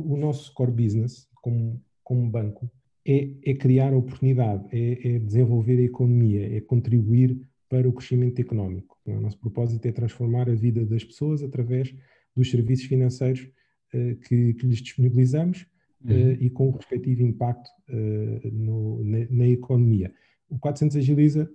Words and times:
o, 0.00 0.16
nosso 0.16 0.52
core 0.54 0.72
business, 0.72 1.28
como, 1.42 1.82
como 2.02 2.28
banco, 2.28 2.70
é, 3.06 3.30
é 3.44 3.54
criar 3.54 3.94
oportunidade, 3.94 4.66
é, 4.70 5.16
é, 5.16 5.18
desenvolver 5.18 5.78
a 5.78 5.82
economia, 5.82 6.56
é 6.56 6.60
contribuir 6.60 7.40
para 7.68 7.88
o 7.88 7.92
crescimento 7.92 8.40
económico. 8.40 8.98
O 9.06 9.20
nosso 9.20 9.38
propósito 9.38 9.86
é 9.86 9.92
transformar 9.92 10.48
a 10.48 10.54
vida 10.54 10.84
das 10.84 11.04
pessoas 11.04 11.42
através 11.42 11.94
dos 12.34 12.50
serviços 12.50 12.86
financeiros 12.86 13.48
uh, 13.94 14.16
que, 14.16 14.54
que, 14.54 14.66
lhes 14.66 14.82
disponibilizamos 14.82 15.66
uh, 16.04 16.12
uhum. 16.12 16.36
e 16.40 16.50
com 16.50 16.68
o 16.68 16.72
respectivo 16.72 17.22
impacto 17.22 17.68
uh, 17.88 18.48
no, 18.52 19.02
na, 19.04 19.26
na, 19.30 19.48
economia. 19.48 20.12
O 20.48 20.58
400 20.58 20.96
Agiliza 20.96 21.50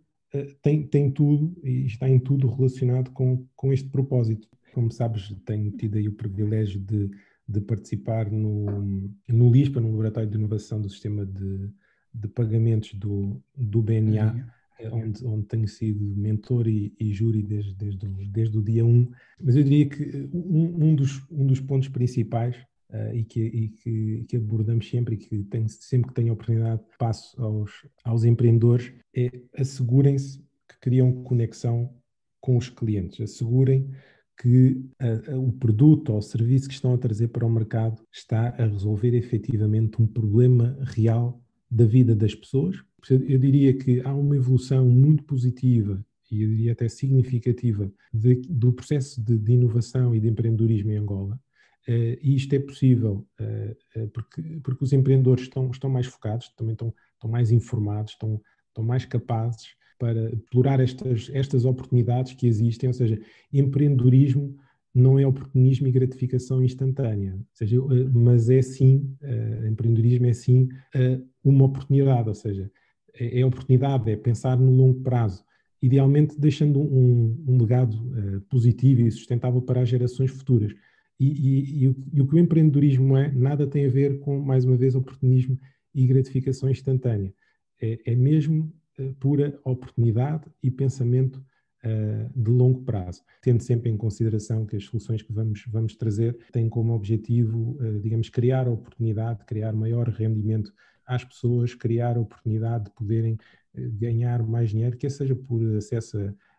tem, 0.63 0.87
tem 0.87 1.11
tudo 1.11 1.55
e 1.63 1.85
está 1.85 2.09
em 2.09 2.17
tudo 2.17 2.47
relacionado 2.47 3.11
com, 3.11 3.45
com 3.55 3.71
este 3.71 3.87
propósito. 3.89 4.47
Como 4.73 4.91
sabes, 4.91 5.31
tenho 5.45 5.69
tido 5.71 5.97
aí 5.97 6.07
o 6.07 6.13
privilégio 6.13 6.79
de, 6.79 7.11
de 7.53 7.61
participar 7.61 8.31
no, 8.31 9.05
no 9.27 9.51
LISPA, 9.51 9.79
no 9.79 9.91
Laboratório 9.91 10.29
de 10.29 10.37
Inovação 10.37 10.81
do 10.81 10.89
Sistema 10.89 11.25
de, 11.25 11.69
de 12.13 12.27
Pagamentos 12.27 12.93
do, 12.95 13.39
do 13.55 13.81
BNA, 13.81 14.51
uhum. 14.81 15.03
onde, 15.03 15.25
onde 15.25 15.45
tenho 15.45 15.67
sido 15.67 16.03
mentor 16.15 16.67
e, 16.67 16.93
e 16.99 17.13
júri 17.13 17.43
desde, 17.43 17.75
desde, 17.75 18.07
o, 18.07 18.09
desde 18.27 18.57
o 18.57 18.61
dia 18.61 18.83
1. 18.83 19.11
Mas 19.39 19.55
eu 19.55 19.63
diria 19.63 19.87
que 19.87 20.29
um, 20.33 20.87
um, 20.87 20.95
dos, 20.95 21.23
um 21.29 21.45
dos 21.45 21.59
pontos 21.59 21.89
principais 21.89 22.55
uh, 22.89 23.13
e, 23.13 23.23
que, 23.23 23.41
e 23.41 23.67
que, 23.69 24.25
que, 24.27 24.37
abordamos 24.37 24.89
sempre 24.89 25.13
e 25.13 25.17
que 25.19 25.43
tenho, 25.43 25.69
sempre 25.69 26.09
que 26.09 26.15
tenho 26.15 26.33
oportunidade 26.33 26.81
passo 26.97 27.39
aos, 27.39 27.87
aos 28.03 28.23
empreendedores 28.23 28.91
é 29.15 29.31
assegurem-se 29.55 30.39
que 30.67 30.79
criam 30.81 31.23
conexão 31.23 31.93
com 32.41 32.57
os 32.57 32.67
clientes, 32.67 33.21
assegurem 33.21 33.91
que 34.37 34.83
a, 34.99 35.33
a, 35.33 35.39
o 35.39 35.51
produto 35.51 36.11
ou 36.11 36.17
o 36.17 36.21
serviço 36.21 36.67
que 36.67 36.73
estão 36.73 36.93
a 36.93 36.97
trazer 36.97 37.29
para 37.29 37.45
o 37.45 37.49
mercado 37.49 38.01
está 38.11 38.49
a 38.49 38.65
resolver 38.65 39.13
efetivamente 39.15 40.01
um 40.01 40.07
problema 40.07 40.77
real 40.81 41.41
da 41.69 41.85
vida 41.85 42.15
das 42.15 42.35
pessoas. 42.35 42.77
Eu 43.09 43.37
diria 43.37 43.77
que 43.77 44.01
há 44.01 44.13
uma 44.13 44.35
evolução 44.35 44.87
muito 44.87 45.23
positiva 45.23 46.03
e 46.31 46.41
eu 46.41 46.49
diria 46.49 46.71
até 46.71 46.87
significativa 46.87 47.91
de, 48.13 48.35
do 48.49 48.73
processo 48.73 49.23
de, 49.23 49.37
de, 49.37 49.53
inovação 49.53 50.15
e 50.15 50.19
de 50.19 50.27
empreendedorismo 50.27 50.91
em 50.91 50.97
Angola. 50.97 51.39
Uh, 51.87 52.17
e 52.21 52.35
isto 52.35 52.53
é 52.53 52.59
possível 52.59 53.27
uh, 53.39 54.01
uh, 54.01 54.07
porque, 54.09 54.41
porque 54.63 54.83
os 54.83 54.93
empreendedores 54.93 55.43
estão, 55.43 55.69
estão 55.69 55.89
mais 55.89 56.07
focados, 56.07 56.49
também 56.55 56.73
estão, 56.73 56.93
estão 57.13 57.29
mais 57.29 57.51
informados, 57.51 58.13
estão, 58.13 58.41
estão 58.69 58.83
mais 58.83 59.05
capazes 59.05 59.75
para 60.03 60.33
explorar 60.33 60.81
estas, 60.81 61.31
estas 61.31 61.63
oportunidades 61.63 62.33
que 62.33 62.45
existem, 62.45 62.89
ou 62.89 62.93
seja, 62.93 63.17
empreendedorismo 63.53 64.53
não 64.93 65.17
é 65.17 65.25
oportunismo 65.25 65.87
e 65.87 65.93
gratificação 65.93 66.61
instantânea, 66.61 67.39
seja, 67.53 67.77
eh, 67.77 68.09
mas 68.13 68.49
é 68.49 68.61
sim, 68.61 69.15
uh, 69.21 69.65
empreendedorismo 69.65 70.25
é 70.25 70.33
sim 70.33 70.63
uh, 70.63 71.25
uma 71.41 71.63
oportunidade, 71.63 72.27
ou 72.27 72.35
seja, 72.35 72.69
é, 73.17 73.39
é 73.39 73.45
oportunidade, 73.45 74.11
é 74.11 74.17
pensar 74.17 74.59
no 74.59 74.71
longo 74.71 74.99
prazo, 74.99 75.45
idealmente 75.81 76.37
deixando 76.37 76.81
um, 76.81 77.41
um 77.47 77.57
legado 77.57 77.93
uh, 77.95 78.41
positivo 78.49 79.03
e 79.03 79.09
sustentável 79.09 79.61
para 79.61 79.81
as 79.81 79.87
gerações 79.87 80.31
futuras. 80.31 80.73
E, 81.17 81.27
e, 81.27 81.83
e, 81.83 81.87
o, 81.87 81.95
e, 82.11 82.21
o, 82.21 82.27
que 82.27 82.35
o 82.35 82.39
empreendedorismo 82.39 83.15
é, 83.15 83.31
nada 83.31 83.65
tem 83.65 83.85
a 83.85 83.89
ver 83.89 84.19
com, 84.19 84.37
mais 84.41 84.65
uma 84.65 84.75
vez, 84.75 84.95
oportunismo 84.95 85.57
e 85.95 86.05
gratificação 86.05 86.69
instantânea. 86.69 87.33
É, 87.81 87.99
é 88.11 88.15
mesmo 88.15 88.73
pura 89.19 89.59
oportunidade 89.63 90.45
e 90.61 90.69
pensamento 90.69 91.43
uh, 91.83 92.29
de 92.35 92.51
longo 92.51 92.81
prazo, 92.81 93.21
tendo 93.41 93.61
sempre 93.61 93.89
em 93.89 93.97
consideração 93.97 94.65
que 94.65 94.75
as 94.75 94.85
soluções 94.85 95.21
que 95.21 95.31
vamos, 95.31 95.65
vamos 95.67 95.95
trazer 95.95 96.37
têm 96.51 96.69
como 96.69 96.93
objetivo, 96.93 97.77
uh, 97.79 97.99
digamos, 97.99 98.29
criar 98.29 98.67
oportunidade, 98.67 99.45
criar 99.45 99.73
maior 99.73 100.07
rendimento 100.09 100.73
às 101.05 101.23
pessoas, 101.23 101.73
criar 101.73 102.17
oportunidade 102.17 102.85
de 102.85 102.91
poderem 102.91 103.37
ganhar 103.75 104.43
mais 104.43 104.69
dinheiro, 104.69 104.95
quer 104.95 105.09
seja 105.09 105.35
por 105.35 105.61
acesso 105.75 106.17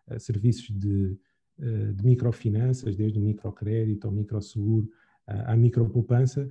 a, 0.09 0.15
a 0.15 0.19
serviços 0.19 0.69
de, 0.71 1.17
de 1.57 2.05
microfinanças, 2.05 2.97
desde 2.97 3.19
o 3.19 3.23
microcrédito 3.23 4.07
ao 4.07 4.13
microseguro, 4.13 4.91
à 5.25 5.57
micropoupança, 5.57 6.51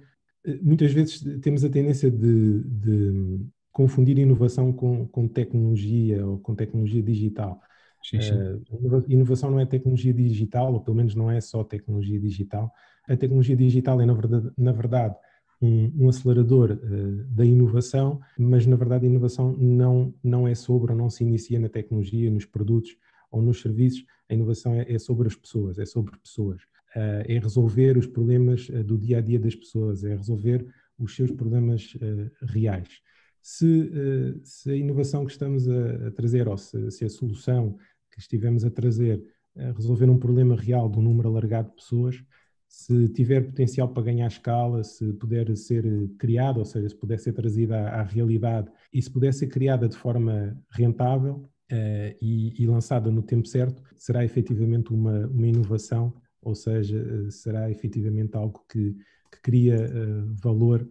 muitas 0.62 0.92
vezes 0.92 1.22
temos 1.42 1.64
a 1.64 1.70
tendência 1.70 2.10
de, 2.10 2.64
de, 2.64 3.40
confundir 3.74 4.20
inovação 4.20 4.72
com, 4.72 5.08
com 5.08 5.28
tecnologia 5.28 6.26
ou 6.26 6.38
com 6.38 6.54
tecnologia 6.54 7.02
digital. 7.02 7.60
Sim, 8.04 8.22
sim. 8.22 8.34
Uh, 8.36 9.04
inovação 9.10 9.50
não 9.50 9.60
é 9.60 9.66
tecnologia 9.66 10.14
digital, 10.14 10.74
ou 10.74 10.80
pelo 10.80 10.96
menos 10.96 11.16
não 11.16 11.32
é 11.32 11.42
só 11.42 11.64
tecnologia 11.64 12.20
digital. 12.20 12.72
A 13.10 13.18
tecnologia 13.18 13.56
digital 13.56 14.00
é, 14.00 14.06
na 14.06 14.14
verdade, 14.14 14.52
na 14.58 14.72
verdade 14.72 15.16
um, 15.60 15.92
um 16.06 16.10
acelerador 16.10 16.72
uh, 16.72 17.24
da 17.30 17.44
inovação, 17.44 18.22
mas 18.38 18.66
na 18.68 18.76
verdade 18.76 19.08
a 19.08 19.10
inovação 19.10 19.58
não, 19.58 20.14
não 20.24 20.48
é 20.48 20.54
sobre 20.54 20.92
ou 20.92 20.98
não 20.98 21.10
se 21.10 21.24
inicia 21.24 21.60
na 21.60 21.68
tecnologia, 21.68 22.30
nos 22.30 22.46
produtos 22.46 22.96
ou 23.32 23.42
nos 23.42 23.60
serviços. 23.60 24.06
A 24.30 24.36
inovação 24.36 24.76
é, 24.76 24.86
é 24.88 25.00
sobre 25.00 25.28
as 25.28 25.36
pessoas, 25.36 25.80
é 25.80 25.86
sobre 25.86 26.16
pessoas. 26.20 26.62
Uh, 26.96 27.26
é 27.26 27.40
resolver 27.40 27.98
os 27.98 28.06
problemas 28.06 28.68
do 28.86 29.00
dia 29.00 29.18
a 29.18 29.22
dia 29.22 29.40
das 29.40 29.56
pessoas, 29.56 30.04
é 30.04 30.16
resolver 30.16 30.64
os 31.00 31.16
seus 31.16 31.32
problemas 31.32 31.98
reais 32.44 33.02
se, 33.44 33.92
eh, 33.94 34.40
se 34.42 34.72
a 34.72 34.76
inovação 34.76 35.26
que 35.26 35.34
estamos 35.34 35.68
a, 35.68 36.08
a 36.08 36.12
trazer, 36.12 36.48
ou 36.48 36.58
se, 36.58 36.90
se, 36.92 37.04
a 37.04 37.10
solução 37.10 37.78
que 38.10 38.20
estivemos 38.20 38.64
a 38.64 38.72
trazer 38.72 39.22
a 39.56 39.72
resolver 39.72 40.10
um 40.10 40.18
problema 40.18 40.56
real 40.56 40.90
de 40.90 40.98
um 40.98 41.02
número 41.02 41.30
alargado 41.30 41.70
de 41.70 41.76
pessoas, 41.76 42.24
se 42.68 43.08
tiver 43.10 43.42
potencial 43.42 43.88
para 43.90 44.02
ganhar 44.02 44.28
escala, 44.28 44.84
se 44.84 45.14
puder 45.14 45.56
ser 45.56 45.86
criada, 46.18 46.58
ou 46.58 46.66
seja, 46.66 46.90
se 46.90 46.96
puder 46.96 47.20
ser 47.20 47.34
trazida 47.34 47.78
à, 47.78 48.00
à 48.00 48.04
realidade 48.04 48.72
e 48.92 49.00
se 49.00 49.12
puder 49.12 49.32
ser 49.32 49.48
criada 49.48 49.88
de 49.88 49.96
forma 49.96 50.58
rentável 50.72 51.36
uh, 51.72 52.18
e, 52.20 52.60
e, 52.60 52.66
lançada 52.66 53.12
no 53.12 53.22
tempo 53.22 53.48
certo, 53.48 53.84
será 53.96 54.26
efetivamente 54.26 54.92
uma, 54.92 55.28
uma 55.28 55.48
inovação, 55.48 56.16
ou 56.42 56.56
seja, 56.56 56.98
uh, 56.98 57.30
será 57.30 57.70
efetivamente 57.70 58.36
algo 58.36 58.66
que, 58.68 58.96
que 59.32 59.42
cria 59.44 59.76
uh, 59.76 60.34
valor 60.42 60.90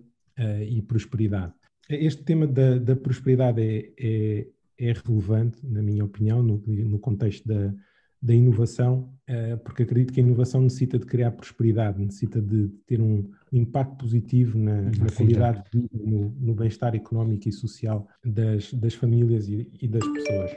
e 0.67 0.81
prosperidade. 0.81 1.53
Este 1.89 2.23
tema 2.23 2.47
da, 2.47 2.79
da 2.79 2.97
prosperidade 2.97 3.61
é, 3.61 3.93
é, 3.99 4.47
é, 4.79 4.93
relevante, 4.93 5.59
na 5.67 5.83
minha 5.83 6.05
opinião, 6.05 6.43
no, 6.43 6.63
no 6.67 6.99
contexto 6.99 7.47
da, 7.47 7.75
da 8.23 8.33
inovação, 8.33 9.13
uh, 9.29 9.59
porque 9.65 9.83
acredito 9.83 10.13
que 10.13 10.21
a 10.21 10.23
inovação 10.23 10.63
necessita 10.63 10.97
de 10.97 11.05
criar 11.05 11.33
prosperidade, 11.33 12.01
necessita 12.01 12.41
de 12.41 12.69
ter 12.87 13.01
um 13.01 13.29
impacto 13.53 13.97
positivo 13.97 14.57
na, 14.57 14.83
na 14.83 15.11
qualidade 15.17 15.65
de 15.65 15.81
vida, 15.81 15.99
no, 15.99 16.31
no 16.31 16.55
bem-estar 16.55 16.95
económico 16.95 17.49
e 17.49 17.53
social 17.53 18.07
das, 18.25 18.73
das 18.75 18.95
famílias 18.95 19.49
e, 19.49 19.69
e, 19.81 19.89
das 19.89 20.07
pessoas. 20.07 20.53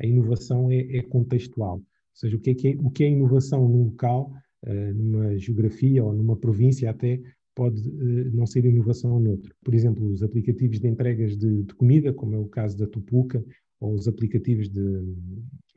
A 0.00 0.06
inovação 0.06 0.70
é, 0.70 0.98
é, 0.98 1.02
contextual, 1.02 1.78
ou 1.78 1.84
seja, 2.14 2.36
o 2.36 2.40
que 2.40 2.50
é, 2.50 2.70
é, 2.70 2.76
o 2.80 2.90
que 2.90 3.02
é 3.02 3.08
inovação 3.08 3.68
num 3.68 3.86
local, 3.86 4.32
uh, 4.64 4.94
numa 4.94 5.36
geografia 5.36 6.04
ou 6.04 6.12
numa 6.12 6.36
província 6.36 6.88
até, 6.88 7.20
pode 7.60 7.86
uh, 7.86 8.34
não 8.34 8.46
ser 8.46 8.64
inovação 8.64 9.20
noutro. 9.20 9.54
Por 9.62 9.74
exemplo, 9.74 10.06
os 10.06 10.22
aplicativos 10.22 10.80
de 10.80 10.88
entregas 10.88 11.36
de, 11.36 11.62
de, 11.64 11.74
comida, 11.74 12.10
como 12.10 12.34
é 12.34 12.38
o 12.38 12.46
caso 12.46 12.78
da 12.78 12.86
Tupuca, 12.86 13.44
ou 13.78 13.92
os 13.92 14.08
aplicativos 14.08 14.70
de, 14.70 14.80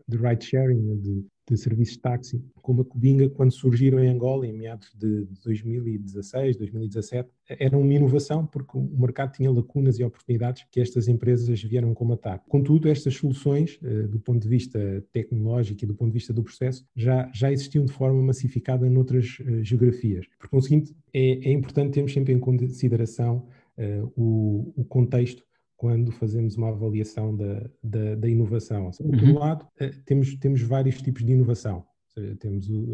de 0.08 0.18
ride 0.18 0.46
sharing, 0.46 0.82
né, 0.82 0.96
de, 0.96 1.26
de 1.50 1.58
serviços 1.58 1.96
de 1.96 2.02
táxi, 2.02 2.46
como 2.62 2.82
a 2.82 2.86
Cubinga, 2.86 3.30
quando 3.30 3.52
surgiram 3.52 4.00
em 4.00 4.08
Angola 4.08 4.48
em 4.48 4.54
meados 4.54 4.92
de 4.96 5.26
2016, 5.44 6.56
2017, 6.58 7.30
era 7.48 7.78
uma 7.78 7.94
inovação 7.94 8.46
porque 8.46 8.78
o 8.78 8.98
mercado 8.98 9.34
tinha 9.34 9.52
lacunas 9.52 10.00
e 10.00 10.04
oportunidades 10.04 10.66
que 10.72 10.80
estas 10.80 11.08
empresas 11.08 11.62
vieram 11.62 11.94
comatar. 11.94 12.42
Contudo, 12.48 12.88
estas 12.88 13.16
soluções, 13.16 13.78
eh, 13.84 14.04
do 14.08 14.20
ponto 14.20 14.42
de 14.42 14.48
vista 14.48 14.80
tecnológico 15.12 15.84
e 15.84 15.88
do 15.88 15.96
ponto 15.96 16.10
de 16.10 16.14
vista 16.14 16.34
do 16.34 16.44
processo, 16.44 16.86
já, 16.96 17.30
já 17.34 17.52
existiam 17.52 17.86
de 17.86 17.92
forma 17.92 18.22
massificada 18.22 18.90
noutras 18.90 19.38
uh, 19.42 19.64
geografias. 19.64 20.26
Por 20.40 20.50
conseguinte, 20.50 20.96
é, 21.14 21.50
é 21.50 21.52
importante 21.52 21.94
termos 21.94 22.14
sempre 22.14 22.34
em 22.34 22.40
consideração 22.40 23.48
uh, 23.78 24.12
o, 24.16 24.74
o 24.78 24.86
contexto 24.86 25.44
quando 25.84 26.14
fazemos 26.14 26.56
uma 26.56 26.70
avaliação 26.70 27.36
da, 27.36 27.70
da, 27.84 28.16
da 28.16 28.30
inovação. 28.30 28.90
Por 28.92 29.22
uhum. 29.22 29.32
um 29.32 29.38
lado, 29.38 29.68
eh, 29.78 29.92
temos, 30.06 30.34
temos 30.38 30.62
vários 30.62 31.02
tipos 31.02 31.26
de 31.26 31.34
inovação. 31.34 31.86
Seja, 32.08 32.38
temos 32.38 32.70
o, 32.70 32.88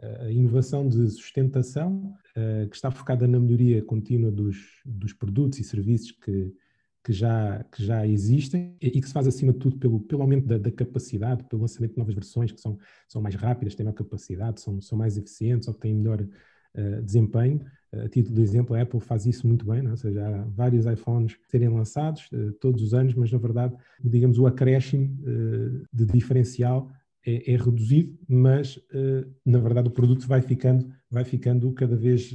a, 0.00 0.30
inovação 0.30 0.88
de 0.88 1.10
sustentação, 1.10 2.14
uh, 2.36 2.68
que 2.68 2.76
está 2.76 2.88
focada 2.88 3.26
na 3.26 3.40
melhoria 3.40 3.82
contínua 3.82 4.30
dos, 4.30 4.80
dos 4.86 5.12
produtos 5.12 5.58
e 5.58 5.64
serviços 5.64 6.12
que, 6.12 6.54
que, 7.02 7.12
já, 7.12 7.64
que 7.64 7.84
já 7.84 8.06
existem 8.06 8.76
e 8.80 8.92
que 8.92 9.08
se 9.08 9.12
faz, 9.12 9.26
acima 9.26 9.52
de 9.52 9.58
tudo, 9.58 9.76
pelo, 9.78 9.98
pelo 9.98 10.22
aumento 10.22 10.46
da, 10.46 10.56
da 10.56 10.70
capacidade, 10.70 11.42
pelo 11.48 11.62
lançamento 11.62 11.94
de 11.94 11.98
novas 11.98 12.14
versões 12.14 12.52
que 12.52 12.60
são, 12.60 12.78
são 13.08 13.20
mais 13.20 13.34
rápidas, 13.34 13.74
têm 13.74 13.82
maior 13.82 13.96
capacidade, 13.96 14.60
são, 14.60 14.80
são 14.80 14.96
mais 14.96 15.18
eficientes 15.18 15.66
ou 15.66 15.74
têm 15.74 15.96
melhor 15.96 16.22
uh, 16.22 17.02
desempenho. 17.02 17.60
A 17.92 18.08
título 18.08 18.36
de 18.36 18.42
exemplo, 18.42 18.76
a 18.76 18.82
Apple 18.82 19.00
faz 19.00 19.26
isso 19.26 19.46
muito 19.46 19.66
bem? 19.66 19.84
É? 19.84 19.90
ou 19.90 19.96
seja, 19.96 20.24
há 20.24 20.44
vários 20.44 20.86
iPhones 20.86 21.36
serem 21.48 21.68
lançados 21.68 22.28
uh, 22.32 22.52
todos 22.60 22.82
os 22.82 22.94
anos, 22.94 23.14
mas 23.14 23.32
na 23.32 23.38
verdade, 23.38 23.74
digamos, 24.02 24.38
o 24.38 24.46
acréscimo 24.46 25.18
uh, 25.22 25.86
de 25.92 26.06
diferencial 26.06 26.88
é, 27.26 27.52
é 27.52 27.56
reduzido, 27.56 28.16
mas 28.28 28.76
uh, 28.76 29.28
na 29.44 29.58
verdade 29.58 29.88
o 29.88 29.90
produto 29.90 30.26
vai 30.28 30.40
ficando, 30.40 30.88
vai 31.10 31.24
ficando 31.24 31.72
cada 31.72 31.96
vez 31.96 32.32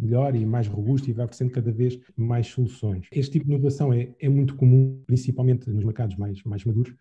melhor 0.00 0.36
e 0.36 0.46
mais 0.46 0.68
robusto 0.68 1.10
e 1.10 1.12
vai 1.12 1.24
oferecendo 1.24 1.50
cada 1.50 1.72
vez 1.72 1.98
mais 2.16 2.46
soluções. 2.46 3.08
Este 3.10 3.32
tipo 3.32 3.46
de 3.46 3.52
inovação 3.52 3.92
é, 3.92 4.14
é 4.20 4.28
muito 4.28 4.54
comum, 4.54 5.02
principalmente 5.04 5.68
nos 5.68 5.84
mercados 5.84 6.16
mais, 6.16 6.42
mais 6.44 6.64
maduros, 6.64 6.94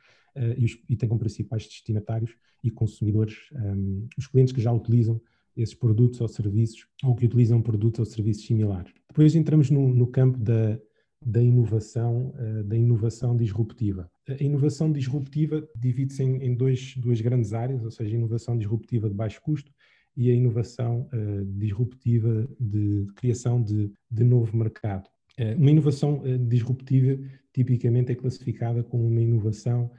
e, 0.57 0.63
os, 0.63 0.77
e, 0.89 0.95
tem 0.95 1.09
como 1.09 1.19
principais 1.19 1.65
destinatários 1.65 2.31
e 2.63 2.71
consumidores 2.71 3.35
um, 3.53 4.07
os 4.17 4.27
clientes 4.27 4.53
que 4.53 4.61
já 4.61 4.71
utilizam 4.71 5.21
esses 5.55 5.75
produtos 5.75 6.21
ou 6.21 6.27
serviços 6.27 6.85
ou 7.03 7.15
que 7.15 7.25
utilizam 7.25 7.61
produtos 7.61 7.99
ou 7.99 8.05
serviços 8.05 8.45
similares. 8.45 8.93
Depois 9.07 9.35
entramos 9.35 9.69
no, 9.69 9.93
no 9.93 10.07
campo 10.07 10.37
da, 10.37 10.79
da 11.23 11.41
inovação, 11.41 12.33
uh, 12.37 12.63
da 12.63 12.75
inovação 12.75 13.35
disruptiva. 13.35 14.09
A 14.27 14.43
inovação 14.43 14.91
disruptiva 14.91 15.67
divide-se 15.75 16.23
em, 16.23 16.37
em 16.43 16.55
dois, 16.55 16.95
duas 16.97 17.21
grandes 17.21 17.53
áreas, 17.53 17.83
ou 17.83 17.91
seja, 17.91 18.15
a 18.15 18.17
inovação 18.17 18.57
disruptiva 18.57 19.09
de 19.09 19.15
baixo 19.15 19.41
custo 19.41 19.71
e 20.15 20.29
a 20.29 20.33
inovação 20.33 21.09
uh, 21.13 21.45
disruptiva 21.45 22.47
de, 22.59 23.05
de 23.05 23.13
criação 23.13 23.61
de, 23.61 23.91
de, 24.09 24.23
novo 24.23 24.55
mercado. 24.57 25.07
Uh, 25.39 25.57
uma 25.57 25.71
inovação 25.71 26.23
disruptiva 26.47 27.21
tipicamente 27.53 28.11
é 28.11 28.15
classificada 28.15 28.83
como 28.83 29.07
uma 29.07 29.21
inovação 29.21 29.91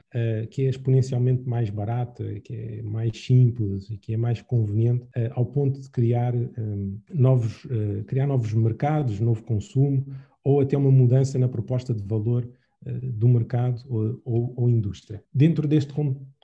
que 0.49 0.65
é 0.65 0.69
exponencialmente 0.69 1.47
mais 1.47 1.69
barata, 1.69 2.23
que 2.41 2.53
é 2.53 2.81
mais 2.81 3.17
simples 3.17 3.89
e 3.89 3.97
que 3.97 4.13
é 4.13 4.17
mais 4.17 4.41
conveniente, 4.41 5.05
ao 5.31 5.45
ponto 5.45 5.79
de 5.79 5.89
criar, 5.89 6.35
um, 6.35 6.99
novos, 7.13 7.67
criar 8.07 8.27
novos 8.27 8.53
mercados, 8.53 9.19
novo 9.19 9.43
consumo 9.43 10.05
ou 10.43 10.59
até 10.59 10.77
uma 10.77 10.91
mudança 10.91 11.39
na 11.39 11.47
proposta 11.47 11.93
de 11.93 12.03
valor 12.03 12.47
uh, 12.85 13.11
do 13.11 13.27
mercado 13.27 13.81
ou, 13.87 14.21
ou, 14.25 14.53
ou, 14.57 14.69
indústria. 14.69 15.23
Dentro 15.33 15.67
deste 15.67 15.93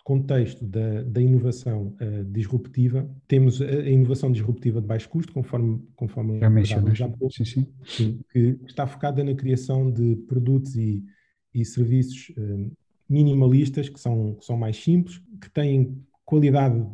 contexto 0.03 0.65
da, 0.65 1.03
da 1.03 1.21
inovação 1.21 1.95
uh, 2.01 2.23
disruptiva, 2.25 3.09
temos 3.27 3.61
a, 3.61 3.65
a, 3.65 3.89
inovação 3.89 4.31
disruptiva 4.31 4.81
de 4.81 4.87
baixo 4.87 5.09
custo, 5.09 5.33
conforme, 5.33 5.81
conforme 5.95 6.39
já 6.39 6.49
mencionaste, 6.49 6.99
já 6.99 7.09
pouco, 7.09 7.33
sim, 7.33 7.45
sim. 7.45 7.67
Sim, 7.85 8.19
que 8.31 8.59
está 8.65 8.87
focada 8.87 9.23
na 9.23 9.33
criação 9.33 9.91
de 9.91 10.15
produtos 10.27 10.75
e, 10.75 11.03
e 11.53 11.63
serviços 11.65 12.29
uh, 12.37 12.71
minimalistas, 13.09 13.89
que 13.89 13.99
são, 13.99 14.35
que 14.35 14.45
são 14.45 14.57
mais 14.57 14.77
simples, 14.77 15.21
que 15.41 15.49
têm 15.49 15.97
qualidade 16.25 16.85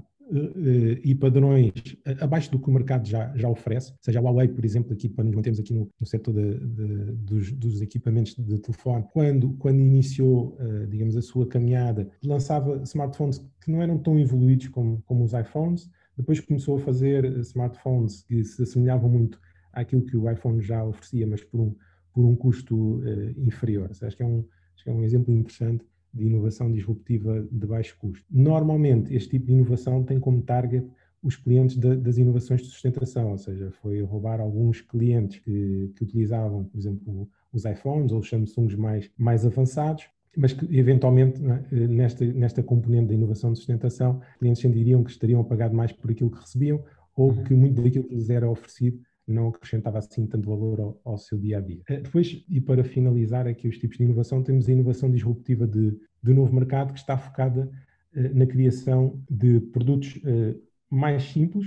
e 1.04 1.14
padrões 1.14 1.72
abaixo 2.20 2.52
do 2.52 2.60
que 2.60 2.70
o 2.70 2.74
mercado 2.74 3.08
já, 3.08 3.32
já 3.36 3.48
oferece, 3.48 3.94
seja 4.02 4.20
a 4.20 4.22
Huawei, 4.22 4.48
por 4.48 4.66
exemplo, 4.66 4.94
aqui 4.94 5.08
para 5.08 5.24
nos 5.24 5.36
mantermos 5.36 5.60
aqui 5.60 5.74
no, 5.74 5.90
no 6.00 6.06
setor 6.06 6.34
de, 6.34 6.60
de, 6.60 7.12
dos, 7.14 7.52
dos, 7.52 7.82
equipamentos 7.82 8.36
de 8.36 8.60
telefone, 8.60 9.06
quando, 9.14 9.54
quando 9.58 9.80
iniciou, 9.80 10.58
uh, 10.60 10.88
digamos, 10.88 11.16
a 11.16 11.22
sua 11.22 11.48
caminhada, 11.48 12.10
lançava 12.24 12.82
smartphones 12.84 13.38
que 13.62 13.72
não 13.72 13.82
eram 13.82 13.98
tão 14.00 14.20
evoluídos 14.20 14.68
como, 14.70 15.02
como 15.06 15.24
os 15.24 15.34
iPhones, 15.34 15.90
depois 16.18 16.40
começou 16.40 16.78
a 16.78 16.80
fazer 16.80 17.26
smartphones 17.40 18.24
que 18.24 18.44
se 18.44 18.64
assemelhavam 18.64 19.10
muito 19.10 19.40
àquilo 19.74 20.04
que 20.04 20.18
o 20.18 20.30
iPhone 20.30 20.62
já 20.62 20.84
oferecia, 20.84 21.28
mas 21.28 21.44
por 21.44 21.60
um, 21.60 21.76
por 22.14 22.26
um 22.26 22.36
custo 22.36 22.76
uh, 22.76 23.34
inferior. 23.38 23.92
Acho 23.92 24.18
que, 24.18 24.24
é 24.24 24.26
um, 24.26 24.44
acho 24.74 24.84
que 24.84 24.90
é 24.90 24.94
um 24.94 25.04
exemplo 25.04 25.34
interessante 25.34 25.86
de 26.16 26.26
inovação 26.26 26.72
disruptiva 26.72 27.46
de 27.52 27.68
baixo 27.68 27.98
custo. 28.00 28.26
Normalmente, 28.32 29.14
este 29.14 29.32
tipo 29.32 29.48
de 29.48 29.54
inovação 29.54 30.04
tem 30.04 30.20
como 30.20 30.42
target 30.42 30.88
os 31.22 31.36
clientes 31.36 31.76
de, 31.76 31.96
das 31.96 32.18
inovações 32.18 32.62
de 32.62 32.68
sustentação, 32.68 33.32
ou 33.32 33.38
seja, 33.38 33.72
foi 33.82 34.02
roubar 34.02 34.40
alguns 34.40 34.82
clientes 34.82 35.40
que, 35.40 35.92
que 35.96 36.04
utilizavam, 36.04 36.64
por 36.64 36.78
exemplo, 36.78 37.28
os 37.52 37.66
iPhones 37.66 38.12
ou 38.12 38.20
os 38.20 38.30
Samsungs 38.30 38.78
mais, 38.78 39.10
mais 39.18 39.46
avançados, 39.46 40.06
mas 40.38 40.54
que 40.54 40.78
eventualmente 40.78 41.42
é, 41.72 41.88
nesta, 41.88 42.26
nesta 42.26 42.62
componente 42.62 43.08
da 43.08 43.14
inovação 43.14 43.52
de 43.52 43.58
sustentação, 43.58 44.22
clientes 44.38 44.62
sentiriam 44.62 45.04
que 45.04 45.10
estariam 45.10 45.42
a 45.42 45.44
pagar 45.44 45.74
mais 45.74 45.92
por 45.92 46.12
aquilo 46.12 46.30
que 46.30 46.40
recebiam 46.40 46.84
ou 47.16 47.32
uhum. 47.32 47.44
que 47.44 47.54
muito 47.54 47.82
daquilo 47.82 48.04
que 48.06 48.14
lhes 48.14 48.30
era 48.30 48.50
oferecido 48.50 49.00
não 49.28 49.50
acrescentava 49.50 49.98
assim 49.98 50.26
tanto 50.28 50.48
valor 50.48 50.80
ao, 50.80 51.02
ao, 51.04 51.18
seu 51.18 51.38
dia 51.38 51.58
a 51.58 51.62
dia. 51.62 51.82
Eh, 51.90 52.02
depois, 52.02 52.44
e 52.48 52.62
para 52.62 52.84
finalizar 52.84 53.48
aqui 53.48 53.68
os 53.68 53.78
tipos 53.78 53.98
de 53.98 54.04
inovação, 54.04 54.44
temos 54.44 54.68
a 54.70 54.72
inovação 54.72 55.10
disruptiva 55.10 55.66
de, 55.66 55.98
de 56.22 56.34
novo 56.34 56.54
mercado 56.54 56.94
que 56.94 57.00
está 57.00 57.18
focada 57.18 57.70
eh, 58.14 58.30
na 58.30 58.46
criação 58.46 59.20
de 59.30 59.60
produtos 59.60 60.20
eh, 60.26 60.56
mais 60.90 61.24
simples, 61.24 61.66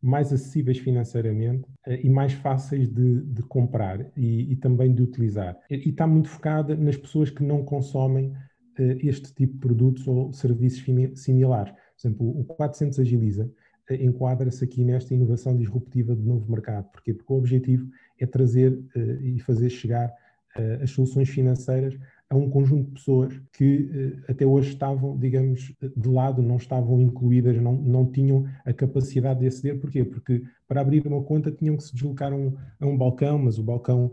mais 0.00 0.32
acessíveis 0.32 0.78
financeiramente 0.78 1.68
e 2.02 2.08
mais 2.08 2.32
fáceis 2.32 2.88
de, 2.88 3.20
de 3.22 3.42
comprar 3.42 4.00
e, 4.16 4.52
e, 4.52 4.56
também 4.56 4.94
de 4.94 5.02
utilizar. 5.02 5.58
E, 5.68 5.88
está 5.88 6.06
muito 6.06 6.28
focada 6.28 6.76
nas 6.76 6.96
pessoas 6.96 7.30
que 7.30 7.42
não 7.42 7.64
consomem 7.64 8.32
este 8.78 9.34
tipo 9.34 9.54
de 9.54 9.58
produtos 9.58 10.06
ou 10.06 10.32
serviços 10.32 10.84
similares. 11.16 11.72
Por 11.72 12.06
exemplo, 12.08 12.40
o 12.40 12.44
400 12.44 13.00
Agiliza 13.00 13.50
enquadra-se 13.94 14.64
aqui 14.64 14.84
nesta 14.84 15.14
inovação 15.14 15.56
disruptiva 15.56 16.14
de 16.14 16.22
novo 16.22 16.50
mercado. 16.50 16.90
Porquê? 16.90 17.14
Porque 17.14 17.32
o 17.32 17.36
objetivo 17.36 17.88
é 18.18 18.26
trazer 18.26 18.72
uh, 18.72 19.22
e 19.22 19.38
fazer 19.40 19.70
chegar 19.70 20.08
uh, 20.08 20.82
as 20.82 20.90
soluções 20.90 21.28
financeiras 21.28 21.98
a 22.30 22.36
um 22.36 22.50
conjunto 22.50 22.88
de 22.88 22.92
pessoas 22.92 23.40
que 23.52 23.90
uh, 23.90 24.30
até 24.30 24.44
hoje 24.44 24.70
estavam, 24.70 25.18
digamos, 25.18 25.74
de 25.96 26.08
lado, 26.08 26.42
não 26.42 26.56
estavam 26.56 27.00
incluídas, 27.00 27.56
não, 27.56 27.72
não 27.72 28.06
tinham 28.10 28.46
a 28.64 28.72
capacidade 28.72 29.40
de 29.40 29.46
aceder. 29.46 29.78
Porquê? 29.80 30.04
Porque 30.04 30.42
para 30.66 30.80
abrir 30.80 31.06
uma 31.06 31.22
conta 31.22 31.50
tinham 31.50 31.76
que 31.76 31.84
se 31.84 31.94
deslocar 31.94 32.32
a 32.32 32.36
um, 32.36 32.56
a 32.80 32.86
um 32.86 32.96
balcão, 32.96 33.38
mas 33.38 33.58
o 33.58 33.62
balcão 33.62 34.12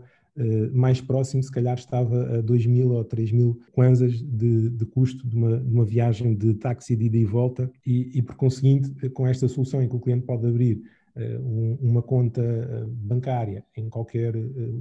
mais 0.72 1.00
próximo, 1.00 1.42
se 1.42 1.50
calhar 1.50 1.76
estava 1.76 2.38
a 2.38 2.40
2 2.40 2.66
mil 2.66 2.90
ou 2.92 3.04
3 3.04 3.32
mil 3.32 3.60
kwanzas 3.72 4.20
de, 4.22 4.70
de 4.70 4.86
custo 4.86 5.26
de 5.26 5.36
uma, 5.36 5.58
de 5.58 5.72
uma, 5.72 5.84
viagem 5.84 6.34
de 6.34 6.54
táxi 6.54 6.94
de 6.94 7.06
ida 7.06 7.16
e 7.16 7.24
volta, 7.24 7.70
e, 7.86 8.18
e, 8.18 8.22
por 8.22 8.34
conseguinte, 8.34 9.08
com 9.10 9.26
esta 9.26 9.48
solução 9.48 9.82
em 9.82 9.88
que 9.88 9.96
o 9.96 10.00
cliente 10.00 10.26
pode 10.26 10.46
abrir 10.46 10.82
um, 11.40 11.78
uma 11.80 12.02
conta 12.02 12.42
eh, 12.42 12.84
bancária 12.88 13.64
em 13.76 13.88
qualquer 13.88 14.34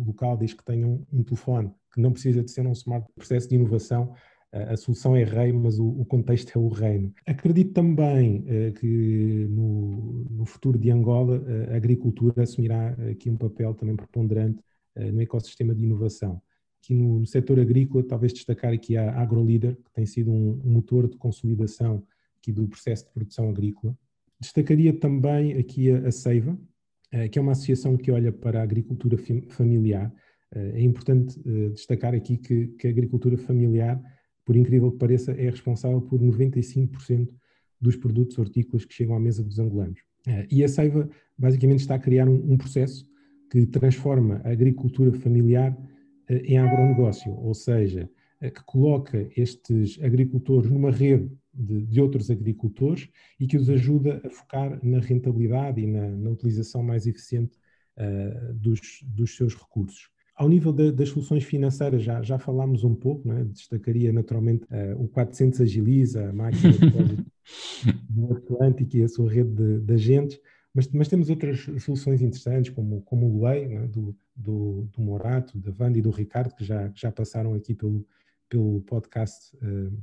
local, 0.05 0.35
desde 0.37 0.57
que 0.57 0.65
tenha 0.65 0.85
um, 0.85 1.05
um, 1.11 1.23
telefone, 1.23 1.71
que 1.93 2.01
não 2.01 2.11
precisa 2.11 2.43
de 2.43 2.51
ser 2.51 2.67
um 2.67 2.73
smart 2.73 3.07
processo 3.15 3.47
de 3.47 3.55
inovação, 3.55 4.13
a 4.51 4.77
solução 4.77 5.15
é 5.17 5.23
rei, 5.25 5.51
mas 5.51 5.79
o, 5.79 6.05
contexto 6.05 6.57
é 6.57 6.61
o 6.61 6.69
reino. 6.69 7.13
Acredito 7.25 7.73
também 7.73 8.45
que 8.79 9.47
no, 9.49 10.45
futuro 10.45 10.79
de 10.79 10.89
Angola 10.89 11.43
a 11.69 11.75
agricultura 11.75 12.43
assumirá 12.43 12.95
aqui 13.11 13.29
um 13.29 13.35
papel 13.35 13.73
também 13.73 13.97
preponderante 13.97 14.59
eh, 14.59 14.74
no 14.95 15.21
ecossistema 15.21 15.73
de 15.75 15.83
inovação. 15.83 16.41
Aqui 16.85 16.93
no, 16.93 17.19
no 17.19 17.25
setor 17.25 17.59
agrícola, 17.59 18.03
talvez 18.03 18.31
destacar 18.31 18.71
aqui 18.71 18.95
a 18.95 19.19
AgroLeader, 19.19 19.75
que 19.75 19.91
tem 19.91 20.05
sido 20.05 20.31
um, 20.31 20.61
um 20.63 20.69
motor 20.69 21.09
de 21.09 21.17
consolidação 21.17 22.03
aqui 22.37 22.51
do 22.51 22.67
processo 22.67 23.05
de 23.05 23.11
produção 23.11 23.49
agrícola. 23.49 23.97
Destacaria 24.39 24.93
também 24.93 25.53
aqui 25.53 25.91
a, 25.91 26.07
a 26.07 26.11
Seiva, 26.11 26.55
eh, 27.11 27.27
que 27.27 27.39
é 27.39 27.41
uma 27.41 27.53
associação 27.53 27.97
que 27.97 28.11
olha 28.11 28.31
para 28.31 28.59
a 28.59 28.63
agricultura 28.63 29.17
familiar. 29.49 30.13
Eh, 30.53 30.73
é 30.75 30.81
importante 30.81 31.41
destacar 31.73 32.13
aqui 32.13 32.37
que, 32.37 32.67
que 32.67 32.85
a 32.85 32.89
agricultura 32.91 33.35
familiar, 33.35 33.99
por 34.45 34.55
incrível 34.55 34.91
que 34.91 34.99
pareça, 34.99 35.31
é 35.31 35.49
responsável 35.49 36.01
por 36.01 36.21
95% 36.21 37.33
dos 37.81 37.95
produtos 37.95 38.37
hortícolas 38.37 38.85
que 38.85 38.93
chegam 38.93 39.15
à 39.15 39.19
mesa 39.19 39.43
dos 39.43 39.57
angolanos. 39.57 40.01
E 40.49 40.63
a 40.63 40.67
Seiva 40.67 41.09
basicamente 41.37 41.79
está 41.79 41.95
a 41.95 41.99
criar 41.99 42.27
um, 42.27 42.53
um 42.53 42.57
processo 42.57 43.05
que 43.55 43.65
transforma 43.65 44.41
a 44.43 44.49
agricultura 44.49 45.13
familiar 45.13 45.73
eh, 46.27 46.41
em 46.45 46.57
agronegócio, 46.57 47.31
ou 47.31 47.53
seja, 47.53 48.09
eh, 48.41 48.49
que 48.49 48.61
coloca 48.65 49.29
estes 49.37 49.97
agricultores 50.03 50.69
numa 50.69 50.91
rede 50.91 51.31
de, 51.53 51.85
de, 51.85 52.01
outros 52.01 52.29
agricultores 52.29 53.07
e 53.39 53.47
que 53.47 53.55
os 53.55 53.69
ajuda 53.69 54.21
a 54.25 54.29
focar 54.29 54.77
na 54.83 54.99
rentabilidade 54.99 55.79
e 55.79 55.87
na, 55.87 56.09
na 56.09 56.29
utilização 56.31 56.83
mais 56.83 57.07
eficiente 57.07 57.57
uh, 57.97 58.53
dos, 58.55 59.01
dos, 59.03 59.37
seus 59.37 59.55
recursos. 59.55 60.09
Ao 60.35 60.49
nível 60.49 60.73
das 60.73 61.07
soluções 61.07 61.45
financeiras, 61.45 62.03
já, 62.03 62.21
já 62.21 62.37
falámos 62.37 62.83
um 62.83 62.93
pouco, 62.93 63.31
é? 63.31 63.45
destacaria 63.45 64.11
naturalmente 64.11 64.65
uh, 64.65 65.01
o 65.01 65.07
400 65.07 65.61
Agiliza, 65.61 66.29
a 66.29 66.33
máquina 66.33 66.73
de 66.73 67.25
do 68.09 68.33
Atlântico 68.33 68.97
e 68.97 69.03
a 69.03 69.07
sua 69.07 69.31
rede 69.31 69.51
de, 69.51 69.79
de 69.79 69.93
agentes, 69.93 70.41
mas, 70.75 70.89
mas 70.89 71.07
temos 71.07 71.29
outras 71.29 71.61
soluções 71.81 72.21
interessantes, 72.21 72.69
como, 72.69 73.01
como 73.03 73.27
o 73.27 73.37
Luei, 73.37 73.65
né, 73.65 73.87
do, 73.87 74.13
do, 74.35 74.89
do, 74.93 75.01
Morato, 75.01 75.57
da 75.57 75.71
Wanda 75.79 75.97
e 75.97 76.01
do 76.01 76.09
Ricardo, 76.09 76.53
que 76.53 76.65
já, 76.65 76.91
já 76.93 77.09
passaram 77.09 77.53
aqui 77.53 77.73
pelo, 77.73 78.05
pelo 78.49 78.81
podcast 78.81 79.55
uh, 79.55 79.97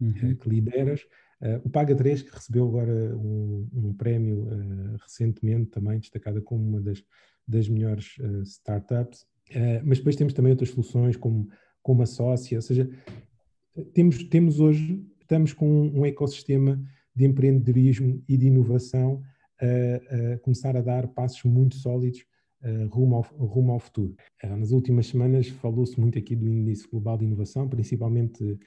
uhum. 0.00 0.34
que 0.34 0.48
lideras. 0.48 1.02
Uh, 1.42 1.60
o 1.62 1.68
Paga 1.68 1.94
3, 1.94 2.22
que 2.22 2.34
recebeu 2.34 2.66
agora 2.66 3.14
um, 3.18 3.68
um 3.70 3.92
prémio 3.92 4.44
uh, 4.44 4.96
recentemente, 5.02 5.72
também 5.72 5.98
destacada 5.98 6.40
como 6.40 6.66
uma 6.66 6.80
das, 6.80 7.04
das 7.46 7.68
melhores 7.68 8.16
startups. 8.44 9.26
mas 9.84 9.98
depois 9.98 10.16
temos 10.16 10.32
também 10.32 10.52
outras 10.52 10.70
soluções, 10.70 11.18
como, 11.18 11.50
como 11.82 12.02
a 12.02 12.06
Sócia, 12.06 12.56
ou 12.56 12.62
seja, 12.62 12.88
temos, 13.92 14.22
temos 14.24 14.58
hoje, 14.58 15.06
estamos 15.20 15.52
com 15.52 15.68
um, 15.68 16.00
um 16.00 16.06
ecossistema 16.06 16.82
de 17.14 17.26
empreendedorismo 17.26 18.22
e 18.26 18.38
de 18.38 18.46
inovação 18.46 19.22
a, 19.60 20.34
a 20.34 20.38
começar 20.38 20.76
a 20.76 20.80
dar 20.80 21.08
passos 21.08 21.42
muito 21.44 21.76
sólidos 21.76 22.24
uh, 22.62 22.88
rumo, 22.88 23.16
ao, 23.16 23.22
rumo 23.22 23.72
ao 23.72 23.80
futuro. 23.80 24.14
Uh, 24.42 24.56
nas 24.56 24.70
últimas 24.70 25.06
semanas 25.06 25.48
falou-se 25.48 25.98
muito 25.98 26.18
aqui 26.18 26.36
do 26.36 26.48
Índice 26.48 26.88
Global 26.88 27.18
de 27.18 27.24
Inovação, 27.24 27.68
principalmente 27.68 28.58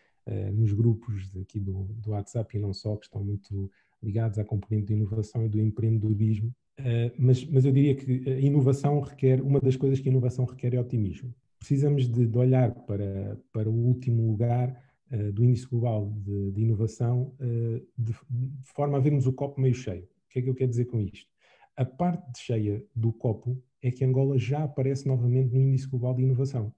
nos 0.54 0.72
grupos 0.72 1.36
aqui 1.42 1.60
do, 1.60 1.84
do 1.96 2.12
WhatsApp 2.12 2.56
e 2.56 2.60
não 2.60 2.72
só, 2.74 2.96
que 2.96 3.06
estão 3.06 3.24
muito 3.24 3.70
ligados 4.04 4.38
à 4.38 4.46
componente 4.46 4.86
de 4.86 4.94
inovação 4.94 5.44
e 5.44 5.50
do 5.50 5.60
empreendedorismo. 5.60 6.54
mas, 7.18 7.44
mas 7.48 7.66
eu 7.66 7.72
diria 7.72 7.96
que 7.96 8.30
a 8.30 8.40
inovação 8.40 9.00
requer, 9.00 9.42
uma 9.42 9.60
das 9.60 9.76
coisas 9.76 10.00
que 10.00 10.08
a 10.08 10.12
inovação 10.12 10.46
requer 10.46 10.76
é 10.76 10.80
otimismo. 10.80 11.34
Precisamos 11.58 12.08
de, 12.08 12.28
de 12.28 12.38
olhar 12.38 12.72
para, 12.86 13.36
para 13.52 13.68
o 13.68 13.74
último 13.74 14.28
lugar 14.28 14.80
do 15.34 15.44
índice 15.44 15.66
global 15.68 16.14
de, 16.16 16.52
de 16.52 16.62
inovação 16.62 17.34
de, 17.98 18.14
de 18.30 18.72
forma 18.76 19.00
a 19.00 19.02
vermos 19.02 19.26
o 19.26 19.34
copo 19.34 19.60
meio 19.60 19.74
cheio. 19.74 20.08
O 20.32 20.34
que 20.34 20.40
é 20.40 20.42
que 20.44 20.50
eu 20.50 20.56
quero 20.56 20.70
dizer 20.70 20.86
com 20.86 21.02
isto? 21.02 21.30
A 21.76 21.84
parte 21.84 22.40
cheia 22.40 22.82
do 22.96 23.12
copo 23.12 23.62
é 23.82 23.92
que 23.92 24.06
Angola 24.06 24.38
já 24.38 24.64
aparece 24.64 25.06
novamente 25.06 25.54
no 25.54 25.60
Índice 25.60 25.90
Global 25.90 26.16
de 26.16 26.22
Inovação. 26.22 26.74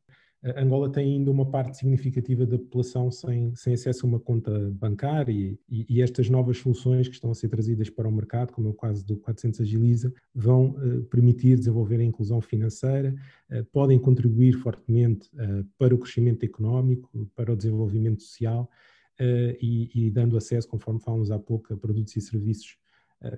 Angola 0.57 0.91
tem 0.91 1.13
ainda 1.13 1.29
uma 1.29 1.45
parte 1.45 1.77
significativa 1.77 2.47
da 2.47 2.57
população 2.57 3.11
sem, 3.11 3.53
sem 3.55 3.75
acesso 3.75 4.07
a 4.07 4.09
uma 4.09 4.19
conta 4.19 4.71
bancária 4.71 5.31
e, 5.31 5.59
e, 5.69 5.85
e, 5.87 6.01
estas 6.01 6.31
novas 6.31 6.57
soluções 6.57 7.07
que 7.07 7.13
estão 7.13 7.29
a 7.29 7.35
ser 7.35 7.47
trazidas 7.47 7.91
para 7.91 8.09
o 8.09 8.11
mercado, 8.11 8.51
como 8.51 8.67
é 8.67 8.71
o 8.71 8.73
caso 8.73 9.05
do 9.05 9.17
400 9.17 9.61
Agiliza, 9.61 10.11
vão 10.33 10.71
uh, 10.71 11.03
permitir 11.03 11.55
desenvolver 11.55 11.99
a 11.99 12.03
inclusão 12.03 12.41
financeira, 12.41 13.15
uh, 13.51 13.63
podem 13.65 13.99
contribuir 13.99 14.53
fortemente 14.53 15.29
uh, 15.35 15.63
para 15.77 15.93
o 15.93 15.99
crescimento 15.99 16.43
económico, 16.43 17.29
para 17.35 17.53
o 17.53 17.55
desenvolvimento 17.55 18.23
social 18.23 18.67
e, 19.61 19.91
e, 19.93 20.09
dando 20.09 20.35
acesso, 20.35 20.67
conforme 20.67 20.99
falamos 20.99 21.29
há 21.29 21.37
pouco, 21.37 21.71
a 21.71 21.77
produtos 21.77 22.15
e 22.17 22.21
serviços 22.21 22.75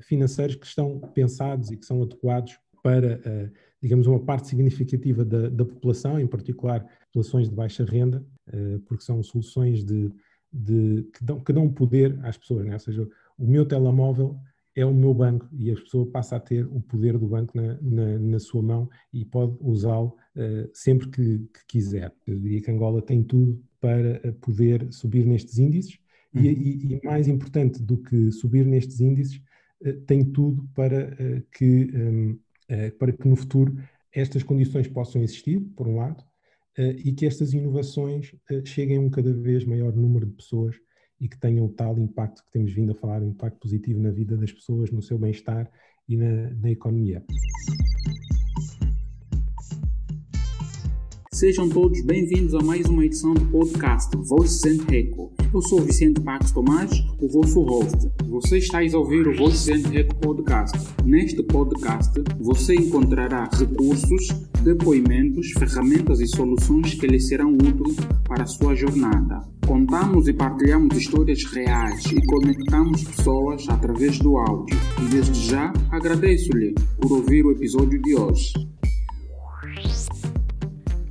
financeiros 0.01 0.55
que 0.55 0.65
estão 0.65 0.99
pensados 1.13 1.71
e 1.71 1.77
que 1.77 1.85
são 1.85 2.01
adequados 2.01 2.57
para, 2.85 3.17
uh, 3.17 3.51
digamos, 3.81 4.05
uma 4.05 4.19
parte 4.19 4.47
significativa 4.47 5.25
da, 5.25 5.49
da, 5.49 5.65
população, 5.65 6.19
em 6.19 6.27
particular 6.27 6.85
populações 7.07 7.49
de 7.49 7.55
baixa 7.55 7.83
renda, 7.83 8.23
uh, 8.53 8.79
porque 8.81 9.03
são 9.03 9.23
soluções 9.23 9.83
de, 9.83 10.11
de, 10.53 11.03
que, 11.11 11.25
dão, 11.25 11.39
que 11.39 11.51
dão 11.51 11.67
poder 11.67 12.19
às 12.23 12.37
pessoas, 12.37 12.63
né? 12.63 12.73
ou 12.73 12.79
seja, 12.79 13.09
o 13.39 13.47
meu 13.47 13.65
telemóvel 13.65 14.37
é 14.75 14.85
o 14.85 14.93
meu 14.93 15.15
banco 15.15 15.49
e 15.51 15.71
a 15.71 15.75
pessoa 15.75 16.05
passa 16.05 16.35
a 16.35 16.39
ter 16.39 16.67
o 16.67 16.79
poder 16.81 17.17
do 17.17 17.27
banco 17.27 17.57
na, 17.57 17.77
na, 17.81 18.19
na 18.19 18.39
sua 18.39 18.61
mão 18.61 18.87
e 19.11 19.25
pode 19.25 19.57
usá-lo 19.61 20.15
uh, 20.35 20.69
sempre 20.71 21.09
que, 21.09 21.39
que, 21.39 21.65
quiser. 21.67 22.13
Eu 22.27 22.37
diria 22.37 22.61
que 22.61 22.69
Angola 22.69 23.01
tem 23.01 23.23
tudo 23.23 23.59
para 23.79 24.33
poder 24.41 24.91
subir 24.91 25.25
nestes 25.25 25.57
índices 25.57 25.97
uhum. 26.35 26.41
e, 26.43 26.47
e, 26.49 26.93
e, 26.93 27.01
mais 27.03 27.27
importante 27.27 27.81
do 27.81 27.97
que 27.97 28.31
subir 28.31 28.65
nestes 28.65 28.99
índices, 28.99 29.41
tem 30.07 30.23
tudo 30.23 30.67
para 30.73 31.13
uh, 31.13 31.41
que 31.51 31.91
um, 31.93 32.39
eh, 32.67 32.89
para 32.91 33.11
que 33.11 33.27
no 33.27 33.35
futuro 33.35 33.77
estas 34.11 34.41
condições 34.41 34.87
possam 34.87 35.21
existir, 35.21 35.59
por 35.75 35.87
um 35.87 35.97
lado, 35.97 36.23
eh, 36.77 36.95
e 37.05 37.13
que 37.13 37.25
estas 37.25 37.53
inovações 37.53 38.33
eh, 38.49 38.63
cheguem 38.65 38.97
a 38.97 39.01
um 39.01 39.09
cada 39.09 39.31
vez 39.31 39.65
maior 39.65 39.95
número 39.95 40.25
de 40.25 40.33
pessoas 40.33 40.75
e 41.19 41.29
que 41.29 41.39
tenham 41.39 41.65
o 41.65 41.69
tal 41.69 41.97
impacto 41.99 42.43
que 42.43 42.51
temos 42.51 42.73
vindo 42.73 42.91
a 42.91 42.95
falar, 42.95 43.21
um 43.21 43.29
impacto 43.29 43.59
positivo 43.59 43.99
na 43.99 44.11
vida 44.11 44.35
das 44.35 44.51
pessoas, 44.51 44.91
no 44.91 45.01
seu 45.01 45.17
bem-estar 45.17 45.69
e 46.07 46.17
na, 46.17 46.49
na 46.55 46.71
economia. 46.71 47.23
Sejam 51.35 51.67
todos 51.67 51.99
bem-vindos 51.99 52.55
a 52.55 52.59
mais 52.59 52.85
uma 52.85 53.05
edição 53.05 53.33
do 53.33 53.45
podcast 53.47 54.09
Voices 54.15 54.63
and 54.63 54.89
Echo. 54.89 55.29
Eu 55.53 55.61
sou 55.63 55.81
Vicente 55.81 56.21
Pax 56.21 56.53
Tomás, 56.53 56.89
o 57.19 57.27
vosso 57.27 57.61
host. 57.61 58.09
Você 58.29 58.59
está 58.59 58.79
a 58.79 58.97
ouvir 58.97 59.27
o 59.27 59.35
Voices 59.35 59.67
and 59.67 59.93
Echo 59.93 60.15
podcast. 60.15 60.79
Neste 61.03 61.43
podcast, 61.43 62.13
você 62.39 62.75
encontrará 62.75 63.49
recursos, 63.51 64.29
depoimentos, 64.63 65.51
ferramentas 65.59 66.21
e 66.21 66.27
soluções 66.27 66.93
que 66.93 67.05
lhe 67.05 67.19
serão 67.19 67.51
úteis 67.51 67.97
para 68.25 68.43
a 68.43 68.47
sua 68.47 68.73
jornada. 68.73 69.41
Contamos 69.67 70.29
e 70.29 70.33
partilhamos 70.33 70.95
histórias 70.95 71.43
reais 71.51 72.05
e 72.13 72.25
conectamos 72.27 73.03
pessoas 73.03 73.67
através 73.67 74.17
do 74.19 74.37
áudio. 74.37 74.77
E 75.05 75.09
desde 75.09 75.49
já 75.49 75.73
agradeço-lhe 75.91 76.73
por 77.01 77.11
ouvir 77.11 77.45
o 77.45 77.51
episódio 77.51 78.01
de 78.01 78.15
hoje. 78.15 78.53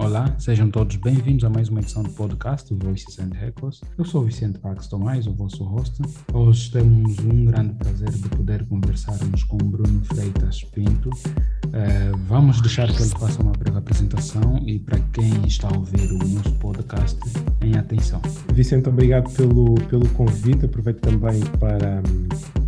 Olá, 0.04 0.36
sejam 0.38 0.70
todos 0.70 0.96
bem-vindos 0.96 1.44
a 1.44 1.48
mais 1.48 1.70
uma 1.70 1.80
edição 1.80 2.02
do 2.02 2.10
podcast 2.10 2.72
Voices 2.74 3.18
and 3.18 3.30
Records. 3.40 3.80
Eu 3.96 4.04
sou 4.04 4.22
Vicente 4.22 4.58
Pax 4.58 4.86
Tomás, 4.86 5.26
o 5.26 5.32
vosso 5.32 5.64
host. 5.64 6.02
Hoje 6.30 6.70
temos 6.70 7.18
um 7.20 7.46
grande 7.46 7.72
prazer 7.72 8.10
de 8.10 8.28
poder 8.28 8.66
conversarmos 8.66 9.44
com 9.44 9.56
Bruno 9.56 10.04
Freitas 10.04 10.62
Pinto. 10.62 11.08
Uh, 11.08 12.18
vamos 12.28 12.60
deixar 12.60 12.86
que 12.92 13.00
ele 13.00 13.10
faça 13.18 13.40
uma 13.40 13.52
breve 13.52 13.78
apresentação 13.78 14.62
e 14.66 14.78
para 14.78 15.00
quem 15.14 15.46
está 15.46 15.68
a 15.68 15.78
ouvir 15.78 16.12
o 16.12 16.18
nosso 16.18 16.52
podcast, 16.56 17.18
em 17.62 17.74
atenção. 17.78 18.20
Vicente, 18.52 18.90
obrigado 18.90 19.32
pelo, 19.32 19.74
pelo 19.88 20.06
convite. 20.10 20.66
Aproveito 20.66 21.00
também 21.00 21.40
para 21.58 22.02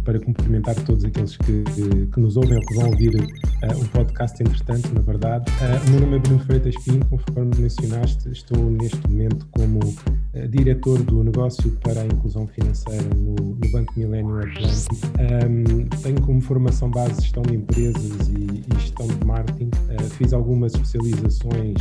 para 0.06 0.20
cumprimentar 0.20 0.76
todos 0.76 1.04
aqueles 1.04 1.36
que, 1.36 1.64
que 2.12 2.20
nos 2.20 2.36
ouvem 2.36 2.56
ou 2.56 2.64
que 2.64 2.74
vão 2.76 2.86
ouvir 2.90 3.16
uh, 3.16 3.82
o 3.82 3.88
podcast 3.88 4.40
entretanto, 4.40 4.94
na 4.94 5.00
verdade. 5.00 5.50
Uh, 5.50 5.88
o 5.88 5.90
meu 5.90 6.00
nome 6.02 6.16
é 6.16 6.18
Bruno 6.20 6.38
Freitas 6.38 6.76
Pinto, 6.84 7.06
conforme 7.08 7.50
mencionaste, 7.58 8.30
estou 8.30 8.70
neste 8.70 8.96
momento 9.08 9.46
como 9.50 9.80
uh, 9.80 10.48
diretor 10.48 11.02
do 11.02 11.24
negócio 11.24 11.72
para 11.82 12.02
a 12.02 12.06
inclusão 12.06 12.46
financeira 12.46 13.02
no, 13.16 13.34
no 13.34 13.70
Banco 13.72 13.92
Milênio 13.96 14.38
Atlântico. 14.38 14.94
Um, 15.18 15.86
tenho 16.00 16.22
como 16.22 16.40
formação 16.40 16.88
base 16.88 17.20
gestão 17.22 17.42
de 17.42 17.56
empresas 17.56 18.28
e, 18.28 18.62
e 18.62 18.80
gestão 18.80 19.08
de 19.08 19.26
marketing. 19.26 19.70
fiz 20.16 20.32
algumas 20.32 20.72
especializações 20.72 21.74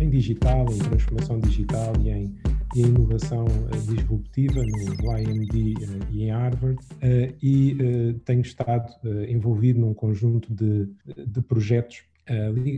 em 0.00 0.10
digital, 0.10 0.66
em 0.72 0.78
transformação 0.78 1.38
digital 1.38 1.92
e 2.00 2.10
em 2.10 2.34
e 2.74 2.84
a 2.84 2.86
inovação 2.86 3.44
uh, 3.46 3.94
disruptiva 3.94 4.62
no, 4.62 5.18
IMD 5.18 5.74
eh, 5.74 6.06
e 6.12 6.24
em 6.24 6.30
Harvard 6.30 6.78
uh, 6.78 7.36
e 7.42 8.14
tenho 8.24 8.40
estado 8.42 8.92
envolvido 9.28 9.80
num 9.80 9.94
conjunto 9.94 10.52
de, 10.52 10.88
de 11.26 11.40
projetos 11.42 12.02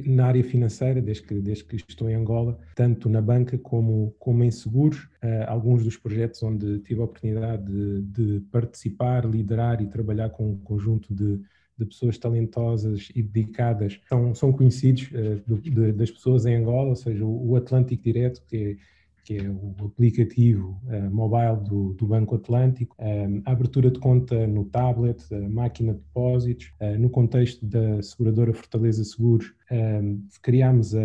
na 0.06 0.28
área 0.28 0.42
financeira, 0.42 1.02
desde 1.02 1.24
que, 1.24 1.34
desde 1.34 1.64
que 1.64 1.76
estou 1.76 2.08
em 2.08 2.14
Angola, 2.14 2.58
tanto 2.74 3.06
na 3.10 3.20
banca 3.20 3.58
como, 3.58 4.14
como 4.18 4.42
em 4.42 4.50
seguros. 4.50 5.06
alguns 5.46 5.84
dos 5.84 5.94
projetos 5.94 6.42
onde 6.42 6.78
tive 6.78 7.02
a 7.02 7.04
oportunidade 7.04 7.62
de, 7.66 8.02
de 8.02 8.40
participar, 8.50 9.26
liderar 9.26 9.82
e 9.82 9.86
trabalhar 9.88 10.30
com 10.30 10.52
um 10.52 10.56
conjunto 10.56 11.14
de, 11.14 11.38
de 11.76 11.86
pessoas 11.86 12.18
talentosas 12.18 13.10
e 13.14 13.22
dedicadas 13.22 14.00
são, 14.08 14.34
são 14.34 14.52
conhecidos 14.52 15.10
uh, 15.12 15.42
de, 15.46 15.70
de, 15.70 15.92
das 15.92 16.10
pessoas 16.10 16.46
em 16.46 16.54
Angola, 16.56 16.90
ou 16.90 16.96
seja, 16.96 17.24
o 17.24 17.56
Atlântico 17.56 18.02
Direto, 18.02 18.42
que 18.48 18.56
é 18.56 18.76
que 19.24 19.36
é 19.36 19.48
o 19.48 19.74
aplicativo 19.86 20.80
uh, 20.84 21.10
mobile 21.10 21.56
do, 21.68 21.94
do, 21.94 22.06
Banco 22.06 22.34
Atlântico, 22.34 22.96
um, 22.98 23.42
a 23.44 23.52
abertura 23.52 23.90
de 23.90 23.98
conta 24.00 24.46
no 24.46 24.64
tablet, 24.64 25.22
máquina 25.48 25.94
de 25.94 26.00
depósitos, 26.00 26.72
uh, 26.80 26.98
no 26.98 27.08
contexto 27.08 27.64
da 27.64 28.02
seguradora 28.02 28.52
Fortaleza 28.52 29.04
Seguros, 29.04 29.54
um, 29.70 30.22
criámos 30.42 30.94
a, 30.94 31.00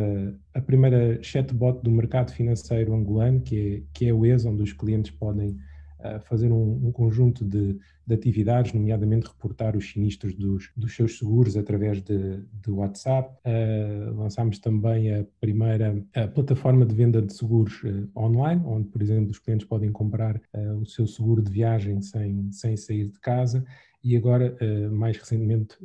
a, 0.55 0.61
primeira 0.61 1.21
chatbot 1.21 1.81
do 1.83 1.91
mercado 1.91 2.31
financeiro 2.31 2.93
angolano, 2.93 3.39
que 3.41 3.75
é, 3.75 3.81
que 3.93 4.07
é 4.07 4.13
o 4.13 4.25
ES, 4.25 4.45
onde 4.45 4.63
os 4.63 4.73
clientes 4.73 5.11
podem 5.11 5.57
uh, 5.99 6.19
fazer 6.21 6.51
um, 6.51 6.87
um 6.87 6.91
conjunto 6.91 7.43
de, 7.45 7.77
de, 8.05 8.13
atividades, 8.13 8.73
nomeadamente 8.73 9.27
reportar 9.27 9.75
os 9.75 9.91
sinistros 9.91 10.33
dos, 10.35 10.71
dos 10.75 10.95
seus 10.95 11.17
seguros 11.17 11.57
através 11.57 12.01
de, 12.01 12.43
de 12.61 12.71
WhatsApp. 12.71 13.35
Uh, 13.45 14.15
lançámos 14.15 14.59
também 14.59 15.13
a 15.13 15.25
primeira 15.39 16.03
a 16.15 16.27
plataforma 16.27 16.85
de 16.85 16.95
venda 16.95 17.21
de 17.21 17.33
seguros 17.33 17.81
uh, 17.83 18.09
online, 18.15 18.61
onde, 18.65 18.87
por 18.89 19.01
exemplo, 19.01 19.31
os 19.31 19.39
clientes 19.39 19.67
podem 19.67 19.91
comprar 19.91 20.41
o 20.79 20.85
seu 20.85 21.07
seguro 21.07 21.41
de 21.41 21.51
viagem 21.51 22.01
sem, 22.01 22.51
sem 22.51 22.75
sair 22.75 23.07
de 23.09 23.19
casa 23.19 23.65
e 24.03 24.15
agora, 24.15 24.55
mais 24.91 25.17
recentemente, 25.17 25.75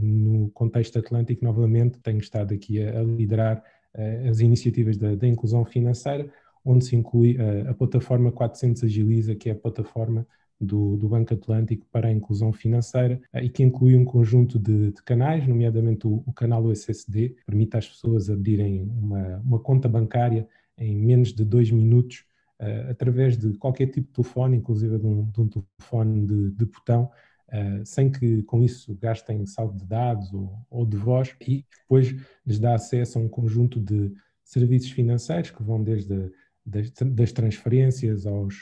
no 0.00 0.50
contexto 0.50 0.98
atlântico, 0.98 1.44
novamente, 1.44 1.98
tenho 2.00 2.18
estado 2.18 2.54
aqui 2.54 2.82
a, 2.82 3.00
a 3.00 3.02
liderar 3.02 3.62
as 4.28 4.40
iniciativas 4.40 4.96
da, 4.96 5.26
inclusão 5.26 5.64
financeira, 5.64 6.30
onde 6.64 6.84
se 6.84 6.96
inclui 6.96 7.36
a, 7.38 7.70
a 7.70 7.74
plataforma 7.74 8.30
400 8.30 8.84
Agiliza, 8.84 9.34
que 9.34 9.48
é 9.48 9.52
a 9.52 9.56
plataforma 9.56 10.26
do, 10.60 10.96
do, 10.96 11.08
Banco 11.08 11.34
Atlântico 11.34 11.86
para 11.90 12.08
a 12.08 12.12
inclusão 12.12 12.52
financeira 12.52 13.20
e 13.34 13.48
que 13.48 13.62
inclui 13.62 13.96
um 13.96 14.04
conjunto 14.04 14.58
de, 14.58 14.92
de 14.92 15.02
canais, 15.02 15.46
nomeadamente 15.46 16.06
o, 16.06 16.22
o, 16.24 16.32
canal 16.32 16.62
USSD, 16.64 17.30
que 17.30 17.44
permite 17.44 17.76
às 17.76 17.88
pessoas 17.88 18.30
abrirem 18.30 18.82
uma, 18.82 19.38
uma 19.38 19.58
conta 19.58 19.88
bancária 19.88 20.46
em 20.78 20.96
menos 20.96 21.32
de 21.32 21.44
dois 21.44 21.70
minutos 21.70 22.24
uh, 22.60 22.90
através 22.90 23.36
de 23.36 23.52
qualquer 23.54 23.86
tipo 23.86 24.06
de 24.06 24.14
telefone, 24.14 24.56
inclusive 24.56 24.98
de 24.98 25.06
um, 25.06 25.30
de 25.30 25.40
um 25.40 25.48
telefone 25.48 26.26
de, 26.26 26.50
de 26.52 26.64
botão, 26.64 27.10
uh, 27.48 27.84
sem 27.84 28.10
que 28.10 28.42
com 28.44 28.62
isso 28.62 28.96
gastem 29.00 29.44
saldo 29.46 29.76
de 29.76 29.84
dados 29.84 30.32
ou, 30.32 30.56
ou 30.70 30.86
de 30.86 30.96
voz, 30.96 31.34
e 31.40 31.66
depois 31.82 32.14
lhes 32.46 32.58
dá 32.60 32.74
acesso 32.74 33.18
a 33.18 33.22
um 33.22 33.28
conjunto 33.28 33.80
de 33.80 34.12
serviços 34.44 34.90
financeiros 34.90 35.50
que 35.50 35.62
vão 35.62 35.82
desde 35.82 36.30
das, 36.64 36.90
das 36.90 37.32
transferências 37.32 38.26
aos, 38.26 38.54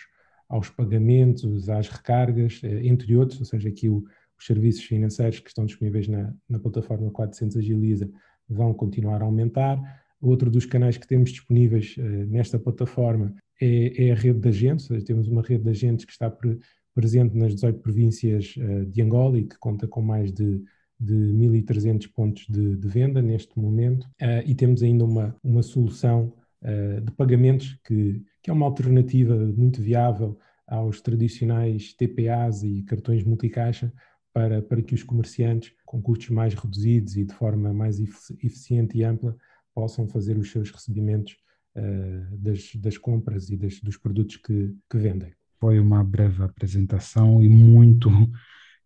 aos 0.48 0.68
pagamentos, 0.68 1.68
às 1.68 1.88
recargas, 1.88 2.60
eh, 2.64 2.86
entre 2.86 3.16
outros, 3.16 3.38
ou 3.40 3.46
seja, 3.46 3.68
aqui 3.68 3.88
o, 3.88 4.04
os 4.38 4.46
serviços 4.46 4.82
financeiros 4.84 5.38
que 5.38 5.48
estão 5.48 5.66
disponíveis 5.66 6.08
na, 6.08 6.34
na 6.48 6.58
plataforma 6.58 7.10
400 7.10 7.58
Agiliza 7.58 8.10
vão 8.48 8.72
continuar 8.74 9.22
a 9.22 9.26
aumentar. 9.26 9.78
Outro 10.20 10.50
dos 10.50 10.66
canais 10.66 10.96
que 10.96 11.06
temos 11.06 11.30
disponíveis 11.30 11.96
uh, 11.98 12.02
nesta 12.26 12.58
plataforma 12.58 13.34
é, 13.60 14.08
é 14.08 14.12
a 14.12 14.14
rede 14.14 14.40
de 14.40 14.48
agentes, 14.48 14.86
seja, 14.86 15.04
temos 15.04 15.28
uma 15.28 15.42
rede 15.42 15.64
de 15.64 15.70
agentes 15.70 16.04
que 16.04 16.12
está 16.12 16.30
pre, 16.30 16.58
presente 16.94 17.36
nas 17.36 17.54
18 17.54 17.80
províncias 17.80 18.54
uh, 18.56 18.86
de 18.86 19.02
Angola 19.02 19.38
e 19.38 19.44
que 19.44 19.58
conta 19.58 19.86
com 19.86 20.00
mais 20.02 20.32
de, 20.32 20.62
de 20.98 21.14
1.300 21.14 22.10
pontos 22.12 22.46
de, 22.48 22.76
de, 22.76 22.88
venda 22.88 23.22
neste 23.22 23.58
momento, 23.58 24.04
uh, 24.22 24.42
e 24.44 24.54
temos 24.54 24.82
ainda 24.82 25.04
uma, 25.04 25.36
uma 25.42 25.62
solução 25.62 26.32
uh, 26.62 27.00
de 27.00 27.12
pagamentos 27.12 27.78
que, 27.84 28.24
que 28.42 28.50
é 28.50 28.52
uma 28.52 28.66
alternativa 28.66 29.34
muito 29.34 29.80
viável 29.80 30.38
aos 30.66 31.00
tradicionais 31.00 31.92
TPAs 31.94 32.62
e 32.62 32.82
cartões 32.84 33.24
multicaixa 33.24 33.92
para, 34.32 34.62
para 34.62 34.80
que 34.80 34.94
os 34.94 35.02
comerciantes, 35.02 35.72
com 35.84 36.00
custos 36.00 36.30
mais 36.30 36.54
reduzidos 36.54 37.16
e 37.16 37.24
de 37.24 37.34
forma 37.34 37.72
mais 37.72 37.98
eficiente 37.98 38.96
e 38.96 39.04
ampla, 39.04 39.36
possam 39.74 40.06
fazer 40.06 40.38
os 40.38 40.50
seus 40.50 40.70
recebimentos 40.70 41.36
uh, 41.76 42.36
das, 42.36 42.74
das, 42.76 42.96
compras 42.96 43.50
e 43.50 43.56
das, 43.56 43.80
dos 43.80 43.96
produtos 43.96 44.36
que, 44.36 44.74
que 44.88 44.98
vendem. 44.98 45.32
Foi 45.58 45.78
uma 45.78 46.02
breve 46.02 46.42
apresentação 46.42 47.42
e 47.42 47.48
muito 47.48 48.08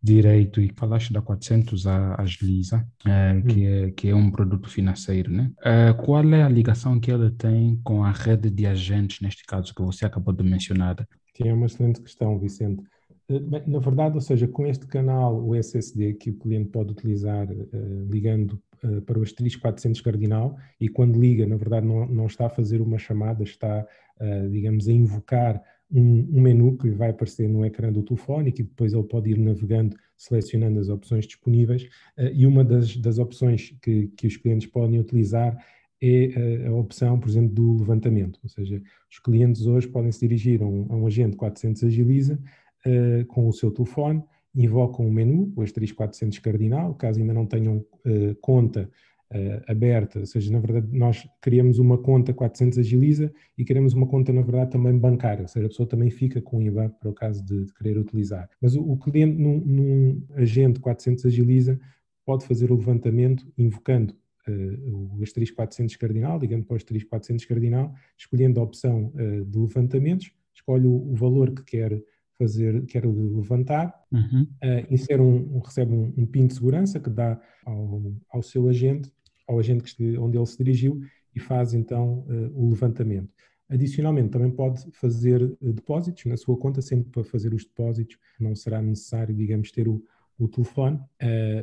direito 0.05 0.61
e 0.61 0.71
falaste 0.77 1.15
da 1.15 1.23
400 1.23 1.87
a 1.87 2.21
Agiliza, 2.21 2.87
é, 3.07 3.41
que, 3.41 3.67
é, 3.67 3.91
que 3.91 4.09
é 4.11 4.15
um 4.15 4.31
produto 4.31 4.69
financeiro, 4.69 5.33
né? 5.33 5.51
É, 5.65 5.95
qual 5.95 6.23
é 6.35 6.43
a 6.43 6.49
ligação 6.49 7.01
que 7.01 7.11
ele 7.11 7.31
tem 7.31 7.81
com 7.83 8.05
a 8.05 8.11
rede 8.11 8.51
de 8.51 8.67
agentes, 8.67 9.23
neste 9.23 9.45
caso, 9.47 9.75
que 9.75 9.81
você 9.81 10.05
acabou 10.05 10.35
de 10.35 10.45
mencionar? 10.45 10.97
Que 11.33 11.49
é 11.49 11.55
uma 11.55 11.65
excelente 11.65 12.03
questão, 12.03 12.39
Vicente. 12.39 12.85
Eh, 13.31 13.39
bem, 13.41 13.63
na 13.67 13.79
verdade, 13.79 14.15
ou 14.17 14.21
seja, 14.21 14.47
com 14.47 14.67
este 14.67 14.87
canal, 14.87 15.43
o 15.43 15.57
SSD, 15.57 16.13
que 16.15 16.29
o 16.29 16.39
cliente 16.39 16.69
pode 16.69 16.93
utilizar 16.93 17.51
uh, 17.51 18.07
ligando 18.11 18.61
uh, 18.85 19.01
para 19.01 19.19
o 19.19 19.23
asterisco 19.23 19.63
400 19.63 20.03
cardinal, 20.03 20.55
e 20.79 20.87
quando 20.87 21.19
liga, 21.19 21.47
na 21.47 21.57
verdade, 21.57 21.87
não, 21.87 22.07
não 22.07 22.27
está 22.27 22.47
a 22.47 22.51
fazer 22.51 22.83
uma 22.83 22.99
chamada, 22.99 23.43
está, 23.43 23.87
uh, 24.21 24.51
digamos, 24.51 24.87
a 24.87 24.93
invocar 24.93 25.63
um, 25.95 26.29
um, 26.33 26.41
menu 26.41 26.77
que 26.77 26.91
vai 26.91 27.11
aparecer 27.11 27.49
no 27.49 27.65
ecrã 27.65 27.93
do 27.93 28.03
telefone 28.03 28.49
e 28.49 28.53
que 28.53 28.63
depois 28.63 28.93
ele 28.93 29.05
pode 29.05 29.31
ir 29.31 29.39
navegando, 29.39 29.97
selecionando 30.17 30.81
as 30.81 30.89
opções 30.89 31.27
disponíveis. 31.27 31.89
e 32.35 32.47
uma 32.47 32.65
das, 32.65 32.97
das 32.97 33.19
opções 33.19 33.75
que, 33.81 34.09
que 34.17 34.27
os 34.27 34.37
clientes 34.37 34.67
podem 34.67 34.99
utilizar 34.99 35.57
é 36.05 36.67
a, 36.67 36.69
a, 36.69 36.75
opção, 36.75 37.19
por 37.19 37.29
exemplo, 37.29 37.55
do 37.55 37.79
levantamento. 37.79 38.39
Ou 38.43 38.49
seja, 38.49 38.83
os 39.11 39.19
clientes 39.19 39.67
hoje 39.67 39.89
podem 39.89 40.13
se 40.13 40.21
dirigir 40.21 40.63
a 40.63 40.67
um, 40.67 40.87
a 40.91 40.97
um 40.97 41.07
agente 41.07 41.37
400 41.37 41.85
Agiliza 41.85 42.39
uh, 42.87 43.25
com 43.27 43.49
o 43.49 43.53
seu 43.53 43.71
telefone, 43.71 44.23
invocam 44.55 45.07
o 45.07 45.13
menu, 45.13 45.53
o 45.57 45.63
asterisco 45.63 45.97
400 45.97 46.39
cardinal, 46.39 46.95
caso 46.95 47.21
ainda 47.21 47.33
não 47.33 47.47
tenham 47.47 47.79
uh, 47.79 48.35
conta 48.41 48.91
uh, 49.33 49.63
aberta, 49.67 50.21
ou 50.21 50.27
seja, 50.27 50.53
na 50.53 50.59
verdade 50.59 50.89
nós 50.93 51.29
criamos 51.41 51.79
uma 51.79 51.99
conta 51.99 52.33
400 52.33 52.79
Agiliza 52.79 53.33
e 53.57 53.65
queremos 53.65 53.95
uma 53.95 54.07
conta, 54.07 54.33
na 54.33 54.43
verdade, 54.43 54.73
também 54.73 54.97
bancária, 54.99 55.43
ou 55.43 55.49
seja, 55.49 55.67
a 55.67 55.69
pessoa 55.69 55.89
também 55.89 56.11
fica 56.11 56.41
com 56.41 56.59
o 56.59 56.63
IBAN 56.63 56.91
para 56.91 57.11
o 57.11 57.15
caso 57.15 57.45
de, 57.45 57.65
de 57.65 57.75
querer 57.75 57.99
utilizar. 57.99 58.49
Mas 58.61 58.77
o, 58.77 58.83
o 58.83 58.97
cliente 58.99 59.37
num, 59.37 59.61
num, 59.61 60.27
agente 60.35 60.81
400 60.81 61.27
Agiliza 61.27 61.81
pode 62.25 62.47
fazer 62.47 62.71
o 62.71 62.77
levantamento 62.77 63.47
invocando 63.57 64.15
Uh, 64.47 65.17
o 65.17 65.23
asterisco 65.23 65.57
400 65.57 65.97
cardinal, 65.97 66.39
ligando 66.39 66.67
para 66.67 66.75
o 66.75 66.77
asterisco 66.77 67.09
400 67.09 67.47
cardinal, 67.47 67.95
escolhendo 68.15 68.61
a 68.61 68.63
opção 68.63 69.11
uh, 69.15 69.43
de 69.43 69.59
levantamentos, 69.59 70.31
escolhe 70.53 70.87
o, 70.87 70.95
o, 70.95 71.15
valor 71.15 71.51
que 71.51 71.65
quer 71.65 72.03
fazer, 72.39 72.85
quer 72.87 73.05
levantar, 73.07 73.95
uhum. 74.13 74.43
uh, 74.43 74.93
insere 74.93 75.21
um, 75.21 75.57
um, 75.57 75.59
recebe 75.61 75.93
um, 75.93 76.13
um 76.17 76.27
PIN 76.27 76.47
de 76.47 76.55
segurança 76.55 76.99
que 76.99 77.11
dá 77.11 77.41
ao, 77.65 78.13
ao 78.31 78.43
seu 78.43 78.69
agente, 78.69 79.11
ao 79.47 79.59
agente 79.59 79.85
que, 79.85 80.19
onde 80.19 80.37
ele 80.37 80.47
se 80.47 80.59
dirigiu 80.59 81.01
e 81.35 81.41
faz 81.41 81.75
então 81.75 82.27
uh, 82.29 82.53
o 82.55 82.69
levantamento. 82.69 83.29
Adicionalmente, 83.69 84.31
também 84.31 84.51
pode 84.51 84.85
fazer 84.93 85.43
uh, 85.43 85.73
depósitos 85.73 86.25
na 86.27 86.37
sua 86.37 86.57
conta, 86.57 86.83
sempre 86.83 87.11
para 87.11 87.25
fazer 87.25 87.55
os 87.55 87.65
depósitos 87.65 88.19
não 88.39 88.55
será 88.55 88.83
necessário, 88.83 89.35
digamos, 89.35 89.71
ter 89.71 89.89
o, 89.89 90.03
o 90.37 90.49
telefone, 90.49 90.99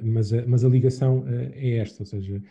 mas, 0.01 0.31
a, 0.31 0.45
mas 0.47 0.63
a 0.63 0.69
ligação 0.69 1.25
é 1.27 1.75
esta, 1.75 2.03
ou 2.03 2.05
seja, 2.05 2.41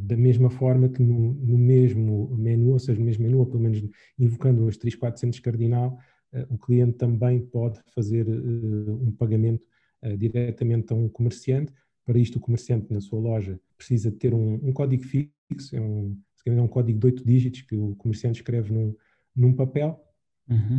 da 0.00 0.16
mesma 0.16 0.50
forma 0.50 0.88
que 0.88 1.00
no, 1.00 1.34
no 1.34 1.56
mesmo 1.56 2.36
menu, 2.36 2.72
ou 2.72 2.80
seja, 2.80 2.98
no 2.98 3.06
mesmo 3.06 3.22
menu, 3.22 3.38
ou 3.38 3.46
pelo 3.46 3.60
menos 3.60 3.80
invocando 4.18 4.64
o 4.64 4.68
asterisco 4.68 4.98
400 4.98 5.38
cardinal, 5.38 5.96
eh, 5.96 6.17
o 6.50 6.58
cliente 6.58 6.98
também 6.98 7.40
pode 7.40 7.80
fazer 7.94 8.28
eh, 8.28 8.90
um 8.90 9.12
pagamento 9.12 9.66
eh, 10.02 10.16
diretamente 10.16 10.92
a 10.92 10.96
um 10.96 11.08
comerciante. 11.08 11.72
Para 12.04 12.18
isto, 12.18 12.36
o 12.36 12.40
comerciante 12.40 12.92
na 12.92 13.00
sua 13.00 13.18
loja 13.18 13.60
precisa 13.76 14.10
ter 14.10 14.34
um, 14.34 14.54
um 14.62 14.72
código 14.72 15.02
fixo, 15.04 15.74
é 15.74 15.80
um, 15.80 16.18
é 16.46 16.50
um 16.52 16.68
código 16.68 16.98
de 16.98 17.06
oito 17.06 17.24
dígitos 17.24 17.62
que 17.62 17.76
o 17.76 17.94
comerciante 17.96 18.40
escreve 18.40 18.72
num, 18.72 18.94
num 19.34 19.52
papel 19.52 20.02
uhum. 20.48 20.78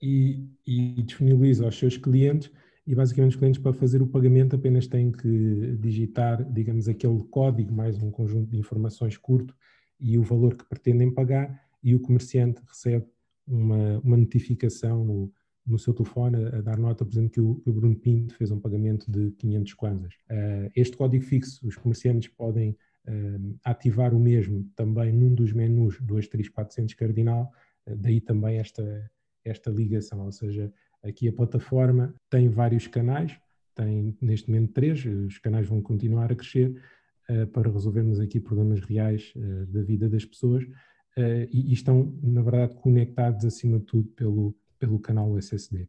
e, 0.00 0.48
e 0.66 1.02
disponibiliza 1.02 1.64
aos 1.64 1.78
seus 1.78 1.96
clientes 1.98 2.50
e 2.86 2.94
basicamente 2.94 3.32
os 3.32 3.36
clientes 3.36 3.60
para 3.60 3.72
fazer 3.72 4.00
o 4.00 4.06
pagamento 4.06 4.56
apenas 4.56 4.86
têm 4.86 5.10
que 5.10 5.76
digitar, 5.78 6.44
digamos, 6.50 6.88
aquele 6.88 7.22
código 7.24 7.72
mais 7.72 8.00
um 8.02 8.10
conjunto 8.10 8.50
de 8.50 8.56
informações 8.56 9.16
curto 9.16 9.54
e 9.98 10.16
o 10.16 10.22
valor 10.22 10.54
que 10.54 10.64
pretendem 10.64 11.12
pagar 11.12 11.60
e 11.82 11.94
o 11.94 12.00
comerciante 12.00 12.62
recebe 12.66 13.06
uma, 13.46 13.98
uma 14.00 14.16
notificação 14.16 15.04
no, 15.04 15.32
no 15.66 15.78
seu 15.78 15.92
telefone 15.92 16.36
a, 16.36 16.58
a, 16.58 16.60
dar 16.60 16.78
nota, 16.78 17.04
por 17.04 17.12
exemplo, 17.12 17.30
que 17.30 17.40
o, 17.40 17.54
que 17.56 17.70
o, 17.70 17.72
Bruno 17.72 17.96
Pinto 17.96 18.34
fez 18.34 18.50
um 18.50 18.60
pagamento 18.60 19.10
de 19.10 19.32
500 19.32 19.74
kwanzas. 19.74 20.14
Uh, 20.30 20.70
este 20.74 20.96
código 20.96 21.24
fixo, 21.24 21.66
os 21.66 21.76
comerciantes 21.76 22.28
podem 22.28 22.70
uh, 22.70 23.58
ativar 23.64 24.14
o 24.14 24.20
mesmo 24.20 24.64
também 24.76 25.12
num 25.12 25.34
dos 25.34 25.52
menus 25.52 26.00
do 26.00 26.16
asterisco 26.16 26.54
400 26.54 26.94
cardinal, 26.94 27.52
uh, 27.86 27.96
daí 27.96 28.20
também 28.20 28.58
esta, 28.58 29.10
esta 29.44 29.70
ligação, 29.70 30.24
ou 30.24 30.32
seja, 30.32 30.72
aqui 31.02 31.28
a 31.28 31.32
plataforma 31.32 32.14
tem 32.30 32.48
vários 32.48 32.86
canais, 32.86 33.36
tem 33.74 34.16
neste 34.20 34.48
momento 34.48 34.72
três, 34.72 35.04
os 35.04 35.38
canais 35.38 35.66
vão 35.66 35.82
continuar 35.82 36.32
a 36.32 36.34
crescer 36.34 36.80
para 37.52 37.70
resolvermos 37.70 38.20
aqui 38.20 38.40
problemas 38.40 38.80
reais 38.80 39.34
da 39.68 39.82
vida 39.82 40.08
das 40.08 40.24
pessoas, 40.24 40.64
e, 41.16 41.70
e, 41.70 41.72
estão, 41.72 42.12
na 42.22 42.42
verdade, 42.42 42.74
conectados 42.76 43.44
acima 43.44 43.78
de 43.78 43.86
tudo 43.86 44.08
pelo, 44.10 44.54
pelo 44.78 44.98
canal 44.98 45.36
SSD. 45.38 45.88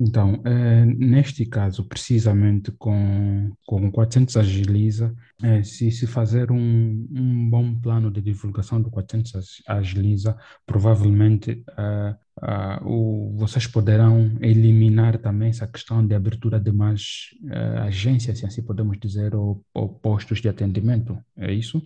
Então, 0.00 0.34
uh, 0.34 0.86
neste 0.96 1.44
caso, 1.44 1.82
precisamente 1.82 2.70
com, 2.72 3.50
com 3.66 3.90
400 3.90 4.36
Agiliza, 4.36 5.12
uh, 5.42 5.64
se, 5.64 5.90
se 5.90 6.06
fazer 6.06 6.52
um, 6.52 7.08
um 7.10 7.50
bom 7.50 7.74
plano 7.80 8.08
de 8.08 8.20
divulgação 8.20 8.80
do 8.80 8.90
400 8.90 9.62
Agiliza, 9.66 10.36
provavelmente 10.64 11.64
o, 12.82 13.34
vocês 13.36 13.66
poderão 13.66 14.38
eliminar 14.40 15.18
também 15.18 15.48
essa 15.48 15.66
questão 15.66 16.06
de 16.06 16.14
abertura 16.14 16.60
de 16.60 16.70
mais 16.70 17.34
agências, 17.84 18.38
se 18.38 18.46
assim 18.46 18.62
podemos 18.62 18.96
dizer, 19.00 19.34
ou, 19.34 19.64
ou 19.74 19.88
postos 19.88 20.40
de 20.40 20.48
atendimento. 20.48 21.18
É 21.36 21.52
isso? 21.52 21.82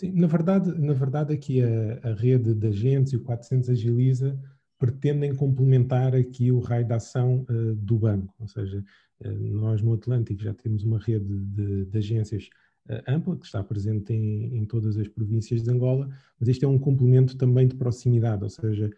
Sim, 0.00 0.12
na 0.12 0.26
verdade, 0.26 0.72
na 0.80 0.94
verdade 0.94 1.34
aqui 1.34 1.62
a, 1.62 2.00
a 2.02 2.14
rede 2.14 2.54
de 2.54 2.66
agentes 2.68 3.12
e 3.12 3.16
o 3.16 3.20
400 3.22 3.68
Agiliza 3.68 4.40
pretendem 4.78 5.34
complementar 5.34 6.14
aqui 6.14 6.50
o 6.50 6.58
raio 6.58 6.86
de 6.86 6.94
ação 6.94 7.44
uh, 7.50 7.74
do 7.74 7.98
banco, 7.98 8.34
ou 8.40 8.48
seja, 8.48 8.82
uh, 9.22 9.28
nós 9.28 9.82
no 9.82 9.92
Atlântico 9.92 10.40
já 10.40 10.54
temos 10.54 10.84
uma 10.84 10.98
rede 10.98 11.38
de, 11.38 11.84
de 11.84 11.98
agências 11.98 12.48
uh, 12.88 13.02
ampla, 13.06 13.36
que 13.36 13.44
está 13.44 13.62
presente 13.62 14.14
em, 14.14 14.56
em, 14.56 14.64
todas 14.64 14.96
as 14.96 15.06
províncias 15.06 15.62
de 15.62 15.70
Angola, 15.70 16.08
mas 16.38 16.48
isto 16.48 16.64
é 16.64 16.68
um 16.68 16.78
complemento 16.78 17.36
também 17.36 17.68
de 17.68 17.76
proximidade, 17.76 18.42
ou 18.42 18.48
seja, 18.48 18.88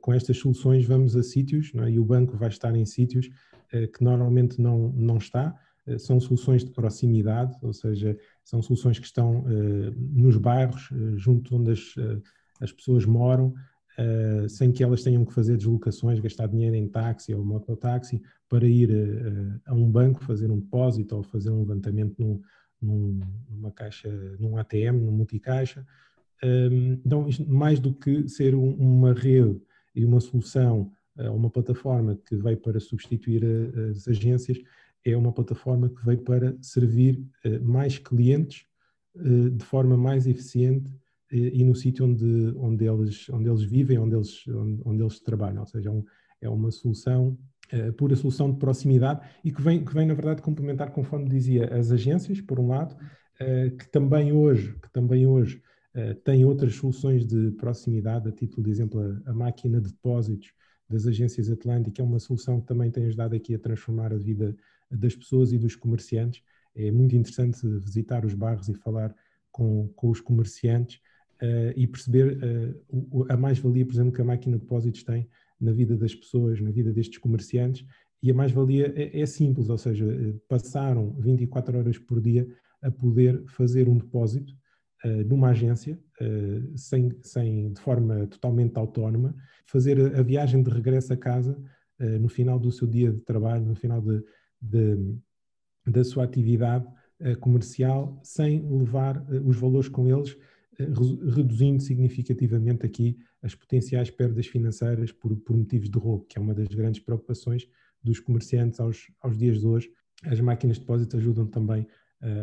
com 0.00 0.12
estas 0.12 0.38
soluções 0.38 0.84
vamos 0.84 1.14
a 1.14 1.22
sítios, 1.22 1.70
é? 1.76 1.88
e 1.88 2.00
o 2.00 2.04
banco 2.04 2.36
vai 2.36 2.48
estar 2.48 2.74
em 2.74 2.84
sítios 2.84 3.30
que 3.94 4.02
normalmente 4.02 4.60
não, 4.60 4.88
não 4.88 5.18
está, 5.18 5.54
são 5.98 6.18
soluções 6.18 6.64
de 6.64 6.72
proximidade, 6.72 7.56
ou 7.62 7.72
seja, 7.72 8.18
são 8.48 8.62
soluções 8.62 8.98
que 8.98 9.04
estão 9.04 9.40
uh, 9.40 9.94
nos 10.10 10.38
bairros, 10.38 10.90
uh, 10.90 11.18
junto 11.18 11.54
onde 11.54 11.72
as, 11.72 11.94
uh, 11.96 12.22
as 12.60 12.72
pessoas 12.72 13.04
moram, 13.04 13.54
sem 14.48 14.70
que 14.70 14.84
elas 14.84 15.02
tenham 15.02 15.24
que 15.24 15.34
fazer 15.34 15.56
deslocações, 15.56 16.20
gastar 16.20 16.46
dinheiro 16.46 16.76
em 16.76 16.86
táxi 16.86 17.34
ou 17.34 17.44
mototáxi 17.44 18.22
para 18.48 18.64
ir 18.64 18.88
a 19.66 19.74
um 19.74 19.90
banco 19.90 20.22
fazer 20.22 20.48
um 20.52 20.60
depósito 20.60 21.16
ou 21.16 21.24
fazer 21.24 21.50
um 21.50 21.58
levantamento 21.58 22.14
num, 22.16 22.40
num, 22.80 23.20
numa 23.50 23.72
caixa, 23.72 24.08
num 24.38 24.56
ATM, 24.56 25.00
num 25.00 25.10
multicaixa. 25.10 25.84
Um, 26.44 26.92
então, 27.04 27.26
mais 27.48 27.80
do 27.80 27.92
que 27.92 28.28
ser 28.28 28.54
um, 28.54 28.70
uma 28.74 29.12
rede 29.12 29.60
e 29.96 30.04
uma 30.04 30.20
solução, 30.20 30.92
uma 31.16 31.50
plataforma 31.50 32.16
que 32.24 32.36
veio 32.36 32.58
para 32.58 32.78
substituir 32.78 33.44
as 33.90 34.06
agências, 34.06 34.58
é 35.04 35.16
uma 35.16 35.32
plataforma 35.32 35.88
que 35.88 36.04
veio 36.04 36.18
para 36.18 36.56
servir 36.60 37.18
uh, 37.44 37.64
mais 37.64 37.98
clientes 37.98 38.64
uh, 39.16 39.50
de 39.50 39.64
forma 39.64 39.96
mais 39.96 40.26
eficiente 40.26 40.90
uh, 40.90 41.36
e 41.36 41.64
no 41.64 41.74
sítio 41.74 42.06
onde, 42.06 42.54
onde, 42.56 42.86
eles, 42.86 43.28
onde 43.30 43.48
eles 43.48 43.62
vivem, 43.62 43.98
onde 43.98 44.16
eles, 44.16 44.46
onde, 44.48 44.82
onde 44.84 45.02
eles 45.02 45.20
trabalham. 45.20 45.60
Ou 45.60 45.66
seja, 45.66 45.88
é 45.88 45.92
um, 45.92 46.04
é 46.40 46.48
uma 46.48 46.70
solução, 46.70 47.36
pura 47.96 48.16
solução 48.16 48.50
de 48.50 48.58
proximidade 48.58 49.28
e 49.44 49.52
que 49.52 49.60
vem, 49.60 49.84
que 49.84 49.92
vem, 49.92 50.06
na 50.06 50.14
verdade, 50.14 50.40
complementar, 50.40 50.90
conforme 50.90 51.28
dizia, 51.28 51.66
as 51.74 51.90
agências, 51.90 52.40
por 52.40 52.58
um 52.58 52.68
lado, 52.68 52.96
que 53.78 53.90
também 53.90 54.32
hoje, 54.32 54.74
que 54.80 54.90
também 54.90 55.26
hoje 55.26 55.60
tem 56.24 56.44
outras 56.44 56.76
soluções 56.76 57.26
de 57.26 57.50
proximidade, 57.52 58.28
a 58.28 58.32
título 58.32 58.62
de 58.62 58.70
exemplo, 58.70 59.00
a, 59.00 59.30
a 59.30 59.34
máquina 59.34 59.80
de 59.80 59.88
depósitos 59.88 60.52
das 60.88 61.06
agências 61.06 61.50
Atlântica 61.50 62.00
é 62.00 62.04
uma 62.04 62.18
solução 62.18 62.60
que 62.60 62.66
também 62.66 62.90
tem 62.90 63.04
ajudado 63.04 63.36
aqui 63.36 63.54
a 63.54 63.58
transformar 63.58 64.12
a 64.12 64.16
vida 64.16 64.56
das 64.90 65.14
pessoas 65.14 65.52
e 65.52 65.58
dos 65.58 65.76
comerciantes. 65.76 66.42
É 66.74 66.90
muito 66.90 67.16
interessante 67.16 67.66
visitar 67.80 68.24
os 68.24 68.34
bairros 68.34 68.68
e 68.68 68.74
falar 68.74 69.14
com, 69.50 69.88
com 69.96 70.10
os 70.10 70.20
comerciantes 70.20 71.00
uh, 71.42 71.72
e 71.76 71.86
perceber 71.86 72.38
uh, 72.38 73.26
a 73.28 73.36
mais-valia, 73.36 73.84
por 73.84 73.92
exemplo, 73.92 74.12
que 74.12 74.20
a 74.20 74.24
máquina 74.24 74.56
de 74.56 74.62
depósitos 74.62 75.02
tem 75.02 75.28
na 75.60 75.72
vida 75.72 75.96
das 75.96 76.14
pessoas, 76.14 76.60
na 76.60 76.70
vida 76.70 76.92
destes 76.92 77.18
comerciantes. 77.18 77.84
E 78.22 78.30
a 78.30 78.34
mais-valia 78.34 78.92
é, 78.96 79.20
é, 79.20 79.26
simples, 79.26 79.68
ou 79.68 79.78
seja, 79.78 80.04
eh, 80.04 80.34
passaram 80.48 81.12
24 81.20 81.78
horas 81.78 81.98
por 81.98 82.20
dia 82.20 82.48
a 82.82 82.90
poder 82.90 83.44
fazer 83.46 83.88
um 83.88 83.96
depósito 83.96 84.52
uh, 85.04 85.24
numa 85.28 85.50
agência, 85.50 85.98
sem, 86.74 87.16
sem, 87.22 87.72
de 87.72 87.80
forma 87.80 88.26
totalmente 88.26 88.76
autónoma, 88.76 89.36
fazer 89.66 90.00
a, 90.00 90.18
a 90.18 90.22
viagem 90.22 90.62
de 90.62 90.70
regresso 90.70 91.12
a 91.12 91.16
casa 91.16 91.56
no 92.20 92.28
final 92.28 92.60
do 92.60 92.70
seu 92.70 92.86
dia 92.86 93.12
de 93.12 93.20
trabalho, 93.22 93.64
no 93.64 93.74
final 93.74 94.00
de, 94.00 94.22
de, 94.60 94.96
da 95.86 96.04
sua 96.04 96.24
atividade 96.24 96.86
uh, 97.20 97.38
comercial, 97.38 98.18
sem 98.22 98.60
levar 98.68 99.18
uh, 99.18 99.48
os 99.48 99.56
valores 99.56 99.88
com 99.88 100.08
eles, 100.08 100.32
uh, 100.32 101.30
reduzindo 101.30 101.82
significativamente 101.82 102.84
aqui 102.84 103.18
as 103.42 103.54
potenciais 103.54 104.10
perdas 104.10 104.46
financeiras 104.46 105.12
por, 105.12 105.36
por, 105.36 105.56
motivos 105.56 105.90
de 105.90 105.98
roubo, 105.98 106.24
que 106.26 106.38
é 106.38 106.40
uma 106.40 106.54
das 106.54 106.68
grandes 106.68 107.00
preocupações 107.00 107.68
dos 108.02 108.20
comerciantes 108.20 108.80
aos, 108.80 109.10
aos 109.20 109.36
dias 109.36 109.60
de 109.60 109.66
hoje. 109.66 109.90
As 110.24 110.40
máquinas 110.40 110.76
de 110.76 110.82
depósito 110.82 111.16
ajudam 111.16 111.46
também 111.46 111.86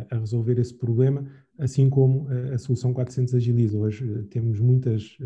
a 0.09 0.17
resolver 0.17 0.57
esse 0.57 0.73
problema, 0.73 1.29
assim 1.59 1.89
como 1.89 2.29
a 2.53 2.57
solução 2.57 2.93
400 2.93 3.35
Agiliza. 3.35 3.77
Hoje 3.77 4.23
temos 4.29 4.57
muitas 4.61 5.17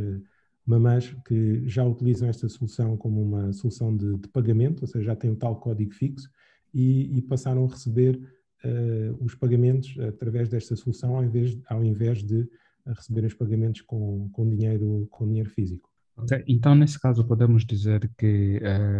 mamães 0.65 1.15
que 1.25 1.67
já 1.67 1.83
utilizam 1.83 2.29
esta 2.29 2.47
solução 2.47 2.95
como 2.97 3.21
uma 3.21 3.51
solução 3.53 3.95
de, 3.95 4.17
de 4.17 4.27
pagamento, 4.29 4.81
ou 4.81 4.87
seja, 4.87 5.05
já 5.05 5.15
tem 5.15 5.31
o 5.31 5.35
tal 5.35 5.59
código 5.59 5.91
fixo, 5.91 6.29
e, 6.73 7.17
e 7.17 7.21
passaram 7.21 7.65
a 7.65 7.69
receber 7.69 8.19
uh, 8.63 9.23
os 9.23 9.35
pagamentos 9.35 9.97
através 9.99 10.49
desta 10.49 10.75
solução 10.75 11.15
ao 11.15 11.23
invés, 11.23 11.57
ao 11.67 11.83
invés 11.83 12.23
de 12.23 12.47
receber 12.85 13.25
os 13.25 13.33
pagamentos 13.33 13.81
com, 13.81 14.29
com, 14.31 14.49
dinheiro, 14.49 15.07
com 15.09 15.27
dinheiro 15.27 15.49
físico. 15.49 15.89
Okay. 16.23 16.43
Então, 16.47 16.75
nesse 16.75 16.99
caso, 16.99 17.25
podemos 17.25 17.65
dizer 17.65 18.09
que 18.17 18.59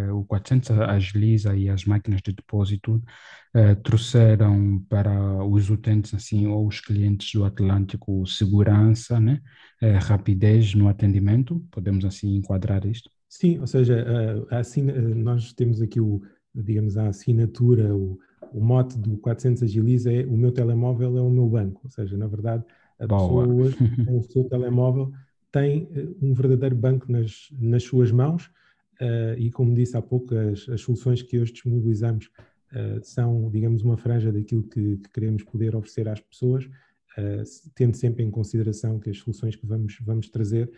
uh, 0.10 0.16
o 0.16 0.26
400 0.26 0.72
agiliza 0.72 1.56
e 1.56 1.70
as 1.70 1.84
máquinas 1.84 2.22
de 2.22 2.32
depósito 2.32 2.96
uh, 2.96 3.76
trouxeram 3.84 4.80
para 4.88 5.44
os 5.44 5.70
utentes, 5.70 6.14
assim, 6.14 6.48
ou 6.48 6.66
os 6.66 6.80
clientes 6.80 7.32
do 7.34 7.44
Atlântico, 7.44 8.26
segurança, 8.26 9.20
né? 9.20 9.42
Uh, 9.82 9.98
rapidez 10.02 10.74
no 10.74 10.88
atendimento, 10.88 11.60
podemos 11.72 12.06
assim 12.06 12.36
enquadrar 12.36 12.86
isto? 12.86 13.10
Sim, 13.28 13.60
ou 13.60 13.68
seja, 13.68 14.04
assim, 14.50 14.82
nós 14.82 15.54
temos 15.54 15.84
aqui 15.84 16.02
o 16.02 16.20
digamos, 16.54 16.98
a 16.98 17.08
assinatura, 17.08 17.96
o, 17.96 18.20
o 18.54 18.60
mote 18.60 18.98
do 18.98 19.18
400 19.18 19.64
Agiliza 19.64 20.12
é 20.12 20.26
o 20.26 20.38
meu 20.38 20.52
telemóvel 20.52 21.18
é 21.18 21.22
o 21.22 21.30
meu 21.30 21.48
banco, 21.48 21.82
ou 21.84 21.90
seja, 21.90 22.18
na 22.18 22.28
verdade, 22.28 22.64
a 23.00 23.08
Boa. 23.08 23.22
pessoa 23.22 23.48
hoje, 23.48 23.78
com 24.06 24.20
o 24.20 24.24
seu 24.24 24.44
telemóvel, 24.46 25.12
tem 25.52 25.88
eh, 25.96 26.08
um 26.22 26.34
verdadeiro 26.34 26.76
banco 26.76 27.12
nas, 27.12 27.50
nas 27.60 27.84
suas 27.84 28.12
mãos 28.12 28.46
uh, 29.02 29.38
e, 29.38 29.50
como 29.52 29.74
disse 29.74 29.98
há 29.98 30.02
pouco, 30.02 30.36
as, 30.36 30.68
as 30.70 30.82
soluções 30.82 31.22
que 31.22 31.40
hoje 31.40 31.54
disponibilizamos 31.54 32.30
uh, 32.74 33.00
são, 33.02 33.50
digamos, 33.50 33.82
uma 33.84 33.98
franja 33.98 34.32
daquilo 34.32 34.64
que, 34.64 34.98
que 34.98 35.10
queremos 35.10 35.44
poder 35.44 35.76
oferecer 35.76 36.08
às 36.08 36.20
pessoas, 36.20 36.66
uh, 36.66 37.44
tendo 37.74 37.96
sempre 37.96 38.24
em 38.24 38.30
consideração 38.30 39.00
que 39.00 39.10
as 39.10 39.18
soluções 39.18 39.56
que 39.56 39.66
vamos, 39.66 39.98
vamos 40.02 40.30
trazer 40.30 40.72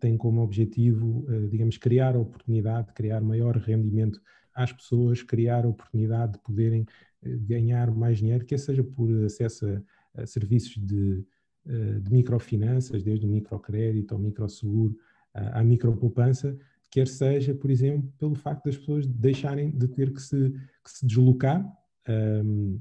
têm 0.00 0.16
como 0.16 0.40
objetivo, 0.40 1.26
digamos, 1.50 1.76
criar 1.76 2.16
oportunidade, 2.16 2.90
criar 2.94 3.20
maior 3.20 3.54
rendimento 3.58 4.18
às 4.58 4.72
pessoas 4.72 5.22
criar 5.22 5.64
a 5.64 5.68
oportunidade 5.68 6.32
de 6.32 6.38
poderem 6.40 6.84
eh, 7.22 7.36
ganhar 7.36 7.90
mais 7.90 8.18
dinheiro, 8.18 8.44
quer 8.44 8.58
seja 8.58 8.82
por 8.82 9.08
acesso 9.24 9.66
a, 9.66 10.22
a 10.22 10.26
serviços 10.26 10.76
de, 10.84 11.24
eh, 11.66 12.00
de, 12.00 12.12
microfinanças, 12.12 13.02
desde 13.02 13.24
o 13.24 13.28
microcrédito 13.28 14.14
ao 14.14 14.20
microseguro, 14.20 14.96
à, 15.32 15.60
à 15.60 15.64
micropoupança, 15.64 16.58
quer 16.90 17.06
seja, 17.06 17.54
por 17.54 17.70
exemplo, 17.70 18.12
pelo 18.18 18.34
facto 18.34 18.64
das 18.64 18.76
pessoas 18.76 19.06
deixarem 19.06 19.70
de 19.70 19.86
ter 19.86 20.12
que 20.12 20.20
se, 20.20 20.50
que 20.84 20.90
se 20.90 21.06
deslocar 21.06 21.64
um, 22.08 22.12
ehm, 22.12 22.80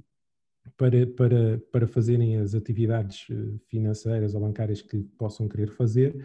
para, 0.75 1.07
para, 1.07 1.61
para 1.71 1.87
fazerem 1.87 2.37
as 2.37 2.55
atividades 2.55 3.27
eh, 3.29 3.57
financeiras 3.67 4.33
ou 4.33 4.41
bancárias 4.41 4.81
que 4.81 5.03
possam 5.17 5.47
querer 5.47 5.69
fazer, 5.69 6.15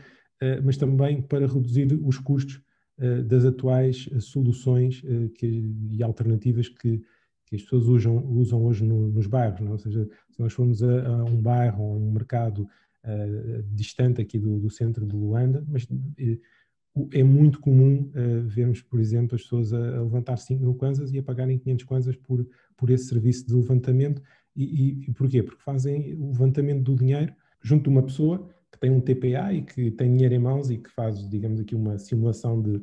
uh, 0.43 0.63
mas 0.65 0.77
também 0.77 1.23
para 1.23 1.47
reduzir 1.47 1.89
os 2.05 2.19
custos 2.19 2.61
das 2.99 3.45
atuais 3.45 4.09
eh, 4.13 4.21
soluções 4.21 5.03
eh, 5.05 5.29
que, 5.35 5.75
e 5.91 6.03
alternativas 6.03 6.69
que, 6.69 7.03
que 7.47 7.57
as 7.57 7.63
pessoas 7.63 7.87
usam, 7.87 8.25
usam 8.27 8.65
hoje 8.65 8.85
no, 8.85 9.09
nos 9.09 9.27
bairros. 9.27 9.61
Não? 9.61 9.69
É? 9.69 9.73
Ou 9.73 9.79
seja, 9.79 10.09
se 10.31 10.41
nós 10.41 10.53
formos 10.53 10.83
a, 10.83 11.07
a 11.07 11.25
um 11.25 11.41
bairro 11.41 11.83
ou 11.83 11.97
um 11.97 12.13
mercado 12.13 12.69
uh, 13.05 13.63
distante 13.73 14.21
aqui 14.21 14.39
do, 14.39 14.59
do, 14.59 14.71
centro 14.71 15.07
de 15.07 15.15
Luanda, 15.15 15.65
mas 15.67 15.85
uh, 15.85 17.09
é 17.13 17.23
muito 17.23 17.61
comum 17.61 18.11
uh, 18.15 18.43
vermos, 18.47 18.83
por 18.83 19.01
exemplo, 19.01 19.35
as 19.35 19.43
pessoas 19.43 19.73
a, 19.73 19.79
a, 19.79 20.03
levantar 20.03 20.37
5 20.37 20.63
mil 20.63 20.75
kwanzas 20.75 21.13
e 21.13 21.19
a 21.19 21.23
pagarem 21.23 21.59
500 21.59 21.85
kwanzas 21.85 22.17
por, 22.17 22.47
por 22.77 22.91
esse 22.91 23.07
serviço 23.07 23.47
de 23.47 23.55
levantamento. 23.55 24.23
E, 24.55 24.65
e, 24.65 25.05
e 25.09 25.13
porquê? 25.13 25.43
Porque 25.43 25.63
fazem 25.63 26.15
o 26.15 26.29
levantamento 26.29 26.83
do 26.83 26.95
dinheiro 26.95 27.35
junto 27.63 27.85
de 27.85 27.89
uma 27.89 28.03
pessoa 28.03 28.49
que 28.73 28.79
tem 28.79 28.91
um 28.91 29.01
TPA 29.01 29.53
e 29.53 29.63
que 29.63 29.91
tem 29.91 30.11
dinheiro 30.11 30.35
em 30.35 30.39
mãos 30.39 30.71
e 30.71 30.79
que 30.79 30.91
faz, 30.91 31.29
digamos 31.29 31.61
aqui, 31.61 31.75
uma 31.75 31.99
simulação 31.99 32.61
de, 32.61 32.83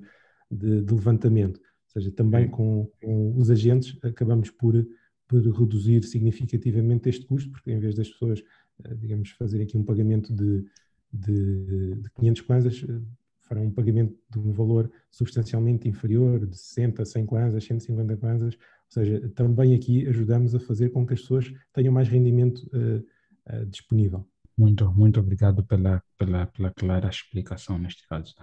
de, 0.49 0.81
de 0.83 0.93
levantamento. 0.93 1.57
Ou 1.57 1.93
seja, 1.93 2.11
também 2.11 2.47
com, 2.47 2.87
com, 3.01 3.35
os 3.35 3.49
agentes 3.49 3.97
acabamos 4.03 4.51
por, 4.51 4.87
por 5.27 5.41
reduzir 5.41 6.03
significativamente 6.03 7.09
este 7.09 7.25
custo, 7.25 7.49
porque 7.49 7.71
em 7.71 7.79
vez 7.79 7.95
das 7.95 8.07
pessoas, 8.07 8.43
eh, 8.83 8.93
digamos, 8.93 9.31
fazerem 9.31 9.65
aqui 9.65 9.75
um 9.75 9.83
pagamento 9.83 10.31
de, 10.31 10.63
de, 11.11 11.95
de 11.95 12.09
500 12.11 12.41
kwanzas, 12.43 12.85
eh, 12.87 13.01
farão 13.41 13.65
um 13.65 13.71
pagamento 13.71 14.15
de 14.29 14.37
um 14.37 14.51
valor 14.51 14.91
substancialmente 15.09 15.89
inferior, 15.89 16.45
de 16.45 16.55
60, 16.55 17.03
100 17.03 17.25
kwanzas, 17.25 17.63
150 17.63 18.17
kwanzas, 18.17 18.53
ou 18.53 18.59
seja, 18.89 19.29
também 19.29 19.73
aqui 19.73 20.07
ajudamos 20.07 20.53
a 20.53 20.59
fazer 20.59 20.89
com 20.89 21.05
que 21.05 21.15
as 21.15 21.21
pessoas 21.21 21.51
tenham 21.73 21.91
mais 21.91 22.07
rendimento 22.07 22.59
uh, 22.73 23.03
uh, 23.51 23.65
disponível. 23.65 24.27
Muito, 24.59 24.91
muito 24.91 25.21
obrigado 25.21 25.63
pela, 25.63 26.03
pela, 26.17 26.45
pela 26.47 26.69
clara 26.71 27.07
explicação 27.07 27.77
neste 27.77 28.05
caso. 28.09 28.35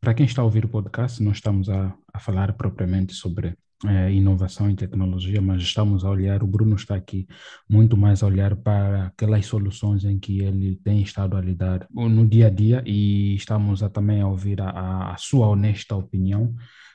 Para 0.00 0.14
quem 0.14 0.26
está 0.26 0.42
a 0.42 0.44
ouvir 0.44 0.64
o 0.64 0.68
podcast, 0.68 1.22
não 1.22 1.30
estamos 1.30 1.68
a, 1.70 1.94
a 2.12 2.18
falar 2.18 2.52
propriamente 2.54 3.14
sobre 3.14 3.56
é, 3.86 4.12
inovação 4.12 4.68
e 4.68 4.74
tecnologia, 4.74 5.40
mas 5.40 5.62
estamos 5.62 6.04
a 6.04 6.10
olhar, 6.10 6.42
o 6.42 6.46
Bruno 6.48 6.74
está 6.74 6.96
aqui 6.96 7.24
muito 7.68 7.96
mais 7.96 8.20
a 8.20 8.26
olhar 8.26 8.56
para 8.56 9.06
aquelas 9.06 9.46
soluções 9.46 10.04
em 10.04 10.18
que 10.18 10.40
ele 10.40 10.74
tem 10.82 11.02
estado 11.02 11.36
a 11.36 11.40
lidar 11.40 11.86
no 11.88 12.26
dia 12.26 12.48
a 12.48 12.50
dia 12.50 12.82
e 12.84 13.36
estamos 13.36 13.80
a, 13.80 13.88
também 13.88 14.20
a 14.20 14.26
ouvir 14.26 14.60
a, 14.60 15.12
a 15.12 15.16
sua 15.18 15.46
honesta 15.46 15.94
opinião 15.94 16.52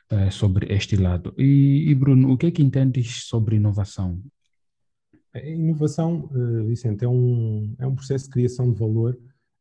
é, 0.09 0.29
sobre 0.29 0.73
este 0.75 0.97
lado. 0.97 1.33
E, 1.37 1.85
e, 1.87 1.95
Bruno, 1.95 2.33
o 2.33 2.37
que 2.37 2.47
é 2.47 2.51
que 2.51 2.61
entendes 2.61 3.23
sobre 3.23 3.55
inovação? 3.55 4.21
A 5.35 5.39
inovação, 5.45 6.29
uh, 6.31 6.65
Vicente, 6.65 7.03
é 7.03 7.09
um, 7.09 7.75
é 7.77 7.85
um 7.85 7.93
processo 7.93 8.25
de 8.25 8.31
criação 8.31 8.71
de 8.71 8.79
valor 8.79 9.19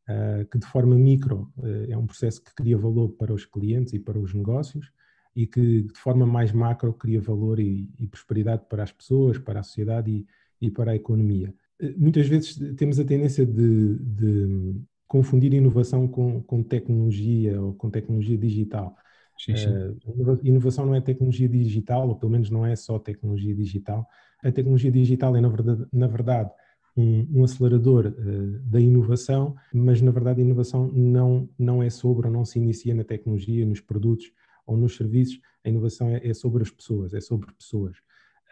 uh, 0.08 0.46
que, 0.48 0.56
de 0.56 0.66
forma 0.66 0.94
micro, 0.94 1.52
uh, 1.58 1.90
é 1.90 1.98
um 1.98 2.06
processo 2.06 2.40
que 2.40 2.54
cria 2.54 2.78
valor 2.78 3.08
para 3.08 3.34
os 3.34 3.44
clientes 3.44 3.92
e 3.92 3.98
para 3.98 4.16
os 4.16 4.32
negócios 4.32 4.92
e 5.34 5.48
que, 5.48 5.82
de 5.82 5.98
forma 5.98 6.24
mais 6.24 6.52
macro, 6.52 6.92
cria 6.92 7.20
valor 7.20 7.58
e, 7.58 7.90
e 7.98 8.06
prosperidade 8.06 8.62
para 8.68 8.84
as 8.84 8.92
pessoas, 8.92 9.37
para 9.37 9.58
a 9.58 9.62
sociedade 9.64 10.12
e, 10.12 10.26
e 10.60 10.70
para 10.70 10.92
a 10.92 10.96
economia. 10.96 11.52
Muitas 11.96 12.28
vezes 12.28 12.56
temos 12.76 13.00
a 13.00 13.04
tendência 13.04 13.44
de, 13.44 13.98
de 13.98 14.80
confundir 15.08 15.52
inovação 15.52 16.06
com, 16.06 16.40
com, 16.40 16.62
tecnologia 16.62 17.60
ou 17.60 17.74
com 17.74 17.90
tecnologia 17.90 18.38
digital. 18.38 18.96
Sim, 19.38 19.56
sim. 19.56 19.68
Uh, 19.68 20.38
inovação 20.42 20.86
não 20.86 20.94
é 20.94 21.00
tecnologia 21.00 21.48
digital, 21.48 22.08
ou 22.08 22.16
pelo 22.16 22.32
menos 22.32 22.50
não 22.50 22.64
é 22.64 22.74
só 22.76 22.98
tecnologia 22.98 23.54
digital. 23.54 24.06
A 24.42 24.52
tecnologia 24.52 24.90
digital 24.90 25.36
é, 25.36 25.40
na 25.40 25.48
verdade, 25.48 25.86
na 25.92 26.06
verdade 26.06 26.50
um, 26.96 27.40
um, 27.40 27.44
acelerador 27.44 28.06
uh, 28.06 28.58
da 28.60 28.80
inovação, 28.80 29.56
mas 29.72 30.00
na 30.00 30.10
verdade 30.10 30.40
a 30.40 30.44
inovação 30.44 30.90
não, 30.92 31.48
não 31.58 31.82
é 31.82 31.90
sobre, 31.90 32.28
ou 32.28 32.32
não 32.32 32.44
se 32.44 32.58
inicia 32.58 32.94
na 32.94 33.04
tecnologia, 33.04 33.66
nos 33.66 33.80
produtos 33.80 34.30
ou 34.66 34.76
nos 34.76 34.96
serviços. 34.96 35.40
A 35.64 35.68
inovação 35.68 36.08
é, 36.08 36.26
é 36.26 36.32
sobre 36.32 36.62
as 36.62 36.70
pessoas, 36.70 37.12
é 37.12 37.20
sobre 37.20 37.52
pessoas. 37.52 37.96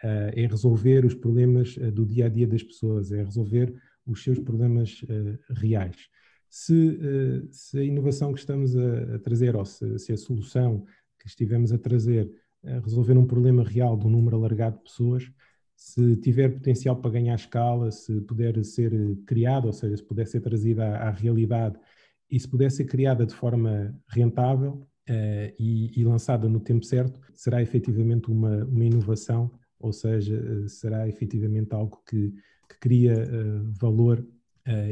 Uh, 0.03 0.33
é 0.33 0.45
resolver 0.45 1.05
os 1.05 1.13
problemas 1.13 1.77
do 1.93 2.05
dia 2.05 2.25
a 2.25 2.29
dia 2.29 2.45
das 2.45 2.61
pessoas, 2.61 3.11
é 3.11 3.23
resolver 3.23 3.73
os 4.05 4.21
seus 4.21 4.37
problemas 4.37 5.01
reais 5.49 6.09
se, 6.53 6.99
eh, 7.01 7.47
se 7.49 7.79
a 7.79 7.83
inovação 7.83 8.31
que 8.31 8.39
estamos 8.39 8.77
a, 8.77 9.15
a 9.15 9.19
trazer, 9.19 9.55
ou 9.55 9.65
se, 9.65 9.97
se, 9.97 10.13
a 10.13 10.17
solução 10.17 10.85
que 11.19 11.27
estivemos 11.27 11.71
a 11.71 11.79
trazer 11.79 12.31
a 12.63 12.79
resolver 12.79 13.17
um 13.17 13.25
problema 13.25 13.63
real 13.63 13.97
de 13.97 14.05
um 14.05 14.09
número 14.11 14.37
alargado 14.37 14.77
de 14.77 14.83
pessoas, 14.83 15.31
se 15.75 16.15
tiver 16.17 16.49
potencial 16.49 16.95
para 16.95 17.09
ganhar 17.09 17.33
escala, 17.33 17.91
se 17.91 18.21
puder 18.21 18.63
ser 18.63 18.91
criada, 19.25 19.65
ou 19.65 19.73
seja, 19.73 19.97
se 19.97 20.03
puder 20.03 20.27
ser 20.27 20.41
trazida 20.41 20.85
à, 20.85 21.07
à 21.07 21.09
realidade 21.09 21.75
e 22.29 22.39
se 22.39 22.47
puder 22.47 22.69
ser 22.69 22.85
criada 22.85 23.25
de 23.25 23.33
forma 23.33 23.99
rentável 24.07 24.73
uh, 25.09 25.55
e, 25.59 25.99
e, 25.99 26.03
lançada 26.03 26.47
no 26.47 26.59
tempo 26.59 26.85
certo, 26.85 27.19
será 27.33 27.63
efetivamente 27.63 28.29
uma, 28.29 28.63
uma 28.65 28.85
inovação, 28.85 29.51
ou 29.79 29.91
seja, 29.91 30.39
uh, 30.39 30.69
será 30.69 31.09
efetivamente 31.09 31.73
algo 31.73 31.99
que, 32.07 32.31
que 32.69 32.79
cria 32.79 33.15
uh, 33.23 33.73
valor 33.81 34.23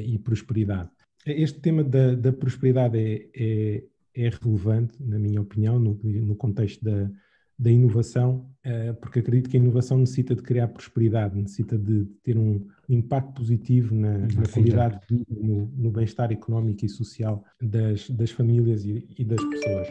e 0.04 0.20
prosperidade. 0.20 0.90
Este 1.26 1.60
tema 1.60 1.84
da, 1.84 2.16
da 2.16 2.34
prosperidade 2.34 2.98
é, 2.98 3.30
é, 3.36 3.84
é, 4.16 4.30
relevante, 4.30 4.96
na 5.00 5.20
minha 5.20 5.42
opinião, 5.42 5.80
no, 5.80 6.00
no 6.04 6.36
contexto 6.36 6.84
da, 6.84 7.10
da 7.62 7.70
inovação, 7.70 8.50
eh, 8.64 8.92
porque 8.94 9.20
acredito 9.20 9.48
que 9.48 9.56
a 9.56 9.60
inovação 9.60 10.00
necessita 10.00 10.34
de 10.36 10.42
criar 10.42 10.68
prosperidade, 10.70 11.40
necessita 11.40 11.78
de 11.78 12.06
ter 12.24 12.36
um 12.36 12.68
impacto 12.90 13.34
positivo 13.34 13.94
na, 13.94 14.18
na 14.18 14.48
qualidade 14.52 15.00
de 15.02 15.18
vida, 15.18 15.36
no, 15.40 15.68
no 15.68 15.92
bem-estar 15.92 16.32
económico 16.32 16.84
e 16.84 16.90
social 16.90 17.46
das, 17.62 18.10
das 18.10 18.32
famílias 18.32 18.84
e, 18.84 19.08
e, 19.16 19.24
das 19.24 19.44
pessoas, 19.44 19.88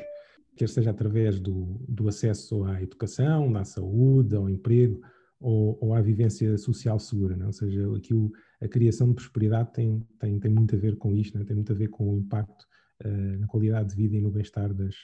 quer 0.57 0.69
seja 0.69 0.90
através 0.90 1.38
do, 1.38 1.81
do 1.88 2.09
acesso 2.09 2.64
à 2.64 2.83
educação, 2.83 3.57
à 3.57 3.64
saúde, 3.64 4.35
ao 4.35 4.51
emprego 4.51 5.01
ou, 5.38 5.79
ou 5.81 5.95
à 5.95 6.01
vivência 6.01 6.59
social 6.59 6.99
segura. 6.99 7.37
Não? 7.37 7.47
Ou 7.47 7.53
seja, 7.53 7.97
aqui 7.97 8.12
o, 8.12 8.33
a 8.61 8.68
criação 8.68 9.09
de 9.09 9.14
prosperidade 9.14 9.73
tem, 9.73 10.07
tem, 10.18 10.38
tem 10.38 10.51
muito 10.51 10.77
a 10.77 10.79
ver 10.79 10.96
com 10.96 11.14
isto, 11.16 11.38
não? 11.38 11.44
tem 11.44 11.57
muito 11.57 11.73
a 11.73 11.75
ver 11.75 11.88
com 11.88 12.12
o 12.12 12.18
impacto 12.18 12.66
uh, 13.05 13.38
na 13.38 13.46
qualidade 13.46 13.90
de 13.90 13.96
vida 13.96 14.16
e 14.16 14.20
no 14.20 14.31
bem-estar 14.31 14.73
das, 14.75 14.94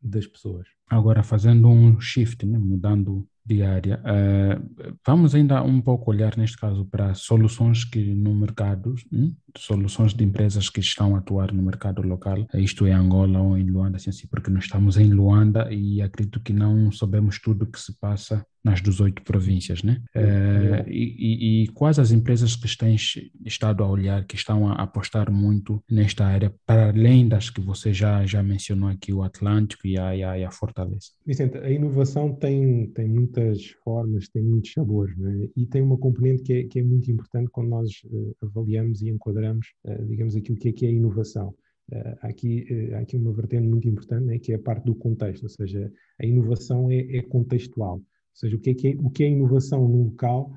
das 0.00 0.26
pessoas. 0.26 0.68
Agora, 0.88 1.22
fazendo 1.22 1.68
um 1.68 2.00
shift, 2.00 2.44
né, 2.46 2.58
mudando 2.58 3.26
de 3.46 3.62
área, 3.62 4.00
uh, 4.00 4.96
vamos 5.06 5.34
ainda 5.34 5.62
um 5.62 5.80
pouco 5.80 6.10
olhar, 6.10 6.36
neste 6.36 6.56
caso, 6.56 6.86
para 6.86 7.12
soluções 7.12 7.84
que 7.84 8.14
no 8.14 8.34
mercado, 8.34 8.94
hum, 9.12 9.34
soluções 9.56 10.14
de 10.14 10.24
empresas 10.24 10.70
que 10.70 10.80
estão 10.80 11.14
a 11.14 11.18
atuar 11.18 11.52
no 11.52 11.62
mercado 11.62 12.00
local, 12.00 12.46
isto 12.54 12.86
é 12.86 12.92
Angola 12.92 13.40
ou 13.40 13.58
em 13.58 13.64
Luanda, 13.64 13.96
assim, 13.96 14.10
assim, 14.10 14.26
porque 14.28 14.50
nós 14.50 14.64
estamos 14.64 14.96
em 14.96 15.12
Luanda 15.12 15.68
e 15.70 16.00
acredito 16.00 16.40
que 16.40 16.52
não 16.52 16.90
sabemos 16.90 17.38
tudo 17.38 17.64
o 17.64 17.66
que 17.66 17.78
se 17.78 17.98
passa 17.98 18.46
nas 18.64 18.80
18 18.80 19.22
províncias, 19.22 19.82
né? 19.82 20.00
Uh, 20.16 20.88
e, 20.88 21.64
e, 21.64 21.68
quais 21.68 21.98
as 21.98 22.10
empresas 22.10 22.56
que 22.56 22.76
tens 22.78 23.14
estado 23.44 23.84
a 23.84 23.86
olhar, 23.86 24.24
que 24.24 24.36
estão 24.36 24.66
a 24.66 24.72
apostar 24.76 25.30
muito 25.30 25.84
nesta 25.88 26.24
área, 26.24 26.52
para 26.66 26.88
além 26.88 27.28
das 27.28 27.50
que 27.50 27.60
você 27.60 27.92
já, 27.92 28.24
já 28.24 28.42
mencionou 28.42 28.88
aqui, 28.88 29.12
o 29.12 29.22
Atlântico 29.22 29.86
e 29.86 29.98
a, 29.98 30.16
e 30.16 30.24
a, 30.24 30.38
e 30.38 30.44
a 30.44 30.50
Fortaleza? 30.74 31.12
Vicente, 31.24 31.58
a 31.58 31.70
inovação 31.70 32.34
tem, 32.34 32.88
tem 32.88 33.08
muitas 33.08 33.70
formas, 33.84 34.28
tem 34.28 34.42
muitos 34.42 34.72
sabores, 34.72 35.16
né? 35.16 35.48
e 35.56 35.64
tem 35.66 35.80
uma 35.80 35.96
componente 35.96 36.42
que 36.42 36.52
é, 36.52 36.64
que 36.64 36.80
é 36.80 36.82
muito 36.82 37.10
importante 37.10 37.48
quando 37.50 37.68
nós 37.68 37.90
uh, 38.06 38.36
avaliamos 38.42 39.00
e 39.00 39.08
enquadramos, 39.08 39.68
uh, 39.84 40.04
digamos, 40.06 40.34
aquilo 40.34 40.58
que 40.58 40.68
é, 40.68 40.72
que 40.72 40.86
é 40.86 40.88
a 40.88 40.92
inovação. 40.92 41.54
Uh, 41.92 42.16
há, 42.22 42.28
aqui, 42.28 42.66
aqui 43.00 43.16
uma 43.16 43.32
vertente 43.32 43.68
muito 43.68 43.88
importante, 43.88 44.24
né, 44.24 44.38
que 44.38 44.52
é 44.52 44.56
a 44.56 44.58
parte 44.58 44.84
do 44.84 44.94
contexto, 44.94 45.44
ou 45.44 45.48
seja, 45.48 45.90
a 46.20 46.26
inovação 46.26 46.90
é, 46.90 47.16
é 47.16 47.22
contextual. 47.22 47.96
Ou 47.96 48.04
seja, 48.32 48.56
o 48.56 48.60
que 48.60 48.70
é, 48.70 48.74
que 48.74 48.88
é, 48.88 48.96
o 48.98 49.10
que 49.10 49.22
é 49.22 49.28
inovação 49.28 49.88
num 49.88 50.04
local, 50.06 50.52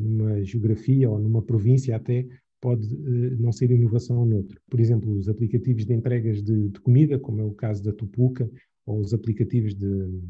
numa 0.00 0.42
geografia 0.42 1.08
ou 1.08 1.20
numa 1.20 1.40
província 1.40 1.94
até, 1.94 2.26
pode 2.60 2.88
não 3.38 3.52
ser 3.52 3.70
inovação 3.70 4.26
noutro. 4.26 4.60
Por 4.68 4.80
exemplo, 4.80 5.12
os 5.12 5.28
aplicativos 5.28 5.86
de 5.86 5.94
entregas 5.94 6.42
de, 6.42 6.68
de, 6.68 6.80
comida, 6.80 7.20
como 7.20 7.40
é 7.40 7.44
o 7.44 7.52
caso 7.52 7.80
da 7.84 7.92
Tupuca, 7.92 8.50
ou 8.90 9.00
os 9.00 9.14
aplicativos 9.14 9.74
de, 9.74 10.20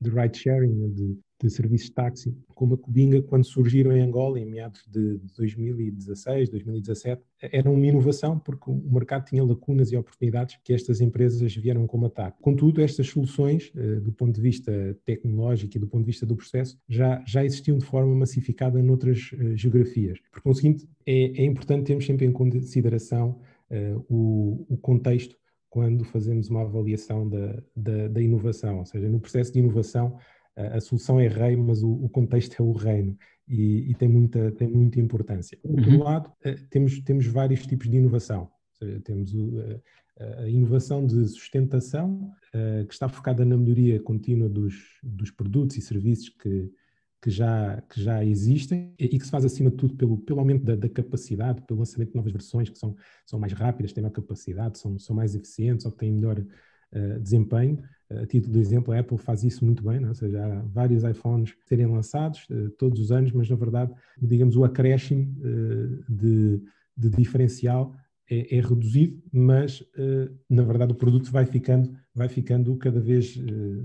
de 0.00 0.10
ride 0.10 0.38
sharing, 0.38 0.72
né, 0.72 0.88
de, 0.88 1.18
de 1.42 1.50
serviços 1.50 1.88
de 1.88 1.94
táxi, 1.94 2.36
como 2.54 2.74
a 2.74 2.78
Cubinga, 2.78 3.22
quando 3.22 3.44
surgiram 3.44 3.92
em 3.92 4.00
Angola, 4.00 4.38
em 4.38 4.44
meados 4.44 4.86
de 4.86 5.18
2016, 5.36 6.48
2017, 6.50 7.22
era 7.40 7.70
uma 7.70 7.86
inovação 7.86 8.38
porque 8.38 8.70
o 8.70 8.90
mercado 8.90 9.26
tinha 9.26 9.44
lacunas 9.44 9.92
e 9.92 9.96
oportunidades 9.96 10.58
que 10.62 10.72
estas 10.72 11.00
empresas 11.00 11.54
vieram 11.54 11.86
combatar. 11.86 12.34
Contudo, 12.40 12.82
estas 12.82 13.08
soluções, 13.08 13.72
eh, 13.74 14.00
do 14.00 14.12
ponto 14.12 14.34
de 14.34 14.40
vista 14.40 14.72
tecnológico 15.04 15.76
e 15.76 15.80
do 15.80 15.86
ponto 15.86 16.02
de 16.02 16.10
vista 16.10 16.26
do 16.26 16.36
processo, 16.36 16.78
já, 16.88 17.22
já 17.26 17.44
existiam 17.44 17.78
de 17.78 17.84
forma 17.84 18.14
massificada 18.14 18.82
noutras 18.82 19.30
eh, 19.32 19.56
geografias. 19.56 20.18
Por 20.30 20.42
conseguinte, 20.42 20.86
é, 21.06 21.42
é 21.42 21.44
importante 21.44 21.86
termos 21.86 22.04
sempre 22.04 22.26
em 22.26 22.32
consideração 22.32 23.40
uh, 23.70 24.04
o, 24.08 24.66
o 24.68 24.76
contexto 24.76 25.40
quando 25.70 26.04
fazemos 26.04 26.50
uma 26.50 26.62
avaliação 26.62 27.28
da, 27.28 27.62
da, 27.74 28.08
da, 28.08 28.20
inovação, 28.20 28.80
ou 28.80 28.84
seja, 28.84 29.08
no 29.08 29.20
processo 29.20 29.52
de 29.52 29.60
inovação 29.60 30.18
a, 30.56 30.76
a 30.76 30.80
solução 30.80 31.18
é 31.20 31.28
rei, 31.28 31.56
mas 31.56 31.82
o, 31.82 31.90
o, 31.90 32.08
contexto 32.08 32.60
é 32.60 32.62
o 32.62 32.72
reino 32.72 33.16
e, 33.48 33.90
e, 33.90 33.94
tem, 33.94 34.08
muita, 34.08 34.50
tem 34.52 34.68
muita 34.68 35.00
importância. 35.00 35.56
Por 35.62 35.70
outro 35.70 35.92
uhum. 35.92 36.02
lado, 36.02 36.28
uh, 36.28 36.66
temos, 36.68 37.00
temos 37.00 37.26
vários 37.26 37.64
tipos 37.66 37.88
de 37.88 37.96
inovação, 37.96 38.50
seja, 38.74 39.00
temos 39.00 39.32
o, 39.32 39.52
a 40.38 40.48
inovação 40.48 41.06
de 41.06 41.26
sustentação, 41.28 42.30
uh, 42.54 42.86
que 42.86 42.92
está 42.92 43.08
focada 43.08 43.44
na 43.44 43.56
melhoria 43.56 44.00
contínua 44.00 44.48
dos, 44.48 44.74
dos 45.02 45.30
produtos 45.30 45.76
e 45.76 45.80
serviços 45.80 46.28
que, 46.30 46.70
que 47.22 47.30
já, 47.30 47.82
que 47.82 48.02
já 48.02 48.24
existem 48.24 48.94
e 48.98 49.08
que 49.08 49.24
se 49.24 49.30
faz 49.30 49.44
acima 49.44 49.70
de 49.70 49.76
tudo 49.76 49.94
pelo, 49.94 50.16
pelo 50.18 50.38
aumento 50.38 50.64
da, 50.64 50.74
da, 50.74 50.88
capacidade, 50.88 51.60
pelo 51.62 51.80
lançamento 51.80 52.10
de 52.10 52.16
novas 52.16 52.32
versões 52.32 52.70
que 52.70 52.78
são, 52.78 52.96
são 53.26 53.38
mais 53.38 53.52
rápidas, 53.52 53.92
têm 53.92 54.02
maior 54.02 54.14
capacidade, 54.14 54.78
são, 54.78 54.98
são 54.98 55.14
mais 55.14 55.34
eficientes 55.34 55.84
ou 55.84 55.92
têm 55.92 56.12
melhor 56.12 56.38
uh, 56.38 57.20
desempenho. 57.20 57.78
Uh, 58.10 58.20
a 58.20 58.26
título 58.26 58.54
de 58.54 58.60
exemplo, 58.60 58.94
a 58.94 58.98
Apple 58.98 59.18
faz 59.18 59.44
isso 59.44 59.64
muito 59.66 59.82
bem, 59.82 60.00
não? 60.00 60.06
É? 60.06 60.08
ou 60.08 60.14
seja, 60.14 60.42
há 60.42 60.62
vários 60.62 61.04
iPhones 61.04 61.54
serem 61.66 61.86
lançados 61.86 62.46
uh, 62.48 62.70
todos 62.78 62.98
os 62.98 63.12
anos, 63.12 63.32
mas 63.32 63.50
na 63.50 63.56
verdade, 63.56 63.92
digamos, 64.20 64.56
o 64.56 64.64
acréscimo 64.64 65.30
de, 66.08 66.62
de 66.96 67.10
diferencial 67.10 67.94
é, 68.30 68.56
é, 68.56 68.60
reduzido, 68.60 69.20
mas 69.32 69.84
na 70.48 70.62
verdade 70.62 70.92
o 70.92 70.94
produto 70.94 71.32
vai 71.32 71.44
ficando, 71.44 71.92
vai 72.14 72.28
ficando 72.28 72.76
cada 72.76 73.00
vez 73.00 73.36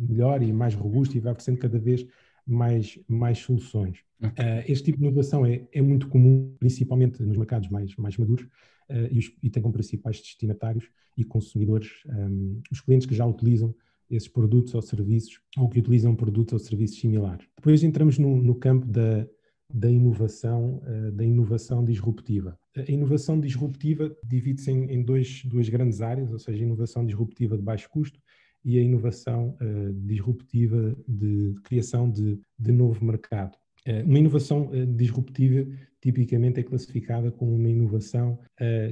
melhor 0.08 0.44
e 0.44 0.54
mais 0.54 0.76
robusto 0.76 1.18
e 1.18 1.20
vai 1.20 1.32
oferecendo 1.32 1.58
cada 1.58 1.80
vez 1.80 2.06
mais, 2.46 3.00
mais 3.08 3.40
soluções. 3.40 4.00
Uh, 4.22 4.64
este 4.68 4.86
tipo 4.86 4.98
de 4.98 5.06
inovação 5.06 5.46
é, 5.46 5.68
é, 5.72 5.82
muito 5.82 6.08
comum, 6.08 6.56
principalmente 6.60 7.22
nos 7.22 7.38
mercados 7.38 7.70
mais, 7.70 7.96
mais 7.96 8.18
maduros, 8.18 8.46
uh, 8.90 9.08
e, 9.12 9.20
os, 9.20 9.32
e, 9.42 9.50
tem 9.50 9.62
como 9.62 9.74
principais 9.74 10.20
destinatários 10.20 10.90
e 11.18 11.24
consumidores 11.24 12.04
um, 12.08 12.62
os 12.72 12.82
clientes 12.82 13.08
que 13.08 13.16
já 13.16 13.26
utilizam 13.26 13.74
esses 14.10 14.28
produtos 14.28 14.74
ou 14.76 14.82
serviços, 14.82 15.40
ou 15.58 15.68
que 15.70 15.80
utilizam 15.80 16.16
produtos 16.16 16.54
ou 16.54 16.60
serviços 16.60 17.00
similares. 17.00 17.48
Depois 17.56 17.84
entramos 17.84 18.18
no, 18.20 18.42
no 18.42 18.56
campo 18.56 18.86
da, 18.86 19.28
da 19.74 19.90
inovação, 19.90 20.82
uh, 20.84 21.12
da 21.12 21.24
inovação 21.24 21.84
disruptiva. 21.84 22.58
A 22.76 22.92
inovação 22.92 23.40
disruptiva 23.40 24.16
divide-se 24.24 24.72
em, 24.72 24.92
em 24.92 25.04
dois, 25.04 25.44
duas 25.46 25.68
grandes 25.70 26.02
áreas, 26.02 26.32
ou 26.32 26.40
seja, 26.40 26.64
a 26.64 26.66
inovação 26.66 27.06
disruptiva 27.06 27.58
de 27.58 27.64
baixo 27.64 27.90
custo 27.90 28.20
e 28.66 28.80
a 28.80 28.82
inovação 28.82 29.56
uh, 29.62 29.94
disruptiva 29.94 30.96
de, 31.08 31.54
de 31.54 31.62
criação 31.62 32.10
de, 32.10 32.40
de, 32.58 32.72
novo 32.72 33.06
mercado. 33.06 33.56
Uh, 33.88 34.04
uma 34.08 34.18
inovação 34.18 34.70
uh, 34.70 34.86
disruptiva 34.88 35.70
tipicamente 36.02 36.60
é 36.60 36.64
classificada 36.64 37.32
como 37.32 37.56
uma 37.56 37.68
inovação 37.68 38.38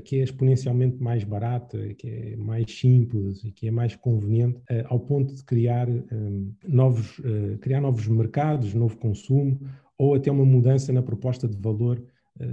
que 0.04 0.16
é 0.20 0.24
exponencialmente 0.24 0.98
mais 0.98 1.24
barata, 1.24 1.94
que 1.94 2.08
é 2.08 2.36
mais 2.36 2.66
simples 2.76 3.44
e 3.44 3.52
que 3.52 3.68
é 3.68 3.72
mais 3.72 3.96
conveniente, 3.96 4.60
ao 4.86 5.00
ponto 5.00 5.36
de 5.36 5.44
criar, 5.44 5.88
um, 5.88 6.52
novos, 6.68 7.22
criar 7.62 7.82
novos 7.82 8.08
mercados, 8.08 8.74
novo 8.74 8.98
consumo 8.98 9.60
ou 9.96 10.16
até 10.16 10.32
uma 10.32 10.44
mudança 10.44 10.92
na 10.92 11.04
proposta 11.04 11.48
de 11.48 11.56
valor 11.56 12.04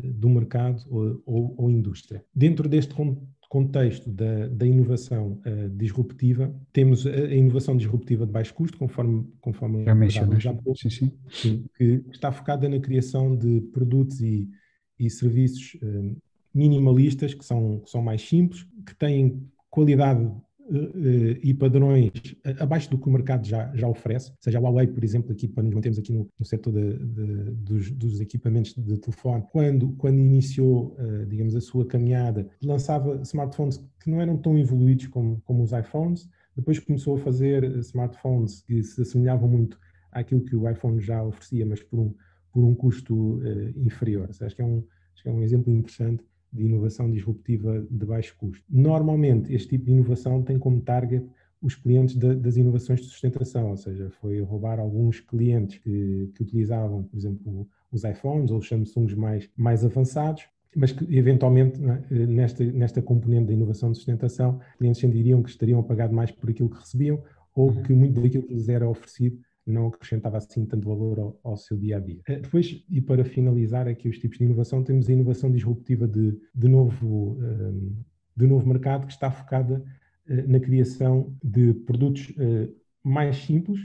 do 0.05 0.29
mercado 0.29 0.83
ou, 0.91 1.23
ou, 1.25 1.55
ou 1.57 1.71
indústria. 1.71 2.23
Dentro 2.35 2.69
deste 2.69 2.93
contexto 3.51 4.09
da, 4.09 4.47
da 4.47 4.65
inovação 4.65 5.43
uh, 5.45 5.69
disruptiva, 5.71 6.55
temos 6.73 7.05
a, 7.05 7.11
a, 7.11 7.35
inovação 7.35 7.77
disruptiva 7.77 8.25
de 8.25 8.31
baixo 8.31 8.55
custo, 8.55 8.79
conforme, 8.79 9.27
conforme 9.41 9.85
já 9.85 9.93
mencionaste, 9.93 10.49
sim, 10.77 10.89
sim. 10.89 11.13
sim, 11.29 11.65
que 11.77 12.05
está 12.13 12.31
focada 12.31 12.69
na 12.69 12.79
criação 12.79 13.37
de 13.37 13.61
produtos 13.73 14.21
e, 14.21 14.49
e 14.97 15.11
serviços 15.11 15.75
uh, 15.83 16.17
minimalistas, 16.55 17.35
que 17.35 17.45
são, 17.45 17.81
que 17.81 17.91
são 17.91 18.01
mais 18.01 18.23
simples, 18.23 18.65
que 18.87 18.95
têm 18.95 19.45
qualidade 19.69 20.31
e 21.43 21.53
padrões 21.55 22.11
abaixo 22.59 22.91
do 22.91 22.99
que 22.99 23.09
o 23.09 23.13
mercado 23.13 23.47
já, 23.47 23.75
já 23.75 23.89
oferece, 23.89 24.33
seja 24.41 24.59
a 24.59 24.61
Huawei, 24.61 24.87
por 24.87 25.03
exemplo, 25.03 25.33
aqui 25.33 25.49
para 25.49 25.65
nos 25.65 25.75
mantermos 25.75 25.99
aqui 25.99 26.13
no, 26.13 26.29
no 26.39 26.47
setor 26.47 26.73
de, 26.73 26.97
de, 26.99 27.51
dos, 27.53 27.91
dos, 27.91 28.21
equipamentos 28.21 28.75
de 28.75 28.99
telefone, 28.99 29.45
quando, 29.53 29.93
quando 29.93 30.19
iniciou, 30.19 30.97
digamos, 31.29 31.55
a 31.57 31.61
sua 31.61 31.85
caminhada, 31.85 32.49
lançava 32.63 33.21
smartphones 33.23 33.79
que 34.03 34.11
não 34.11 34.21
eram 34.21 34.37
tão 34.37 34.59
evoluídos 34.59 35.09
como, 35.09 35.41
como 35.45 35.63
os 35.63 35.73
iPhones, 35.73 36.29
depois 36.57 36.79
começou 36.79 37.17
a 37.17 37.19
fazer 37.19 37.65
smartphones 37.79 38.63
que 38.63 38.83
se 38.83 39.03
assemelhavam 39.03 39.49
muito 39.49 39.79
àquilo 40.13 40.43
que 40.43 40.57
o 40.57 40.69
iPhone 40.69 41.01
já 41.01 41.23
oferecia, 41.23 41.65
mas 41.65 41.83
por 41.83 41.99
um, 41.99 42.15
por 42.53 42.65
um 42.65 42.75
custo 42.75 43.39
uh, 43.39 43.73
inferior. 43.77 44.29
Acho 44.29 44.57
que, 44.57 44.63
é 44.63 44.65
um, 44.65 44.85
acho 45.15 45.23
que 45.23 45.29
é 45.29 45.33
um 45.33 45.43
exemplo 45.43 45.73
interessante 45.73 46.25
de 46.53 46.65
inovação 46.65 47.11
disruptiva 47.11 47.85
de 47.91 48.07
baixo 48.07 48.35
custo. 48.39 48.65
Normalmente, 48.69 49.53
este 49.55 49.71
tipo 49.71 49.87
de 49.87 49.93
inovação 49.93 50.43
tem 50.43 50.59
como 50.59 50.81
target 50.81 51.25
os 51.63 51.75
clientes 51.75 52.17
de, 52.17 52.35
das 52.35 52.57
inovações 52.57 53.01
de 53.01 53.07
sustentação, 53.07 53.71
ou 53.71 53.77
seja, 53.77 54.11
foi 54.21 54.41
roubar 54.41 54.81
alguns 54.81 55.21
clientes 55.21 55.79
que, 55.79 56.31
que 56.35 56.43
utilizavam, 56.43 57.03
por 57.03 57.17
exemplo, 57.17 57.69
os 57.93 58.05
iPhones 58.05 58.51
ou 58.51 58.59
os 58.59 58.69
Samsungs 58.69 59.15
mais, 59.15 59.49
mais 59.57 59.85
avançados, 59.85 60.45
mas 60.75 60.93
que 60.93 61.05
eventualmente 61.17 61.79
é? 61.85 62.27
nesta, 62.27 62.65
nesta 62.65 63.03
componente 63.03 63.49
da 63.49 63.53
inovação 63.53 63.91
de 63.91 63.99
sustentação, 63.99 64.61
clientes 64.79 65.01
sentiriam 65.01 65.43
que 65.43 65.51
estariam 65.51 65.81
a 65.81 65.83
pagar 65.83 66.11
mais 66.11 66.31
por 66.31 66.49
aquilo 66.49 66.71
que 66.71 66.79
recebiam 66.79 67.23
ou 67.55 67.71
uhum. 67.71 67.83
que 67.83 67.93
muito 67.93 68.21
daquilo 68.21 68.45
que 68.45 68.55
lhes 68.55 68.69
era 68.69 68.89
oferecido 68.89 69.39
não 69.71 69.89
acrescentava 69.89 70.39
assim 70.39 70.65
tanto 70.67 70.89
valor 70.89 71.19
ao, 71.19 71.41
ao, 71.43 71.57
seu 71.57 71.77
dia 71.77 71.97
a 71.97 72.01
dia. 72.01 72.21
Eh, 72.27 72.41
depois, 72.41 72.85
e 72.89 73.01
para 73.01 73.25
finalizar 73.25 73.89
aqui 73.89 74.09
os 74.09 74.19
tipos 74.19 74.39
de 74.39 74.45
inovação, 74.45 74.83
temos 74.83 75.09
a 75.09 75.13
inovação 75.13 75.51
disruptiva 75.51 76.07
de, 76.07 76.39
de, 76.55 76.69
novo, 76.69 77.39
eh, 77.43 77.73
de 78.37 78.47
novo 78.47 78.67
mercado 78.69 79.07
que 79.07 79.13
está 79.13 79.31
focada 79.31 79.85
eh, 80.29 80.43
na 80.47 80.61
criação 80.61 81.37
de 81.43 81.75
produtos 81.75 82.33
mais 83.03 83.37
simples, 83.39 83.81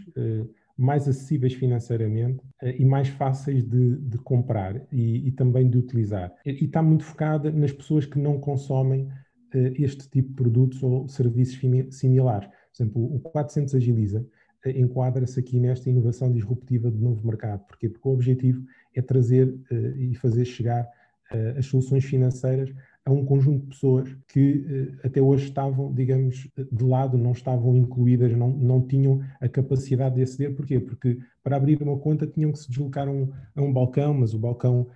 mais 0.78 1.08
acessíveis 1.08 1.54
financeiramente 1.54 2.44
e 2.78 2.84
mais 2.84 3.08
fáceis 3.08 3.64
de, 3.64 3.96
de 3.96 4.18
comprar 4.18 4.86
e, 4.92 5.30
e, 5.30 5.32
também 5.32 5.70
de 5.70 5.78
utilizar. 5.78 6.34
E 6.46 6.66
está 6.66 6.84
muito 6.84 7.06
focada 7.06 7.50
nas 7.50 7.72
pessoas 7.72 8.06
que 8.06 8.20
não 8.20 8.38
consomem 8.38 9.08
este 9.54 10.10
tipo 10.10 10.28
de 10.30 10.36
produtos 10.36 10.84
ou 10.84 11.08
serviços 11.08 11.58
similares. 11.92 12.50
Por 12.50 12.84
exemplo, 12.84 13.16
o 13.16 13.20
400 13.22 13.76
Agiliza 13.76 14.28
enquadra-se 14.72 15.40
aqui 15.40 15.60
nesta 15.60 15.90
inovação 15.90 16.32
disruptiva 16.32 16.90
de 16.90 16.98
novo 16.98 17.26
mercado. 17.26 17.66
Porquê? 17.68 17.90
Porque 17.90 18.08
o 18.08 18.12
objetivo 18.12 18.66
é 18.94 19.02
trazer 19.02 19.48
uh, 19.48 19.98
e 19.98 20.16
fazer 20.16 20.46
chegar 20.46 20.84
uh, 20.84 21.58
as 21.58 21.66
soluções 21.66 22.04
financeiras 22.04 22.74
a 23.06 23.12
um 23.12 23.24
conjunto 23.24 23.64
de 23.64 23.70
pessoas 23.70 24.18
que 24.28 24.66
uh, 24.68 25.08
até 25.08 25.22
hoje 25.22 25.46
estavam, 25.46 25.94
digamos, 25.94 26.50
de 26.72 26.84
lado, 26.84 27.18
não 27.18 27.32
estavam 27.32 27.76
incluídas, 27.76 28.32
não, 28.36 28.50
não 28.50 28.82
tinham 28.82 29.22
a 29.40 29.48
capacidade 29.48 30.16
de 30.16 30.24
aceder. 30.24 30.56
Porquê? 30.56 30.80
Porque 30.80 31.20
para 31.44 31.58
abrir 31.58 31.82
uma 31.82 31.98
conta 31.98 32.26
tinham 32.26 32.52
que 32.52 32.60
se 32.60 32.70
deslocar 32.70 33.08
a 33.08 33.12
um, 33.12 33.32
a 33.56 33.62
um 33.62 33.72
balcão, 33.72 34.14
mas 34.14 34.34
o 34.34 34.40
balcão 34.40 34.88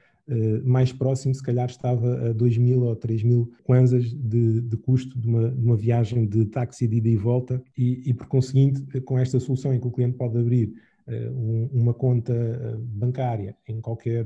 mais 0.63 0.91
próximo, 0.91 1.33
se 1.33 1.41
calhar 1.41 1.69
estava 1.69 2.29
a 2.29 2.33
2 2.33 2.57
mil 2.57 2.83
ou 2.83 2.95
3 2.95 3.23
mil 3.23 3.51
kwanzas 3.63 4.13
de, 4.13 4.61
de 4.61 4.77
custo 4.77 5.17
de 5.19 5.27
uma, 5.27 5.49
de 5.49 5.65
uma, 5.65 5.75
viagem 5.75 6.25
de 6.27 6.45
táxi 6.45 6.87
de 6.87 6.97
ida 6.97 7.09
e 7.09 7.15
volta, 7.15 7.61
e, 7.77 8.09
e, 8.09 8.13
por 8.13 8.27
conseguinte, 8.27 8.81
com 9.01 9.17
esta 9.17 9.39
solução 9.39 9.73
em 9.73 9.79
que 9.79 9.87
o 9.87 9.91
cliente 9.91 10.17
pode 10.17 10.37
abrir 10.37 10.73
um, 11.31 11.69
uma 11.73 11.93
conta 11.93 12.33
eh, 12.33 12.77
bancária 12.79 13.55
em 13.67 13.81
qualquer 13.81 14.25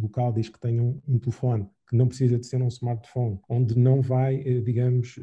local, 0.00 0.32
desde 0.32 0.52
que 0.52 0.60
tenha 0.60 0.82
um, 0.82 1.18
telefone, 1.18 1.66
que 1.88 1.96
não 1.96 2.08
precisa 2.08 2.38
de 2.38 2.46
ser 2.46 2.62
um 2.62 2.68
smartphone, 2.68 3.38
onde 3.48 3.78
não 3.78 4.00
vai, 4.00 4.38
digamos, 4.62 5.18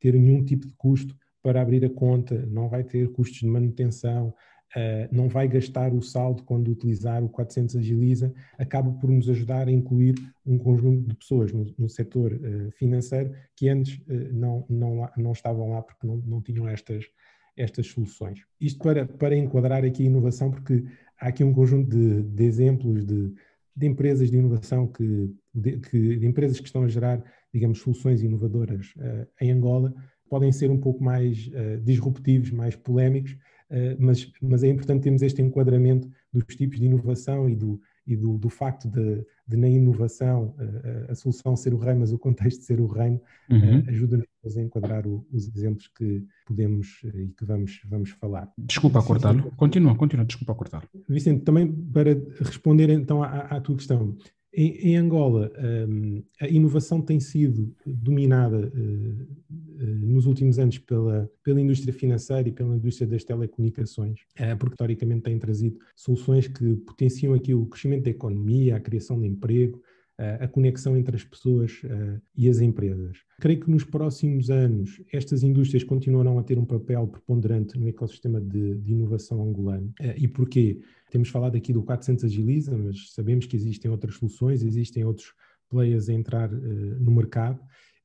ter 0.00 0.14
nenhum 0.14 0.44
tipo 0.44 0.66
de 0.66 0.72
custo 0.74 1.14
para 1.42 1.60
abrir 1.60 1.84
a 1.84 1.90
conta, 1.90 2.44
não 2.46 2.68
vai 2.68 2.82
ter 2.82 3.08
custos 3.12 3.40
de 3.40 3.46
manutenção, 3.46 4.34
Uh, 4.74 5.08
não 5.10 5.28
vai 5.28 5.48
gastar 5.48 5.94
o 5.94 6.02
saldo 6.02 6.42
quando 6.42 6.70
utilizar 6.70 7.24
o 7.24 7.28
400 7.28 7.76
Agiliza, 7.76 8.34
acaba 8.58 8.90
por 8.92 9.08
nos 9.08 9.28
ajudar 9.30 9.68
a 9.68 9.70
incluir 9.70 10.14
um 10.44 10.58
conjunto 10.58 11.08
de 11.08 11.14
pessoas 11.14 11.52
no, 11.52 11.72
no 11.78 11.88
setor 11.88 12.32
uh, 12.32 12.70
financeiro 12.72 13.32
que 13.54 13.68
antes 13.68 13.96
uh, 14.00 14.32
não, 14.32 14.66
não, 14.68 15.08
não 15.16 15.32
estavam 15.32 15.70
lá 15.70 15.80
porque 15.80 16.06
não, 16.06 16.16
não 16.18 16.42
tinham 16.42 16.68
estas, 16.68 17.04
estas 17.56 17.86
soluções. 17.86 18.44
Isto 18.60 18.80
para, 18.80 19.06
para 19.06 19.36
enquadrar 19.36 19.84
aqui 19.84 20.02
a 20.02 20.06
inovação, 20.06 20.50
porque 20.50 20.84
há 21.18 21.28
aqui 21.28 21.44
um 21.44 21.54
conjunto 21.54 21.88
de, 21.88 22.22
de 22.22 22.44
exemplos 22.44 23.06
de, 23.06 23.32
de 23.74 23.86
empresas 23.86 24.30
de 24.30 24.36
inovação 24.36 24.86
que 24.88 25.32
de, 25.54 25.78
que, 25.78 26.16
de 26.18 26.26
empresas 26.26 26.60
que 26.60 26.66
estão 26.66 26.82
a 26.82 26.88
gerar, 26.88 27.24
digamos, 27.54 27.78
soluções 27.78 28.20
inovadoras 28.20 28.92
em 29.40 29.50
Angola, 29.50 29.94
podem 30.28 30.52
ser 30.52 30.70
um 30.70 30.76
pouco 30.76 31.02
mais 31.02 31.50
disruptivos, 31.82 32.50
mais 32.50 32.76
polémicos, 32.76 33.32
eh, 33.32 33.38
mas, 33.98 34.30
mas 34.40 34.62
é 34.62 34.68
importante 34.68 35.02
termos 35.02 35.22
este 35.22 35.42
enquadramento 35.42 36.08
dos 36.32 36.44
tipos 36.54 36.78
de 36.78 36.86
inovação 36.86 37.48
e 37.48 37.56
do, 37.56 37.80
e 38.06 38.14
do, 38.16 38.38
do 38.38 38.48
facto 38.48 38.88
de, 38.88 39.24
de, 39.46 39.56
na 39.56 39.68
inovação 39.68 40.54
a, 40.58 40.62
eh, 40.62 41.06
a, 41.10 41.14
solução 41.14 41.56
ser 41.56 41.74
o 41.74 41.76
rei, 41.76 41.94
mas 41.94 42.12
o 42.12 42.18
contexto 42.18 42.62
ser 42.62 42.80
o 42.80 42.86
reino, 42.86 43.20
uhum. 43.50 43.58
Eh, 43.58 43.84
ajuda-nos 43.88 44.56
a 44.56 44.62
enquadrar 44.62 45.06
o, 45.06 45.26
os 45.32 45.48
exemplos 45.48 45.88
que 45.88 46.24
podemos 46.46 47.00
e 47.02 47.28
que 47.28 47.44
vamos, 47.44 47.80
vamos 47.84 48.10
falar. 48.10 48.50
Desculpa 48.56 49.02
cortá-lo. 49.02 49.50
Continua, 49.56 49.96
continua, 49.96 50.24
desculpa 50.24 50.54
cortá-lo. 50.54 50.88
Vicente, 51.08 51.42
também 51.42 51.70
para 51.72 52.16
responder 52.38 52.90
então 52.90 53.22
à, 53.22 53.40
à 53.40 53.60
tua 53.60 53.76
questão, 53.76 54.16
em, 54.56 54.92
em 54.92 54.96
Angola, 54.96 55.52
um, 55.86 56.22
a 56.40 56.48
inovação 56.48 57.02
tem 57.02 57.20
sido 57.20 57.76
dominada 57.84 58.72
uh, 58.74 59.82
uh, 59.82 59.86
nos 60.00 60.24
últimos 60.24 60.58
anos 60.58 60.78
pela, 60.78 61.30
pela 61.44 61.60
indústria 61.60 61.92
financeira 61.92 62.48
e 62.48 62.52
pela 62.52 62.74
indústria 62.74 63.06
das 63.06 63.22
telecomunicações, 63.22 64.20
uh, 64.40 64.56
porque 64.58 64.72
historicamente 64.72 65.24
têm 65.24 65.38
trazido 65.38 65.78
soluções 65.94 66.48
que 66.48 66.74
potenciam 66.76 67.34
aqui 67.34 67.52
o 67.52 67.66
crescimento 67.66 68.04
da 68.04 68.10
economia, 68.10 68.76
a 68.76 68.80
criação 68.80 69.20
de 69.20 69.26
emprego, 69.26 69.82
a 70.18 70.48
conexão 70.48 70.96
entre 70.96 71.14
as 71.14 71.24
pessoas 71.24 71.82
e 72.34 72.48
as 72.48 72.60
empresas. 72.60 73.18
Creio 73.38 73.60
que 73.60 73.70
nos 73.70 73.84
próximos 73.84 74.50
anos 74.50 75.02
estas 75.12 75.42
indústrias 75.42 75.84
continuarão 75.84 76.38
a 76.38 76.42
ter 76.42 76.58
um 76.58 76.64
papel 76.64 77.06
preponderante 77.06 77.78
no 77.78 77.88
ecossistema 77.88 78.40
de, 78.40 78.76
de 78.76 78.92
inovação 78.92 79.42
angolano. 79.42 79.92
E 80.16 80.26
porquê? 80.26 80.80
Temos 81.10 81.28
falado 81.28 81.56
aqui 81.56 81.72
do 81.72 81.82
400 81.82 82.24
Agiliza, 82.24 82.76
mas 82.76 83.12
sabemos 83.12 83.46
que 83.46 83.56
existem 83.56 83.90
outras 83.90 84.14
soluções, 84.14 84.62
existem 84.62 85.04
outros 85.04 85.34
players 85.68 86.08
a 86.08 86.14
entrar 86.14 86.50
no 86.50 87.10
mercado 87.12 87.60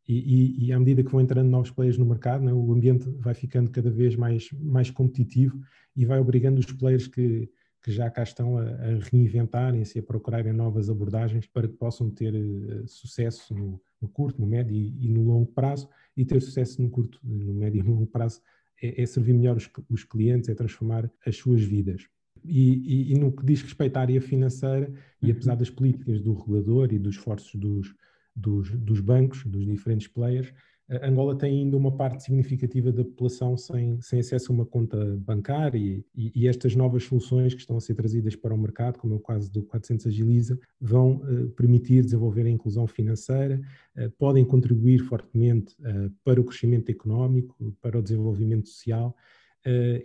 e, 0.08 0.16
e, 0.16 0.66
e, 0.66 0.74
à 0.74 0.80
medida 0.80 1.04
que 1.04 1.12
vão 1.12 1.22
entrando 1.22 1.50
novos 1.50 1.72
players 1.72 1.98
no 1.98 2.06
mercado, 2.06 2.44
né, 2.44 2.52
o 2.52 2.74
ambiente 2.74 3.10
vai 3.20 3.34
ficando 3.34 3.70
cada 3.70 3.90
vez 3.90 4.16
mais, 4.16 4.50
mais 4.60 4.90
competitivo 4.90 5.58
e 5.96 6.06
vai 6.06 6.20
obrigando 6.20 6.60
os 6.60 6.66
players 6.66 7.08
que, 7.08 7.50
que 7.82 7.92
já 7.92 8.10
cá 8.10 8.24
estão 8.24 8.58
a, 8.58 8.64
a 8.64 9.00
reinventarem-se, 9.12 9.98
a 9.98 10.04
procurarem 10.04 10.54
novas 10.54 10.90
abordagens 10.90 11.48
para 11.48 11.68
que 11.68 11.74
possam 11.74 12.10
ter 12.10 12.34
uh, 12.34 12.88
sucesso 12.88 13.54
no, 13.54 13.82
no, 14.00 14.08
curto, 14.08 14.40
no 14.40 14.48
médio 14.48 14.76
e, 14.76 15.06
e, 15.06 15.10
no 15.10 15.24
longo 15.24 15.52
prazo. 15.52 15.90
E 16.16 16.24
ter 16.24 16.42
sucesso 16.42 16.82
no 16.82 16.90
curto, 16.90 17.20
no 17.24 17.54
médio 17.54 17.80
e 17.80 17.84
no 17.84 17.94
longo 17.94 18.08
prazo 18.08 18.42
é, 18.82 19.02
é 19.02 19.06
servir 19.06 19.34
melhor 19.34 19.58
os, 19.58 19.70
os 19.90 20.04
clientes, 20.04 20.50
é 20.50 20.54
transformar 20.54 21.10
as 21.26 21.36
suas 21.38 21.62
vidas. 21.62 22.08
E, 22.44 23.10
e, 23.10 23.14
e, 23.14 23.20
no 23.20 23.32
que 23.32 23.46
diz 23.46 23.62
respeito 23.62 23.98
à 23.98 24.02
área 24.02 24.22
financeira, 24.22 24.88
uhum. 24.90 25.30
e 25.30 25.32
apesar 25.32 25.56
das 25.56 25.70
políticas 25.70 26.22
do 26.22 26.34
regulador 26.34 26.92
e 26.92 27.00
dos 27.00 27.16
esforços 27.16 27.56
dos, 27.56 27.96
dos, 28.36 28.72
dos 28.72 29.00
bancos, 29.00 29.44
dos 29.46 29.66
diferentes 29.66 30.08
players, 30.08 30.54
Angola 31.02 31.38
tem 31.38 31.60
ainda 31.60 31.78
uma 31.78 31.92
parte 31.96 32.24
significativa 32.24 32.92
da 32.92 33.04
população 33.04 33.56
sem, 33.56 34.02
sem 34.02 34.20
acesso 34.20 34.52
a 34.52 34.56
uma 34.56 34.66
conta 34.66 34.98
bancária 35.20 35.80
e, 35.80 36.04
e, 36.14 36.48
estas 36.50 36.76
novas 36.76 37.06
soluções 37.06 37.54
que 37.54 37.62
estão 37.62 37.78
a 37.78 37.80
ser 37.80 37.96
trazidas 37.96 38.36
para 38.36 38.54
o 38.54 38.58
mercado, 38.58 38.98
como 38.98 39.14
é 39.14 39.18
o 39.18 39.20
caso 39.22 39.50
do 39.50 39.64
400 39.64 40.08
Agiliza, 40.08 40.60
vão 40.82 41.22
uh, 41.24 41.50
permitir 41.52 42.04
desenvolver 42.04 42.46
a 42.46 42.50
inclusão 42.50 42.86
financeira, 42.88 43.62
uh, 43.98 44.12
podem 44.18 44.44
contribuir 44.44 45.00
fortemente 45.00 45.76
uh, 45.80 46.12
para 46.26 46.42
o 46.42 46.44
crescimento 46.44 46.90
económico, 46.90 47.56
para 47.82 47.98
o 47.98 48.02
desenvolvimento 48.02 48.68
social 48.68 49.16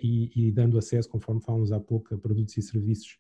e, 0.03 0.31
e, 0.37 0.53
dando 0.53 0.77
acesso, 0.77 1.09
conforme 1.09 1.41
falamos 1.41 1.73
há 1.73 1.81
pouco, 1.81 2.15
a 2.15 2.19
produtos 2.19 2.55
e 2.59 2.63
serviços 2.63 3.19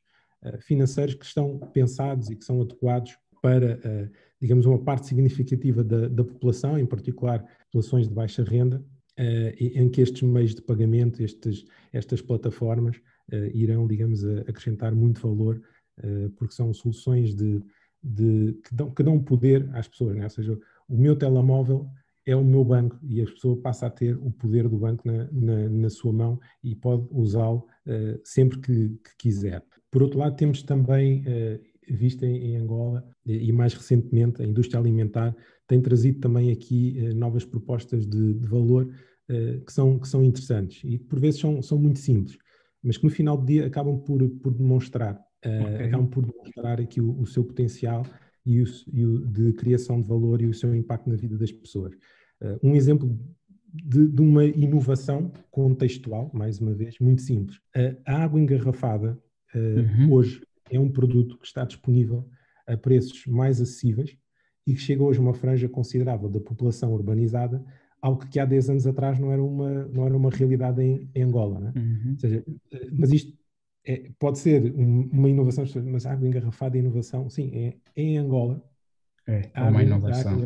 financeiros 0.61 1.15
que 1.15 1.25
estão 1.25 1.59
pensados 1.73 2.29
e 2.29 2.37
que 2.37 2.45
são 2.45 2.61
adequados 2.61 3.17
para, 3.47 3.77
uh, 3.77 4.11
digamos, 4.41 4.67
uma 4.67 4.83
parte 4.83 5.07
significativa 5.07 5.85
da, 5.85 6.09
da, 6.09 6.25
população, 6.25 6.77
em 6.77 6.85
particular 6.85 7.47
populações 7.67 8.09
de 8.09 8.13
baixa 8.13 8.43
renda, 8.43 8.85
em 9.59 9.89
que 9.89 10.03
estes 10.03 10.21
meios 10.21 10.55
de 10.55 10.61
pagamento, 10.61 11.23
estes, 11.23 11.65
estas 11.91 12.21
plataformas, 12.21 13.01
irão, 13.55 13.87
digamos, 13.87 14.23
acrescentar 14.47 14.95
muito 14.95 15.23
valor, 15.23 15.63
porque 16.37 16.53
são 16.53 16.71
soluções 16.75 17.35
de, 17.35 17.63
de, 18.03 18.53
que, 18.63 18.75
dão, 18.75 18.91
que 18.91 19.03
dão 19.03 19.19
poder 19.19 19.71
às 19.73 19.89
pessoas, 19.89 20.17
né? 20.17 20.25
ou 20.25 20.29
seja, 20.29 20.59
o 20.87 20.99
meu 20.99 21.17
telemóvel 21.17 21.89
é 22.27 22.37
o 22.37 22.45
meu 22.45 22.63
banco 22.63 22.99
e 23.03 23.23
a 23.23 23.25
pessoa 23.25 23.57
passa 23.57 23.87
a 23.87 23.91
ter 23.91 24.19
o 24.19 24.31
poder 24.31 24.69
do 24.69 24.77
banco 24.77 25.03
na, 25.07 25.31
na, 25.33 25.69
na 25.71 25.89
sua 25.89 26.13
mão 26.13 26.39
e 26.63 26.75
pode 26.75 27.09
usá-lo 27.11 27.67
sempre 28.23 28.59
que, 28.59 28.89
que, 28.89 29.17
quiser. 29.17 29.65
Por 29.91 30.03
outro 30.03 30.19
lado, 30.19 30.37
temos 30.37 30.63
também 30.63 31.25
visto 31.89 32.25
em, 32.25 32.57
Angola 32.57 33.05
e, 33.25 33.53
mais 33.53 33.75
recentemente 33.75 34.43
a 34.43 34.45
indústria 34.45 34.81
alimentar 34.81 35.35
tem 35.67 35.81
trazido 35.81 36.21
também 36.21 36.51
aqui 36.51 36.97
uh, 37.01 37.15
novas 37.15 37.45
propostas 37.45 38.07
de, 38.07 38.35
de 38.35 38.47
valor 38.47 38.89
que, 39.67 39.73
são, 39.73 39.99
que 39.99 40.07
são 40.07 40.23
interessantes 40.23 40.83
e 40.85 40.97
por 40.99 41.19
vezes 41.19 41.41
são, 41.41 41.61
são 41.61 41.77
muito 41.77 41.99
simples, 41.99 42.39
mas 42.81 42.97
que 42.97 43.03
no 43.03 43.11
final 43.11 43.37
do 43.37 43.45
dia 43.45 43.67
acabam 43.67 43.99
por, 43.99 44.25
por 44.29 44.55
demonstrar, 44.55 45.21
okay. 45.39 45.87
acabam 45.87 46.07
por 46.07 46.25
demonstrar 46.25 46.81
aqui 46.81 47.01
o, 47.01 47.21
o 47.21 47.27
seu 47.27 47.43
potencial 47.43 48.07
e 48.45 48.63
o, 48.63 48.65
e 48.93 49.05
o, 49.05 49.27
de 49.27 49.53
criação 49.55 50.01
de 50.01 50.07
valor 50.07 50.41
e 50.41 50.47
o 50.47 50.55
seu 50.55 50.73
impacto 50.73 51.11
na 51.11 51.17
vida 51.17 51.37
das 51.37 51.51
pessoas. 51.51 51.93
Um 52.63 52.77
exemplo 52.77 53.19
de, 53.85 54.09
de, 54.09 54.23
uma 54.23 54.45
inovação 54.45 55.31
contextual, 55.51 56.31
mais 56.33 56.61
uma 56.61 56.73
vez, 56.73 56.99
muito 56.99 57.23
simples. 57.23 57.61
A 58.07 58.23
água 58.23 58.41
engarrafada 58.41 59.19
uh, 59.55 59.59
uhum. 59.59 60.13
hoje 60.13 60.41
é 60.71 60.79
um 60.79 60.91
produto 60.91 61.39
que 61.39 61.47
está 61.47 61.65
disponível 61.65 62.29
a 62.67 62.77
preços 62.77 63.27
mais 63.27 63.61
acessíveis 63.61 64.17
e 64.67 64.75
que 64.75 64.81
chega 64.81 65.03
hoje 65.03 65.19
a 65.19 65.23
uma 65.23 65.35
franja 65.35 65.69
considerável 65.69 66.29
da 66.29 66.41
população 66.41 66.93
urbanizada, 66.93 67.65
algo 68.03 68.27
que 68.27 68.41
há 68.41 68.45
10 68.45 68.71
anos 68.71 68.87
atrás 68.87 69.19
não 69.19 69.31
era 69.31 69.43
uma, 69.43 69.85
não 69.87 70.07
era 70.07 70.17
uma 70.17 70.31
realidade 70.31 70.83
em, 70.83 71.09
em 71.15 71.23
Angola. 71.23 71.61
Né? 71.61 71.73
Uhum. 71.77 72.13
Ou 72.13 72.19
seja, 72.19 72.45
mas 72.93 73.13
isto 73.13 73.33
é, 73.85 74.11
pode 74.19 74.39
ser 74.39 74.75
um, 74.75 75.09
uma 75.13 75.29
inovação, 75.29 75.65
mas 75.85 76.05
água 76.07 76.27
engarrafada 76.27 76.77
é 76.77 76.81
inovação? 76.81 77.31
Sim, 77.31 77.51
é, 77.55 77.77
é 77.95 78.03
em 78.03 78.19
Angola. 78.19 78.63
É, 79.27 79.51
é 79.55 79.63
uma 79.63 79.83
inovação. 79.83 80.41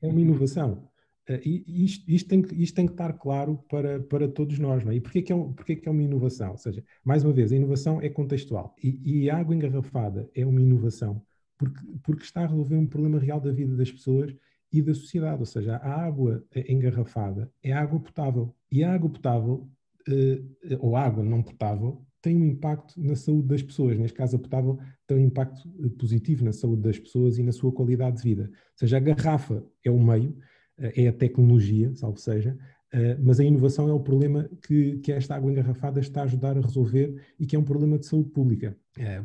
é 0.00 0.08
uma 0.08 0.20
inovação. 0.20 0.88
Uh, 1.28 1.40
e 1.44 1.84
isto, 1.84 2.10
isto, 2.10 2.28
tem 2.28 2.42
que, 2.42 2.54
isto 2.62 2.74
tem 2.74 2.86
que 2.86 2.92
estar 2.92 3.12
claro 3.14 3.58
para, 3.68 4.00
para 4.00 4.28
todos 4.28 4.58
nós. 4.58 4.84
Não 4.84 4.92
é? 4.92 4.96
E 4.96 5.00
porquê 5.00 5.22
que 5.22 5.32
é, 5.32 5.36
um, 5.36 5.52
porquê 5.52 5.76
que 5.76 5.88
é 5.88 5.90
uma 5.90 6.02
inovação? 6.02 6.52
Ou 6.52 6.58
seja, 6.58 6.84
mais 7.04 7.24
uma 7.24 7.32
vez, 7.32 7.52
a 7.52 7.56
inovação 7.56 8.00
é 8.00 8.08
contextual. 8.08 8.74
E, 8.82 9.22
e 9.22 9.30
a 9.30 9.36
água 9.38 9.54
engarrafada 9.54 10.30
é 10.34 10.44
uma 10.44 10.60
inovação 10.60 11.22
porque, 11.56 11.80
porque 12.02 12.24
está 12.24 12.42
a 12.42 12.46
resolver 12.46 12.76
um 12.76 12.86
problema 12.86 13.18
real 13.18 13.40
da 13.40 13.52
vida 13.52 13.76
das 13.76 13.90
pessoas 13.90 14.34
e 14.72 14.82
da 14.82 14.94
sociedade. 14.94 15.40
Ou 15.40 15.46
seja, 15.46 15.76
a 15.76 16.04
água 16.04 16.44
engarrafada 16.68 17.50
é 17.62 17.72
água 17.72 18.00
potável. 18.00 18.54
E 18.70 18.82
a 18.82 18.92
água 18.92 19.10
potável, 19.10 19.68
uh, 20.08 20.76
ou 20.80 20.96
água 20.96 21.22
não 21.22 21.42
potável, 21.42 22.04
tem 22.20 22.36
um 22.36 22.46
impacto 22.46 22.98
na 22.98 23.14
saúde 23.14 23.48
das 23.48 23.62
pessoas. 23.62 23.98
Neste 23.98 24.16
caso, 24.16 24.36
a 24.36 24.38
potável 24.38 24.78
tem 25.06 25.18
um 25.18 25.26
impacto 25.26 25.68
eh, 25.84 25.90
positivo 25.90 26.42
na 26.42 26.54
saúde 26.54 26.80
das 26.80 26.98
pessoas 26.98 27.36
e 27.36 27.42
na 27.42 27.52
sua 27.52 27.70
qualidade 27.70 28.16
de 28.16 28.22
vida. 28.22 28.44
Ou 28.44 28.78
seja, 28.78 28.96
a 28.96 29.00
garrafa 29.00 29.62
é 29.84 29.90
o 29.90 30.02
meio, 30.02 30.34
eh, 30.34 30.40
é 30.78 31.08
a 31.08 31.12
tecnologia, 31.12 31.94
salvo 31.94 32.18
seja, 32.18 32.56
eh, 32.92 33.16
mas 33.20 33.40
a 33.40 33.44
inovação 33.44 33.88
é 33.88 33.92
o 33.92 34.00
problema 34.00 34.48
que, 34.66 34.98
que 34.98 35.12
esta 35.12 35.34
água 35.34 35.50
engarrafada 35.50 36.00
está 36.00 36.22
a 36.22 36.24
ajudar 36.24 36.56
a 36.56 36.60
resolver 36.60 37.20
e 37.38 37.46
que 37.46 37.56
é 37.56 37.58
um 37.58 37.64
problema 37.64 37.98
de 37.98 38.06
saúde 38.06 38.30
pública. 38.30 38.76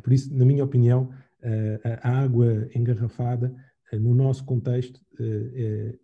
Por 0.02 0.12
isso, 0.12 0.34
na 0.34 0.44
minha 0.44 0.64
opinião, 0.64 1.10
a 2.02 2.10
água 2.10 2.68
engarrafada, 2.74 3.54
no 3.92 4.12
nosso 4.12 4.44
contexto, 4.44 5.00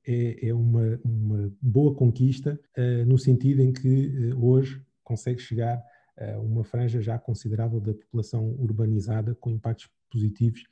é, 0.07 0.49
é 0.49 0.55
uma, 0.55 1.01
uma 1.05 1.53
boa 1.61 1.93
conquista, 1.93 2.61
no 3.05 3.19
sentido 3.19 3.61
em 3.61 3.73
que 3.73 4.33
hoje 4.37 4.81
consegue 5.03 5.41
chegar 5.41 5.83
a 6.17 6.39
uma 6.39 6.63
franja 6.63 7.03
já 7.03 7.19
considerável 7.19 7.81
da 7.81 7.93
população 7.93 8.55
urbanizada, 8.61 9.35
com 9.35 9.51
impactos 9.51 9.91
positivos 10.09 10.63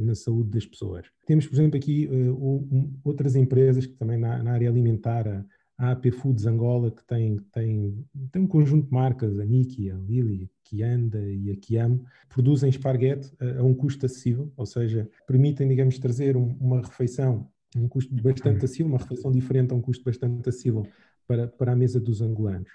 na 0.00 0.14
saúde 0.14 0.50
das 0.50 0.64
pessoas. 0.64 1.06
Temos, 1.26 1.46
por 1.46 1.54
exemplo, 1.54 1.76
aqui 1.76 2.06
uh, 2.06 2.32
um, 2.32 2.98
outras 3.04 3.36
empresas 3.36 3.84
que 3.84 3.94
também 3.94 4.18
na, 4.18 4.42
na, 4.42 4.52
área 4.52 4.68
alimentar, 4.68 5.28
a, 5.28 5.44
a 5.76 5.92
AP 5.92 6.10
Foods 6.10 6.46
Angola, 6.46 6.90
que 6.90 7.04
tem, 7.06 7.36
tem, 7.52 8.04
tem 8.32 8.42
um 8.42 8.46
conjunto 8.46 8.86
de 8.86 8.92
marcas, 8.92 9.38
a 9.38 9.44
Niki, 9.44 9.90
a 9.90 9.96
Lili, 9.96 10.44
a 10.44 10.68
Kianda 10.68 11.20
e 11.30 11.50
a 11.50 11.56
Kiamo, 11.56 12.04
produzem 12.28 12.70
esparguete 12.70 13.30
a, 13.38 13.60
a, 13.60 13.62
um 13.62 13.74
custo 13.74 14.06
acessível, 14.06 14.50
ou 14.56 14.64
seja, 14.64 15.08
permitem, 15.26 15.68
digamos, 15.68 15.98
trazer 15.98 16.36
um, 16.36 16.56
uma 16.60 16.80
refeição 16.80 17.48
um 17.76 17.88
custo 17.88 18.14
bastante 18.14 18.64
acessível, 18.64 18.86
uma 18.86 18.98
refeição 18.98 19.30
diferente 19.30 19.72
a 19.72 19.76
um 19.76 19.80
custo 19.80 20.04
bastante 20.04 20.48
acessível 20.48 20.86
para, 21.26 21.46
para 21.46 21.72
a 21.72 21.76
mesa 21.76 22.00
dos 22.00 22.22
angolanos. 22.22 22.70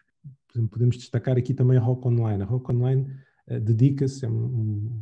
Podemos 0.70 0.98
destacar 0.98 1.38
aqui 1.38 1.54
também 1.54 1.78
a 1.78 1.82
Rock 1.82 2.08
Online. 2.08 2.44
A 2.44 2.46
Rock 2.46 2.72
Online 2.72 3.08
uh, 3.48 3.60
dedica-se, 3.60 4.24
é 4.26 4.30
um, 4.30 5.02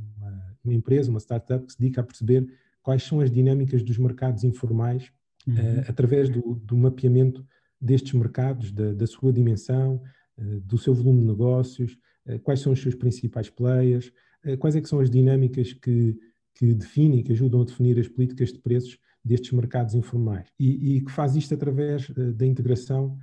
uma 0.64 0.74
empresa, 0.74 1.10
uma 1.10 1.20
startup 1.20 1.66
que 1.66 1.74
se 1.74 1.80
dedica 1.80 2.02
a 2.02 2.04
perceber 2.04 2.48
quais 2.82 3.04
são 3.04 3.20
as 3.20 3.32
dinâmicas 3.32 3.84
dos 3.84 3.98
mercados 3.98 4.44
informais 4.44 5.12
uhum. 5.48 5.56
uh, 5.56 5.84
através 5.88 6.30
do, 6.30 6.56
do, 6.56 6.78
mapeamento 6.78 7.46
destes 7.80 8.14
mercados, 8.14 8.72
da, 8.72 8.94
da 8.94 9.08
sua 9.08 9.32
dimensão, 9.32 10.02
uh, 10.38 10.60
do 10.62 10.78
seu 10.78 10.94
volume 10.94 11.22
de 11.22 11.28
negócios, 11.28 11.98
uh, 12.26 12.40
quais 12.40 12.60
são 12.60 12.74
os 12.74 12.82
seus 12.82 12.96
principais 12.96 13.50
players, 13.50 14.12
quais 14.58 14.76
é 14.76 14.82
que 14.82 14.90
são 14.90 15.00
as 15.00 15.08
dinâmicas 15.08 15.72
que, 15.72 16.18
que 16.56 16.74
definem, 16.74 17.22
que 17.22 17.32
ajudam 17.32 17.62
a 17.62 17.66
definir 17.66 18.00
as 18.00 18.08
políticas 18.08 18.52
de 18.52 18.58
preços 18.58 18.98
destes 19.24 19.52
mercados 19.52 19.94
informais. 19.94 20.48
E, 20.60 20.96
e 20.96 21.02
que 21.02 21.12
faz 21.12 21.36
isto 21.36 21.54
através 21.54 22.10
da 22.10 22.44
integração 22.44 23.20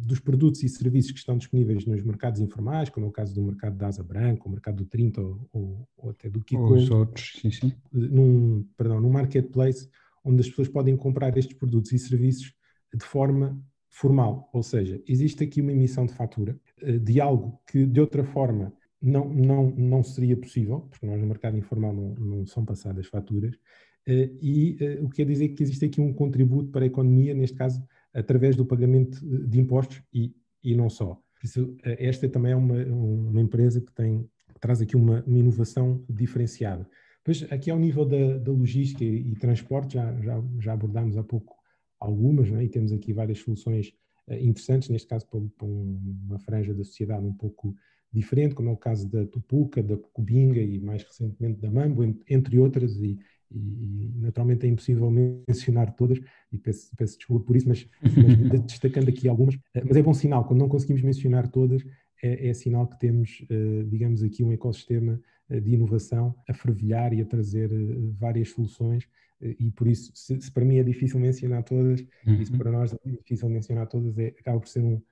dos 0.00 0.20
produtos 0.20 0.62
e 0.62 0.68
serviços 0.68 1.12
que 1.12 1.18
estão 1.18 1.36
disponíveis 1.36 1.84
nos 1.84 2.02
mercados 2.02 2.40
informais, 2.40 2.88
como 2.88 3.04
é 3.04 3.08
o 3.08 3.12
caso 3.12 3.34
do 3.34 3.42
mercado 3.42 3.76
da 3.76 3.88
Asa 3.88 4.02
Branca, 4.02 4.46
o 4.46 4.50
mercado 4.50 4.76
do 4.76 4.86
30 4.86 5.20
ou, 5.20 5.88
ou, 5.96 6.10
até 6.10 6.30
do 6.30 6.42
Kiko. 6.42 6.62
Ou 6.62 6.74
os 6.74 6.90
outros, 6.90 7.38
sim, 7.40 7.50
sim. 7.50 7.72
Num, 7.92 8.66
perdão, 8.76 9.00
num 9.00 9.10
marketplace 9.10 9.88
onde 10.24 10.40
as 10.40 10.48
pessoas 10.48 10.68
podem 10.68 10.96
comprar 10.96 11.36
estes 11.36 11.56
produtos 11.56 11.92
e 11.92 11.98
serviços 11.98 12.54
de 12.92 13.04
forma 13.04 13.62
formal, 13.90 14.48
ou 14.52 14.62
seja, 14.62 15.00
existe 15.06 15.44
aqui 15.44 15.60
uma 15.60 15.72
emissão 15.72 16.06
de 16.06 16.14
fatura 16.14 16.58
uh, 16.82 16.98
de 16.98 17.20
algo 17.20 17.60
que 17.66 17.86
de 17.86 18.00
outra 18.00 18.24
forma 18.24 18.72
não, 19.00 19.28
não, 19.28 19.70
não 19.70 20.02
seria 20.02 20.36
possível, 20.36 20.80
porque 20.90 21.06
nós 21.06 21.20
no 21.20 21.26
mercado 21.26 21.56
informal 21.56 21.92
não, 21.92 22.14
não 22.14 22.46
são 22.46 22.64
passadas 22.64 23.06
faturas, 23.06 23.54
uh, 23.54 24.38
e 24.40 24.76
o 25.00 25.08
que 25.08 25.16
quer 25.16 25.26
dizer 25.26 25.50
que 25.50 25.62
existe 25.62 25.84
aqui 25.84 26.00
um 26.00 26.12
contributo 26.12 26.70
para 26.70 26.84
a 26.84 26.86
economia, 26.86 27.34
neste 27.34 27.56
caso 27.56 27.84
através 28.14 28.54
do 28.54 28.64
pagamento 28.64 29.20
de 29.20 29.60
impostos 29.60 30.00
e, 30.12 30.34
e 30.62 30.74
não 30.74 30.88
só. 30.88 31.20
Isso, 31.42 31.76
eh, 31.84 32.06
esta 32.06 32.28
também 32.28 32.52
é 32.52 32.56
uma, 32.56 32.82
uma 32.84 33.40
empresa 33.40 33.80
que 33.80 33.92
tem, 33.92 34.28
que 34.54 34.60
traz 34.60 34.80
aqui 34.80 34.96
uma, 34.96 35.22
uma, 35.26 35.38
inovação 35.38 36.02
diferenciada. 36.08 36.88
Pois 37.22 37.42
aqui 37.50 37.70
ao 37.70 37.78
nível 37.78 38.04
da, 38.04 38.38
da 38.38 38.52
logística 38.52 39.04
e, 39.04 39.32
e 39.32 39.36
transporte, 39.36 39.94
já, 39.94 40.14
já, 40.20 40.42
já, 40.58 40.72
abordámos 40.72 41.16
há 41.16 41.24
pouco 41.24 41.54
algumas, 41.98 42.50
é? 42.50 42.64
e 42.64 42.68
temos 42.68 42.92
aqui 42.92 43.12
várias 43.12 43.38
soluções 43.38 43.88
uh, 44.28 44.34
interessantes, 44.34 44.88
neste 44.88 45.08
caso 45.08 45.26
para, 45.28 45.40
para, 45.58 45.66
uma 45.66 46.38
franja 46.38 46.72
da 46.72 46.84
sociedade 46.84 47.26
um 47.26 47.34
pouco 47.34 47.74
diferente, 48.12 48.54
como 48.54 48.68
é 48.68 48.72
o 48.72 48.76
caso 48.76 49.10
da 49.10 49.26
Tupuca, 49.26 49.82
da 49.82 49.96
Cubinga 49.96 50.60
e 50.60 50.78
mais 50.78 51.02
recentemente 51.02 51.60
da 51.60 51.70
Mambo, 51.70 52.04
entre 52.28 52.58
outras, 52.58 52.94
e, 52.96 53.18
e, 53.54 54.12
naturalmente 54.16 54.66
é 54.66 54.68
impossível 54.68 55.10
mencionar 55.48 55.94
todas, 55.94 56.20
e 56.52 56.58
peço, 56.58 56.90
peço 56.96 57.16
desculpa 57.18 57.46
por 57.46 57.56
isso, 57.56 57.68
mas, 57.68 57.88
mas 58.50 58.60
destacando 58.62 59.08
aqui 59.08 59.28
algumas, 59.28 59.54
eh, 59.74 59.82
mas 59.84 59.96
é 59.96 60.02
bom 60.02 60.14
sinal, 60.14 60.44
quando 60.44 60.60
não 60.60 60.68
conseguimos 60.68 61.02
mencionar 61.02 61.48
todas, 61.48 61.84
é, 62.22 62.48
é 62.48 62.54
sinal 62.54 62.86
que 62.86 62.98
temos, 62.98 63.44
uh, 63.50 63.84
digamos 63.84 64.22
aqui, 64.22 64.42
um 64.42 64.52
ecossistema 64.52 65.20
uh, 65.50 65.60
de 65.60 65.74
inovação 65.74 66.34
a 66.48 66.54
fervilhar 66.54 67.12
e 67.12 67.20
a 67.20 67.24
trazer 67.24 67.70
várias 68.18 68.50
soluções, 68.50 69.06
e 69.40 69.70
por 69.72 69.86
isso, 69.86 70.10
se, 70.14 70.40
se, 70.40 70.50
para 70.50 70.64
mim 70.64 70.78
é 70.78 70.82
difícil 70.82 71.20
mencionar 71.20 71.62
todas, 71.64 72.00
uhum. 72.26 72.40
e 72.40 72.46
se 72.46 72.56
para 72.56 72.70
nós 72.70 72.94
é 72.94 73.10
difícil 73.10 73.48
mencionar 73.48 73.86
todas, 73.86 74.16
é, 74.16 74.28
acaba 74.28 74.58
por 74.58 74.68
ser 74.68 74.82
um, 74.82 75.02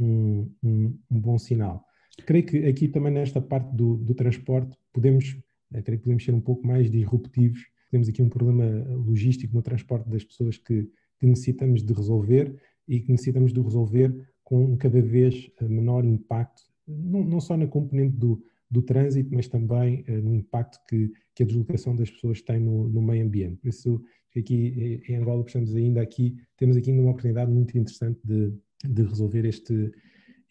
um, 0.00 0.50
um, 0.62 0.98
um 1.10 1.20
bom 1.20 1.38
sinal. 1.38 1.84
Creio 2.26 2.44
que 2.44 2.66
aqui 2.66 2.88
também 2.88 3.12
nesta 3.12 3.40
parte 3.40 3.72
do, 3.76 3.96
do 3.96 4.14
transporte 4.14 4.76
podemos, 4.92 5.36
creio 5.70 5.98
que 5.98 6.04
podemos 6.04 6.24
ser 6.24 6.34
um 6.34 6.40
pouco 6.40 6.66
mais 6.66 6.90
disruptivos 6.90 7.60
temos 7.90 8.08
aqui 8.08 8.22
um 8.22 8.28
problema 8.28 8.64
logístico 8.94 9.54
no 9.54 9.62
transporte 9.62 10.08
das 10.08 10.24
pessoas 10.24 10.58
que, 10.58 10.88
que 11.18 11.26
necessitamos 11.26 11.82
de 11.82 11.92
resolver 11.92 12.54
e 12.86 13.00
que 13.00 13.10
necessitamos 13.10 13.52
de 13.52 13.60
resolver 13.60 14.28
com 14.42 14.64
um 14.64 14.76
cada 14.76 15.00
vez 15.02 15.50
eh, 15.60 15.68
menor 15.68 16.04
impacto, 16.04 16.62
não, 16.86 17.22
não 17.22 17.40
só 17.40 17.56
na 17.56 17.66
componente 17.66 18.16
do, 18.16 18.42
do 18.70 18.80
trânsito, 18.80 19.28
mas 19.32 19.46
também 19.46 20.04
uh, 20.08 20.22
no 20.22 20.34
impacto 20.34 20.78
que, 20.88 21.12
que 21.34 21.42
a 21.42 21.46
deslocação 21.46 21.94
das 21.94 22.10
pessoas 22.10 22.40
tem 22.40 22.58
no, 22.58 22.88
no 22.88 23.02
meio 23.02 23.26
ambiente. 23.26 23.56
Por 23.56 23.68
isso, 23.68 24.02
aqui 24.36 25.02
em 25.08 25.16
Angola, 25.16 25.44
estamos 25.46 25.74
ainda 25.74 26.00
aqui, 26.00 26.36
temos 26.56 26.76
aqui 26.76 26.90
uma 26.90 27.10
oportunidade 27.10 27.50
muito 27.50 27.76
interessante 27.76 28.20
de, 28.24 28.52
de 28.84 29.02
resolver 29.02 29.44
este, 29.44 29.92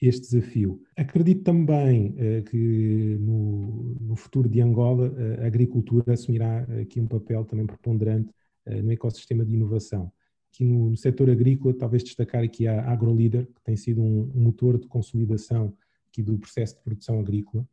este 0.05 0.21
desafio. 0.21 0.81
Acredito 0.95 1.43
também 1.43 2.09
uh, 2.09 2.43
que 2.43 3.17
no, 3.19 3.95
no, 3.99 4.15
futuro 4.15 4.47
de 4.47 4.61
Angola 4.61 5.09
uh, 5.09 5.43
a 5.43 5.47
agricultura 5.47 6.13
assumirá 6.13 6.59
aqui 6.81 6.99
um 6.99 7.07
papel 7.07 7.43
também 7.45 7.65
preponderante 7.65 8.29
uh, 8.67 8.83
no 8.83 8.91
ecossistema 8.91 9.43
de 9.43 9.53
inovação. 9.53 10.11
Aqui 10.53 10.63
no, 10.63 10.91
no, 10.91 10.97
setor 10.97 11.29
agrícola, 11.29 11.73
talvez 11.73 12.03
destacar 12.03 12.43
aqui 12.43 12.67
a 12.67 12.91
AgroLeader, 12.91 13.47
que 13.47 13.61
tem 13.63 13.75
sido 13.75 14.01
um, 14.01 14.31
um 14.35 14.41
motor 14.41 14.79
de 14.79 14.87
consolidação 14.87 15.73
aqui 16.09 16.21
do 16.21 16.37
processo 16.37 16.75
de 16.75 16.81
produção 16.83 17.19
agrícola 17.19 17.67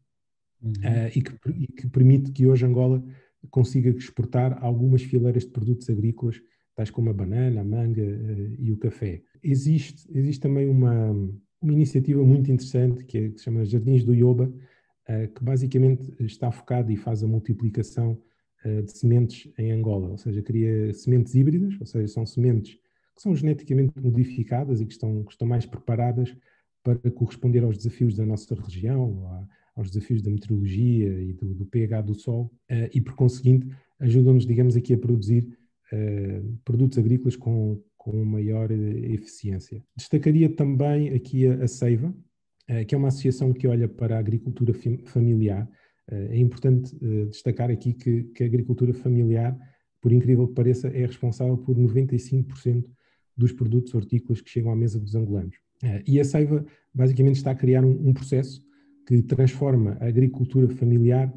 uhum. 0.63 0.73
e, 1.15 1.23
que, 1.23 1.33
e, 1.51 1.67
que, 1.67 1.89
permite 1.89 2.33
que 2.33 2.47
hoje 2.47 2.67
Angola 2.67 3.03
consiga 3.51 3.91
exportar 3.91 4.63
algumas 4.63 5.03
fileiras 5.03 5.45
de 5.45 5.51
produtos 5.51 5.89
agrícolas, 5.89 6.41
tais 6.75 6.91
como 6.91 7.11
a 7.11 7.13
banana, 7.13 7.61
a 7.61 7.65
manga 7.65 8.03
e 8.59 8.73
o 8.73 8.77
café. 8.77 9.23
Existe, 9.43 10.09
existe 10.13 10.41
também 10.41 10.69
uma, 10.69 11.15
uma 11.65 11.73
iniciativa 11.73 12.23
muito 12.23 12.51
interessante 12.51 13.05
que, 13.05 13.19
é, 13.19 13.29
que 13.31 13.39
se 13.39 13.45
chama 13.45 13.65
Jardins 13.65 14.05
do 14.05 14.15
Ioba, 14.15 14.45
uh, 14.45 15.29
que 15.35 15.43
basicamente 15.43 16.15
está 16.21 16.51
focada 16.51 16.93
e 16.93 16.97
faz 16.97 17.25
a 17.25 17.27
multiplicação 17.27 18.21
uh, 18.65 18.83
de 18.83 18.93
sementes 18.93 19.51
em 19.59 19.73
Angola, 19.73 20.11
ou 20.11 20.19
seja, 20.19 20.43
cria 20.43 20.93
sementes 20.93 21.35
híbridas, 21.35 21.75
ou 21.81 21.87
seja, 21.87 22.07
são 22.09 22.27
sementes 22.27 22.75
que 23.15 23.23
são 23.23 23.35
geneticamente 23.35 23.93
modificadas 23.99 24.81
e 24.81 24.87
que 24.87 24.93
estão, 24.93 25.25
que 25.25 25.33
estão 25.33 25.47
mais 25.47 25.65
preparadas 25.65 26.37
para 26.83 26.99
corresponder 27.13 27.63
aos 27.63 27.79
desafios 27.79 28.15
da 28.15 28.27
nossa 28.27 28.55
região, 28.55 29.49
aos 29.75 29.91
desafios 29.91 30.21
da 30.21 30.31
meteorologia 30.31 31.23
e 31.23 31.33
do, 31.33 31.55
do 31.55 31.65
pH 31.65 32.03
do 32.03 32.15
sol, 32.15 32.51
uh, 32.71 32.91
e 32.93 33.01
por 33.01 33.15
conseguinte 33.15 33.69
ajudam-nos, 34.01 34.45
digamos 34.45 34.77
aqui, 34.77 34.93
a 34.95 34.99
produzir 34.99 35.57
produtos 36.65 36.99
agrícolas 36.99 37.37
com, 37.37 37.81
com 38.05 38.23
maior 38.23 38.71
eh, 38.71 39.15
eficiência. 39.15 39.83
Destacaria 39.97 40.51
também 40.51 41.15
aqui 41.15 41.47
a, 41.47 41.67
Seiva, 41.67 42.15
eh, 42.69 42.85
que 42.85 42.95
é 42.95 42.99
uma 42.99 43.09
associação 43.09 43.51
que 43.51 43.67
olha 43.67 43.89
para 43.89 44.17
a 44.17 44.19
agricultura 44.19 44.75
familiar. 45.07 45.67
Eh, 46.11 46.29
é 46.33 46.39
importante 46.39 46.95
destacar 47.31 47.71
aqui 47.71 47.95
que, 47.95 48.25
que 48.25 48.43
a 48.43 48.47
agricultura 48.47 48.93
familiar, 48.93 49.59
por 50.03 50.13
incrível 50.13 50.47
que 50.47 50.53
pareça, 50.53 50.89
é 50.89 51.07
responsável 51.07 51.57
por 51.57 51.79
95% 51.79 52.85
dos 53.35 53.53
produtos 53.53 53.95
hortícolas 53.95 54.43
que 54.43 54.51
chegam 54.51 54.71
à 54.71 54.77
mesa 54.77 55.01
dos 55.01 55.15
angolanos. 55.15 55.57
E 56.07 56.21
a 56.21 56.25
Seiva 56.25 56.65
basicamente 56.95 57.37
está 57.37 57.53
a 57.53 57.55
criar 57.55 57.85
um, 57.85 58.09
um 58.09 58.13
processo 58.13 58.63
que 59.07 59.23
transforma 59.23 59.97
a 59.99 60.07
agricultura 60.07 60.69
familiar 60.69 61.33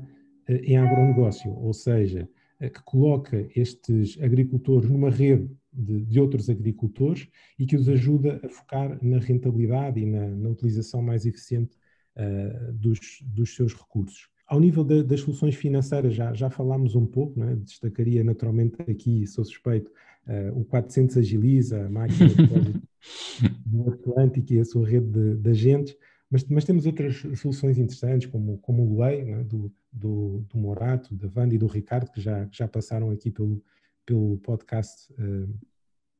em 0.47 0.77
agronegócio, 0.77 1.51
ou 1.51 1.73
seja, 1.73 2.29
que 2.59 2.83
coloca 2.85 3.47
estes 3.55 4.17
agricultores 4.21 4.89
numa 4.89 5.09
rede 5.09 5.49
de, 5.77 6.01
de, 6.05 6.19
outros 6.19 6.49
agricultores 6.49 7.27
e 7.59 7.65
que 7.65 7.75
os 7.75 7.87
ajuda 7.87 8.39
a 8.43 8.49
focar 8.49 8.97
na 9.01 9.19
rentabilidade 9.19 9.99
e 9.99 10.05
na, 10.05 10.27
na 10.27 10.49
utilização 10.49 11.01
mais 11.01 11.25
eficiente 11.25 11.77
uh, 12.15 12.73
dos, 12.73 12.99
dos 13.21 13.55
seus 13.55 13.73
recursos. 13.73 14.27
Ao 14.47 14.59
nível 14.59 14.83
de, 14.83 15.03
das 15.03 15.21
soluções 15.21 15.55
financeiras, 15.55 16.15
já, 16.15 16.33
já 16.33 16.49
falámos 16.49 16.95
um 16.95 17.05
pouco, 17.05 17.43
é? 17.43 17.55
destacaria 17.55 18.23
naturalmente 18.23 18.81
aqui, 18.81 19.27
sou 19.27 19.45
suspeito, 19.45 19.91
uh, 20.27 20.59
o 20.59 20.65
400 20.65 21.17
Agiliza, 21.17 21.85
a 21.85 21.89
máquina 21.89 22.29
de 22.29 22.81
do 23.65 23.89
Atlântico 23.89 24.53
e 24.53 24.59
a 24.59 24.65
sua 24.65 24.87
rede 24.87 25.07
de, 25.07 25.35
de 25.35 25.49
agentes, 25.49 25.95
mas, 26.29 26.43
mas, 26.45 26.65
temos 26.65 26.85
outras 26.85 27.23
soluções 27.39 27.77
interessantes, 27.77 28.27
como, 28.27 28.57
como 28.57 28.83
o 28.83 29.01
Lei, 29.01 29.21
é? 29.31 29.43
do, 29.43 29.71
do, 29.91 30.45
do, 30.49 30.57
Morato, 30.57 31.15
da 31.15 31.29
Wanda 31.33 31.55
e 31.55 31.57
do 31.57 31.67
Ricardo, 31.67 32.11
que 32.11 32.19
já, 32.19 32.47
já 32.51 32.67
passaram 32.67 33.11
aqui 33.11 33.31
pelo, 33.31 33.63
pelo 34.07 34.37
podcast 34.37 35.13
uh, 35.13 35.53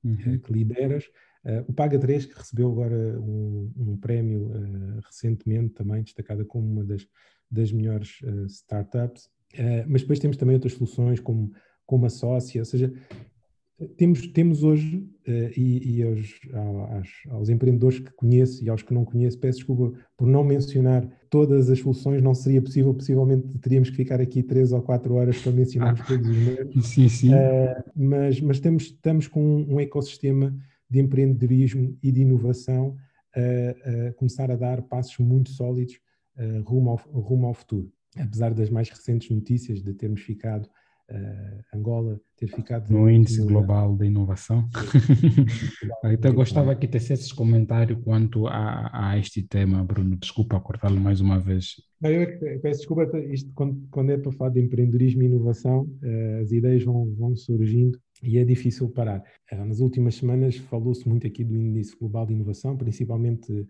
uhum. 0.04 0.38
que 0.38 0.54
lideras. 0.54 1.06
Uh, 1.44 1.64
o 1.68 1.74
Paga 1.74 1.98
3, 1.98 2.26
que 2.26 2.38
recebeu 2.38 2.70
agora 2.70 3.20
um, 3.20 3.72
um 3.76 3.98
prémio 3.98 4.52
recentemente, 5.06 5.74
também 5.74 6.04
destacada 6.04 6.46
como 6.46 6.70
uma 6.70 6.84
das, 6.84 7.08
das 7.50 7.72
melhores 7.72 8.20
startups. 8.50 9.30
mas 9.88 10.02
depois 10.02 10.20
temos 10.20 10.36
também 10.36 10.56
outras 10.56 10.74
soluções, 10.74 11.22
como, 11.22 11.54
como 11.86 12.06
a 12.06 12.10
Sócia, 12.10 12.62
ou 12.62 12.66
seja, 12.66 12.94
temos, 13.96 14.28
temos 14.28 14.64
hoje, 14.64 14.98
uh, 15.28 15.52
e, 15.56 15.98
e 15.98 16.04
aos, 16.04 16.40
aos, 16.54 17.10
aos, 17.30 17.50
empreendedores 17.50 18.00
que 18.00 18.12
conheço 18.12 18.64
e 18.64 18.70
aos 18.70 18.82
que 18.82 18.94
não 18.94 19.06
conheço, 19.06 19.38
peço 19.38 19.60
desculpa 19.60 19.98
por 20.18 20.28
não 20.28 20.44
mencionar 20.44 21.08
todas 21.30 21.70
as 21.70 21.80
soluções, 21.80 22.22
não 22.22 22.34
seria 22.34 22.62
possível, 22.62 22.94
possivelmente 22.94 23.48
teríamos 23.60 23.90
que 23.90 23.96
ficar 23.96 24.20
aqui 24.20 24.42
três 24.42 24.72
ou 24.72 24.82
quatro 24.82 25.14
horas 25.14 25.40
para 25.42 25.52
mencionarmos 25.52 26.02
ah, 26.02 26.06
todos 26.06 26.28
os 26.28 26.38
meus. 26.38 26.88
Sim, 26.88 27.08
sim. 27.08 27.34
Uh, 27.34 27.84
mas 27.96 28.42
mas 28.42 28.60
temos, 28.60 28.84
estamos 28.84 29.28
com 29.28 29.64
um 29.70 29.80
ecossistema 29.80 30.58
de 30.90 31.00
empreendedorismo 31.00 31.96
e 32.02 32.12
de 32.12 32.22
inovação 32.22 32.96
a, 33.36 34.08
a 34.08 34.14
começar 34.14 34.50
a 34.50 34.56
dar 34.56 34.82
passos 34.82 35.18
muito 35.20 35.52
sólidos 35.52 36.00
uh, 36.38 36.64
rumo, 36.64 36.90
ao, 36.92 36.98
rumo 37.22 37.48
ao 37.48 37.54
futuro. 37.54 37.92
Apesar 38.18 38.54
das 38.56 38.72
mais 38.72 38.90
recentes 38.90 39.30
notícias 39.30 39.84
de 39.84 39.94
termos 39.94 40.22
ficado 40.22 40.68
Angola 41.74 42.20
ter 42.36 42.48
ficado 42.48 42.92
no 42.92 43.10
índice 43.10 43.42
global 43.46 43.96
de 43.96 44.08
inovação. 44.08 44.68
então 46.12 46.34
gostava 46.34 46.76
que 46.76 46.88
tecesses 46.88 47.32
comentário 47.32 48.02
quanto 48.02 48.46
a, 48.48 49.12
a, 49.12 49.18
este 49.18 49.42
tema, 49.42 49.84
Bruno. 49.84 50.18
Desculpa 50.18 50.60
cortá-lo 50.60 51.00
mais 51.00 51.22
uma 51.22 51.40
vez. 51.40 51.76
Não, 52.02 52.10
eu 52.10 52.22
é 52.22 52.58
peço 52.60 52.80
desculpa, 52.80 53.18
isto, 53.20 53.52
quando, 53.54 53.88
quando, 53.90 54.12
é 54.12 54.18
para 54.18 54.32
falar 54.34 54.52
de 54.52 54.62
empreendedorismo 54.62 55.24
e 55.24 55.26
inovação, 55.26 55.84
uh, 55.84 56.42
as 56.42 56.52
ideias 56.52 56.84
vão, 56.84 57.14
vão 57.16 57.36
surgindo 57.36 57.98
e 58.22 58.38
é 58.38 58.44
difícil 58.44 58.90
parar. 58.90 59.24
Uh, 59.52 59.66
nas 59.66 59.80
últimas 59.80 60.16
semanas 60.16 60.58
falou-se 60.58 61.08
muito 61.08 61.26
aqui 61.26 61.44
do 61.44 61.56
índice 61.56 61.98
global 61.98 62.26
de 62.26 62.34
inovação, 62.34 62.76
principalmente 62.76 63.66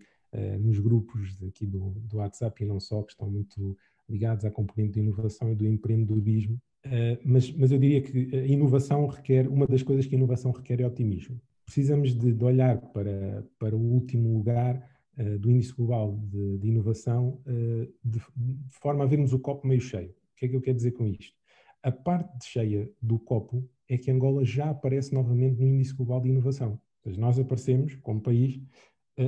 nos 0.60 0.78
grupos 0.78 1.42
aqui 1.48 1.66
do, 1.66 1.94
do 2.04 2.18
WhatsApp 2.18 2.62
e 2.62 2.66
não 2.66 2.78
só, 2.78 3.02
que 3.02 3.12
estão 3.12 3.30
muito 3.30 3.74
ligados 4.06 4.44
à 4.44 4.50
componente 4.50 4.92
de 4.92 5.00
inovação 5.00 5.50
e 5.50 5.54
do 5.54 5.66
empreendedorismo. 5.66 6.60
Uh, 6.88 7.20
mas, 7.22 7.52
mas 7.52 7.70
eu 7.70 7.78
diria 7.78 8.00
que 8.00 8.34
a 8.34 8.46
inovação 8.46 9.06
requer, 9.06 9.46
uma 9.46 9.66
das 9.66 9.82
coisas 9.82 10.06
que 10.06 10.14
a 10.14 10.18
inovação 10.18 10.50
requer 10.52 10.80
é 10.80 10.86
otimismo. 10.86 11.38
Precisamos 11.66 12.14
de, 12.14 12.32
de 12.32 12.44
olhar 12.44 12.80
para, 12.92 13.46
para 13.58 13.76
o 13.76 13.80
último 13.80 14.32
lugar 14.32 14.82
uh, 15.18 15.38
do 15.38 15.50
índice 15.50 15.74
global 15.74 16.16
de, 16.16 16.56
de 16.56 16.68
inovação 16.68 17.42
uh, 17.46 17.92
de, 18.02 18.18
de, 18.34 18.78
forma 18.80 19.04
a 19.04 19.06
vermos 19.06 19.34
o 19.34 19.38
copo 19.38 19.66
meio 19.66 19.82
cheio. 19.82 20.08
O 20.08 20.36
que 20.36 20.46
é 20.46 20.48
que 20.48 20.56
eu 20.56 20.62
quero 20.62 20.76
dizer 20.76 20.92
com 20.92 21.06
isto? 21.06 21.36
A 21.82 21.92
parte 21.92 22.46
cheia 22.46 22.90
do 23.02 23.18
copo 23.18 23.68
é 23.86 23.98
que 23.98 24.10
Angola 24.10 24.42
já 24.44 24.70
aparece 24.70 25.12
novamente 25.12 25.60
no 25.60 25.66
índice 25.66 25.94
global 25.94 26.22
de 26.22 26.30
inovação. 26.30 26.72
Ou 26.72 26.80
seja, 27.04 27.20
nós 27.20 27.38
aparecemos, 27.38 27.94
como 27.96 28.20
país, 28.20 28.60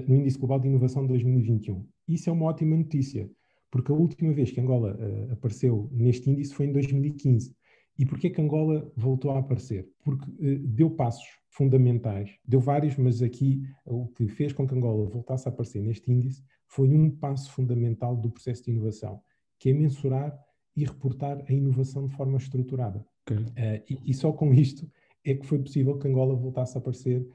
no 0.06 0.16
índice 0.16 0.38
global 0.38 0.58
de 0.58 0.68
inovação 0.68 1.02
de 1.02 1.08
2021. 1.08 1.86
Isso 2.08 2.28
é 2.28 2.32
uma 2.32 2.46
ótima 2.46 2.76
notícia 2.76 3.30
porque 3.70 3.92
a 3.92 3.94
última 3.94 4.32
vez 4.32 4.50
que 4.50 4.60
Angola 4.60 4.96
uh, 4.96 5.32
apareceu 5.32 5.88
neste 5.92 6.28
índice 6.28 6.52
foi 6.52 6.66
em 6.66 6.72
2015. 6.72 7.54
E 7.98 8.04
porquê 8.04 8.30
que 8.30 8.40
Angola 8.40 8.90
voltou 8.96 9.30
a 9.30 9.38
aparecer? 9.38 9.88
Porque 10.02 10.28
uh, 10.28 10.58
deu 10.66 10.90
passos 10.90 11.26
fundamentais, 11.48 12.30
deu 12.44 12.60
vários, 12.60 12.96
mas 12.96 13.22
aqui 13.22 13.62
o 13.84 14.08
que 14.08 14.28
fez 14.28 14.52
com 14.52 14.66
que 14.66 14.74
Angola 14.74 15.08
voltasse 15.08 15.48
a 15.48 15.52
aparecer 15.52 15.82
neste 15.82 16.10
índice 16.10 16.42
foi 16.66 16.88
um 16.88 17.10
passo 17.10 17.50
fundamental 17.52 18.16
do 18.16 18.30
processo 18.30 18.64
de 18.64 18.70
inovação, 18.70 19.20
que 19.58 19.70
é 19.70 19.72
mensurar 19.72 20.36
e 20.76 20.84
reportar 20.84 21.44
a 21.48 21.52
inovação 21.52 22.06
de 22.06 22.14
forma 22.14 22.38
estruturada. 22.38 23.04
Okay. 23.22 23.38
Uh, 23.38 23.84
e, 23.88 24.10
e, 24.10 24.14
só 24.14 24.32
com 24.32 24.52
isto 24.52 24.90
é 25.24 25.34
que 25.34 25.46
foi 25.46 25.58
possível 25.58 25.98
que 25.98 26.08
Angola 26.08 26.34
voltasse 26.34 26.76
a 26.76 26.80
aparecer 26.80 27.26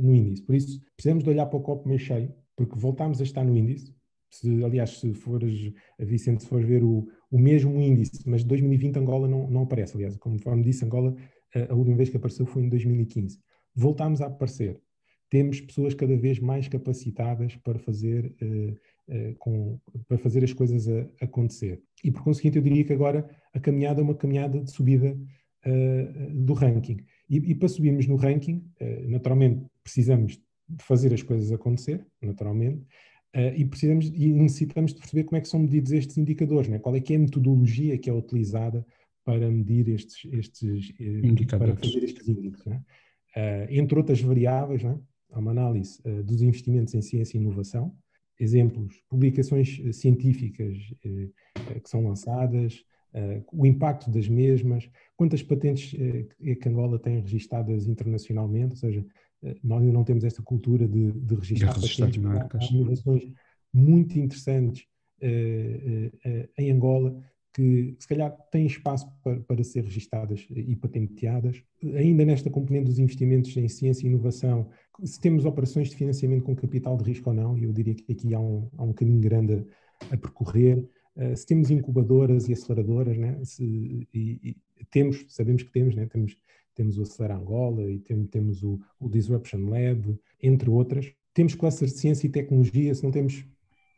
no 0.00 0.14
índice. 0.14 0.42
Por 0.42 0.54
isso, 0.54 0.80
precisamos 0.96 1.22
de 1.22 1.28
olhar 1.28 1.44
para 1.46 1.58
o 1.58 1.62
copo 1.62 1.86
meio 1.86 2.00
cheio, 2.00 2.34
porque 2.56 2.74
voltámos 2.74 3.20
a 3.20 3.24
estar 3.24 3.44
no 3.44 3.54
índice, 3.54 3.94
se, 4.38 4.64
aliás, 4.64 4.98
se 4.98 5.12
fores, 5.14 5.72
Vicente, 5.98 6.42
se 6.42 6.48
fores 6.48 6.66
ver 6.66 6.82
o, 6.82 7.08
o 7.30 7.38
mesmo 7.38 7.80
índice, 7.80 8.22
mas 8.26 8.44
2020 8.44 8.98
Angola 8.98 9.28
não, 9.28 9.48
não 9.50 9.62
aparece, 9.62 9.96
aliás, 9.96 10.16
conforme 10.16 10.62
disse, 10.62 10.84
Angola, 10.84 11.14
a, 11.54 11.72
a 11.72 11.74
última 11.74 11.96
vez 11.96 12.08
que 12.08 12.16
apareceu 12.16 12.46
foi 12.46 12.62
em 12.62 12.68
2015. 12.68 13.38
Voltámos 13.74 14.20
a 14.20 14.26
aparecer. 14.26 14.80
Temos 15.28 15.60
pessoas 15.60 15.92
cada 15.92 16.16
vez 16.16 16.38
mais 16.38 16.68
capacitadas 16.68 17.56
para 17.56 17.78
fazer, 17.78 18.34
uh, 18.40 18.72
uh, 19.12 19.34
com, 19.38 19.80
para 20.06 20.18
fazer 20.18 20.44
as 20.44 20.52
coisas 20.52 20.88
a, 20.88 21.24
acontecer. 21.24 21.82
E 22.04 22.10
por 22.10 22.22
conseguinte, 22.22 22.58
eu 22.58 22.62
diria 22.62 22.84
que 22.84 22.92
agora 22.92 23.28
a 23.52 23.58
caminhada 23.58 24.00
é 24.00 24.04
uma 24.04 24.14
caminhada 24.14 24.60
de 24.60 24.70
subida 24.70 25.18
uh, 25.66 26.34
do 26.44 26.52
ranking. 26.52 26.98
E, 27.28 27.38
e, 27.38 27.54
para 27.54 27.68
subirmos 27.68 28.06
no 28.06 28.14
ranking, 28.14 28.64
naturalmente 29.08 29.66
precisamos 29.82 30.40
de 30.68 30.84
fazer 30.84 31.12
as 31.12 31.22
coisas 31.22 31.50
acontecer, 31.50 32.06
naturalmente, 32.22 32.86
Uh, 33.34 33.52
e 33.54 33.64
precisamos 33.64 34.06
e 34.06 34.32
necessitamos 34.32 34.94
de 34.94 35.00
perceber 35.00 35.24
como 35.24 35.36
é 35.36 35.40
que 35.40 35.48
são 35.48 35.60
medidos 35.60 35.92
estes 35.92 36.16
indicadores, 36.16 36.68
né? 36.68 36.78
qual 36.78 36.94
é 36.96 37.00
que 37.00 37.12
é 37.12 37.16
a 37.16 37.18
metodologia 37.18 37.98
que 37.98 38.08
é 38.08 38.12
utilizada 38.12 38.86
para 39.24 39.50
medir 39.50 39.88
estes, 39.88 40.24
estes 40.32 40.90
uh, 40.90 41.58
para 41.58 41.76
fazer 41.76 42.04
estes 42.04 42.28
índices. 42.28 42.64
Né? 42.64 42.82
Uh, 43.36 43.66
entre 43.70 43.98
outras 43.98 44.20
variáveis, 44.20 44.82
né? 44.82 44.98
há 45.32 45.38
uma 45.38 45.50
análise 45.50 46.00
dos 46.24 46.40
investimentos 46.40 46.94
em 46.94 47.02
ciência 47.02 47.36
e 47.36 47.40
inovação, 47.40 47.94
exemplos, 48.38 49.02
publicações 49.08 49.80
científicas 49.92 50.76
que 51.00 51.90
são 51.90 52.06
lançadas, 52.06 52.84
o 53.52 53.64
impacto 53.64 54.10
das 54.10 54.28
mesmas, 54.28 54.88
quantas 55.16 55.42
patentes 55.42 55.94
é 56.40 56.54
que 56.54 56.68
Angola 56.68 56.98
tem 56.98 57.20
registadas 57.20 57.86
internacionalmente, 57.86 58.72
ou 58.72 58.76
seja, 58.76 59.00
eh, 59.00 59.04
nós 59.62 59.80
ainda 59.80 59.92
não 59.92 60.04
temos 60.04 60.24
esta 60.24 60.42
cultura 60.42 60.86
de, 60.86 61.12
de 61.12 61.34
registrar 61.34 61.78
de 61.78 61.88
patentes, 61.88 62.22
marcas. 62.22 62.62
Há 62.62 62.74
inovações 62.74 63.30
muito 63.72 64.18
interessantes 64.18 64.84
uh, 65.22 66.28
uh, 66.28 66.48
em 66.58 66.70
Angola 66.70 67.16
que 67.56 67.96
se 67.98 68.06
calhar 68.06 68.36
têm 68.50 68.66
espaço 68.66 69.10
para, 69.24 69.40
para 69.40 69.64
ser 69.64 69.82
registadas 69.82 70.46
e 70.50 70.76
patenteadas. 70.76 71.62
Ainda 71.96 72.22
nesta 72.22 72.50
componente 72.50 72.84
dos 72.84 72.98
investimentos 72.98 73.56
em 73.56 73.66
ciência 73.66 74.04
e 74.04 74.10
inovação, 74.10 74.68
se 75.02 75.18
temos 75.18 75.46
operações 75.46 75.88
de 75.88 75.96
financiamento 75.96 76.44
com 76.44 76.54
capital 76.54 76.98
de 76.98 77.04
risco 77.04 77.30
ou 77.30 77.34
não, 77.34 77.56
eu 77.56 77.72
diria 77.72 77.94
que 77.94 78.12
aqui 78.12 78.34
há 78.34 78.38
um, 78.38 78.68
há 78.76 78.82
um 78.82 78.92
caminho 78.92 79.20
grande 79.20 79.54
a, 79.54 80.14
a 80.14 80.18
percorrer. 80.18 80.86
Uh, 81.16 81.34
se 81.34 81.46
temos 81.46 81.70
incubadoras 81.70 82.46
e 82.46 82.52
aceleradoras, 82.52 83.16
né? 83.16 83.42
se, 83.42 84.06
e, 84.12 84.56
e 84.78 84.84
temos, 84.90 85.24
sabemos 85.28 85.62
que 85.62 85.72
temos, 85.72 85.94
né? 85.94 86.04
temos 86.06 86.36
temos 86.76 86.98
o 86.98 87.02
Acelera 87.02 87.34
Angola 87.34 87.90
e 87.90 87.98
tem, 87.98 88.24
temos 88.26 88.62
o, 88.62 88.78
o, 89.00 89.08
Disruption 89.08 89.68
Lab, 89.68 90.16
entre 90.40 90.70
outras. 90.70 91.12
Temos 91.34 91.54
clusters 91.54 91.94
de 91.94 91.98
ciência 91.98 92.26
e 92.26 92.30
tecnologia, 92.30 92.94
se 92.94 93.02
não 93.02 93.10
temos, 93.10 93.44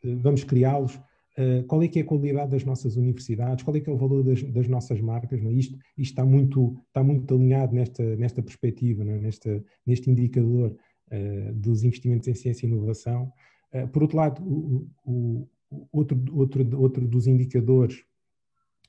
eh, 0.03 0.15
vamos 0.15 0.43
criá-los. 0.43 0.95
Uh, 1.37 1.63
qual 1.67 1.81
é 1.83 1.87
que 1.87 1.99
é 1.99 2.01
a 2.01 2.05
qualidade 2.05 2.51
das 2.51 2.65
nossas 2.65 2.97
universidades? 2.97 3.63
Qual 3.63 3.75
é 3.75 3.79
que 3.79 3.89
é 3.89 3.93
o 3.93 3.97
valor 3.97 4.23
das, 4.23 4.43
das 4.43 4.67
nossas 4.67 4.99
marcas? 4.99 5.41
É? 5.41 5.51
Isto, 5.51 5.77
isto 5.97 6.11
está, 6.11 6.25
muito, 6.25 6.75
está 6.87 7.01
muito 7.01 7.33
alinhado 7.33 7.73
nesta, 7.73 8.03
nesta 8.17 8.41
perspectiva, 8.41 9.03
é? 9.03 9.19
nesta, 9.19 9.63
neste 9.85 10.09
indicador 10.09 10.75
uh, 11.11 11.53
dos 11.53 11.83
investimentos 11.83 12.27
em 12.27 12.33
ciência 12.33 12.65
e 12.65 12.69
inovação. 12.69 13.31
Uh, 13.73 13.87
por 13.87 14.01
outro 14.01 14.17
lado, 14.17 14.43
o, 14.43 14.89
o, 15.05 15.47
outro, 15.91 16.21
outro, 16.31 16.81
outro 16.81 17.07
dos 17.07 17.25
indicadores 17.27 18.03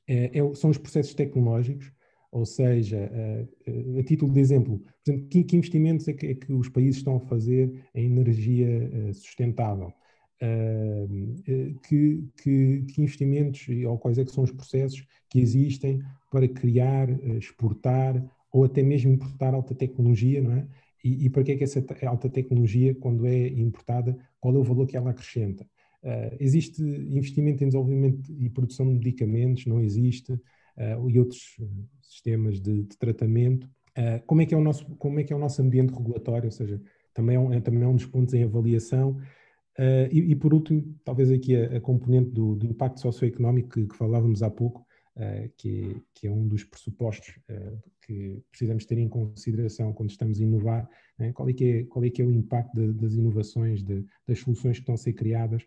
é, 0.08 0.32
são 0.54 0.70
os 0.70 0.78
processos 0.78 1.14
tecnológicos. 1.14 1.92
Ou 2.32 2.46
seja, 2.46 3.10
a, 3.12 4.00
a, 4.00 4.04
título 4.04 4.32
de 4.32 4.40
exemplo, 4.40 4.78
por 4.78 5.12
exemplo, 5.12 5.28
que, 5.28 5.56
investimentos 5.56 6.06
é 6.06 6.12
que, 6.12 6.26
é 6.26 6.34
que, 6.34 6.52
os 6.52 6.68
países 6.68 6.98
estão 6.98 7.16
a 7.16 7.20
fazer 7.20 7.84
em 7.94 8.06
energia 8.06 8.88
uh, 8.88 9.14
sustentável? 9.14 9.92
Que, 11.86 12.24
que, 12.42 12.82
que, 12.88 13.02
investimentos 13.02 13.66
ou 13.86 13.98
quais 13.98 14.16
é 14.16 14.24
que 14.24 14.32
são 14.32 14.42
os 14.42 14.50
processos 14.50 15.04
que 15.28 15.38
existem 15.38 16.00
para 16.30 16.48
criar, 16.48 17.10
exportar 17.36 18.24
ou 18.50 18.64
até 18.64 18.82
mesmo 18.82 19.12
importar 19.12 19.52
alta 19.52 19.74
tecnologia, 19.74 20.40
não 20.40 20.52
é? 20.52 20.66
E, 21.04 21.26
e 21.26 21.30
para 21.30 21.42
que 21.42 21.52
é 21.52 21.56
que 21.56 21.64
essa 21.64 21.84
alta 22.06 22.28
tecnologia, 22.28 22.94
quando 22.94 23.26
é 23.26 23.48
importada, 23.48 24.16
qual 24.38 24.54
é 24.54 24.58
o 24.58 24.64
valor 24.64 24.86
que 24.86 24.96
ela 24.96 25.10
acrescenta? 25.10 25.64
Uh, 26.02 26.36
existe 26.38 26.82
investimento 26.82 27.62
em 27.62 27.68
desenvolvimento 27.68 28.32
e 28.38 28.48
produção 28.50 28.86
de 28.86 28.94
medicamentos? 28.94 29.66
Não 29.66 29.80
existe? 29.80 30.38
Uh, 30.76 31.10
e 31.10 31.18
outros 31.18 31.56
sistemas 32.02 32.60
de, 32.60 32.82
de 32.84 32.96
tratamento. 32.96 33.66
Uh, 33.90 34.24
como, 34.26 34.42
é 34.42 34.46
que 34.46 34.54
é 34.54 34.56
o 34.56 34.62
nosso, 34.62 34.84
como 34.96 35.20
é 35.20 35.24
que 35.24 35.32
é 35.32 35.36
o 35.36 35.38
nosso 35.38 35.60
ambiente 35.62 35.92
regulatório? 35.92 36.46
Ou 36.46 36.52
seja, 36.52 36.80
também 37.12 37.36
é 37.36 37.40
um, 37.40 37.52
é, 37.52 37.60
também 37.60 37.82
é 37.82 37.86
um 37.86 37.96
dos 37.96 38.06
pontos 38.06 38.34
em 38.34 38.42
avaliação. 38.42 39.18
E, 40.12 40.32
e, 40.32 40.36
por 40.36 40.52
último, 40.52 40.94
talvez 41.02 41.30
aqui 41.30 41.56
a, 41.56 41.78
a 41.78 41.80
componente 41.80 42.30
do, 42.32 42.54
do, 42.54 42.66
impacto 42.66 43.00
socioeconómico 43.00 43.70
que, 43.70 43.86
que 43.86 43.96
falávamos 43.96 44.42
há 44.42 44.50
pouco, 44.50 44.84
que, 45.56 46.02
que, 46.12 46.26
é 46.26 46.30
um 46.30 46.46
dos 46.46 46.64
pressupostos 46.64 47.32
que 48.10 48.42
precisamos 48.50 48.84
ter 48.84 48.98
em 48.98 49.08
consideração 49.08 49.92
quando 49.92 50.10
estamos 50.10 50.40
a 50.40 50.42
inovar, 50.42 50.90
né? 51.16 51.32
qual, 51.32 51.48
é 51.48 51.52
que 51.52 51.64
é, 51.64 51.84
qual 51.84 52.04
é 52.04 52.10
que 52.10 52.20
é 52.20 52.24
o 52.24 52.30
impacto 52.30 52.74
de, 52.74 52.92
das 52.92 53.14
inovações, 53.14 53.82
de, 53.82 54.04
das 54.26 54.40
soluções 54.40 54.76
que 54.76 54.82
estão 54.82 54.94
a 54.96 54.98
ser 54.98 55.12
criadas 55.12 55.62
uh, 55.62 55.66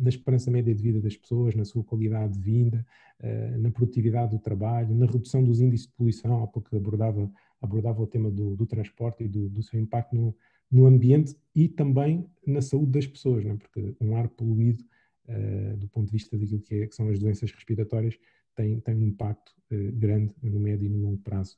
na 0.00 0.08
esperança 0.08 0.50
média 0.50 0.74
de 0.74 0.82
vida 0.82 1.00
das 1.00 1.16
pessoas, 1.16 1.54
na 1.54 1.64
sua 1.64 1.84
qualidade 1.84 2.34
de 2.34 2.40
vida, 2.40 2.84
uh, 3.20 3.58
na 3.58 3.70
produtividade 3.70 4.32
do 4.32 4.38
trabalho, 4.38 4.94
na 4.94 5.06
redução 5.06 5.44
dos 5.44 5.60
índices 5.60 5.86
de 5.86 5.92
poluição, 5.92 6.42
há 6.42 6.46
pouco 6.46 6.74
abordava, 6.76 7.30
abordava 7.60 8.02
o 8.02 8.06
tema 8.06 8.30
do, 8.30 8.56
do 8.56 8.66
transporte 8.66 9.24
e 9.24 9.28
do, 9.28 9.48
do, 9.48 9.62
seu 9.62 9.78
impacto 9.78 10.14
no, 10.14 10.36
no 10.70 10.86
ambiente 10.86 11.36
e 11.54 11.68
também 11.68 12.26
na 12.44 12.60
saúde 12.60 12.92
das 12.92 13.06
pessoas, 13.06 13.44
né? 13.44 13.56
porque 13.56 13.94
um 14.00 14.16
ar 14.16 14.28
poluído, 14.28 14.84
uh, 15.28 15.76
do 15.76 15.88
ponto 15.88 16.06
de 16.06 16.12
vista 16.12 16.36
daquilo 16.36 16.60
que, 16.60 16.74
é, 16.74 16.86
que, 16.86 16.94
são 16.94 17.08
as 17.08 17.18
doenças 17.18 17.50
respiratórias, 17.52 18.18
tem, 18.56 18.80
tem 18.80 18.94
um 18.94 19.02
impacto 19.02 19.52
grande 19.94 20.32
no 20.40 20.60
médio 20.60 20.86
e 20.86 20.88
no 20.88 20.98
longo 20.98 21.18
prazo 21.18 21.56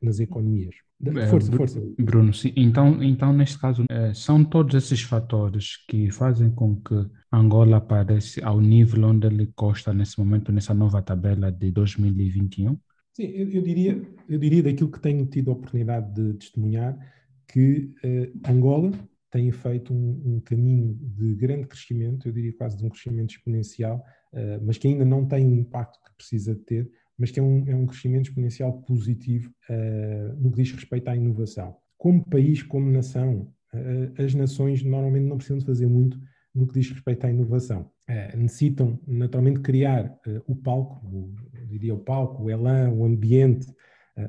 nas 0.00 0.20
economias. 0.20 0.74
É, 1.04 1.26
força, 1.26 1.52
força. 1.52 1.82
Bruno, 1.98 2.32
sim. 2.32 2.52
Então, 2.56 3.02
então, 3.02 3.32
neste 3.32 3.58
caso, 3.58 3.84
é, 3.90 4.14
são 4.14 4.44
todos 4.44 4.74
esses 4.74 5.02
fatores 5.02 5.84
que 5.88 6.10
fazem 6.10 6.50
com 6.50 6.76
que 6.76 6.94
Angola 7.32 7.78
apareça 7.78 8.44
ao 8.44 8.60
nível 8.60 9.08
onde 9.08 9.26
ele 9.26 9.46
consta 9.54 9.92
nesse 9.92 10.18
momento, 10.18 10.52
nessa 10.52 10.72
nova 10.72 11.02
tabela 11.02 11.50
de 11.50 11.70
2021? 11.70 12.78
Sim, 13.12 13.24
eu, 13.24 13.50
eu 13.50 13.62
diria, 13.62 14.02
eu 14.28 14.38
diria 14.38 14.62
daquilo 14.62 14.90
que 14.90 15.00
tenho 15.00 15.26
tido 15.26 15.50
a 15.50 15.54
oportunidade 15.54 16.12
de 16.14 16.34
testemunhar, 16.34 16.96
que 17.46 17.92
uh, 18.02 18.50
Angola 18.50 18.90
tem 19.30 19.50
feito 19.52 19.92
um, 19.92 20.22
um, 20.24 20.40
caminho 20.40 20.96
de 21.00 21.34
grande 21.34 21.66
crescimento, 21.66 22.28
eu 22.28 22.32
diria 22.32 22.52
quase 22.56 22.76
de 22.76 22.84
um 22.84 22.88
crescimento 22.88 23.30
exponencial, 23.30 24.00
mas 24.62 24.78
que 24.78 24.86
ainda 24.86 25.04
não 25.04 25.26
tem 25.26 25.46
o 25.46 25.54
impacto 25.54 25.98
que 26.04 26.16
precisa 26.16 26.54
ter 26.54 26.88
mas 27.18 27.30
que 27.30 27.38
é 27.38 27.42
um, 27.42 27.64
é 27.68 27.74
um 27.74 27.86
crescimento 27.86 28.28
exponencial 28.28 28.72
positivo 28.82 29.52
uh, 29.70 30.34
no 30.36 30.50
que 30.50 30.62
diz 30.62 30.72
respeito 30.72 31.08
à 31.08 31.16
inovação. 31.16 31.76
Como 31.96 32.24
país, 32.28 32.62
como 32.62 32.90
nação, 32.90 33.52
uh, 33.72 34.22
as 34.22 34.34
nações 34.34 34.82
normalmente 34.82 35.24
não 35.24 35.36
precisam 35.36 35.58
de 35.58 35.64
fazer 35.64 35.86
muito 35.86 36.18
no 36.54 36.66
que 36.66 36.74
diz 36.74 36.90
respeito 36.90 37.24
à 37.24 37.30
inovação. 37.30 37.90
Uh, 38.08 38.36
necessitam, 38.36 38.98
naturalmente, 39.06 39.60
criar 39.60 40.16
o 40.46 40.54
palco, 40.54 41.06
o, 41.06 41.34
eu 41.54 41.66
diria 41.66 41.94
o 41.94 41.98
palco, 41.98 42.44
o 42.44 42.50
elan, 42.50 42.90
o 42.90 43.04
ambiente, 43.04 43.66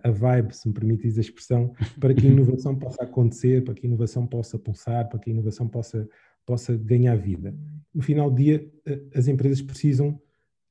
a 0.04 0.10
vibe, 0.10 0.56
se 0.56 0.68
me 0.68 0.74
permites 0.74 1.16
a 1.18 1.22
expressão, 1.22 1.74
para 2.00 2.14
que 2.14 2.26
a 2.26 2.30
inovação 2.30 2.76
possa 2.76 3.04
acontecer, 3.04 3.64
para 3.64 3.76
que 3.76 3.86
a 3.86 3.90
inovação 3.90 4.26
possa 4.26 4.58
pulsar, 4.58 5.08
para 5.10 5.20
que 5.20 5.30
a 5.30 5.34
inovação 5.34 5.68
possa, 5.68 6.08
possa 6.44 6.76
ganhar 6.76 7.16
vida. 7.16 7.56
No 7.94 8.02
final 8.02 8.32
do 8.32 8.36
dia, 8.36 8.68
as 9.14 9.28
empresas 9.28 9.62
precisam 9.62 10.20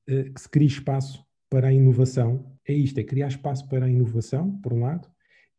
que 0.07 0.41
se 0.41 0.49
crie 0.49 0.67
espaço 0.67 1.25
para 1.55 1.69
a 1.69 1.73
inovação 1.73 2.45
é 2.67 2.73
isto: 2.73 2.99
é 2.99 3.05
criar 3.05 3.29
espaço 3.29 3.69
para 3.69 3.87
a 3.87 3.89
inovação, 3.89 4.51
por 4.61 4.73
um 4.73 4.81
lado, 4.81 5.09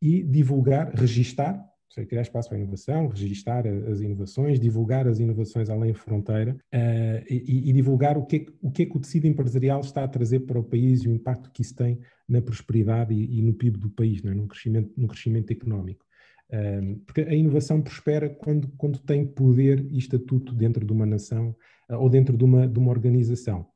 e 0.02 0.22
divulgar, 0.22 0.92
registar, 0.94 1.64
seja, 1.88 2.06
criar 2.06 2.20
espaço 2.20 2.50
para 2.50 2.58
a 2.58 2.60
inovação, 2.60 3.08
registar 3.08 3.66
as 3.66 4.02
inovações, 4.02 4.60
divulgar 4.60 5.08
as 5.08 5.18
inovações 5.18 5.70
além 5.70 5.94
fronteira 5.94 6.54
uh, 6.54 7.24
e, 7.30 7.70
e, 7.70 7.72
divulgar 7.72 8.18
o 8.18 8.26
que, 8.26 8.36
é, 8.36 8.46
o 8.60 8.70
que 8.70 8.82
é 8.82 8.86
que 8.86 8.94
o 8.94 9.00
tecido 9.00 9.26
empresarial 9.26 9.80
está 9.80 10.04
a 10.04 10.08
trazer 10.08 10.40
para 10.40 10.58
o 10.58 10.64
país 10.64 11.00
e 11.00 11.08
o 11.08 11.14
impacto 11.14 11.50
que 11.50 11.62
isso 11.62 11.74
tem 11.74 11.98
na 12.28 12.42
prosperidade 12.42 13.14
e, 13.14 13.38
e 13.38 13.40
no 13.40 13.54
PIB 13.54 13.78
do 13.78 13.88
país, 13.88 14.22
é? 14.22 14.34
no, 14.34 14.46
crescimento, 14.46 14.92
no 14.98 15.08
crescimento 15.08 15.50
económico. 15.50 16.04
Uh, 16.50 16.98
porque 17.06 17.22
a 17.22 17.34
inovação 17.34 17.80
prospera 17.80 18.28
quando, 18.28 18.68
quando 18.76 18.98
tem 18.98 19.26
poder 19.26 19.80
e 19.90 19.96
estatuto 19.96 20.54
dentro 20.54 20.84
de 20.84 20.92
uma 20.92 21.06
nação 21.06 21.56
uh, 21.90 21.96
ou 21.96 22.10
dentro 22.10 22.36
de 22.36 22.44
uma, 22.44 22.68
de 22.68 22.78
uma 22.78 22.90
organização. 22.90 23.66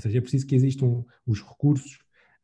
Ou 0.00 0.02
seja, 0.02 0.18
é 0.18 0.20
preciso 0.20 0.46
que 0.46 0.54
existam 0.54 1.04
os 1.26 1.42
recursos 1.42 1.98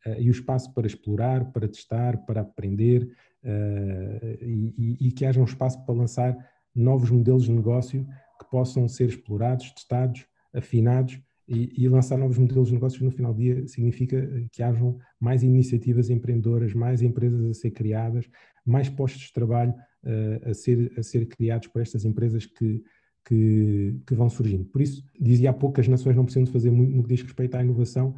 uh, 0.04 0.20
e 0.20 0.28
o 0.28 0.30
espaço 0.30 0.72
para 0.74 0.86
explorar, 0.86 1.52
para 1.52 1.66
testar, 1.66 2.18
para 2.26 2.42
aprender 2.42 3.04
uh, 3.42 4.44
e, 4.44 5.08
e, 5.08 5.12
que 5.12 5.24
haja 5.24 5.40
um 5.40 5.44
espaço 5.44 5.82
para 5.86 5.94
lançar 5.94 6.36
novos 6.74 7.10
modelos 7.10 7.44
de 7.44 7.52
negócio 7.52 8.06
que 8.38 8.50
possam 8.50 8.86
ser 8.86 9.08
explorados, 9.08 9.70
testados, 9.70 10.26
afinados 10.52 11.18
e, 11.48 11.72
e, 11.82 11.88
lançar 11.88 12.18
novos 12.18 12.36
modelos 12.36 12.68
de 12.68 12.74
negócios 12.74 13.00
no 13.00 13.10
final 13.10 13.32
do 13.32 13.40
dia 13.40 13.66
significa 13.66 14.28
que 14.52 14.62
hajam 14.62 14.98
mais 15.18 15.42
iniciativas 15.42 16.10
empreendedoras, 16.10 16.74
mais 16.74 17.00
empresas 17.00 17.42
a 17.42 17.54
ser 17.54 17.70
criadas, 17.70 18.28
mais 18.64 18.90
postos 18.90 19.22
de 19.22 19.32
trabalho 19.32 19.72
uh, 20.04 20.50
a, 20.50 20.52
ser, 20.52 20.92
a 20.98 21.02
ser 21.02 21.26
criados 21.26 21.68
por 21.68 21.80
estas 21.80 22.04
empresas 22.04 22.44
que, 22.44 22.82
que, 23.26 24.00
que, 24.06 24.14
vão 24.14 24.30
surgindo. 24.30 24.64
Por 24.66 24.80
isso, 24.80 25.04
dizia 25.20 25.50
há 25.50 25.52
pouco 25.52 25.74
que 25.74 25.80
as 25.80 25.88
nações 25.88 26.14
não 26.14 26.24
precisam 26.24 26.44
de 26.44 26.52
fazer 26.52 26.70
muito 26.70 26.94
no 26.94 27.02
que 27.02 27.08
diz 27.08 27.22
respeito 27.22 27.56
à 27.56 27.62
inovação, 27.62 28.14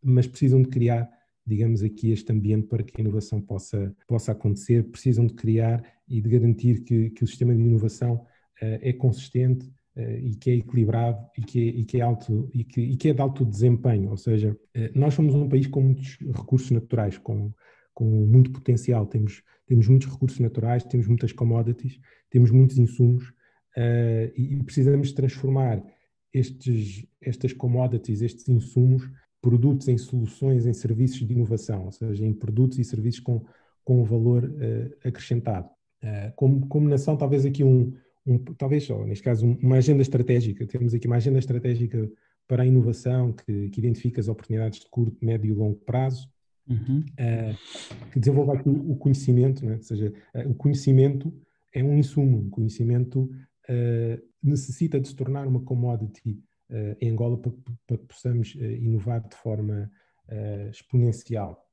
mas 0.00 0.26
precisam 0.26 0.62
de 0.62 0.68
criar, 0.68 1.10
digamos 1.44 1.82
aqui, 1.82 2.12
este 2.12 2.30
ambiente 2.32 2.68
para 2.68 2.82
que 2.82 2.92
a 2.96 3.00
inovação 3.00 3.40
possa, 3.40 3.94
possa 4.06 4.30
acontecer, 4.32 4.84
precisam 4.84 5.26
de 5.26 5.34
criar 5.34 5.84
e 6.08 6.20
de 6.20 6.28
garantir 6.28 6.84
que, 6.84 7.10
que 7.10 7.24
o 7.24 7.26
sistema 7.26 7.54
de 7.54 7.60
inovação 7.60 8.14
uh, 8.14 8.78
é 8.80 8.92
consistente 8.92 9.66
uh, 9.96 10.18
e 10.22 10.36
que 10.36 10.50
é 10.50 10.54
equilibrado 10.54 11.18
e 11.36 11.42
que 11.42 11.60
é, 11.60 11.64
e 11.64 11.84
que 11.84 11.98
é 11.98 12.00
alto 12.00 12.48
e 12.54 12.62
que, 12.62 12.80
e 12.80 12.96
que, 12.96 13.08
é 13.08 13.14
de 13.14 13.20
alto 13.20 13.44
desempenho, 13.44 14.10
ou 14.10 14.16
seja, 14.16 14.52
uh, 14.52 14.98
nós 14.98 15.14
somos 15.14 15.34
um 15.34 15.48
país 15.48 15.66
com 15.66 15.82
muitos 15.82 16.18
recursos 16.20 16.70
naturais, 16.70 17.18
com, 17.18 17.52
com 17.92 18.04
muito 18.04 18.52
potencial, 18.52 19.06
temos, 19.06 19.42
temos 19.66 19.88
muitos 19.88 20.08
recursos 20.08 20.38
naturais, 20.38 20.84
temos 20.84 21.08
muitas 21.08 21.32
commodities, 21.32 21.98
temos 22.30 22.52
muitos 22.52 22.78
insumos, 22.78 23.32
Uh, 23.76 24.28
e 24.36 24.62
precisamos 24.64 25.12
transformar 25.12 25.82
estes, 26.32 27.06
estas 27.20 27.52
commodities, 27.52 28.20
estes 28.20 28.48
insumos, 28.48 29.08
produtos 29.40 29.88
em 29.88 29.98
soluções, 29.98 30.66
em 30.66 30.72
serviços 30.72 31.26
de 31.26 31.32
inovação, 31.32 31.86
ou 31.86 31.92
seja, 31.92 32.24
em 32.24 32.32
produtos 32.32 32.78
e 32.78 32.84
serviços 32.84 33.20
com, 33.20 33.44
com 33.84 34.04
valor 34.04 34.44
uh, 34.44 35.08
acrescentado. 35.08 35.68
Uh, 36.02 36.32
como, 36.36 36.66
como 36.66 36.88
nação, 36.88 37.16
talvez 37.16 37.46
aqui 37.46 37.64
um, 37.64 37.92
um 38.26 38.38
talvez, 38.38 38.88
oh, 38.90 39.04
neste 39.04 39.24
caso, 39.24 39.46
uma 39.46 39.76
agenda 39.76 40.02
estratégica, 40.02 40.66
temos 40.66 40.94
aqui 40.94 41.06
uma 41.06 41.16
agenda 41.16 41.38
estratégica 41.38 42.10
para 42.46 42.62
a 42.62 42.66
inovação 42.66 43.32
que, 43.32 43.70
que 43.70 43.80
identifica 43.80 44.20
as 44.20 44.28
oportunidades 44.28 44.80
de 44.80 44.86
curto, 44.88 45.16
médio 45.24 45.50
e 45.50 45.54
longo 45.54 45.78
prazo, 45.80 46.28
uhum. 46.68 47.02
que 48.12 48.20
desenvolva 48.20 48.54
aqui 48.54 48.68
o 48.68 48.94
conhecimento, 48.96 49.64
né? 49.64 49.76
ou 49.76 49.82
seja, 49.82 50.12
o 50.46 50.52
conhecimento 50.52 51.32
é 51.72 51.82
um 51.82 51.96
insumo, 51.96 52.38
um 52.38 52.50
conhecimento 52.50 53.22
uh, 53.22 53.30
necessita 54.42 55.00
de 55.00 55.08
se 55.08 55.14
tornar 55.14 55.46
uma 55.46 55.62
commodity 55.62 56.42
uh, 56.70 56.96
em 57.00 57.10
Angola 57.10 57.38
para, 57.38 57.98
que 57.98 58.06
possamos 58.06 58.54
uh, 58.54 58.64
inovar 58.64 59.26
de 59.26 59.36
forma 59.36 59.90
exponencial. 60.70 61.68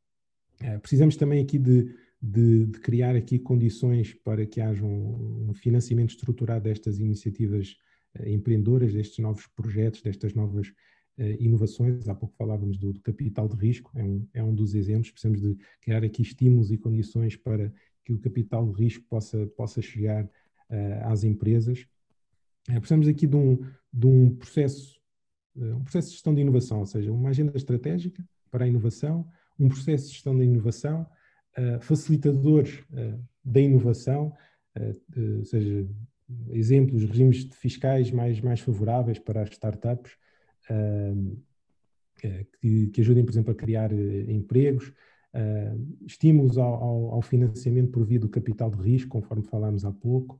precisamos 0.81 1.15
também 1.15 1.41
aqui 1.41 1.57
de, 1.57 1.95
de, 2.21 2.65
de, 2.65 2.79
criar 2.81 3.15
aqui 3.15 3.39
condições 3.39 4.13
para 4.13 4.45
que 4.45 4.59
haja 4.59 4.83
um, 4.83 5.49
um 5.49 5.53
financiamento 5.53 6.09
estruturado 6.09 6.65
destas 6.65 6.99
iniciativas 6.99 7.77
empreendedoras, 8.25 8.91
destes 8.91 9.19
novos 9.19 9.47
projetos, 9.47 10.01
destas 10.01 10.33
novas 10.33 10.73
inovações. 11.39 12.09
Há 12.09 12.15
pouco 12.15 12.35
falávamos 12.35 12.77
do, 12.77 12.91
do, 12.91 12.99
capital 12.99 13.47
de 13.47 13.55
risco, 13.55 13.91
é 13.95 14.03
um, 14.03 14.27
é 14.33 14.43
um 14.43 14.53
dos 14.53 14.75
exemplos. 14.75 15.11
Precisamos 15.11 15.39
de 15.39 15.55
criar 15.79 16.03
aqui 16.03 16.21
estímulos 16.21 16.69
e 16.69 16.77
condições 16.77 17.37
para 17.37 17.71
que 18.03 18.11
o 18.11 18.19
capital 18.19 18.69
de 18.69 18.83
risco 18.83 19.05
possa, 19.07 19.47
possa 19.55 19.81
chegar 19.81 20.29
às 21.03 21.23
empresas. 21.23 21.87
Uh, 22.69 22.79
precisamos 22.79 23.07
aqui 23.07 23.25
de 23.25 23.35
um, 23.35 23.59
de 23.91 24.07
um 24.07 24.35
processo, 24.35 24.99
uh, 25.55 25.75
um 25.75 25.83
processo 25.83 26.09
de 26.09 26.13
gestão 26.13 26.33
de 26.33 26.41
inovação, 26.41 26.79
ou 26.79 26.85
seja, 26.85 27.11
uma 27.11 27.29
agenda 27.29 27.55
estratégica 27.55 28.23
para 28.51 28.65
a 28.65 28.67
inovação, 28.67 29.27
um 29.59 29.67
processo 29.67 30.07
de 30.07 30.13
gestão 30.13 30.37
da 30.37 30.43
inovação, 30.43 31.05
facilitadores 31.81 32.81
da 33.43 33.59
inovação, 33.59 34.33
ou 35.37 35.43
seja, 35.43 35.85
exemplos, 36.51 37.03
regimes 37.03 37.49
fiscais 37.51 38.11
mais, 38.11 38.39
mais 38.39 38.61
favoráveis 38.61 39.19
para 39.19 39.41
as 39.41 39.49
startups, 39.49 40.13
que, 42.61 42.87
que, 42.87 43.01
ajudem, 43.01 43.25
por 43.25 43.31
exemplo, 43.31 43.51
a 43.51 43.55
criar 43.55 43.91
empregos, 43.91 44.93
uh, 45.33 46.05
estímulos 46.05 46.57
ao, 46.57 46.73
ao, 46.73 47.13
ao, 47.15 47.21
financiamento 47.21 47.91
por 47.91 48.05
via 48.05 48.19
do 48.19 48.29
capital 48.29 48.69
de 48.69 48.81
risco, 48.81 49.09
conforme 49.09 49.43
falámos 49.43 49.85
há 49.85 49.91
pouco, 49.91 50.35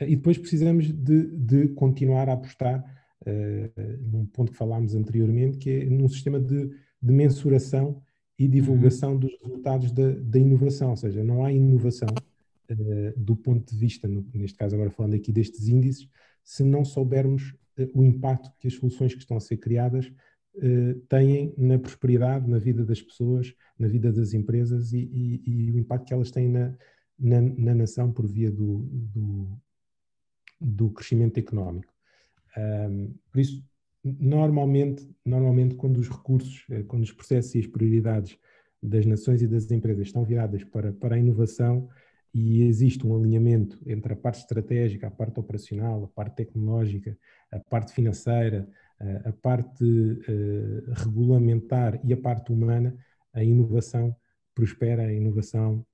uh, 0.00 0.04
e 0.04 0.16
depois 0.16 0.38
precisamos 0.38 0.90
de, 0.90 1.26
de 1.36 1.68
continuar 1.68 2.28
a 2.28 2.34
apostar 2.34 2.84
uh, 3.22 4.08
num 4.10 4.26
ponto 4.26 4.52
que 4.52 4.58
falámos 4.58 4.94
anteriormente, 4.94 5.58
que 5.58 5.70
é 5.70 5.84
num 5.84 6.08
sistema 6.08 6.40
de, 6.40 6.70
de 7.00 7.12
mensuração 7.12 8.02
e 8.38 8.48
divulgação 8.48 9.12
uhum. 9.12 9.18
dos 9.18 9.32
resultados 9.42 9.92
da, 9.92 10.10
da, 10.10 10.38
inovação, 10.38 10.90
ou 10.90 10.96
seja, 10.96 11.22
não 11.22 11.44
há 11.44 11.52
inovação 11.52 12.08
do 13.14 13.36
ponto 13.36 13.70
de 13.70 13.78
vista, 13.78 14.08
no, 14.08 14.26
neste 14.32 14.56
caso 14.56 14.74
agora 14.74 14.90
falando 14.90 15.14
aqui 15.14 15.30
destes 15.30 15.68
índices, 15.68 16.08
se 16.42 16.64
não 16.64 16.82
soubermos 16.82 17.54
o 17.94 18.02
impacto 18.02 18.50
que 18.58 18.66
as 18.66 18.74
soluções 18.74 19.12
que 19.12 19.20
estão 19.20 19.36
a 19.36 19.40
ser 19.40 19.58
criadas 19.58 20.10
têm 21.08 21.52
na 21.56 21.78
prosperidade, 21.78 22.48
na 22.48 22.58
vida 22.58 22.84
das 22.84 23.02
pessoas, 23.02 23.54
na 23.78 23.88
vida 23.88 24.12
das 24.12 24.32
empresas 24.32 24.92
e, 24.92 24.98
e, 24.98 25.66
e 25.66 25.70
o 25.72 25.78
impacto 25.78 26.06
que 26.06 26.14
elas 26.14 26.30
têm 26.30 26.48
na, 26.48 26.74
na, 27.18 27.40
na 27.40 27.74
nação 27.74 28.12
por 28.12 28.26
via 28.26 28.50
do, 28.50 28.78
do, 28.92 29.58
do 30.60 30.90
crescimento 30.90 31.38
económico. 31.38 31.92
Um, 32.56 33.14
por 33.32 33.40
isso, 33.40 33.64
normalmente, 34.04 35.08
normalmente 35.24 35.74
quando 35.74 35.98
os 35.98 36.08
recursos, 36.08 36.64
eh, 36.70 36.82
quando 36.82 37.02
os 37.02 37.12
processos 37.12 37.54
e 37.54 37.58
as 37.60 37.66
prioridades 37.66 38.38
das 38.82 39.06
nações 39.06 39.40
e 39.42 39.48
das 39.48 39.70
empresas 39.70 40.06
estão 40.06 40.24
viradas 40.24 40.62
para, 40.62 40.92
para 40.92 41.16
a 41.16 41.18
inovação 41.18 41.88
e 42.32 42.62
existe 42.62 43.06
um 43.06 43.16
alinhamento 43.16 43.80
entre 43.86 44.12
a 44.12 44.16
parte 44.16 44.40
estratégica, 44.40 45.06
a 45.06 45.10
parte 45.10 45.40
operacional, 45.40 46.04
a 46.04 46.08
parte 46.08 46.36
tecnológica, 46.36 47.16
a 47.50 47.58
parte 47.60 47.92
financeira, 47.92 48.68
a 49.24 49.32
parte 49.32 49.84
uh, 49.84 50.92
regulamentar 51.04 52.00
e 52.04 52.12
a 52.12 52.16
parte 52.16 52.52
humana, 52.52 52.96
a 53.32 53.42
inovação 53.42 54.14
prospera, 54.54 55.02
a 55.02 55.12
inovação, 55.12 55.84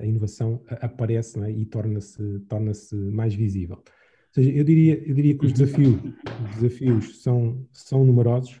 a 0.00 0.04
inovação 0.04 0.62
aparece 0.68 1.40
é? 1.44 1.50
e 1.50 1.64
torna-se 1.64 2.40
torna 2.48 2.72
mais 3.12 3.34
visível. 3.34 3.76
Ou 3.76 4.34
seja, 4.34 4.50
eu 4.50 4.64
diria, 4.64 4.94
eu 5.06 5.14
diria 5.14 5.36
que 5.36 5.46
os 5.46 5.52
desafios, 5.52 5.96
os 6.44 6.54
desafios 6.56 7.22
são, 7.22 7.66
são 7.72 8.04
numerosos, 8.04 8.60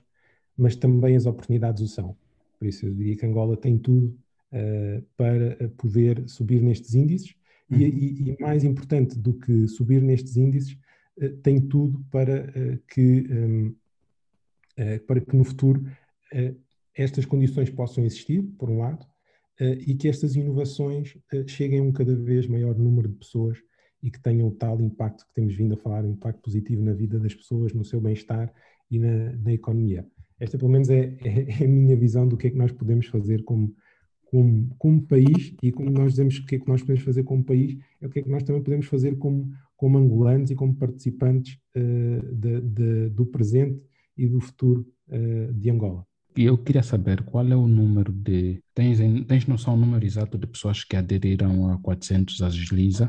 mas 0.56 0.76
também 0.76 1.16
as 1.16 1.26
oportunidades 1.26 1.82
o 1.82 1.88
são. 1.88 2.16
Por 2.58 2.66
isso, 2.66 2.86
eu 2.86 2.94
diria 2.94 3.16
que 3.16 3.24
Angola 3.24 3.56
tem 3.56 3.78
tudo 3.78 4.18
uh, 4.52 5.02
para 5.16 5.68
poder 5.76 6.28
subir 6.28 6.60
nestes 6.60 6.94
índices 6.94 7.34
uhum. 7.70 7.78
e, 7.78 7.84
e, 7.84 8.30
e, 8.30 8.36
mais 8.40 8.64
importante 8.64 9.18
do 9.18 9.34
que 9.34 9.66
subir 9.68 10.02
nestes 10.02 10.36
índices, 10.36 10.76
tem 11.42 11.60
tudo 11.60 12.04
para, 12.10 12.46
uh, 12.50 12.78
que, 12.92 13.26
um, 13.30 13.74
para 15.06 15.20
que 15.20 15.36
no 15.36 15.44
futuro 15.44 15.84
estas 16.94 17.26
condições 17.26 17.68
possam 17.68 18.04
existir, 18.04 18.42
por 18.58 18.70
um 18.70 18.78
lado, 18.78 19.04
e 19.60 19.94
que 19.94 20.08
estas 20.08 20.36
inovações 20.36 21.18
cheguem 21.46 21.80
a 21.80 21.82
um 21.82 21.92
cada 21.92 22.14
vez 22.16 22.46
maior 22.46 22.78
número 22.78 23.08
de 23.08 23.16
pessoas 23.16 23.58
e 24.02 24.10
que 24.10 24.20
tenham 24.20 24.48
o 24.48 24.52
tal 24.52 24.80
impacto 24.80 25.26
que 25.26 25.34
temos 25.34 25.54
vindo 25.54 25.74
a 25.74 25.76
falar, 25.76 26.04
um 26.04 26.12
impacto 26.12 26.40
positivo 26.40 26.82
na 26.82 26.92
vida 26.92 27.18
das 27.18 27.34
pessoas, 27.34 27.72
no 27.72 27.84
seu 27.84 28.00
bem-estar 28.00 28.52
e 28.90 28.98
na, 28.98 29.32
na, 29.36 29.52
economia. 29.52 30.06
Esta, 30.38 30.58
pelo 30.58 30.70
menos, 30.70 30.88
é, 30.88 31.16
é, 31.22 31.62
é, 31.62 31.64
a 31.64 31.68
minha 31.68 31.96
visão 31.96 32.26
do 32.26 32.36
que 32.36 32.46
é 32.46 32.50
que 32.50 32.56
nós 32.56 32.72
podemos 32.72 33.06
fazer 33.06 33.44
como, 33.44 33.74
como, 34.24 34.74
como 34.78 35.02
país 35.02 35.54
e 35.62 35.70
como 35.70 35.90
nós 35.90 36.12
dizemos 36.12 36.38
o 36.38 36.46
que 36.46 36.56
é 36.56 36.58
que 36.58 36.68
nós 36.68 36.80
podemos 36.80 37.02
fazer 37.02 37.24
como 37.24 37.44
país, 37.44 37.78
é 38.00 38.06
o 38.06 38.10
que 38.10 38.20
é 38.20 38.22
que 38.22 38.30
nós 38.30 38.42
também 38.42 38.62
podemos 38.62 38.86
fazer 38.86 39.16
como, 39.18 39.52
como 39.80 39.96
angolanos 39.96 40.50
e 40.50 40.54
como 40.54 40.74
participantes 40.74 41.58
uh, 41.74 42.34
de, 42.34 42.60
de, 42.60 43.08
do 43.08 43.24
presente 43.24 43.80
e 44.14 44.28
do 44.28 44.38
futuro 44.38 44.86
uh, 45.08 45.54
de 45.54 45.70
Angola. 45.70 46.06
Eu 46.36 46.58
queria 46.58 46.82
saber 46.82 47.22
qual 47.22 47.46
é 47.48 47.56
o 47.56 47.66
número 47.66 48.12
de. 48.12 48.62
Tens, 48.74 48.98
tens 49.26 49.46
noção 49.46 49.74
do 49.74 49.86
número 49.86 50.04
exato 50.04 50.36
de 50.36 50.46
pessoas 50.46 50.84
que 50.84 50.96
aderiram 50.96 51.70
a 51.72 51.78
400 51.78 52.42
Agiliza 52.42 53.08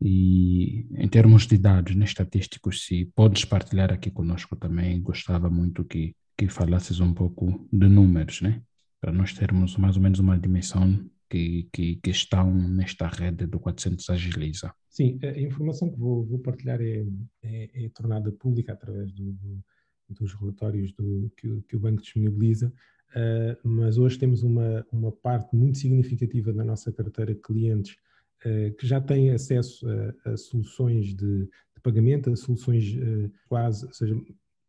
e 0.00 0.86
em 0.94 1.08
termos 1.08 1.48
de 1.48 1.58
dados, 1.58 1.96
né, 1.96 2.04
estatísticos, 2.04 2.86
se 2.86 3.06
podes 3.16 3.44
partilhar 3.44 3.92
aqui 3.92 4.08
conosco 4.08 4.54
também, 4.54 5.02
gostava 5.02 5.50
muito 5.50 5.84
que, 5.84 6.14
que 6.36 6.48
falasses 6.48 7.00
um 7.00 7.12
pouco 7.12 7.66
de 7.72 7.88
números, 7.88 8.40
né? 8.40 8.62
Para 9.00 9.12
nós 9.12 9.32
termos 9.32 9.76
mais 9.76 9.96
ou 9.96 10.02
menos 10.02 10.20
uma 10.20 10.38
dimensão 10.38 11.04
que, 11.28 11.68
que, 11.72 11.96
que 11.96 12.10
estão 12.10 12.52
nesta 12.52 13.06
rede 13.06 13.46
do 13.46 13.58
400 13.60 14.08
Agiliza. 14.10 14.72
Sim, 14.88 15.18
a 15.22 15.38
informação 15.38 15.90
que 15.90 15.98
vou, 15.98 16.24
vou 16.24 16.38
partilhar 16.38 16.80
é, 16.80 17.06
é, 17.42 17.84
é, 17.84 17.88
tornada 17.90 18.32
pública 18.32 18.72
através 18.72 19.12
do, 19.12 19.32
do, 19.32 19.64
dos 20.10 20.34
relatórios 20.34 20.92
do, 20.92 21.30
que, 21.36 21.62
que, 21.68 21.76
o 21.76 21.80
banco 21.80 22.02
disponibiliza, 22.02 22.72
uh, 23.14 23.68
mas 23.68 23.98
hoje 23.98 24.18
temos 24.18 24.42
uma, 24.42 24.86
uma 24.90 25.12
parte 25.12 25.54
muito 25.54 25.78
significativa 25.78 26.52
da 26.52 26.64
nossa 26.64 26.92
carteira 26.92 27.34
de 27.34 27.40
clientes 27.40 27.96
eh, 28.44 28.70
que 28.70 28.86
já 28.86 29.00
têm 29.00 29.30
acesso 29.30 29.84
a, 29.88 30.30
a 30.30 30.36
soluções 30.36 31.06
de, 31.06 31.40
de, 31.44 31.80
pagamento, 31.82 32.30
a 32.30 32.36
soluções 32.36 32.94
uh, 32.94 33.32
quase, 33.48 33.84
ou 33.84 33.92
seja, 33.92 34.14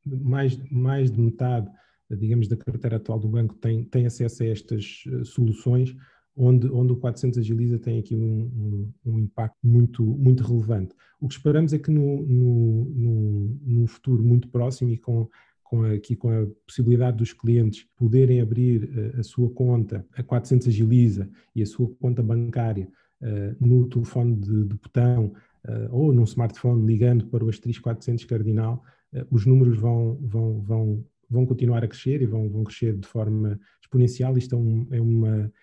mais, 0.03 0.57
mais 0.71 1.11
de 1.11 1.19
metade, 1.19 1.69
digamos, 2.09 2.47
da 2.47 2.57
carteira 2.57 2.95
atual 2.95 3.19
do 3.19 3.27
banco 3.29 3.53
tem, 3.55 3.83
tem 3.83 4.07
acesso 4.07 4.41
a 4.41 4.47
estas 4.47 5.03
uh, 5.05 5.23
soluções, 5.23 5.95
onde, 6.35 6.67
onde 6.69 6.93
o 6.93 6.97
400 6.97 7.39
Agiliza 7.39 7.77
tem 7.77 7.99
aqui 7.99 8.15
um, 8.15 8.91
um, 9.05 9.13
um, 9.13 9.19
impacto 9.19 9.57
muito, 9.63 10.03
muito 10.03 10.43
relevante. 10.43 10.95
O 11.19 11.27
que 11.27 11.33
esperamos 11.33 11.73
é 11.73 11.79
que 11.79 11.91
no, 11.91 12.23
no, 12.23 12.85
no, 12.85 13.59
no 13.61 13.87
futuro 13.87 14.23
muito 14.23 14.47
próximo 14.47 14.89
e 14.89 14.97
com 14.97 15.27
com 15.69 15.83
aqui 15.83 16.15
com 16.15 16.29
a 16.31 16.47
possibilidade 16.65 17.17
dos 17.17 17.31
clientes 17.31 17.85
poderem 17.95 18.41
abrir 18.41 18.89
a, 19.15 19.19
a 19.19 19.23
sua 19.23 19.49
conta, 19.51 20.03
a 20.15 20.23
400 20.23 20.67
Agiliza 20.67 21.29
e 21.55 21.61
a 21.61 21.65
sua 21.65 21.87
conta 22.01 22.23
bancária 22.23 22.89
uh, 23.21 23.65
no 23.65 23.87
telefone 23.87 24.35
de, 24.35 24.65
de 24.65 24.75
botão 24.75 25.25
uh, 25.67 25.87
ou 25.91 26.11
num 26.11 26.23
smartphone 26.23 26.85
ligando 26.87 27.27
para 27.27 27.45
o 27.45 27.49
asterisco 27.49 27.83
400 27.83 28.25
cardinal, 28.25 28.83
uh, 29.13 29.27
os 29.29 29.45
números 29.45 29.77
vão, 29.77 30.17
vão, 30.19 30.59
vão, 30.59 31.05
vão 31.29 31.45
continuar 31.45 31.83
a 31.83 31.87
crescer 31.87 32.19
e 32.23 32.25
vão, 32.25 32.49
vão 32.49 32.63
crescer 32.63 32.97
de 32.97 33.07
forma 33.07 33.59
exponencial. 33.79 34.35
Isto 34.39 34.55
é, 34.55 34.57
um, 34.57 34.87
é 34.89 34.99
uma, 34.99 35.53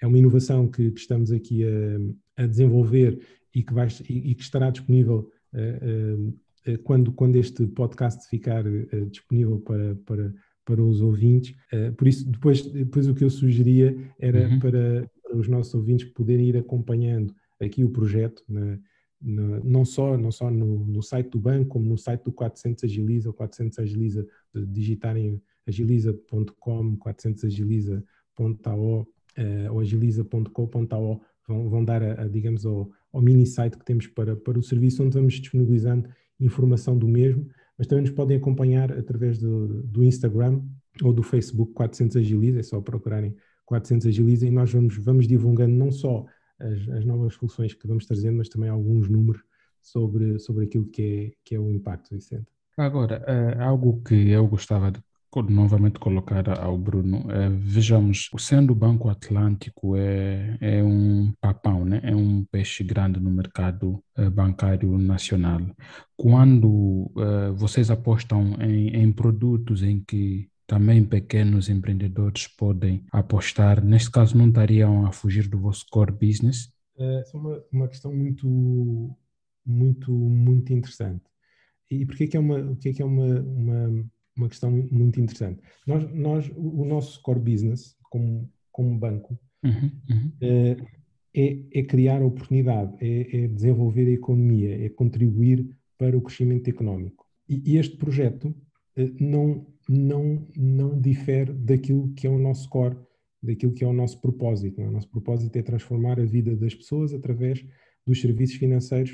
é 0.00 0.06
uma 0.06 0.18
inovação 0.18 0.68
que, 0.68 0.90
que 0.90 1.00
estamos 1.00 1.30
aqui 1.32 1.64
a, 1.64 2.42
a, 2.42 2.46
desenvolver 2.46 3.20
e 3.54 3.62
que, 3.62 3.72
vai, 3.72 3.88
e, 4.08 4.30
e 4.30 4.34
que 4.34 4.42
estará 4.42 4.70
disponível 4.70 5.30
quando, 6.84 7.12
quando 7.12 7.36
este 7.36 7.66
podcast 7.68 8.28
ficar 8.28 8.62
disponível 9.10 9.58
para, 9.60 9.94
para, 10.04 10.34
para 10.64 10.82
os 10.82 11.00
ouvintes. 11.00 11.54
por 11.96 12.08
isso, 12.08 12.28
depois, 12.28 12.60
depois 12.66 13.08
o 13.08 13.14
que 13.14 13.24
eu 13.24 13.30
sugeria 13.30 13.96
era 14.18 14.48
uhum. 14.48 14.58
para 14.58 15.10
para 15.26 15.40
os 15.40 15.48
nossos 15.48 15.74
ouvintes 15.74 16.08
poderem 16.12 16.46
ir 16.46 16.56
acompanhando 16.56 17.34
aqui 17.60 17.84
o 17.84 17.90
projeto, 17.90 18.42
na, 18.48 18.78
na, 19.20 19.60
não 19.60 19.84
só, 19.84 20.16
não 20.16 20.30
só 20.30 20.50
no, 20.50 20.86
no, 20.86 21.02
site 21.02 21.30
do 21.30 21.38
banco, 21.38 21.70
como 21.70 21.86
no 21.86 21.98
site 21.98 22.22
do 22.24 22.32
400 22.32 22.84
Agiliza, 22.84 23.28
ou 23.28 23.34
400 23.34 23.78
Agiliza, 23.78 24.26
digitarem 24.54 25.42
agiliza.com, 25.66 26.96
400 26.96 27.44
agiliza.ao 27.44 29.06
uh, 29.38 29.72
ou 29.72 29.80
agiliza.co.ao, 29.80 31.20
vão, 31.46 31.68
vão 31.68 31.84
dar, 31.84 32.02
a, 32.02 32.22
a, 32.22 32.28
digamos, 32.28 32.64
ao, 32.66 32.90
ao 33.12 33.20
mini 33.20 33.46
site 33.46 33.76
que 33.76 33.84
temos 33.84 34.06
para, 34.06 34.36
para 34.36 34.58
o 34.58 34.62
serviço, 34.62 35.02
onde 35.02 35.14
vamos 35.14 35.34
disponibilizando 35.34 36.08
informação 36.38 36.96
do 36.96 37.08
mesmo, 37.08 37.48
mas 37.78 37.86
também 37.86 38.02
nos 38.02 38.10
podem 38.10 38.36
acompanhar 38.36 38.92
através 38.92 39.38
do, 39.38 39.82
do 39.82 40.04
Instagram 40.04 40.62
ou 41.02 41.12
do 41.12 41.22
Facebook 41.22 41.72
400 41.72 42.16
Agiliza, 42.16 42.60
é 42.60 42.62
só 42.62 42.80
procurarem 42.80 43.34
400 43.64 44.06
Agiliza 44.06 44.46
e 44.46 44.50
nós 44.50 44.72
vamos, 44.72 44.96
vamos 44.96 45.26
divulgando 45.26 45.74
não 45.74 45.90
só 45.90 46.24
as, 46.58 46.88
as, 46.88 47.04
novas 47.04 47.34
soluções 47.34 47.74
que 47.74 47.86
vamos 47.86 48.06
trazendo, 48.06 48.38
mas 48.38 48.48
também 48.48 48.70
alguns 48.70 49.08
números 49.08 49.42
sobre, 49.82 50.38
sobre 50.38 50.64
aquilo 50.64 50.86
que 50.86 51.02
é, 51.02 51.32
que 51.44 51.54
é 51.54 51.60
o 51.60 51.70
impacto, 51.70 52.14
Vicente. 52.14 52.46
Agora, 52.76 53.22
uh, 53.26 53.62
algo 53.62 54.02
que 54.02 54.30
eu 54.30 54.46
gostava 54.46 54.90
de 54.90 55.00
novamente 55.48 55.98
colocar 55.98 56.48
ao 56.58 56.78
Bruno, 56.78 57.18
uh, 57.18 57.50
vejamos, 57.50 58.30
sendo 58.38 58.72
o 58.72 58.76
Banco 58.76 59.08
Atlântico 59.08 59.96
é, 59.96 60.56
é 60.60 60.82
um 60.82 61.32
papão, 61.40 61.84
né? 61.84 62.00
é 62.02 62.14
um 62.14 62.44
peixe 62.44 62.82
grande 62.82 63.20
no 63.20 63.30
mercado 63.30 64.02
uh, 64.18 64.30
bancário 64.30 64.96
nacional. 64.98 65.60
Quando 66.16 67.12
vocês 67.56 67.90
apostam 67.90 68.54
em, 68.58 68.88
em 68.88 69.12
produtos 69.12 69.82
em 69.82 70.00
que 70.00 70.48
também 70.66 71.04
pequenos 71.04 71.68
empreendedores 71.68 72.48
podem 72.48 73.04
apostar? 73.12 73.84
Neste 73.84 74.10
caso, 74.10 74.36
não 74.36 74.48
estariam 74.48 75.06
a 75.06 75.12
fugir 75.12 75.48
do 75.48 75.58
vosso 75.58 75.84
core 75.90 76.12
business? 76.12 76.72
É 76.98 77.22
uma, 77.34 77.62
uma 77.72 77.88
questão 77.88 78.14
muito, 78.14 78.48
muito, 79.64 80.10
muito 80.10 80.72
interessante. 80.72 81.24
E 81.90 82.04
porquê 82.04 82.26
que 82.26 82.36
é 82.36 82.40
uma, 82.40 82.58
o 82.58 82.76
que 82.76 82.88
é 82.88 82.92
que 82.92 83.02
é 83.02 83.04
uma, 83.04 83.40
uma, 83.40 84.04
uma 84.36 84.48
questão 84.48 84.70
muito 84.70 85.20
interessante? 85.20 85.60
Nós, 85.86 86.12
nós, 86.12 86.50
o 86.56 86.84
nosso 86.84 87.20
core 87.22 87.40
business, 87.40 87.96
como, 88.10 88.50
como 88.70 88.98
banco, 88.98 89.38
uhum, 89.64 89.90
uhum. 90.10 90.32
É, 90.40 90.76
é, 91.34 91.58
é, 91.74 91.82
criar 91.82 92.22
oportunidade, 92.22 92.96
é, 93.00 93.44
é, 93.44 93.48
desenvolver 93.48 94.06
a 94.06 94.12
economia, 94.12 94.86
é 94.86 94.88
contribuir 94.88 95.68
para 95.98 96.16
o 96.16 96.20
crescimento 96.22 96.68
económico. 96.68 97.26
E, 97.48 97.72
e 97.72 97.76
este 97.76 97.96
projeto 97.96 98.54
eh, 98.96 99.12
não, 99.20 99.66
não, 99.88 100.46
não 100.56 101.00
difere 101.00 101.52
daquilo 101.52 102.12
que 102.14 102.26
é 102.26 102.30
o 102.30 102.38
nosso 102.38 102.68
core, 102.68 102.96
daquilo 103.42 103.72
que 103.72 103.84
é 103.84 103.86
o 103.86 103.92
nosso 103.92 104.20
propósito. 104.20 104.80
É? 104.80 104.88
O 104.88 104.90
nosso 104.90 105.10
propósito 105.10 105.54
é 105.56 105.62
transformar 105.62 106.18
a 106.18 106.24
vida 106.24 106.56
das 106.56 106.74
pessoas 106.74 107.12
através 107.12 107.64
dos 108.06 108.20
serviços 108.20 108.56
financeiros 108.56 109.12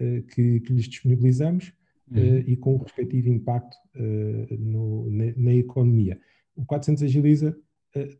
uh, 0.00 0.22
que, 0.24 0.60
que, 0.60 0.72
lhes 0.72 0.88
disponibilizamos 0.88 1.72
uhum. 2.18 2.44
e 2.46 2.56
com 2.56 2.74
o 2.74 2.82
respectivo 2.82 3.28
impacto 3.28 3.76
uh, 3.96 4.56
no, 4.58 5.10
na, 5.10 5.32
na, 5.36 5.54
economia. 5.54 6.18
O 6.54 6.64
400 6.64 7.02
Agiliza 7.02 7.56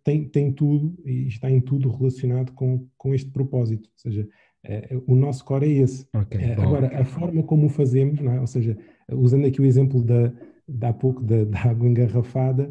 tem, 0.05 0.29
tem 0.29 0.53
tudo 0.53 0.95
e 1.05 1.27
está 1.29 1.51
em 1.51 1.61
tudo 1.61 1.91
relacionado 1.91 2.53
com, 2.53 2.87
com 2.97 3.15
este 3.15 3.31
propósito, 3.31 3.89
ou 3.89 3.99
seja, 3.99 4.29
o 5.07 5.15
nosso 5.15 5.45
core 5.45 5.67
é 5.67 5.83
esse. 5.83 6.07
Okay, 6.15 6.53
agora, 6.53 7.01
a 7.01 7.05
forma 7.07 7.43
como 7.43 7.67
o 7.67 7.71
fazemos, 7.71 8.21
é? 8.21 8.39
ou 8.39 8.47
seja, 8.47 8.77
usando 9.11 9.47
aqui 9.47 9.63
o 9.63 9.65
exemplo 9.65 10.03
da, 10.03 10.31
de 10.69 10.87
há 10.87 10.93
pouco 10.93 11.23
da, 11.23 11.45
da 11.45 11.71
água 11.71 11.89
engarrafada, 11.89 12.71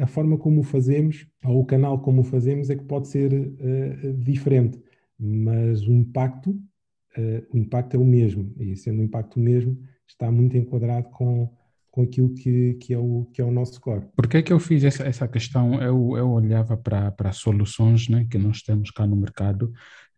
a 0.00 0.06
forma 0.06 0.38
como 0.38 0.60
o 0.60 0.64
fazemos, 0.64 1.26
ou 1.44 1.60
o 1.60 1.64
canal 1.64 2.00
como 2.00 2.20
o 2.20 2.24
fazemos, 2.24 2.70
é 2.70 2.76
que 2.76 2.84
pode 2.84 3.08
ser 3.08 3.32
uh, 3.32 4.12
diferente, 4.14 4.80
mas 5.18 5.86
o 5.86 5.92
impacto, 5.92 6.50
uh, 6.50 7.46
o 7.52 7.58
impacto 7.58 7.96
é 7.96 7.98
o 7.98 8.04
mesmo, 8.04 8.54
e 8.58 8.76
sendo 8.76 9.00
o 9.00 9.04
impacto 9.04 9.36
o 9.36 9.42
mesmo, 9.42 9.76
está 10.08 10.30
muito 10.30 10.56
enquadrado 10.56 11.08
com, 11.10 11.48
com 11.90 12.02
aquilo 12.02 12.34
que, 12.34 12.74
que, 12.74 12.94
é 12.94 12.98
o, 12.98 13.26
que 13.32 13.40
é 13.40 13.44
o 13.44 13.50
nosso 13.50 13.80
core. 13.80 14.06
Por 14.16 14.26
que 14.26 14.38
é 14.38 14.42
que 14.42 14.52
eu 14.52 14.58
fiz 14.58 14.84
essa, 14.84 15.04
essa 15.04 15.28
questão? 15.28 15.74
Eu, 15.74 16.16
eu 16.16 16.30
olhava 16.30 16.76
para, 16.76 17.10
para 17.10 17.32
soluções 17.32 18.08
né, 18.08 18.26
que 18.30 18.38
nós 18.38 18.62
temos 18.62 18.90
cá 18.90 19.06
no 19.06 19.16
mercado 19.16 19.72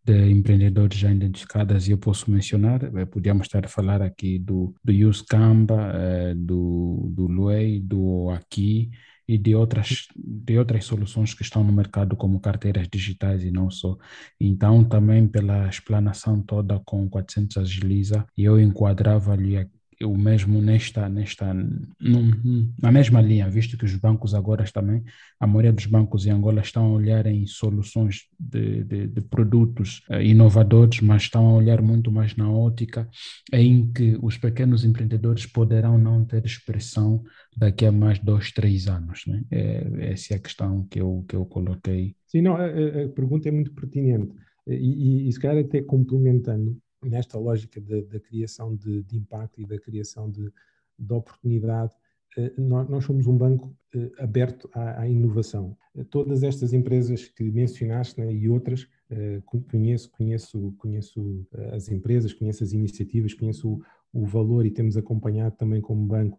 de 0.04 0.30
empreendedores 0.30 0.98
já 0.98 1.10
identificadas 1.10 1.88
e 1.88 1.92
eu 1.92 1.98
posso 1.98 2.30
mencionar, 2.30 2.84
eh, 2.84 3.06
podíamos 3.06 3.46
estar 3.46 3.64
a 3.64 3.68
falar 3.68 4.02
aqui 4.02 4.38
do, 4.38 4.74
do 4.84 4.92
Uscamba, 5.08 5.92
eh, 5.94 6.34
do, 6.34 7.08
do 7.10 7.26
Luei, 7.26 7.80
do 7.80 8.28
Aqui 8.28 8.90
e 9.26 9.38
de 9.38 9.54
outras, 9.54 10.06
de 10.16 10.58
outras 10.58 10.84
soluções 10.84 11.34
que 11.34 11.42
estão 11.42 11.64
no 11.64 11.72
mercado 11.72 12.16
como 12.16 12.40
carteiras 12.40 12.88
digitais 12.88 13.42
e 13.44 13.50
não 13.50 13.70
só. 13.70 13.96
Então 14.40 14.84
também 14.84 15.26
pela 15.26 15.68
explanação 15.68 16.40
toda 16.42 16.80
com 16.84 17.08
400 17.08 17.56
Agiliza, 17.58 18.26
eu 18.36 18.60
enquadrava 18.60 19.32
ali 19.32 19.56
o 20.02 20.16
mesmo 20.16 20.60
nesta, 20.60 21.08
nesta 21.08 21.52
num, 21.54 22.72
na 22.80 22.90
mesma 22.90 23.20
linha, 23.20 23.48
visto 23.48 23.76
que 23.76 23.84
os 23.84 23.94
bancos 23.96 24.34
agora 24.34 24.64
também, 24.64 25.02
a 25.38 25.46
maioria 25.46 25.72
dos 25.72 25.86
bancos 25.86 26.26
em 26.26 26.30
Angola 26.30 26.60
estão 26.60 26.86
a 26.86 26.92
olhar 26.92 27.26
em 27.26 27.46
soluções 27.46 28.22
de, 28.38 28.84
de, 28.84 29.06
de 29.06 29.20
produtos 29.20 30.02
uh, 30.10 30.20
inovadores, 30.20 31.00
mas 31.00 31.22
estão 31.22 31.46
a 31.46 31.52
olhar 31.54 31.82
muito 31.82 32.10
mais 32.10 32.34
na 32.36 32.50
ótica 32.50 33.08
em 33.52 33.92
que 33.92 34.18
os 34.22 34.38
pequenos 34.38 34.84
empreendedores 34.84 35.46
poderão 35.46 35.98
não 35.98 36.24
ter 36.24 36.44
expressão 36.44 37.22
daqui 37.56 37.86
a 37.86 37.92
mais 37.92 38.18
dois, 38.18 38.52
três 38.52 38.88
anos. 38.88 39.22
Né? 39.26 39.42
É, 39.50 40.12
essa 40.12 40.34
é 40.34 40.36
a 40.36 40.40
questão 40.40 40.86
que 40.90 41.00
eu, 41.00 41.24
que 41.28 41.36
eu 41.36 41.44
coloquei. 41.46 42.16
Sim, 42.26 42.42
não, 42.42 42.56
a, 42.56 42.66
a 42.66 43.08
pergunta 43.14 43.48
é 43.48 43.52
muito 43.52 43.72
pertinente. 43.72 44.32
E, 44.66 44.74
e, 44.74 45.28
e 45.28 45.32
se 45.32 45.38
calhar 45.38 45.62
até 45.62 45.82
complementando, 45.82 46.76
nesta 47.04 47.38
lógica 47.38 47.80
da 47.80 48.20
criação 48.20 48.74
de, 48.74 49.02
de, 49.02 49.16
impacto 49.16 49.60
e 49.60 49.66
da 49.66 49.78
criação 49.78 50.30
de, 50.30 50.52
de 50.98 51.12
oportunidade, 51.12 51.94
eh, 52.36 52.52
nós, 52.58 53.04
somos 53.04 53.26
um 53.26 53.36
banco 53.36 53.76
eh, 53.94 54.10
aberto 54.18 54.68
à, 54.72 55.02
à, 55.02 55.08
inovação. 55.08 55.76
Todas 56.10 56.42
estas 56.42 56.72
empresas 56.72 57.28
que 57.28 57.44
mencionaste 57.44 58.20
né, 58.20 58.32
e 58.32 58.48
outras, 58.48 58.88
eh, 59.10 59.40
conheço, 59.70 60.10
conheço, 60.10 60.72
conheço 60.78 61.46
as 61.72 61.88
empresas, 61.88 62.32
conheço 62.32 62.64
as 62.64 62.72
iniciativas, 62.72 63.34
conheço 63.34 63.74
o, 64.12 64.22
o 64.22 64.26
valor 64.26 64.66
e 64.66 64.70
temos 64.70 64.96
acompanhado 64.96 65.56
também 65.56 65.80
como 65.80 66.06
banco 66.06 66.38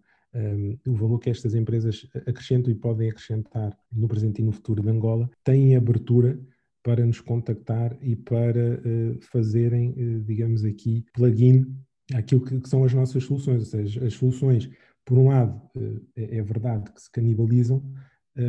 o 0.86 0.94
valor 0.94 1.18
que 1.20 1.30
estas 1.30 1.56
empresas 1.56 2.06
acrescentam 2.28 2.70
e 2.70 2.76
podem 2.76 3.10
acrescentar 3.10 3.74
no 3.90 4.06
presente 4.06 4.42
e 4.42 4.44
no 4.44 4.52
futuro 4.52 4.84
de 4.84 4.90
Angola, 4.90 5.30
têm 5.46 5.78
abertura 5.78 6.38
para 6.86 7.04
nos 7.04 7.20
contactar 7.20 7.98
e 8.00 8.16
para 8.16 8.76
uh, 8.76 9.20
fazerem, 9.32 9.90
uh, 9.90 10.22
digamos 10.22 10.64
aqui, 10.64 11.04
plugin 11.14 11.66
àquilo 12.14 12.46
que, 12.46 12.62
que, 12.62 12.70
são 12.70 12.84
as 12.84 12.94
nossas 12.94 13.24
soluções. 13.24 13.62
Ou 13.62 13.66
seja, 13.66 14.06
as 14.06 14.14
soluções, 14.14 14.70
por 15.04 15.18
um 15.18 15.30
lado, 15.30 15.60
uh, 15.76 16.08
é, 16.16 16.38
é, 16.38 16.44
verdade 16.44 16.92
que 16.94 17.02
se 17.02 17.12
canibalizam, 17.12 17.84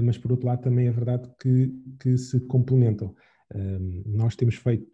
mas 0.02 0.18
por 0.18 0.32
outro 0.32 0.48
lado 0.48 0.62
também 0.62 0.88
é 0.88 0.90
verdade 0.90 1.30
que, 1.40 1.72
que 2.00 2.18
se 2.18 2.40
complementam. 2.40 3.14
nós 4.04 4.34
temos 4.34 4.56
feito, 4.56 4.84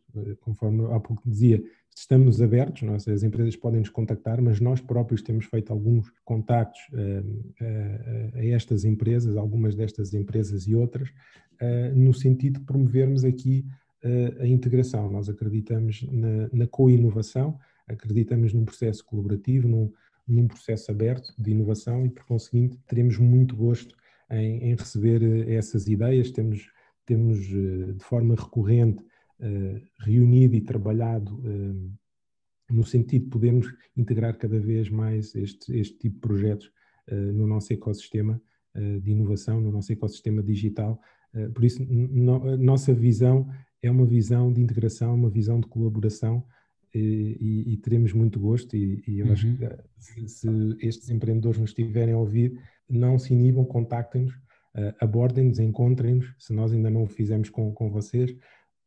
conforme 0.40 0.84
há 0.92 1.00
pouco 1.00 1.22
dizia, 1.26 1.62
estamos 1.94 2.40
abertos, 2.40 2.82
nós, 2.82 3.06
as 3.06 3.22
empresas 3.22 3.56
podem 3.56 3.80
nos 3.80 3.88
contactar, 3.88 4.40
mas 4.40 4.60
nós 4.60 4.80
próprios 4.80 5.22
temos 5.22 5.44
feito 5.46 5.72
alguns 5.72 6.10
contactos 6.24 6.80
uh, 6.92 7.20
uh, 7.20 8.38
a 8.38 8.44
estas 8.46 8.84
empresas, 8.84 9.36
algumas 9.36 9.74
destas 9.74 10.14
empresas 10.14 10.66
e 10.66 10.74
outras, 10.74 11.10
no 11.94 12.12
sentido 12.12 12.58
de 12.58 12.66
promovermos 12.66 13.24
aqui 13.24 13.64
a 14.40 14.46
integração. 14.48 15.08
Nós 15.08 15.28
acreditamos 15.28 16.04
na, 16.10 16.48
na 16.52 16.66
co-inovação, 16.66 17.56
acreditamos 17.86 18.52
num 18.52 18.64
processo 18.64 19.04
colaborativo, 19.04 19.68
num, 19.68 19.92
num, 20.26 20.48
processo 20.48 20.90
aberto 20.90 21.32
de 21.38 21.52
inovação 21.52 22.04
e, 22.04 22.10
por 22.10 22.24
conseguinte, 22.24 22.80
teremos 22.88 23.16
muito 23.16 23.54
gosto 23.54 23.94
em, 24.28 24.70
em 24.70 24.74
receber 24.74 25.48
essas 25.48 25.86
ideias. 25.86 26.32
Temos, 26.32 26.68
temos 27.06 27.38
de 27.38 28.00
forma 28.00 28.34
recorrente 28.34 29.04
eh, 29.04 29.11
reunido 30.00 30.54
e 30.54 30.60
trabalhado 30.60 31.34
uh, 31.40 31.92
no 32.70 32.84
sentido 32.84 33.24
de 33.24 33.30
podermos 33.30 33.66
integrar 33.96 34.36
cada 34.38 34.58
vez 34.58 34.88
mais 34.88 35.34
este, 35.34 35.76
este 35.76 35.98
tipo 35.98 36.14
de 36.14 36.20
projetos 36.20 36.72
uh, 37.10 37.32
no 37.32 37.46
nosso 37.46 37.72
ecossistema 37.72 38.40
de 39.02 39.10
inovação, 39.10 39.60
no 39.60 39.70
nosso 39.70 39.92
ecossistema 39.92 40.42
digital. 40.42 40.98
por 41.54 41.62
isso, 41.62 41.84
no, 41.84 42.48
a 42.48 42.56
nossa 42.56 42.94
visão 42.94 43.46
é 43.82 43.90
uma 43.90 44.06
visão 44.06 44.50
de 44.50 44.62
integração, 44.62 45.14
uma 45.14 45.28
visão 45.28 45.60
de 45.60 45.66
colaboração 45.66 46.42
e, 46.94 47.74
e, 47.74 47.76
teremos 47.76 48.14
muito 48.14 48.40
gosto 48.40 48.74
e, 48.74 49.04
e 49.06 49.18
eu 49.18 49.26
uhum. 49.26 49.32
acho 49.32 49.46
que 49.58 49.68
se, 49.98 50.26
se, 50.26 50.48
estes 50.80 51.10
empreendedores 51.10 51.60
nos 51.60 51.68
estiverem 51.68 52.14
a 52.14 52.18
ouvir, 52.18 52.58
não 52.88 53.18
se 53.18 53.34
inibam, 53.34 53.66
contactem-nos, 53.66 54.32
abordem-nos, 54.98 55.58
encontrem-nos, 55.58 56.34
se 56.38 56.54
nós 56.54 56.72
ainda 56.72 56.88
não 56.88 57.02
o 57.02 57.06
fizemos 57.06 57.50
com, 57.50 57.74
com 57.74 57.90
vocês, 57.90 58.34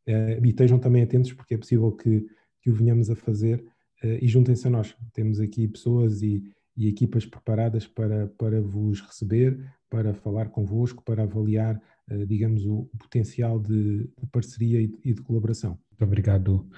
e 0.06 0.48
estejam 0.48 0.78
também 0.78 1.02
atentos, 1.02 1.32
porque 1.32 1.54
é 1.54 1.58
possível 1.58 1.90
que, 1.92 2.26
que 2.62 2.70
o 2.70 2.74
venhamos 2.74 3.10
a 3.10 3.16
fazer 3.16 3.64
uh, 4.02 4.18
e 4.20 4.26
juntem-se 4.26 4.66
a 4.66 4.70
nós. 4.70 4.94
Temos 5.12 5.40
aqui 5.40 5.68
pessoas 5.68 6.22
e, 6.22 6.42
e, 6.76 6.88
equipas 6.88 7.24
preparadas 7.24 7.86
para, 7.86 8.28
para 8.38 8.60
vos 8.60 9.00
receber, 9.00 9.58
para 9.88 10.14
falar 10.14 10.48
convosco, 10.48 11.02
para 11.04 11.22
avaliar, 11.22 11.80
uh, 12.10 12.26
digamos, 12.26 12.64
o, 12.66 12.88
potencial 12.98 13.60
de, 13.60 14.08
parceria 14.32 14.80
e 14.80 15.14
de, 15.14 15.22
colaboração. 15.22 15.78
Muito 15.90 16.04
obrigado, 16.04 16.68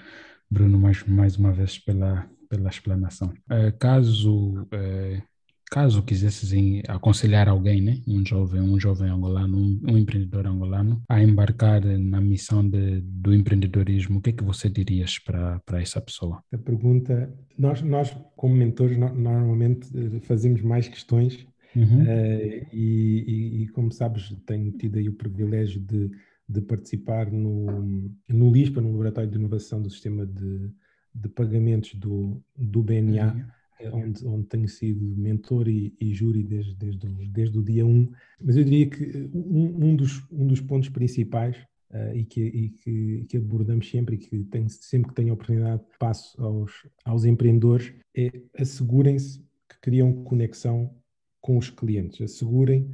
Bruno, 0.49 0.77
mais, 0.77 1.03
mais 1.05 1.37
uma 1.37 1.51
vez 1.51 1.77
pela, 1.77 2.29
pela 2.47 2.69
explanação. 2.69 3.33
caso 3.79 4.67
caso 5.69 6.01
quisesses 6.03 6.51
aconselhar 6.87 7.47
alguém, 7.47 7.81
né, 7.81 8.01
um 8.07 8.25
jovem, 8.25 8.59
um 8.59 8.79
jovem 8.79 9.09
angolano, 9.09 9.57
um, 9.57 9.79
um 9.91 9.97
empreendedor 9.97 10.47
angolano, 10.47 11.01
a 11.07 11.21
embarcar 11.21 11.85
na 11.85 12.19
missão 12.19 12.67
de, 12.67 13.01
do 13.01 13.33
empreendedorismo, 13.33 14.17
o 14.17 14.21
que 14.21 14.31
é 14.31 14.33
que 14.33 14.43
você 14.43 14.69
dirias 14.69 15.19
para 15.19 15.61
essa 15.73 16.01
pessoa? 16.01 16.43
A 16.51 16.57
pergunta, 16.57 17.31
nós, 17.57 17.81
nós 17.81 18.15
como 18.35 18.55
mentores, 18.55 18.97
no, 18.97 19.13
normalmente 19.13 19.87
eh, 19.95 20.19
fazemos 20.21 20.61
mais 20.61 20.87
questões 20.87 21.45
uhum. 21.75 22.01
uh, 22.01 22.67
e, 22.73 23.23
e, 23.27 23.63
e, 23.63 23.67
como 23.69 23.91
sabes, 23.91 24.35
tenho 24.47 24.71
tido 24.71 24.97
aí 24.97 25.07
o 25.07 25.13
privilégio 25.13 25.79
de, 25.81 26.09
de 26.47 26.61
participar 26.61 27.31
no, 27.31 28.09
no 28.27 28.51
LISPA, 28.51 28.81
no 28.81 28.91
Laboratório 28.91 29.29
de 29.29 29.37
Inovação 29.37 29.81
do 29.81 29.89
Sistema 29.89 30.25
de, 30.25 30.71
de 31.13 31.29
Pagamentos 31.29 31.93
do, 31.93 32.41
do 32.57 32.81
BNA. 32.81 33.33
Uhum 33.33 33.58
onde, 33.87 34.25
onde 34.25 34.47
tenho 34.47 34.67
sido 34.67 35.15
mentor 35.17 35.67
e, 35.67 35.93
e 35.99 36.13
júri 36.13 36.43
desde, 36.43 36.75
desde, 36.75 37.07
o, 37.07 37.27
desde 37.29 37.59
o 37.59 37.63
dia 37.63 37.85
1. 37.85 38.11
Mas 38.41 38.57
eu 38.57 38.63
diria 38.63 38.89
que 38.89 39.29
um, 39.33 39.85
um, 39.85 39.95
dos, 39.95 40.25
um 40.31 40.47
dos 40.47 40.61
pontos 40.61 40.89
principais 40.89 41.57
uh, 41.91 42.15
e, 42.15 42.25
que, 42.25 42.41
e 42.41 42.69
que, 42.69 43.25
que, 43.29 43.37
abordamos 43.37 43.89
sempre 43.89 44.15
e 44.15 44.17
que 44.17 44.43
tenho, 44.45 44.69
sempre 44.69 45.09
que 45.09 45.15
tenho 45.15 45.31
a 45.31 45.33
oportunidade 45.33 45.83
passo 45.97 46.41
aos, 46.43 46.71
aos 47.05 47.25
empreendedores 47.25 47.93
é 48.15 48.31
assegurem-se 48.57 49.39
que 49.67 49.79
criam 49.81 50.23
conexão 50.23 50.93
com 51.41 51.57
os 51.57 51.69
clientes, 51.69 52.21
assegurem 52.21 52.91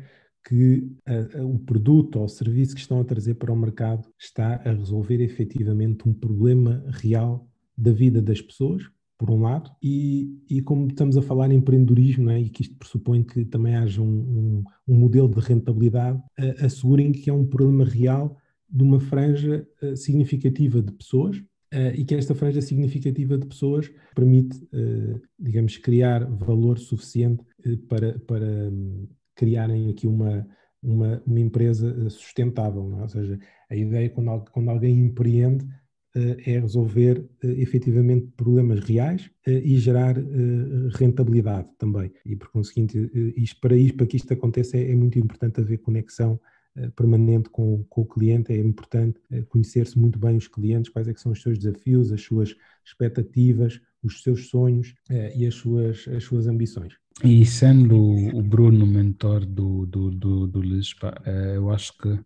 que 0.48 0.88
uh, 1.10 1.42
uh, 1.42 1.56
o 1.56 1.60
produto 1.60 2.18
ou 2.18 2.26
o 2.26 2.30
serviço 2.30 2.76
que 2.76 2.82
estão 2.82 3.00
a 3.00 3.04
trazer 3.04 3.34
para 3.36 3.52
o 3.52 3.58
mercado 3.58 4.08
está 4.20 4.56
a 4.58 4.72
resolver 4.72 5.20
efetivamente 5.22 6.08
um 6.08 6.14
problema 6.14 6.86
real 6.90 7.50
da 7.76 7.92
vida 7.92 8.22
das 8.22 8.42
pessoas, 8.42 8.84
por 9.18 9.32
um 9.32 9.42
lado, 9.42 9.72
e, 9.82 10.42
e 10.50 10.62
como 10.62 10.88
estamos 10.88 11.18
a 11.18 11.22
falar 11.22 11.52
em 11.52 11.56
empreendedorismo, 11.56 12.30
é? 12.30 12.42
e 12.42 12.50
que 12.50 12.64
isto 12.64 12.76
pressupõe 12.76 13.24
que 13.24 13.46
também 13.46 13.76
haja 13.76 14.02
um, 14.02 14.06
um, 14.06 14.64
um 14.88 14.96
modelo 14.96 15.30
de 15.30 15.40
rentabilidade, 15.40 16.18
uh, 16.18 16.66
assegurem 16.66 17.12
que 17.12 17.30
é 17.30 17.34
um 17.34 17.46
problema 17.46 17.86
real 17.86 18.38
de 18.70 18.84
uma 18.84 19.00
franja 19.00 19.66
uh, 19.82 19.96
significativa 19.96 20.82
de 20.82 20.92
pessoas 20.92 21.38
uh, 21.38 21.96
e 21.96 22.04
que 22.04 22.16
esta 22.16 22.36
franja 22.36 22.62
significativa 22.62 23.38
de 23.38 23.46
pessoas 23.46 23.90
permite, 24.14 24.62
digamos, 25.40 25.78
criar 25.78 26.26
valor 26.26 26.78
suficiente 26.78 27.44
para, 27.88 28.20
para 28.20 28.70
um, 28.70 29.08
criarem 29.36 29.90
aqui 29.90 30.08
uma, 30.08 30.48
uma, 30.82 31.22
uma 31.26 31.40
empresa 31.40 32.10
sustentável. 32.10 32.98
É? 32.98 33.02
Ou 33.02 33.10
seja, 33.10 33.40
a 33.70 33.76
ideia 33.76 34.06
é 34.06 34.10
quando, 34.10 34.46
quando 34.52 34.70
alguém 34.70 35.00
empreende 35.00 35.66
eh, 35.66 35.70
é 36.16 36.60
resolver 36.60 37.26
eh, 37.44 37.48
efetivamente 37.62 38.28
problemas 38.38 38.80
reais 38.80 39.30
eh, 39.46 39.62
e 39.64 39.78
gerar 39.78 40.16
rentabilidade 40.98 41.68
também. 41.78 42.12
E 42.26 42.36
por 42.36 42.50
conseguinte, 42.50 42.98
para, 43.60 43.76
isto, 43.76 43.98
para 43.98 44.08
que 44.08 44.16
isto 44.16 44.34
aconteça 44.34 44.78
é, 44.78 44.92
é 44.92 44.96
muito 44.96 45.20
importante 45.20 45.60
haver 45.60 45.80
conexão 45.80 46.40
permanente 46.98 47.50
com, 47.50 47.86
com, 47.86 48.02
o 48.02 48.06
cliente, 48.06 48.52
é 48.52 48.58
importante 48.58 49.18
conhecer-se 49.48 49.98
muito 49.98 50.20
bem 50.20 50.36
os 50.36 50.46
clientes, 50.46 50.92
quais 50.92 51.08
é 51.08 51.14
são 51.16 51.32
os 51.32 51.42
seus 51.42 51.58
desafios, 51.58 52.12
as 52.12 52.22
suas 52.22 52.54
expectativas, 52.84 53.80
os 54.04 54.22
seus 54.22 54.50
sonhos 54.50 54.94
e 55.38 55.48
as 55.48 55.56
suas, 55.56 56.06
as 56.10 56.26
suas 56.26 56.48
ambições. 56.48 56.96
E 57.24 57.46
sendo 57.46 57.98
o 57.98 58.44
Bruno 58.44 58.86
mentor 58.86 59.46
do, 59.46 59.86
do, 59.86 60.12
do, 60.12 60.48
do 60.48 60.62
Lispa, 60.62 61.14
eu 61.56 61.72
acho 61.72 61.98
que 61.98 62.20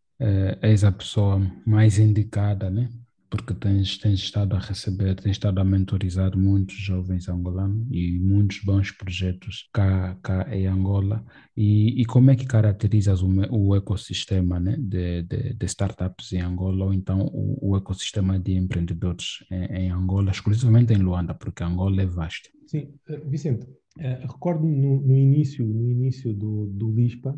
és 0.64 0.84
a 0.84 0.92
pessoa 0.92 1.40
mais 1.64 2.00
indicada, 2.00 2.72
né? 2.72 2.90
Porque 3.30 3.54
tens, 3.54 3.98
tens 3.98 4.20
estado 4.20 4.56
a 4.56 4.60
receber, 4.60 5.16
tens 5.16 5.32
estado 5.32 5.60
a 5.60 5.64
mentorizar 5.64 6.36
muitos 6.36 6.76
jovens 6.76 7.30
angolanos 7.30 7.88
e 7.92 8.18
muitos 8.20 8.60
bons 8.64 8.92
projetos 8.92 9.70
cá, 9.72 10.18
cá 10.24 10.48
em 10.56 10.66
Angola. 10.66 11.24
E, 11.56 12.02
e 12.02 12.06
como 12.06 12.32
é 12.32 12.36
que 12.36 12.46
caracterizas 12.46 13.22
o, 13.22 13.30
o 13.52 13.76
ecossistema 13.76 14.60
né, 14.60 14.76
de, 14.80 15.22
de, 15.24 15.54
de, 15.54 15.66
startups 15.66 16.34
em 16.34 16.42
Angola 16.42 16.86
ou 16.86 16.94
então 16.94 17.22
o, 17.22 17.70
o 17.70 17.78
ecossistema 17.78 18.40
de 18.40 18.54
empreendedores 18.54 19.46
em, 19.52 19.66
em, 19.66 19.92
Angola, 19.92 20.32
exclusivamente 20.32 20.94
em 20.94 20.98
Luanda, 20.98 21.36
porque 21.36 21.64
Angola 21.64 22.02
é 22.02 22.06
vasto? 22.06 22.50
Sim, 22.66 22.94
eh, 23.08 23.22
Vicente, 23.28 23.66
uh, 23.66 24.28
recordo 24.28 24.66
no, 24.66 25.02
no, 25.02 25.16
início, 25.16 25.66
no 25.66 25.90
início 25.90 26.34
do, 26.34 26.66
do 26.68 26.92
LISPA, 26.92 27.38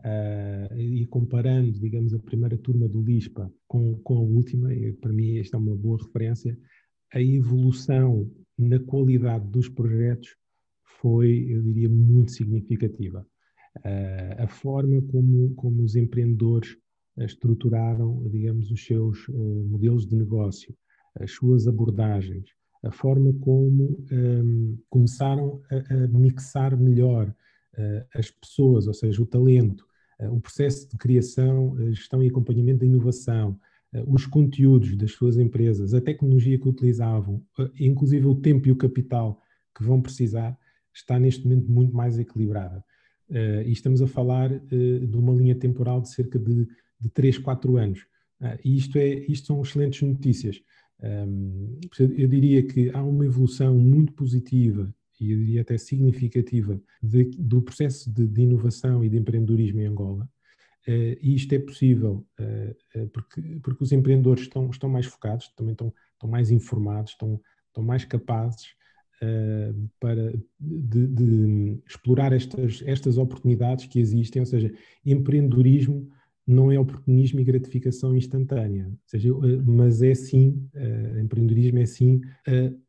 Uh, 0.00 0.80
e 0.80 1.06
comparando, 1.06 1.78
digamos, 1.78 2.14
a 2.14 2.18
primeira 2.18 2.56
turma 2.56 2.88
do 2.88 3.02
LISPA 3.02 3.52
com, 3.68 3.98
com 3.98 4.16
a 4.16 4.20
última, 4.20 4.72
e 4.74 4.94
para 4.94 5.12
mim 5.12 5.36
esta 5.36 5.58
é 5.58 5.60
uma 5.60 5.76
boa 5.76 5.98
referência, 5.98 6.58
a 7.12 7.20
evolução 7.20 8.30
na 8.56 8.78
qualidade 8.78 9.46
dos 9.48 9.68
projetos 9.68 10.36
foi, 11.00 11.46
eu 11.50 11.62
diria, 11.62 11.88
muito 11.88 12.32
significativa. 12.32 13.26
Uh, 13.78 14.42
a 14.42 14.48
forma 14.48 15.02
como, 15.02 15.54
como 15.54 15.82
os 15.82 15.94
empreendedores 15.94 16.78
estruturaram, 17.18 18.26
digamos, 18.30 18.70
os 18.70 18.82
seus 18.82 19.28
uh, 19.28 19.68
modelos 19.68 20.06
de 20.06 20.16
negócio, 20.16 20.74
as 21.14 21.30
suas 21.32 21.68
abordagens, 21.68 22.48
a 22.82 22.90
forma 22.90 23.34
como 23.40 24.02
um, 24.10 24.78
começaram 24.88 25.60
a, 25.70 25.94
a, 25.94 26.08
mixar 26.08 26.74
melhor 26.78 27.34
as 28.14 28.30
pessoas, 28.30 28.86
ou 28.86 28.94
seja, 28.94 29.22
o 29.22 29.26
talento, 29.26 29.86
o 30.28 30.40
processo 30.40 30.88
de 30.88 30.96
criação, 30.96 31.76
gestão 31.92 32.22
e 32.22 32.28
acompanhamento 32.28 32.80
da 32.80 32.86
inovação, 32.86 33.58
eh, 33.92 34.04
os 34.06 34.26
conteúdos 34.26 34.96
das 34.96 35.12
suas 35.12 35.36
empresas, 35.36 35.94
a 35.94 36.00
tecnologia 36.00 36.58
que 36.58 36.68
utilizavam, 36.68 37.42
eh, 37.58 37.70
inclusive 37.80 38.26
o 38.26 38.34
tempo 38.34 38.68
e 38.68 38.72
o 38.72 38.76
capital 38.76 39.40
que 39.76 39.84
vão 39.84 40.00
precisar, 40.00 40.56
está 40.94 41.18
neste 41.18 41.44
momento 41.44 41.70
muito 41.70 41.94
mais 41.94 42.18
equilibrada. 42.18 42.84
E 43.64 43.70
estamos 43.70 44.02
a 44.02 44.08
falar 44.08 44.48
de 44.48 45.16
uma 45.16 45.32
linha 45.32 45.54
temporal 45.54 46.00
de 46.00 46.08
cerca 46.08 46.36
de, 46.36 46.66
de 47.00 47.08
3, 47.10 47.38
4 47.38 47.76
anos. 47.76 48.04
E 48.64 48.76
isto, 48.76 48.98
é, 48.98 49.08
isto 49.28 49.46
são 49.46 49.62
excelentes 49.62 50.02
notícias. 50.02 50.60
Eu 51.96 52.26
diria 52.26 52.66
que 52.66 52.90
há 52.90 53.00
uma 53.04 53.24
evolução 53.24 53.78
muito 53.78 54.12
positiva 54.14 54.92
e 55.20 55.32
eu 55.32 55.38
diria 55.38 55.60
até 55.60 55.76
significativa, 55.76 56.80
de, 57.02 57.24
do 57.38 57.60
processo 57.60 58.10
de, 58.10 58.26
de, 58.26 58.42
inovação 58.42 59.04
e 59.04 59.08
de 59.08 59.18
empreendedorismo 59.18 59.80
em 59.80 59.86
Angola. 59.86 60.28
Uh, 60.88 61.14
e 61.20 61.34
isto 61.34 61.52
é 61.52 61.58
possível 61.58 62.26
uh, 62.40 63.06
porque, 63.08 63.42
porque 63.62 63.84
os 63.84 63.92
empreendedores 63.92 64.44
estão, 64.44 64.70
estão 64.70 64.88
mais 64.88 65.04
focados, 65.04 65.48
também 65.54 65.72
estão, 65.72 65.92
estão 66.14 66.28
mais 66.28 66.50
informados, 66.50 67.12
estão, 67.12 67.38
estão 67.66 67.84
mais 67.84 68.06
capazes 68.06 68.68
uh, 69.22 69.90
para, 70.00 70.32
de, 70.58 71.06
de, 71.06 71.82
explorar 71.86 72.32
estas, 72.32 72.82
estas 72.86 73.18
oportunidades 73.18 73.86
que 73.86 74.00
existem, 74.00 74.40
ou 74.40 74.46
seja, 74.46 74.72
empreendedorismo 75.04 76.10
não 76.46 76.72
é 76.72 76.78
oportunismo 76.80 77.38
e 77.40 77.44
gratificação 77.44 78.16
instantânea, 78.16 78.86
ou 78.88 78.98
seja, 79.06 79.28
mas 79.64 80.02
é 80.02 80.14
sim, 80.16 80.68
empreendedorismo 81.22 81.78
é 81.78 81.86
sim 81.86 82.20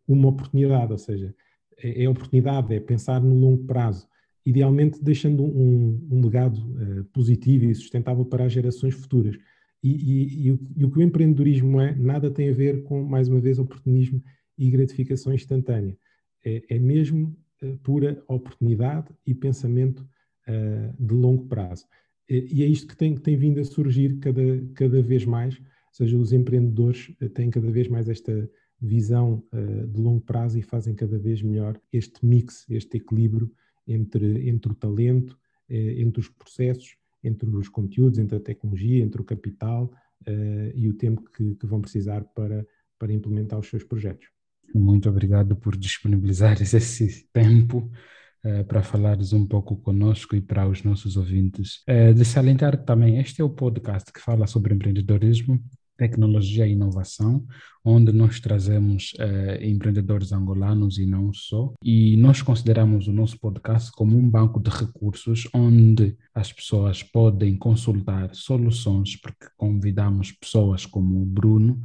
uma 0.07 0.29
oportunidade, 0.29 0.91
ou 0.91 0.97
seja, 0.97 1.35
é, 1.81 2.03
é 2.03 2.09
oportunidade, 2.09 2.73
é 2.73 2.79
pensar 2.79 3.21
no 3.21 3.33
longo 3.35 3.65
prazo, 3.65 4.07
idealmente 4.45 5.03
deixando 5.03 5.43
um, 5.43 6.07
um 6.09 6.21
legado 6.23 6.57
uh, 6.57 7.03
positivo 7.05 7.65
e 7.65 7.75
sustentável 7.75 8.25
para 8.25 8.45
as 8.45 8.51
gerações 8.51 8.93
futuras. 8.95 9.37
E, 9.83 9.89
e, 9.89 10.45
e, 10.47 10.51
o, 10.51 10.59
e, 10.77 10.85
o, 10.85 10.91
que 10.91 10.99
o 10.99 11.01
empreendedorismo 11.01 11.81
é, 11.81 11.95
nada 11.95 12.29
tem 12.29 12.49
a 12.49 12.53
ver 12.53 12.83
com, 12.83 13.03
mais 13.03 13.27
uma 13.27 13.39
vez, 13.39 13.57
oportunismo 13.57 14.23
e 14.57 14.69
gratificação 14.69 15.33
instantânea. 15.33 15.97
É, 16.45 16.63
é 16.69 16.79
mesmo 16.79 17.35
uh, 17.63 17.77
pura 17.79 18.23
oportunidade 18.27 19.07
e 19.25 19.33
pensamento 19.33 20.07
uh, 20.47 21.03
de 21.03 21.13
longo 21.13 21.47
prazo. 21.47 21.85
E, 22.29 22.63
é 22.63 22.67
isto 22.67 22.87
que 22.87 22.95
tem, 22.95 23.15
tem 23.15 23.35
vindo 23.35 23.59
a 23.59 23.65
surgir 23.65 24.17
cada, 24.19 24.41
cada 24.73 25.01
vez 25.01 25.25
mais, 25.25 25.57
ou 25.57 25.93
seja, 25.93 26.17
os 26.17 26.31
empreendedores 26.31 27.11
têm 27.33 27.49
cada 27.49 27.69
vez 27.69 27.89
mais 27.89 28.07
esta 28.07 28.49
visão 28.81 29.43
uh, 29.53 29.87
de 29.87 30.01
longo 30.01 30.21
prazo 30.21 30.57
e 30.57 30.61
fazem 30.61 30.95
cada 30.95 31.17
vez 31.19 31.41
melhor 31.41 31.79
este 31.93 32.25
mix, 32.25 32.65
este 32.69 32.97
equilíbrio 32.97 33.51
entre, 33.87 34.49
entre 34.49 34.71
o 34.71 34.75
talento, 34.75 35.31
uh, 35.69 35.73
entre 35.73 36.19
os 36.19 36.29
processos, 36.29 36.95
entre 37.23 37.47
os 37.49 37.69
conteúdos, 37.69 38.17
entre 38.17 38.37
a 38.37 38.39
tecnologia, 38.39 39.03
entre 39.03 39.21
o 39.21 39.23
capital 39.23 39.93
uh, 40.27 40.71
e 40.73 40.89
o 40.89 40.93
tempo 40.93 41.23
que, 41.29 41.53
que, 41.55 41.65
vão 41.67 41.79
precisar 41.79 42.23
para, 42.23 42.65
para 42.97 43.13
implementar 43.13 43.59
os 43.59 43.69
seus 43.69 43.83
projetos. 43.83 44.27
Muito 44.73 45.07
obrigado 45.07 45.55
por 45.55 45.77
disponibilizar 45.77 46.59
esse 46.61 47.27
tempo 47.31 47.91
para 48.67 48.81
falares 48.81 49.33
um 49.33 49.45
pouco 49.45 49.75
conosco 49.75 50.35
e 50.35 50.41
para 50.41 50.67
os 50.67 50.81
nossos 50.81 51.15
ouvintes. 51.15 51.83
De 52.15 52.25
salientar 52.25 52.75
também, 52.83 53.19
este 53.19 53.39
é 53.39 53.43
o 53.45 53.49
podcast 53.51 54.11
que 54.11 54.19
fala 54.19 54.47
sobre 54.47 54.73
empreendedorismo 54.73 55.63
tecnologia 56.01 56.65
e 56.65 56.71
inovação, 56.71 57.45
onde 57.85 58.11
nós 58.11 58.39
trazemos 58.39 59.13
eh, 59.19 59.59
empreendedores 59.61 60.31
angolanos 60.31 60.97
e 60.97 61.05
não 61.05 61.31
só. 61.31 61.71
E 61.83 62.17
nós 62.17 62.41
consideramos 62.41 63.07
o 63.07 63.13
nosso 63.13 63.39
podcast 63.39 63.91
como 63.91 64.17
um 64.17 64.27
banco 64.27 64.59
de 64.59 64.71
recursos 64.71 65.47
onde 65.53 66.17
as 66.33 66.51
pessoas 66.51 67.03
podem 67.03 67.55
consultar 67.55 68.33
soluções, 68.33 69.15
porque 69.15 69.45
convidamos 69.55 70.31
pessoas 70.31 70.87
como 70.87 71.21
o 71.21 71.25
Bruno, 71.25 71.79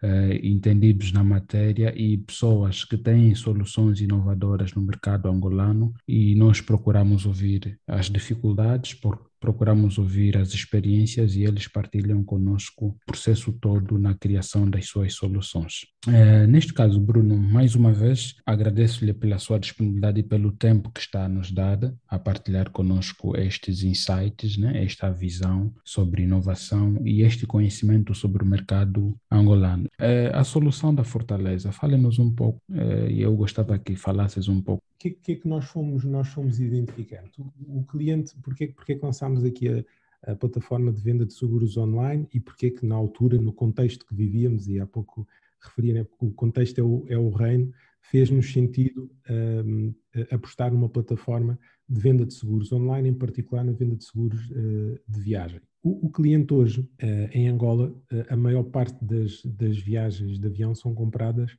eh, 0.00 0.40
entendidos 0.44 1.10
na 1.10 1.24
matéria 1.24 1.92
e 1.96 2.18
pessoas 2.18 2.84
que 2.84 2.96
têm 2.96 3.34
soluções 3.34 4.00
inovadoras 4.00 4.74
no 4.74 4.82
mercado 4.82 5.28
angolano 5.28 5.92
e 6.06 6.36
nós 6.36 6.60
procuramos 6.60 7.26
ouvir 7.26 7.80
as 7.84 8.08
dificuldades, 8.08 8.94
por, 8.94 9.25
procuramos 9.40 9.98
ouvir 9.98 10.36
as 10.36 10.52
experiências 10.52 11.36
e 11.36 11.44
eles 11.44 11.68
partilham 11.68 12.22
conosco 12.24 12.86
o 12.86 12.96
processo 13.06 13.52
todo 13.52 13.98
na 13.98 14.14
criação 14.14 14.68
das 14.68 14.86
suas 14.86 15.14
soluções. 15.14 15.86
É, 16.08 16.46
neste 16.46 16.72
caso, 16.72 17.00
Bruno, 17.00 17.36
mais 17.36 17.74
uma 17.74 17.92
vez 17.92 18.34
agradeço-lhe 18.44 19.12
pela 19.12 19.38
sua 19.38 19.58
disponibilidade 19.58 20.20
e 20.20 20.22
pelo 20.22 20.52
tempo 20.52 20.90
que 20.90 21.00
está 21.00 21.28
nos 21.28 21.50
dado 21.50 21.96
a 22.08 22.18
partilhar 22.18 22.70
conosco 22.70 23.36
estes 23.36 23.82
insights, 23.82 24.56
né, 24.56 24.84
esta 24.84 25.10
visão 25.10 25.72
sobre 25.84 26.22
inovação 26.22 26.96
e 27.04 27.22
este 27.22 27.46
conhecimento 27.46 28.14
sobre 28.14 28.42
o 28.42 28.46
mercado 28.46 29.16
angolano. 29.30 29.88
É, 29.98 30.30
a 30.34 30.44
solução 30.44 30.94
da 30.94 31.02
Fortaleza, 31.04 31.72
fale-nos 31.72 32.18
um 32.18 32.32
pouco, 32.32 32.60
é, 32.72 33.10
e 33.10 33.22
eu 33.22 33.34
gostava 33.34 33.78
que 33.78 33.96
falasses 33.96 34.48
um 34.48 34.60
pouco. 34.60 34.82
O 34.96 34.98
que, 34.98 35.10
que, 35.10 35.32
é 35.32 35.34
que 35.36 35.48
nós 35.48 35.66
fomos, 35.66 36.04
nós 36.04 36.28
fomos 36.28 36.58
identificando? 36.58 37.30
O, 37.68 37.84
cliente, 37.84 38.34
porquê, 38.42 38.68
porquê 38.68 38.94
que 38.94 39.04
lançámos 39.26 39.44
aqui 39.44 39.68
a, 39.68 40.32
a, 40.32 40.36
plataforma 40.36 40.92
de 40.92 41.00
venda 41.00 41.26
de 41.26 41.34
seguros 41.34 41.76
online 41.76 42.28
e 42.32 42.40
porque 42.40 42.66
é 42.66 42.70
que 42.70 42.86
na 42.86 42.94
altura, 42.94 43.40
no 43.40 43.52
contexto 43.52 44.06
que 44.06 44.14
vivíamos, 44.14 44.68
e 44.68 44.78
há 44.78 44.86
pouco 44.86 45.26
referia, 45.62 45.94
né, 45.94 46.06
o 46.20 46.30
contexto 46.30 46.78
é 46.78 46.84
o, 46.84 47.04
é 47.08 47.18
o 47.18 47.30
reino, 47.30 47.72
fez-nos 48.00 48.52
sentido 48.52 49.10
um, 49.28 49.92
apostar 50.30 50.72
numa 50.72 50.88
plataforma 50.88 51.58
de 51.88 52.00
venda 52.00 52.24
de 52.24 52.34
seguros 52.34 52.72
online, 52.72 53.08
em 53.08 53.14
particular 53.14 53.64
na 53.64 53.72
venda 53.72 53.96
de 53.96 54.04
seguros 54.04 54.48
uh, 54.50 54.98
de 55.08 55.20
viagem. 55.20 55.60
O, 55.82 56.06
o 56.06 56.10
cliente 56.10 56.52
hoje, 56.54 56.80
uh, 56.80 57.28
em 57.32 57.48
Angola, 57.48 57.88
uh, 57.88 58.24
a 58.28 58.36
maior 58.36 58.64
parte 58.64 59.04
das, 59.04 59.44
das, 59.44 59.78
viagens 59.78 60.38
de 60.38 60.46
avião 60.46 60.74
são 60.74 60.94
compradas 60.94 61.56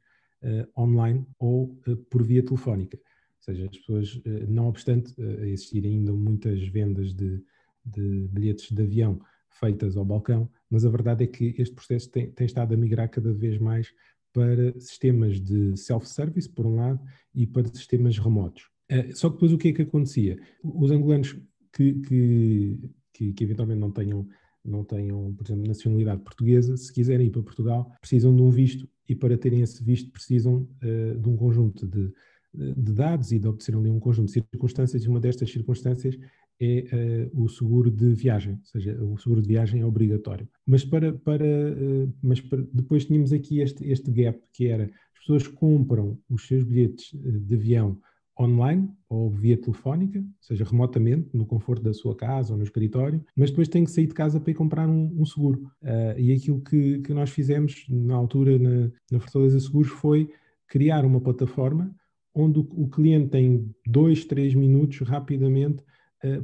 online 0.78 1.26
ou 1.40 1.76
por 2.12 2.22
via 2.22 2.46
telefónica. 2.46 2.96
Ou 2.96 3.42
seja, 3.42 3.66
as 3.66 3.76
pessoas, 3.76 4.22
não 4.48 4.68
obstante 4.68 5.16
existirem 5.42 5.98
ainda 5.98 6.14
muitas 6.14 6.62
vendas 6.68 7.12
de, 7.12 7.44
de 7.88 8.28
bilhetes 8.32 8.72
de 8.72 8.82
avião 8.82 9.20
feitas 9.50 9.98
ao 9.98 10.06
balcão, 10.06 10.50
mas 10.70 10.86
a 10.86 10.90
verdade 10.90 11.24
é 11.24 11.28
que 11.28 11.56
este 11.58 11.74
processo 11.74 12.10
tem, 12.10 12.32
tem 12.32 12.46
estado 12.46 12.74
a 12.74 12.78
migrar 12.78 13.10
cada 13.10 13.34
vez 13.34 13.58
mais 13.58 13.92
para 14.34 14.80
sistemas 14.80 15.42
de 15.42 15.76
self-service, 15.76 16.50
por 16.50 16.66
um 16.66 16.76
lado, 16.76 17.00
e 17.34 17.48
para 17.48 17.68
sistemas 17.74 18.20
remotos. 18.20 18.70
Uh, 18.92 19.16
só 19.16 19.30
que 19.30 19.36
depois 19.36 19.52
o 19.52 19.58
que 19.58 19.70
é 19.70 19.74
que 19.74 19.82
acontecia? 19.82 20.40
Os 20.64 20.92
angolanos 20.92 21.34
que, 21.74 21.94
que, 21.94 22.78
que, 23.14 23.34
que, 23.34 23.44
eventualmente 23.44 23.80
não 23.80 23.92
tenham, 23.92 24.28
não 24.64 24.84
tenham, 24.84 25.34
por 25.34 25.46
exemplo, 25.46 25.68
nacionalidade 25.68 26.22
portuguesa, 26.22 26.78
se 26.78 26.94
quiserem 26.94 27.28
ir 27.28 27.32
para 27.32 27.42
Portugal, 27.42 27.92
precisam 28.00 28.36
de 28.36 28.42
um 28.42 28.50
visto 28.50 28.88
e 29.10 29.16
para 29.16 29.38
terem 29.38 29.62
esse 29.62 29.84
visto 29.84 30.12
precisam 30.12 30.68
uh, 30.84 31.18
de 31.18 31.28
um 31.28 31.36
conjunto 31.36 31.88
de, 31.88 32.14
de 32.54 32.94
dados 32.94 33.32
e 33.32 33.40
de 33.40 33.48
obter 33.48 33.76
ali 33.76 33.90
um 33.90 34.00
conjunto 34.00 34.28
de 34.28 34.34
circunstâncias, 34.34 35.04
e 35.04 35.08
uma 35.08 35.20
destas 35.20 35.52
circunstâncias 35.52 36.18
é 36.60 37.30
uh, 37.34 37.44
o 37.44 37.48
seguro 37.48 37.92
de 37.92 38.14
viagem, 38.14 38.54
ou 38.54 38.66
seja, 38.66 39.04
o 39.04 39.18
seguro 39.18 39.42
de 39.42 39.48
viagem 39.48 39.82
é 39.82 39.86
obrigatório. 39.86 40.48
Mas, 40.66 40.84
para, 40.84 41.14
para, 41.14 41.46
uh, 41.46 42.14
mas 42.22 42.42
para, 42.42 42.64
depois 42.74 43.06
tínhamos 43.06 43.32
aqui 43.32 43.60
este, 43.60 43.88
este 43.88 44.12
gap, 44.12 44.40
que 44.54 44.68
era 44.68 44.86
as 44.86 45.20
pessoas 45.20 45.48
compram 45.48 46.18
os 46.30 46.48
seus 46.48 46.64
bilhetes 46.64 47.12
de 47.14 47.56
avião 47.56 48.00
online 48.40 48.90
ou 49.10 49.30
via 49.30 49.58
telefónica, 49.58 50.24
seja 50.40 50.64
remotamente, 50.64 51.30
no 51.34 51.46
conforto 51.46 51.82
da 51.82 51.94
sua 51.94 52.16
casa 52.16 52.54
ou 52.54 52.58
no 52.58 52.64
escritório, 52.64 53.24
mas 53.36 53.50
depois 53.50 53.68
tem 53.68 53.84
que 53.84 53.92
sair 53.92 54.08
de 54.08 54.14
casa 54.14 54.40
para 54.40 54.52
ir 54.52 54.54
comprar 54.54 54.88
um, 54.88 55.14
um 55.20 55.26
seguro. 55.26 55.64
Uh, 55.82 56.20
e 56.20 56.32
aquilo 56.32 56.62
que, 56.62 57.00
que, 57.00 57.14
nós 57.14 57.30
fizemos 57.32 57.86
na 57.90 58.16
altura 58.16 58.58
na, 58.60 58.92
na 59.12 59.20
Fortaleza 59.20 59.60
Seguros 59.60 59.90
foi 59.90 60.30
criar 60.68 61.06
uma 61.06 61.20
plataforma 61.20 61.94
onde 62.34 62.60
o, 62.60 62.68
o 62.74 62.88
cliente 62.88 63.30
tem 63.30 63.74
dois, 63.86 64.24
três 64.26 64.54
minutos 64.54 65.00
rapidamente 65.00 65.84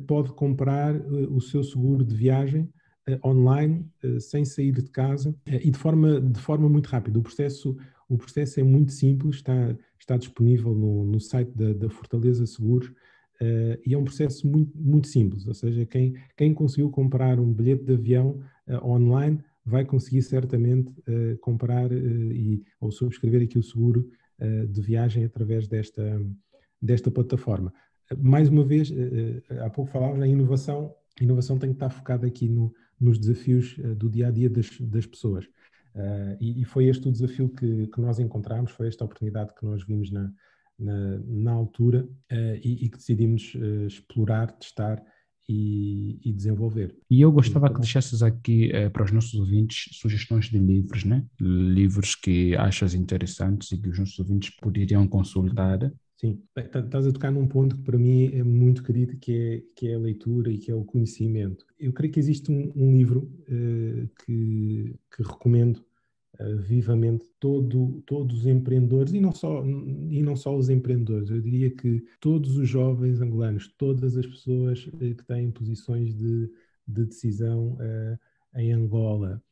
pode 0.07 0.31
comprar 0.33 0.95
uh, 0.95 1.35
o 1.35 1.41
seu 1.41 1.63
seguro 1.63 2.03
de 2.03 2.15
viagem 2.15 2.69
online, 3.25 3.85
sem 4.21 4.45
sair 4.45 4.71
de 4.71 4.83
casa 4.83 5.35
e 5.45 5.69
de 5.69 5.77
forma, 5.77 6.21
de 6.21 6.39
forma 6.39 6.69
muito 6.69 6.87
rápida. 6.87 7.19
O 7.19 7.21
processo 7.21 7.75
o 8.07 8.17
processo 8.17 8.59
é 8.59 8.63
muito 8.63 8.93
simples, 8.93 9.37
está, 9.37 9.75
está 9.99 10.15
disponível 10.15 10.73
no, 10.73 11.03
no 11.03 11.19
site 11.19 11.51
da, 11.53 11.73
da, 11.73 11.89
Fortaleza 11.89 12.45
Seguros 12.45 12.93
e 13.85 13.93
é 13.93 13.97
um 13.97 14.03
processo 14.03 14.47
muito, 14.47 14.71
muito 14.77 15.07
simples. 15.07 15.45
Ou 15.47 15.53
seja, 15.53 15.85
quem, 15.85 16.13
quem 16.37 16.53
conseguiu 16.53 16.89
comprar 16.89 17.39
um 17.39 17.51
bilhete 17.51 17.83
de 17.83 17.93
avião 17.93 18.39
online 18.83 19.43
vai 19.65 19.83
conseguir 19.83 20.21
certamente 20.21 20.93
comprar 21.41 21.91
e, 21.91 22.63
ou 22.79 22.91
subscrever 22.91 23.41
aqui 23.41 23.57
o 23.57 23.63
seguro 23.63 24.07
de 24.69 24.81
viagem 24.81 25.25
através 25.25 25.67
desta, 25.67 26.21
desta 26.81 27.09
plataforma. 27.09 27.73
Mais 28.17 28.49
uma 28.49 28.63
vez, 28.63 28.91
há 29.63 29.69
pouco 29.69 29.91
falávamos 29.91 30.19
na 30.19 30.27
inovação, 30.27 30.93
a 31.19 31.23
inovação 31.23 31.57
tem 31.57 31.69
que 31.69 31.75
estar 31.75 31.89
focada 31.89 32.27
aqui 32.27 32.47
no, 32.47 32.73
nos 32.99 33.17
desafios 33.17 33.75
do 33.97 34.09
dia 34.09 34.27
a 34.27 34.31
dia 34.31 34.49
das, 34.49 34.69
das 34.79 35.05
pessoas. 35.05 35.45
Uh, 35.95 36.35
e, 36.41 36.61
e, 36.61 36.65
foi 36.65 36.85
este 36.85 37.07
o 37.07 37.11
desafio 37.11 37.49
que, 37.49 37.87
que, 37.87 38.01
nós 38.01 38.17
encontramos, 38.17 38.71
foi 38.71 38.87
esta 38.87 39.05
oportunidade 39.05 39.53
que 39.53 39.63
nós 39.63 39.85
vimos 39.85 40.09
na, 40.09 40.31
na, 40.79 41.19
na 41.19 41.51
altura 41.51 42.03
uh, 42.03 42.55
e, 42.63 42.85
e, 42.85 42.89
que 42.89 42.97
decidimos 42.97 43.53
uh, 43.53 43.85
explorar, 43.85 44.51
testar 44.53 45.03
e, 45.47 46.19
e, 46.27 46.33
desenvolver. 46.33 46.97
E 47.11 47.21
eu 47.21 47.31
gostava 47.31 47.67
então, 47.67 47.75
que 47.75 47.81
deixasses 47.81 48.23
aqui 48.23 48.71
para 48.91 49.03
os 49.03 49.11
nossos 49.11 49.35
ouvintes 49.35 49.95
sugestões 49.95 50.45
de 50.45 50.57
livros, 50.57 51.03
né? 51.03 51.23
Livros 51.39 52.15
que 52.15 52.55
achas 52.55 52.95
interessantes 52.95 53.71
e 53.71 53.77
que 53.77 53.89
os 53.89 53.99
nossos 53.99 54.17
ouvintes 54.17 54.49
poderiam 54.55 55.05
consultar. 55.07 55.91
Sim, 56.23 56.41
estás 56.55 57.05
a 57.05 57.11
tocar 57.11 57.31
num 57.31 57.45
ponto 57.45 57.75
que 57.75 57.81
para 57.81 57.97
mim 57.97 58.27
é 58.33 58.41
muito 58.41 58.81
querido, 58.81 59.17
que 59.17 59.33
é, 59.37 59.63
que 59.75 59.89
é 59.89 59.95
a 59.95 59.99
leitura 59.99 60.49
e 60.49 60.57
que 60.57 60.71
é 60.71 60.73
o 60.73 60.85
conhecimento. 60.85 61.65
Eu 61.77 61.91
creio 61.91 62.13
que 62.13 62.19
existe 62.19 62.49
um, 62.49 62.71
um 62.77 62.95
livro 62.95 63.29
uh, 63.41 64.07
que, 64.23 64.95
que 65.13 65.21
recomendo 65.21 65.83
uh, 66.39 66.57
vivamente 66.59 67.25
todo, 67.41 68.01
todos 68.05 68.39
os 68.39 68.47
empreendedores, 68.47 69.13
e 69.13 69.19
não, 69.19 69.33
só, 69.33 69.65
e 69.65 70.23
não 70.23 70.33
só 70.37 70.55
os 70.55 70.69
empreendedores, 70.69 71.29
eu 71.29 71.41
diria 71.41 71.69
que 71.69 72.01
todos 72.21 72.55
os 72.55 72.69
jovens 72.69 73.19
angolanos, 73.19 73.67
todas 73.77 74.15
as 74.15 74.25
pessoas 74.25 74.87
uh, 74.87 74.97
que 74.97 75.25
têm 75.25 75.51
posições 75.51 76.15
de, 76.15 76.49
de 76.87 77.03
decisão 77.03 77.77
em 78.55 78.71
Angola 78.71 79.43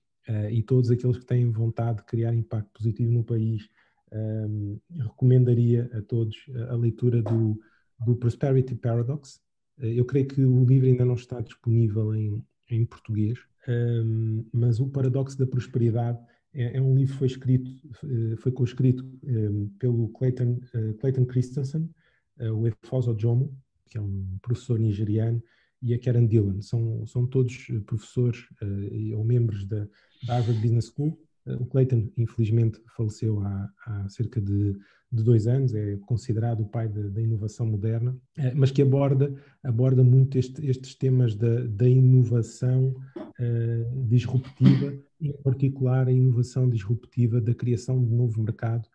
e 0.50 0.64
todos 0.64 0.90
aqueles 0.90 1.18
que 1.18 1.26
têm 1.26 1.52
vontade 1.52 1.98
de 1.98 2.06
criar 2.06 2.34
impacto 2.34 2.70
positivo 2.72 3.12
no 3.12 3.24
país, 3.26 3.68
um, 4.14 4.80
recomendaria 4.98 5.90
a 5.94 6.02
todos 6.02 6.36
a 6.70 6.76
leitura 6.76 7.22
do, 7.22 7.60
do 8.06 8.16
Prosperity 8.16 8.76
Paradox. 8.76 9.42
Eh, 9.80 10.00
eu 10.00 10.06
creio 10.06 10.28
que 10.28 10.44
o 10.44 10.66
livro 10.66 10.88
ainda 10.88 11.06
não 11.06 11.16
está 11.16 11.42
disponível 11.42 12.14
em, 12.16 12.44
em 12.70 12.86
português, 12.86 13.40
um, 13.68 14.46
mas 14.52 14.80
o 14.80 14.90
Paradoxo 14.90 15.38
da 15.38 15.48
Prosperidade 15.48 16.20
é, 16.54 16.78
é, 16.78 16.82
um 16.82 16.96
livro 16.96 17.14
que 17.14 17.20
foi 17.20 17.28
escrito, 17.28 17.72
eh, 18.04 18.36
foi 18.38 18.52
co-escrito 18.52 19.06
um, 19.24 19.70
pelo 19.80 20.10
Clayton, 20.10 20.60
uh, 20.76 20.94
Clayton 20.96 21.26
Christensen, 21.26 21.90
uh, 22.40 22.52
o 22.54 22.68
Efoso 22.68 23.18
Jomo, 23.18 23.58
que 23.86 23.98
é 23.98 24.02
um 24.02 24.38
professor 24.42 24.78
nigeriano, 24.78 25.42
e 25.82 25.94
a 25.94 26.00
Karen 26.00 26.28
Dillon. 26.28 26.62
São, 26.62 27.06
são 27.08 27.26
todos 27.26 27.68
professores 27.86 28.42
uh, 28.62 29.18
ou 29.18 29.24
membros 29.24 29.66
da, 29.66 29.88
da 30.28 30.36
Harvard 30.36 30.62
Business 30.62 30.88
School 30.88 31.18
o 31.46 31.66
Clayton, 31.66 32.10
infelizmente, 32.18 32.82
faleceu 32.96 33.40
há, 33.42 33.70
há 33.86 34.10
cerca 34.10 34.40
de, 34.40 34.74
de, 35.12 35.24
dois 35.24 35.48
anos, 35.48 35.74
é 35.74 35.98
considerado 36.06 36.62
o 36.62 36.68
pai 36.68 36.88
da 36.88 37.22
inovação 37.22 37.66
moderna, 37.66 38.16
eh, 38.38 38.54
mas 38.54 38.72
que 38.72 38.82
aborda, 38.82 39.34
aborda 39.64 40.04
muito 40.04 40.38
este, 40.38 40.66
estes 40.66 40.96
temas 40.96 41.36
da, 41.36 41.66
da 41.66 41.88
inovação 41.88 42.94
uh, 43.18 44.06
disruptiva, 44.08 44.94
em 45.20 45.34
particular 45.44 46.08
a 46.08 46.12
inovação 46.12 46.70
disruptiva 46.70 47.42
da 47.42 47.54
criação 47.54 48.04
de 48.04 48.14
novo 48.14 48.42
mercado, 48.42 48.88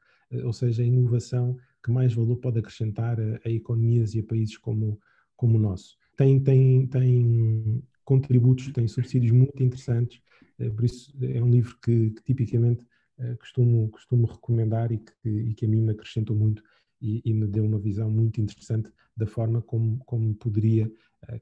ou 0.45 0.53
seja, 0.53 0.83
a 0.83 0.87
inovação 0.87 1.57
que 1.85 1.91
mais 1.91 2.13
valor 2.13 2.37
pode 2.37 2.59
acrescentar 2.59 3.21
a, 3.21 3.41
a 3.45 3.51
economias 3.51 4.15
e 4.15 4.21
a 4.21 4.25
países 4.25 4.57
como, 4.57 4.99
como 5.37 5.57
o 5.57 5.61
nosso. 5.61 5.97
Tem, 6.17 6.41
tem, 6.43 6.87
tem 6.87 7.83
contributos, 8.07 8.73
tem 8.73 8.89
subsídios 8.89 9.33
muito 9.33 9.63
interessantes 9.63 10.23
eh, 10.59 10.71
por 10.71 10.85
isso 10.85 11.13
é 11.23 11.43
um 11.43 11.51
livro 11.51 11.77
que, 11.83 12.11
que 12.11 12.23
tipicamente 12.23 12.85
eh, 13.19 13.35
costumo, 13.37 13.89
costumo 13.91 14.27
recomendar 14.27 14.93
e 14.93 14.99
que, 14.99 15.29
e 15.29 15.55
que 15.55 15.67
a 15.67 15.69
mim 15.69 15.83
me 15.83 15.93
acrescentou 15.93 16.37
muito 16.37 16.63
e, 17.01 17.21
e, 17.25 17.35
me 17.35 17.47
deu 17.47 17.65
uma 17.65 17.79
visão 17.79 18.11
muito 18.11 18.41
interessante 18.41 18.91
da 19.15 19.27
forma 19.27 19.61
como, 19.61 19.99
como 20.07 20.35
poderia 20.35 20.91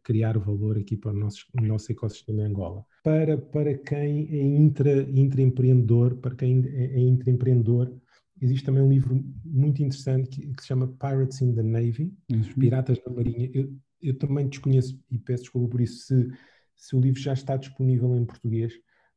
criar 0.03 0.39
valor 0.39 0.79
aqui 0.79 0.97
para 0.97 1.13
o 1.13 1.17
nosso, 1.17 1.47
nosso 1.61 1.93
ecossistema 1.93 2.43
em 2.43 2.47
Angola. 2.47 2.85
Para, 3.03 3.37
para 3.37 3.77
quem 3.77 4.29
é 4.31 4.43
intra, 4.43 5.03
intraempreendedor, 5.11 6.17
para 6.17 6.35
quem 6.35 6.65
é, 6.67 6.95
é 6.95 6.99
intraempreendedor, 6.99 7.95
existe 8.41 8.65
também 8.65 8.83
um 8.83 8.89
livro 8.89 9.23
muito 9.45 9.83
interessante 9.83 10.31
que, 10.31 10.55
que 10.55 10.63
se 10.63 10.69
chama 10.69 10.89
Pirates 10.89 11.41
in 11.43 11.55
the 11.55 11.63
Navy, 11.63 12.13
uhum. 12.33 12.41
Os 12.41 12.53
Piratas 12.55 12.99
na 13.07 13.13
Marinha. 13.13 13.51
Eu, 13.53 13.77
eu 14.01 14.17
também 14.17 14.49
desconheço, 14.49 14.99
e 15.11 15.19
peço 15.19 15.45
desculpa 15.45 15.69
por 15.69 15.81
isso, 15.81 16.07
se, 16.07 16.31
se 16.77 16.97
o 16.97 17.01
livro 17.01 17.21
já 17.21 17.33
está 17.33 17.57
disponível 17.57 18.15
em 18.17 18.25
português, 18.25 18.73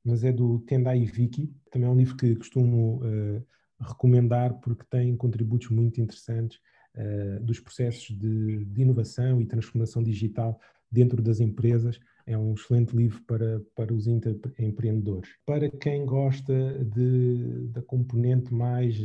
mas 0.07 0.23
é 0.23 0.31
do 0.31 0.59
Tendai 0.59 1.03
Viki. 1.03 1.53
Também 1.69 1.89
é 1.89 1.91
um 1.91 1.97
livro 1.97 2.15
que 2.15 2.35
costumo 2.35 3.01
uh, 3.03 3.43
recomendar 3.79 4.53
porque 4.61 4.85
tem 4.89 5.15
contributos 5.17 5.69
muito 5.69 5.99
interessantes 5.99 6.59
uh, 6.95 7.43
dos 7.43 7.59
processos 7.59 8.17
de, 8.17 8.63
de, 8.65 8.81
inovação 8.81 9.41
e 9.41 9.45
transformação 9.45 10.01
digital 10.01 10.59
dentro 10.89 11.21
das 11.21 11.41
empresas. 11.41 11.99
É 12.25 12.37
um 12.37 12.53
excelente 12.53 12.95
livro 12.95 13.21
para, 13.23 13.61
para 13.75 13.93
os 13.93 14.07
empreendedores. 14.07 15.29
Para 15.45 15.69
quem 15.69 16.05
gosta 16.05 16.53
de, 16.85 17.67
da 17.69 17.81
componente 17.81 18.53
mais 18.53 18.97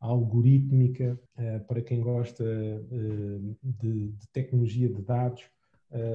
algorítmica, 0.00 1.20
uh, 1.36 1.66
para 1.66 1.82
quem 1.82 2.00
gosta 2.00 2.44
de, 3.62 4.08
de, 4.12 4.28
tecnologia 4.32 4.88
de 4.88 5.02
dados, 5.02 5.42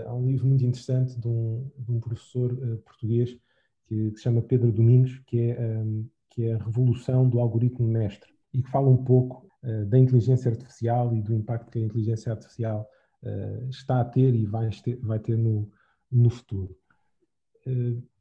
há 0.06 0.14
um 0.14 0.26
livro 0.26 0.48
muito 0.48 0.64
interessante 0.66 1.20
de 1.20 1.28
um, 1.28 1.70
de 1.78 1.92
um 1.92 2.00
professor 2.00 2.56
português 2.86 3.38
que, 3.88 4.12
que 4.12 4.18
se 4.18 4.24
chama 4.24 4.42
Pedro 4.42 4.72
Domingos, 4.72 5.20
que 5.28 5.40
é, 5.52 5.80
um, 5.80 6.08
que 6.30 6.46
é 6.46 6.54
a 6.54 6.64
revolução 6.64 7.30
do 7.30 7.40
algoritmo 7.40 7.88
mestre 7.88 8.30
e 8.54 8.62
que 8.62 8.72
fala 8.72 8.90
um 8.90 9.04
pouco 9.04 9.48
uh, 9.64 9.86
da 9.86 10.00
inteligência 10.00 10.50
artificial 10.50 11.14
e 11.16 11.22
do 11.22 11.34
impacto 11.34 11.72
que 11.72 11.80
a 11.80 11.84
inteligência 11.84 12.32
artificial 12.32 12.90
está 13.72 14.02
a 14.02 14.06
ter 14.06 14.36
e 14.36 14.46
vai 14.46 14.70
ter, 14.70 14.98
vai 14.98 15.18
ter 15.18 15.36
no, 15.36 15.68
no 16.12 16.30
futuro. 16.30 16.78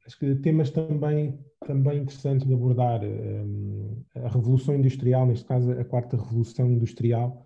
Acho 0.07 0.19
que 0.19 0.35
temas 0.37 0.71
também, 0.71 1.39
também 1.67 2.03
interessantes 2.03 2.47
de 2.47 2.53
abordar 2.53 3.03
um, 3.03 4.03
a 4.15 4.29
revolução 4.29 4.75
industrial, 4.75 5.27
neste 5.27 5.47
caso 5.47 5.71
a 5.73 5.85
quarta 5.85 6.17
revolução 6.17 6.71
industrial. 6.71 7.44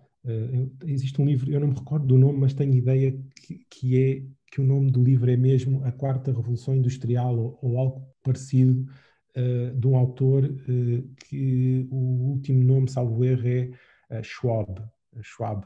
Existe 0.85 1.21
um 1.21 1.25
livro, 1.25 1.51
eu 1.51 1.59
não 1.59 1.69
me 1.69 1.75
recordo 1.75 2.05
do 2.05 2.17
nome, 2.17 2.39
mas 2.39 2.53
tenho 2.53 2.73
ideia 2.73 3.17
que, 3.35 3.65
que 3.69 3.97
é 3.97 4.23
que 4.51 4.61
o 4.61 4.63
nome 4.63 4.91
do 4.91 5.03
livro 5.03 5.29
é 5.29 5.37
mesmo 5.37 5.83
A 5.83 5.91
Quarta 5.91 6.31
Revolução 6.31 6.75
Industrial 6.75 7.37
ou, 7.37 7.59
ou 7.61 7.77
algo 7.77 8.07
parecido, 8.23 8.85
uh, 9.37 9.79
de 9.79 9.87
um 9.87 9.95
autor 9.95 10.45
uh, 10.45 11.09
que 11.27 11.87
o 11.91 12.31
último 12.31 12.63
nome, 12.63 12.89
salvo 12.89 13.23
erro, 13.23 13.47
é 13.47 13.71
uh, 14.11 14.23
Schwab, 14.23 14.81
Schwab, 15.21 15.65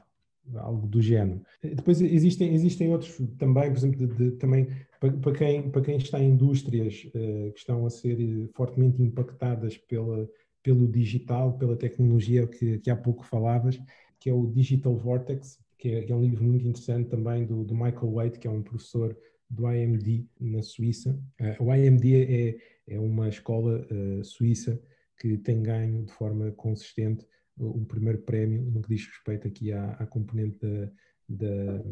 algo 0.56 0.88
do 0.88 1.02
género. 1.02 1.42
Depois 1.62 2.02
existem, 2.02 2.54
existem 2.54 2.90
outros 2.90 3.18
também, 3.38 3.72
por 3.72 3.78
exemplo, 3.78 4.08
de, 4.08 4.16
de, 4.16 4.32
também 4.32 4.68
para, 5.00 5.12
para, 5.14 5.32
quem, 5.32 5.70
para 5.70 5.82
quem 5.82 5.98
está 5.98 6.20
em 6.20 6.32
indústrias 6.32 6.96
que 6.96 7.54
estão 7.56 7.86
a 7.86 7.90
ser 7.90 8.18
fortemente 8.54 9.02
impactadas 9.02 9.78
pela, 9.78 10.30
pelo 10.62 10.86
digital, 10.86 11.58
pela 11.58 11.78
tecnologia 11.78 12.46
que, 12.46 12.78
que 12.80 12.90
há 12.90 12.96
pouco 12.96 13.24
falavas, 13.24 13.80
que 14.24 14.30
é 14.30 14.34
o 14.34 14.48
Digital 14.48 14.96
Vortex, 14.96 15.60
que 15.78 15.90
é, 15.90 16.02
que 16.04 16.14
é 16.14 16.16
um 16.16 16.22
livro 16.22 16.46
muito 16.46 16.66
interessante 16.66 17.10
também 17.10 17.46
do, 17.46 17.66
do, 17.66 17.74
Michael 17.74 18.14
Waite, 18.14 18.40
que 18.40 18.48
é 18.48 18.50
um 18.50 18.64
professor 18.64 19.18
do 19.50 19.70
IMD 19.70 20.26
na 20.40 20.62
Suíça. 20.62 21.20
Uh, 21.42 21.66
o 21.66 21.76
IMD 21.76 22.24
é, 22.24 22.58
é 22.88 22.98
uma 22.98 23.28
escola 23.28 23.86
uh, 23.92 24.24
suíça 24.24 24.82
que 25.20 25.38
tem 25.40 25.62
ganho 25.62 26.06
de 26.06 26.14
forma 26.14 26.54
consistente 26.54 27.28
o, 27.58 27.82
o 27.82 27.86
primeiro 27.86 28.20
prémio 28.20 28.62
no 28.64 28.82
que 28.82 28.96
diz 28.96 29.06
respeito 29.08 29.46
aqui 29.46 29.74
à, 29.74 29.92
à 29.92 30.06
componente 30.06 30.58
da, 30.58 30.90
da, 31.28 31.84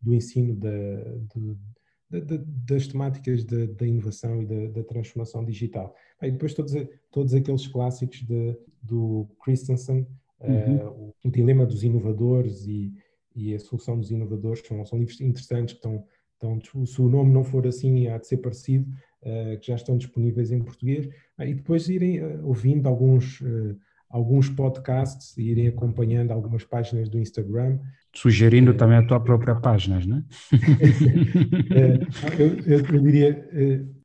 do 0.00 0.14
ensino 0.14 0.54
da, 0.54 0.68
de, 1.34 2.38
das 2.68 2.86
temáticas 2.86 3.42
da, 3.42 3.84
inovação 3.84 4.42
e 4.42 4.68
da, 4.68 4.84
transformação 4.84 5.44
digital. 5.44 5.92
E 6.22 6.30
depois 6.30 6.54
todos, 6.54 6.72
todos 7.10 7.34
aqueles 7.34 7.66
clássicos 7.66 8.22
de, 8.22 8.56
do 8.80 9.26
Christensen, 9.42 10.06
uhum. 10.40 10.76
uh, 10.76 11.14
o, 11.24 11.30
Dilema 11.30 11.66
dos 11.66 11.82
Inovadores 11.82 12.66
e, 12.66 12.92
e 13.34 13.54
a 13.54 13.58
Solução 13.58 13.98
dos 13.98 14.10
Inovadores, 14.10 14.62
são, 14.66 14.84
são 14.84 14.98
livros 14.98 15.20
interessantes 15.20 15.74
que 15.74 15.78
estão, 15.78 16.04
estão, 16.32 16.86
se 16.86 17.00
o 17.00 17.08
nome 17.08 17.32
não 17.32 17.44
for 17.44 17.66
assim, 17.66 18.08
há 18.08 18.18
de 18.18 18.26
ser 18.26 18.38
parecido, 18.38 18.88
uh, 19.22 19.58
que 19.58 19.68
já 19.68 19.74
estão 19.74 19.96
disponíveis 19.96 20.52
em 20.52 20.60
português, 20.60 21.06
uh, 21.06 21.42
e 21.42 21.54
depois 21.54 21.88
irem 21.88 22.22
uh, 22.22 22.46
ouvindo 22.46 22.86
alguns, 22.86 23.42
alguns 24.08 24.48
podcasts, 24.48 25.36
irem 25.36 25.68
acompanhando 25.68 26.30
algumas 26.30 26.64
páginas 26.64 27.08
do 27.08 27.18
Instagram. 27.18 27.78
Sugerindo 28.14 28.74
também 28.74 28.98
a 28.98 29.06
tua 29.06 29.18
própria 29.18 29.56
página, 29.56 30.00
não 30.06 30.18
é? 30.18 30.22
eu, 32.38 32.78
eu, 32.78 32.86
eu, 32.86 33.00
diria, 33.02 33.50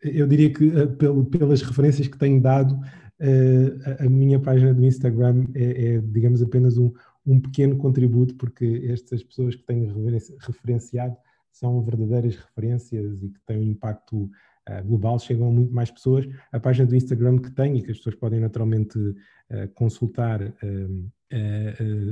eu 0.01 0.27
diria 0.27 0.51
que 0.51 0.87
pelo, 0.97 1.25
pelas 1.25 1.61
referências 1.61 2.07
que 2.07 2.17
tenho 2.17 2.41
dado, 2.41 2.79
a, 3.21 4.05
a 4.05 4.09
minha 4.09 4.39
página 4.39 4.73
do 4.73 4.85
Instagram 4.85 5.45
é, 5.53 5.95
é 5.95 6.01
digamos, 6.01 6.41
apenas 6.41 6.77
um, 6.77 6.91
um 7.25 7.39
pequeno 7.39 7.77
contributo, 7.77 8.35
porque 8.35 8.87
estas 8.89 9.23
pessoas 9.23 9.55
que 9.55 9.63
tenho 9.63 9.93
referenciado 10.39 11.15
são 11.51 11.81
verdadeiras 11.81 12.35
referências 12.35 13.21
e 13.21 13.29
que 13.29 13.39
têm 13.45 13.57
um 13.57 13.71
impacto 13.71 14.23
uh, 14.23 14.85
global, 14.85 15.19
chegam 15.19 15.49
a 15.49 15.51
muito 15.51 15.73
mais 15.73 15.91
pessoas. 15.91 16.27
A 16.51 16.59
página 16.59 16.87
do 16.87 16.95
Instagram 16.95 17.39
que 17.39 17.51
tenho 17.51 17.77
e 17.77 17.81
que 17.81 17.91
as 17.91 17.97
pessoas 17.97 18.15
podem 18.15 18.39
naturalmente 18.39 18.97
uh, 18.97 19.67
consultar, 19.73 20.39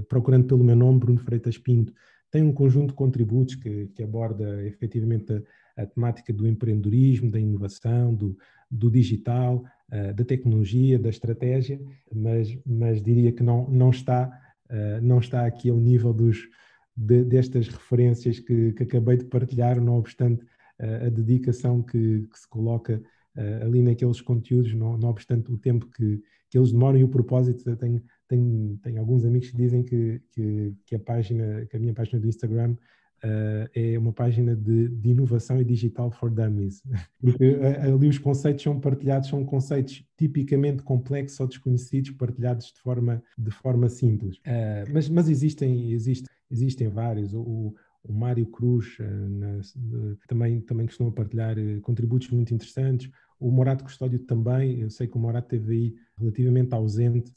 procurando 0.07 0.45
pelo 0.45 0.63
meu 0.63 0.75
nome, 0.75 0.99
Bruno 0.99 1.19
Freitas 1.19 1.57
Pinto, 1.57 1.91
tem 2.29 2.43
um 2.43 2.53
conjunto 2.53 2.89
de 2.89 2.93
contributos 2.93 3.55
que, 3.55 3.87
que 3.87 4.03
aborda 4.03 4.63
efetivamente 4.65 5.33
a, 5.33 5.81
a, 5.81 5.85
temática 5.85 6.33
do 6.33 6.47
empreendedorismo, 6.47 7.31
da 7.31 7.39
inovação, 7.39 8.13
do, 8.13 8.37
do 8.69 8.91
digital, 8.91 9.63
da 9.89 10.25
tecnologia, 10.25 10.99
da 10.99 11.09
estratégia, 11.09 11.79
mas, 12.13 12.57
mas 12.65 13.01
diria 13.01 13.31
que 13.31 13.41
não, 13.41 13.69
não, 13.69 13.89
está, 13.89 14.29
não 15.01 15.19
está 15.19 15.45
aqui 15.45 15.69
ao 15.69 15.77
nível 15.77 16.11
dos, 16.11 16.49
de, 16.93 17.23
destas 17.23 17.69
referências 17.69 18.37
que, 18.39 18.73
que, 18.73 18.83
acabei 18.83 19.15
de 19.15 19.23
partilhar, 19.23 19.79
não 19.79 19.97
obstante 19.97 20.43
uh, 20.43 21.05
a 21.05 21.09
dedicação 21.09 21.81
que, 21.81 22.27
que 22.29 22.37
se 22.37 22.47
coloca 22.49 23.01
ali 23.61 23.81
naqueles 23.81 24.19
conteúdos, 24.19 24.73
não, 24.73 24.97
não 24.97 25.09
obstante 25.09 25.51
o 25.51 25.57
tempo 25.57 25.85
que, 25.91 26.21
que 26.49 26.57
eles 26.57 26.71
demoram 26.71 26.97
e 26.97 27.03
o 27.03 27.09
propósito. 27.09 27.75
Tenho, 27.75 28.01
tenho, 28.27 28.77
tenho 28.81 28.99
alguns 28.99 29.25
amigos 29.25 29.51
que 29.51 29.57
dizem 29.57 29.83
que, 29.83 30.21
que, 30.31 30.73
que, 30.85 30.95
a 30.95 30.99
página, 30.99 31.65
que 31.65 31.75
a 31.75 31.79
minha 31.79 31.93
página 31.93 32.19
do 32.19 32.27
Instagram 32.27 32.75
uh, 33.23 33.69
é 33.73 33.97
uma 33.97 34.13
página 34.13 34.55
de, 34.55 34.89
de, 34.89 35.09
inovação 35.09 35.59
e 35.59 35.63
digital 35.63 36.11
for 36.11 36.29
dummies. 36.29 36.81
Porque 37.19 37.57
ali 37.81 38.07
os 38.07 38.17
conceitos 38.17 38.63
são 38.63 38.79
partilhados, 38.79 39.29
são 39.29 39.43
conceitos 39.45 40.03
tipicamente 40.17 40.83
complexos 40.83 41.39
ou 41.39 41.47
desconhecidos, 41.47 42.11
partilhados 42.11 42.71
de 42.71 42.79
forma, 42.79 43.21
de 43.37 43.51
forma 43.51 43.89
simples. 43.89 44.37
Uh, 44.37 44.91
mas, 44.93 45.09
mas 45.09 45.29
existem, 45.29 45.91
existem 45.91 46.27
existem 46.49 46.87
vários. 46.87 47.33
O, 47.33 47.75
o 48.03 48.13
Mário 48.13 48.45
Cruz 48.45 48.97
uh, 48.99 49.03
na, 49.03 49.57
uh, 49.57 50.17
também, 50.27 50.61
também 50.61 50.85
costuma 50.85 51.11
partilhar 51.11 51.55
contributos 51.81 52.29
muito 52.29 52.53
interessantes. 52.53 53.09
O 53.39 53.51
Morato 53.51 53.83
Custódio 53.83 54.19
também, 54.19 54.79
eu 54.79 54.89
sei 54.89 55.07
que 55.07 55.15
o 55.15 55.19
Morato 55.19 55.49
teve 55.49 55.73
aí 55.73 55.95
relativamente 56.17 56.73
ausente 56.73 57.31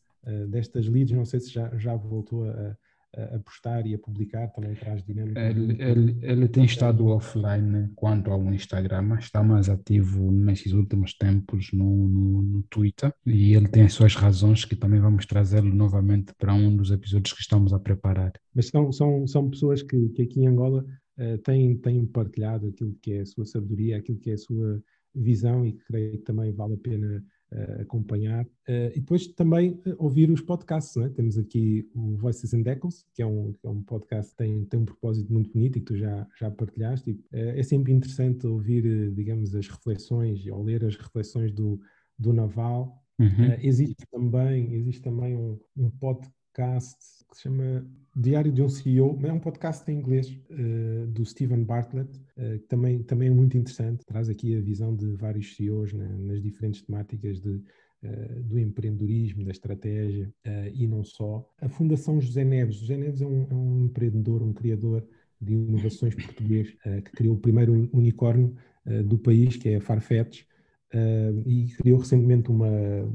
destas 0.48 0.86
leads, 0.86 1.16
não 1.16 1.24
sei 1.24 1.40
se 1.40 1.50
já, 1.50 1.74
já 1.78 1.96
voltou 1.96 2.44
a, 2.44 2.76
a 3.16 3.38
postar 3.40 3.86
e 3.86 3.94
a 3.94 3.98
publicar, 3.98 4.48
também 4.48 4.74
traz 4.74 5.02
dinâmica. 5.02 5.40
Ele, 5.40 5.82
ele, 5.82 6.18
ele 6.22 6.48
tem 6.48 6.64
estado 6.64 7.06
offline 7.06 7.90
quanto 7.94 8.30
ao 8.30 8.42
Instagram, 8.52 9.02
mas 9.02 9.24
está 9.24 9.42
mais 9.42 9.68
ativo 9.68 10.30
nesses 10.30 10.72
últimos 10.72 11.14
tempos 11.14 11.70
no, 11.72 12.08
no, 12.08 12.42
no 12.42 12.62
Twitter 12.64 13.12
e 13.26 13.54
ele 13.54 13.68
tem 13.68 13.84
as 13.84 13.92
suas 13.92 14.14
razões 14.14 14.64
que 14.64 14.76
também 14.76 15.00
vamos 15.00 15.26
trazê-lo 15.26 15.74
novamente 15.74 16.32
para 16.38 16.54
um 16.54 16.76
dos 16.76 16.90
episódios 16.90 17.32
que 17.32 17.42
estamos 17.42 17.72
a 17.72 17.78
preparar. 17.78 18.32
Mas 18.54 18.68
são, 18.68 18.92
são, 18.92 19.26
são 19.26 19.50
pessoas 19.50 19.82
que, 19.82 20.08
que 20.10 20.22
aqui 20.22 20.40
em 20.40 20.46
Angola 20.46 20.84
uh, 21.18 21.38
têm, 21.38 21.76
têm 21.78 22.06
partilhado 22.06 22.68
aquilo 22.68 22.96
que 23.02 23.14
é 23.14 23.20
a 23.20 23.26
sua 23.26 23.44
sabedoria, 23.44 23.96
aquilo 23.96 24.18
que 24.18 24.30
é 24.30 24.34
a 24.34 24.38
sua 24.38 24.82
visão 25.14 25.66
e 25.66 25.72
que 25.72 25.84
creio 25.84 26.12
que 26.12 26.24
também 26.24 26.52
vale 26.52 26.74
a 26.74 26.78
pena 26.78 27.24
uh, 27.52 27.82
acompanhar. 27.82 28.44
Uh, 28.68 28.90
e 28.94 29.00
depois 29.00 29.26
também 29.28 29.80
uh, 29.86 29.94
ouvir 29.98 30.30
os 30.30 30.40
podcasts. 30.40 30.96
É? 30.96 31.08
Temos 31.08 31.38
aqui 31.38 31.88
o 31.94 32.16
Voices 32.16 32.54
and 32.54 32.62
Echoes, 32.66 33.04
que 33.14 33.22
é 33.22 33.26
um, 33.26 33.52
que 33.52 33.66
é 33.66 33.70
um 33.70 33.82
podcast 33.82 34.32
que 34.32 34.38
tem, 34.38 34.64
tem 34.64 34.80
um 34.80 34.84
propósito 34.84 35.32
muito 35.32 35.52
bonito 35.52 35.78
e 35.78 35.80
que 35.80 35.86
tu 35.86 35.96
já, 35.96 36.26
já 36.38 36.50
partilhaste. 36.50 37.10
E, 37.10 37.24
é 37.32 37.62
sempre 37.62 37.92
interessante 37.92 38.46
ouvir, 38.46 39.12
digamos, 39.12 39.54
as 39.54 39.68
reflexões 39.68 40.46
ou 40.46 40.62
ler 40.62 40.84
as 40.84 40.96
reflexões 40.96 41.52
do, 41.52 41.80
do 42.18 42.32
Naval. 42.32 42.98
Uhum. 43.18 43.52
existe 43.60 44.06
também, 44.10 44.72
existe 44.72 45.02
também 45.02 45.36
um, 45.36 45.60
um 45.76 45.90
podcast 45.90 46.39
que 46.52 46.62
se 47.36 47.42
chama 47.42 47.86
Diário 48.16 48.50
de 48.50 48.60
um 48.60 48.68
CEO, 48.68 49.18
é 49.22 49.32
um 49.32 49.38
podcast 49.38 49.88
em 49.90 49.96
inglês 49.96 50.28
uh, 50.50 51.06
do 51.06 51.24
Stephen 51.24 51.62
Bartlett, 51.62 52.10
uh, 52.36 52.58
que 52.58 52.66
também, 52.66 53.02
também 53.04 53.28
é 53.28 53.30
muito 53.30 53.56
interessante, 53.56 54.04
traz 54.04 54.28
aqui 54.28 54.56
a 54.56 54.60
visão 54.60 54.94
de 54.94 55.14
vários 55.14 55.54
CEOs 55.54 55.92
né, 55.92 56.08
nas 56.18 56.42
diferentes 56.42 56.82
temáticas 56.82 57.40
de, 57.40 57.50
uh, 57.50 58.42
do 58.42 58.58
empreendedorismo, 58.58 59.44
da 59.44 59.52
estratégia 59.52 60.32
e 60.74 60.88
não 60.88 61.04
só. 61.04 61.48
A 61.60 61.68
Fundação 61.68 62.20
José 62.20 62.44
Neves, 62.44 62.76
José 62.76 62.96
Neves 62.96 63.22
é 63.22 63.26
um, 63.26 63.46
é 63.48 63.54
um 63.54 63.84
empreendedor, 63.84 64.42
um 64.42 64.52
criador 64.52 65.06
de 65.40 65.54
inovações 65.54 66.14
português, 66.14 66.76
que 67.04 67.12
criou 67.12 67.36
o 67.36 67.40
primeiro 67.40 67.88
unicórnio 67.92 68.54
do 69.06 69.18
país, 69.18 69.56
que 69.56 69.70
é 69.70 69.76
a 69.76 69.80
Farfetch, 69.80 70.44
e 71.46 71.68
criou 71.78 71.98
recentemente 71.98 72.50
uma, 72.50 72.68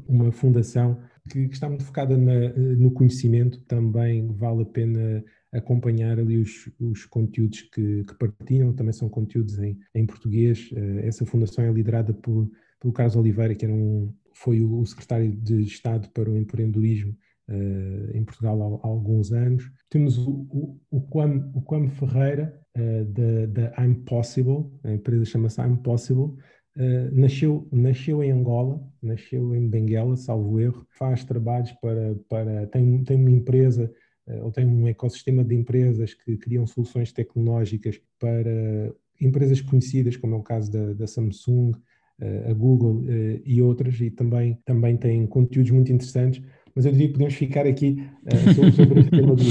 uma 0.07 0.31
fundação 0.31 0.99
que, 1.29 1.47
que 1.47 1.53
está 1.53 1.67
muito 1.67 1.83
focada 1.83 2.17
na, 2.17 2.49
no 2.53 2.91
conhecimento, 2.91 3.59
também 3.61 4.27
vale 4.27 4.63
a 4.63 4.65
pena 4.65 5.23
acompanhar 5.51 6.19
ali 6.19 6.37
os, 6.37 6.69
os 6.79 7.05
conteúdos 7.05 7.61
que, 7.61 8.03
que, 8.03 8.13
partilham, 8.15 8.73
também 8.73 8.93
são 8.93 9.09
conteúdos 9.09 9.57
em, 9.59 9.77
em 9.93 10.05
português. 10.05 10.69
Uh, 10.71 10.99
essa 11.03 11.25
fundação 11.25 11.63
é 11.63 11.71
liderada 11.71 12.13
por, 12.13 12.49
pelo 12.79 12.93
Carlos 12.93 13.15
Oliveira, 13.15 13.55
que 13.55 13.65
era 13.65 13.73
um, 13.73 14.13
foi 14.33 14.61
o, 14.61 14.85
secretário 14.85 15.31
de 15.31 15.61
Estado 15.61 16.09
para 16.09 16.29
o 16.29 16.37
empreendedorismo 16.37 17.15
uh, 17.49 18.17
em 18.17 18.23
Portugal 18.23 18.61
há, 18.61 18.87
há, 18.87 18.89
alguns 18.89 19.31
anos. 19.31 19.71
Temos 19.89 20.17
o, 20.17 20.31
o, 20.31 20.79
o, 20.91 21.01
Quam, 21.01 21.51
o 21.53 21.89
Ferreira, 21.89 22.61
da, 22.75 23.45
da 23.45 23.81
I'm 23.81 23.95
Possible, 24.03 24.69
a 24.83 24.91
empresa 24.91 25.23
chama-se 25.23 25.61
I'm 25.61 25.77
Possible, 25.77 26.33
Uh, 26.77 27.09
nasceu, 27.13 27.65
nasceu 27.71 28.21
em 28.21 28.31
Angola, 28.31 28.81
nasceu 29.01 29.55
em 29.55 29.65
Benguela, 29.65 30.17
salvo 30.17 30.59
erro, 30.59 30.85
faz 30.89 31.23
trabalhos 31.23 31.71
para, 31.81 32.15
para 32.27 32.67
tem, 32.67 33.01
tem 33.05 33.15
uma 33.15 33.31
empresa 33.31 33.89
uh, 34.27 34.43
ou 34.43 34.51
tem 34.51 34.65
um 34.65 34.85
ecossistema 34.85 35.41
de 35.41 35.55
empresas 35.55 36.13
que 36.13 36.35
criam 36.35 36.67
soluções 36.67 37.13
tecnológicas 37.13 38.01
para 38.19 38.93
empresas 39.21 39.61
conhecidas, 39.61 40.17
como 40.17 40.35
é 40.35 40.37
o 40.37 40.43
caso 40.43 40.69
da, 40.69 40.91
da 40.91 41.07
Samsung, 41.07 41.71
uh, 41.71 42.49
a 42.49 42.53
Google 42.53 43.03
e 43.45 43.61
outras, 43.61 44.01
e 44.01 44.11
também, 44.11 44.59
também 44.65 44.97
tem 44.97 45.25
conteúdos 45.25 45.71
muito 45.71 45.93
interessantes, 45.93 46.43
mas 46.75 46.85
eu 46.85 46.91
diria 46.91 47.07
que 47.07 47.13
podemos 47.13 47.35
ficar 47.35 47.65
aqui 47.65 48.05
sobre, 48.53 48.71
sobre 48.73 48.99
o 48.99 49.09
tema 49.09 49.33
do, 49.33 49.43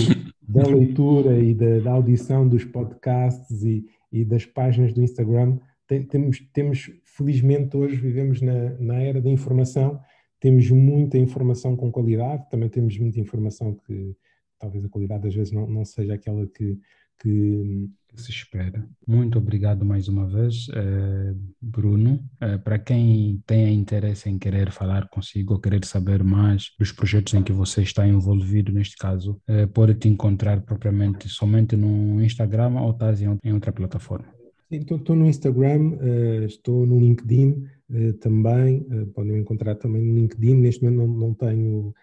da 0.47 0.67
leitura 0.67 1.39
e 1.39 1.55
da, 1.55 1.79
da, 1.79 1.93
audição 1.93 2.47
dos 2.47 2.65
podcasts 2.67 3.63
e, 3.65 3.87
e 4.13 4.27
das 4.27 4.45
páginas 4.45 4.93
do 4.93 5.03
Instagram, 5.03 5.59
tem, 5.95 6.03
temos, 6.03 6.41
temos, 6.53 6.91
felizmente, 7.05 7.77
hoje 7.77 7.97
vivemos 7.97 8.41
na, 8.41 8.71
na 8.79 9.01
era 9.01 9.21
da 9.21 9.31
informação, 9.31 10.01
temos 10.41 10.69
muita 10.71 11.17
informação 11.19 11.77
com 11.77 11.91
qualidade, 11.91 12.49
também 12.51 12.69
temos 12.69 12.99
muita 12.99 13.21
informação 13.21 13.75
que 13.87 14.17
talvez 14.59 14.85
a 14.85 14.89
qualidade 14.89 15.29
às 15.29 15.35
vezes 15.35 15.53
não, 15.53 15.67
não 15.69 15.85
seja 15.85 16.15
aquela 16.15 16.47
que, 16.47 16.79
que 17.21 17.89
se 18.17 18.31
espera. 18.31 18.87
Muito 19.07 19.39
obrigado 19.39 19.85
mais 19.85 20.09
uma 20.09 20.27
vez, 20.27 20.67
eh, 20.75 21.35
Bruno. 21.61 22.23
Eh, 22.41 22.59
para 22.59 22.79
quem 22.79 23.43
tenha 23.47 23.71
interesse 23.71 24.29
em 24.29 24.39
querer 24.39 24.71
falar 24.71 25.09
consigo 25.09 25.55
ou 25.55 25.61
querer 25.61 25.85
saber 25.85 26.23
mais 26.23 26.71
dos 26.79 26.93
projetos 26.93 27.35
em 27.35 27.43
que 27.43 27.53
você 27.53 27.83
está 27.83 28.07
envolvido, 28.07 28.73
neste 28.73 28.97
caso, 28.97 29.41
eh, 29.49 29.67
pode 29.67 29.95
te 29.95 30.09
encontrar 30.09 30.63
propriamente 30.63 31.29
somente 31.29 31.77
no 31.77 32.23
Instagram 32.23 32.81
ou 32.81 32.91
estás 32.91 33.21
em 33.21 33.53
outra 33.53 33.73
plataforma? 33.73 34.44
Estou 34.77 35.15
no 35.15 35.27
Instagram, 35.27 35.93
uh, 35.93 36.45
estou 36.45 36.85
no 36.85 36.99
LinkedIn 36.99 37.67
uh, 37.91 38.13
também, 38.15 38.87
uh, 38.91 39.07
podem 39.09 39.33
me 39.33 39.41
encontrar 39.41 39.77
também 39.77 40.03
no 40.03 40.15
LinkedIn. 40.15 40.55
Neste 40.55 40.83
momento 40.83 40.99
não, 40.99 41.07
não 41.07 41.35
tenho 41.35 41.95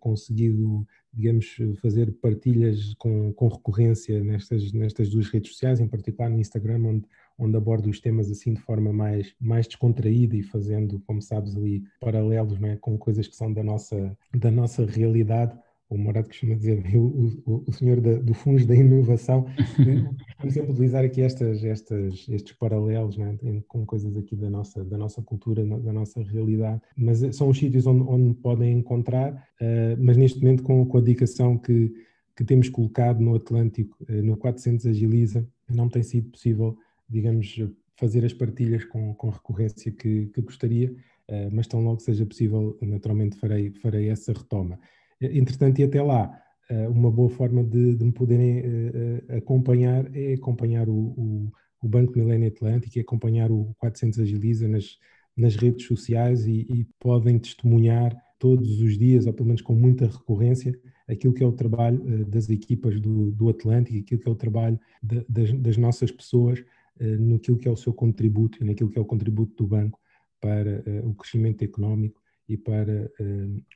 conseguido, 0.00 0.86
digamos, 1.12 1.58
fazer 1.82 2.10
partilhas 2.22 2.94
com, 2.94 3.30
com 3.34 3.48
recorrência 3.48 4.24
nestas, 4.24 4.72
nestas 4.72 5.10
duas 5.10 5.28
redes 5.28 5.52
sociais, 5.52 5.80
em 5.80 5.88
particular 5.88 6.30
no 6.30 6.40
Instagram, 6.40 6.82
onde, 6.82 7.04
onde 7.38 7.56
abordo 7.58 7.90
os 7.90 8.00
temas 8.00 8.30
assim 8.30 8.54
de 8.54 8.60
forma 8.60 8.90
mais, 8.90 9.34
mais 9.38 9.66
descontraída 9.66 10.34
e 10.34 10.42
fazendo, 10.42 10.98
como 11.00 11.20
sabes, 11.20 11.54
ali 11.54 11.82
paralelos 12.00 12.62
é, 12.62 12.76
com 12.76 12.96
coisas 12.96 13.28
que 13.28 13.36
são 13.36 13.52
da 13.52 13.62
nossa, 13.62 14.16
da 14.34 14.50
nossa 14.50 14.86
realidade 14.86 15.58
o 15.88 15.96
Morato 15.96 16.28
costuma 16.28 16.54
dizer, 16.54 16.82
o, 16.96 17.42
o, 17.46 17.64
o 17.66 17.72
senhor 17.72 18.00
da, 18.00 18.14
do 18.14 18.34
fungo 18.34 18.64
da 18.66 18.74
inovação, 18.74 19.46
vamos 20.38 20.54
sempre 20.54 20.72
utilizar 20.72 21.04
aqui 21.04 21.22
estas, 21.22 21.64
estas, 21.64 22.28
estes 22.28 22.52
paralelos 22.56 23.16
né, 23.16 23.36
com 23.68 23.86
coisas 23.86 24.16
aqui 24.16 24.34
da 24.34 24.50
nossa, 24.50 24.84
da 24.84 24.98
nossa 24.98 25.22
cultura, 25.22 25.64
da 25.64 25.92
nossa 25.92 26.22
realidade, 26.22 26.80
mas 26.96 27.22
eh, 27.22 27.32
são 27.32 27.48
os 27.48 27.58
sítios 27.58 27.86
onde, 27.86 28.02
onde 28.02 28.34
podem 28.34 28.78
encontrar, 28.78 29.32
uh, 29.32 29.96
mas 29.98 30.16
neste 30.16 30.40
momento 30.40 30.62
com, 30.62 30.84
com 30.86 30.98
a 30.98 31.00
dedicação 31.00 31.56
que, 31.56 31.92
que 32.36 32.44
temos 32.44 32.68
colocado 32.68 33.20
no 33.20 33.34
Atlântico, 33.34 33.96
uh, 34.08 34.22
no 34.22 34.36
400 34.36 34.86
Agiliza, 34.86 35.46
não 35.68 35.88
tem 35.88 36.02
sido 36.02 36.30
possível, 36.30 36.76
digamos, 37.08 37.56
fazer 37.96 38.24
as 38.24 38.32
partilhas 38.32 38.84
com, 38.84 39.14
com 39.14 39.30
recorrência 39.30 39.90
que, 39.92 40.26
que 40.26 40.42
gostaria, 40.42 40.90
uh, 40.90 41.50
mas 41.52 41.66
tão 41.66 41.82
logo 41.84 42.00
seja 42.00 42.26
possível, 42.26 42.76
naturalmente 42.82 43.36
farei, 43.36 43.70
farei 43.70 44.08
essa 44.08 44.32
retoma. 44.32 44.78
Entretanto, 45.20 45.80
e 45.80 45.84
até 45.84 46.02
lá, 46.02 46.30
eh, 46.68 46.88
uma 46.88 47.10
boa 47.10 47.30
forma 47.30 47.62
de, 47.62 47.94
de 47.94 48.04
me 48.04 48.12
poderem 48.12 48.60
uh, 48.60 49.36
acompanhar 49.36 50.14
é 50.16 50.34
acompanhar 50.34 50.88
o, 50.88 50.94
o, 50.94 51.52
o 51.80 51.88
Banco 51.88 52.18
Milênio 52.18 52.48
Atlântico 52.48 52.98
e 52.98 53.00
acompanhar 53.00 53.52
o 53.52 53.72
400 53.78 54.18
Agiliza 54.18 54.66
nas, 54.66 54.98
nas 55.36 55.54
redes 55.54 55.86
sociais 55.86 56.46
e, 56.46 56.66
e, 56.68 56.86
podem 56.98 57.38
testemunhar 57.38 58.16
todos 58.38 58.80
os 58.80 58.98
dias, 58.98 59.26
ou 59.26 59.32
pelo 59.32 59.46
menos 59.46 59.62
com 59.62 59.74
muita 59.74 60.06
recorrência, 60.06 60.78
aquilo 61.08 61.32
que 61.32 61.44
é 61.44 61.46
o 61.46 61.52
trabalho 61.52 62.02
uh, 62.02 62.24
das 62.24 62.50
equipas 62.50 63.00
do, 63.00 63.30
do 63.30 63.48
Atlântico, 63.48 63.98
aquilo 63.98 64.20
que 64.20 64.28
é 64.28 64.32
o 64.32 64.36
trabalho 64.36 64.78
de, 65.00 65.24
das, 65.28 65.52
das, 65.52 65.76
nossas 65.76 66.10
pessoas, 66.10 66.58
uh, 67.00 67.20
naquilo 67.20 67.58
que 67.58 67.68
é 67.68 67.70
o 67.70 67.76
seu 67.76 67.94
contributo 67.94 68.58
e 68.60 68.66
naquilo 68.66 68.90
que 68.90 68.98
é 68.98 69.02
o 69.02 69.06
contributo 69.06 69.54
do 69.62 69.68
banco 69.68 70.00
para 70.40 70.82
o 71.04 71.14
crescimento 71.14 71.62
económico 71.62 72.20
e 72.48 72.56
para 72.56 73.10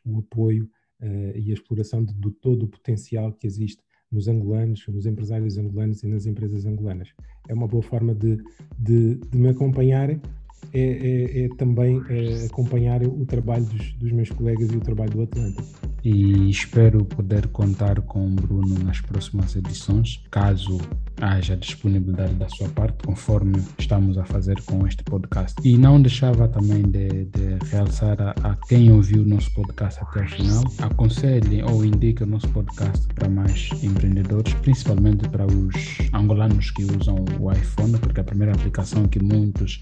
o 0.04 0.18
apoio 0.18 0.68
uh, 1.02 1.38
e 1.38 1.50
a 1.50 1.54
exploração 1.54 2.04
de, 2.04 2.14
de, 2.14 2.30
todo 2.30 2.64
o 2.64 2.68
potencial 2.68 3.32
que 3.32 3.46
existe 3.46 3.82
nos 4.10 4.26
angolanos, 4.26 4.84
nos 4.88 5.06
empresários 5.06 5.56
angolanos 5.56 6.02
e 6.02 6.06
nas 6.06 6.26
empresas 6.26 6.66
angolanas. 6.66 7.12
É 7.48 7.54
uma 7.54 7.68
boa 7.68 7.82
forma 7.82 8.14
de, 8.14 8.38
de, 8.78 9.14
de 9.14 9.38
me 9.38 9.48
acompanharem, 9.48 10.20
é, 10.72 10.80
é, 10.80 11.44
é 11.44 11.48
também 11.56 12.00
é, 12.08 12.46
acompanhar 12.46 13.02
o 13.02 13.24
trabalho 13.26 13.64
dos, 13.64 13.92
dos 13.94 14.12
meus 14.12 14.30
colegas 14.30 14.70
e 14.70 14.76
o 14.76 14.80
trabalho 14.80 15.10
do 15.10 15.22
Atlântico 15.22 15.90
e 16.04 16.50
espero 16.50 17.04
poder 17.04 17.46
contar 17.48 18.00
com 18.02 18.26
o 18.26 18.30
Bruno 18.30 18.78
nas 18.84 19.00
próximas 19.00 19.54
edições, 19.56 20.22
caso 20.30 20.78
haja 21.20 21.56
disponibilidade 21.56 22.34
da 22.34 22.48
sua 22.48 22.68
parte, 22.70 23.04
conforme 23.04 23.62
estamos 23.78 24.16
a 24.16 24.24
fazer 24.24 24.60
com 24.62 24.86
este 24.86 25.04
podcast. 25.04 25.54
E 25.62 25.76
não 25.76 26.00
deixava 26.00 26.48
também 26.48 26.82
de, 26.82 27.26
de 27.26 27.58
realçar 27.70 28.20
a, 28.20 28.30
a, 28.42 28.56
quem 28.68 28.90
ouviu 28.90 29.22
o 29.22 29.26
nosso 29.26 29.52
podcast 29.52 30.00
até 30.02 30.22
o 30.22 30.28
final, 30.28 30.64
aconselhe 30.78 31.62
ou 31.62 31.84
indique 31.84 32.22
o 32.22 32.26
nosso 32.26 32.48
podcast 32.48 33.06
para 33.14 33.28
mais 33.28 33.70
empreendedores, 33.82 34.54
principalmente 34.54 35.28
para 35.28 35.46
os 35.46 35.74
angolanos 36.14 36.70
que 36.70 36.84
usam 36.84 37.24
o 37.38 37.52
iPhone, 37.52 37.98
porque 37.98 38.20
a 38.20 38.24
primeira 38.24 38.54
aplicação 38.54 39.06
que 39.06 39.22
muitos 39.22 39.78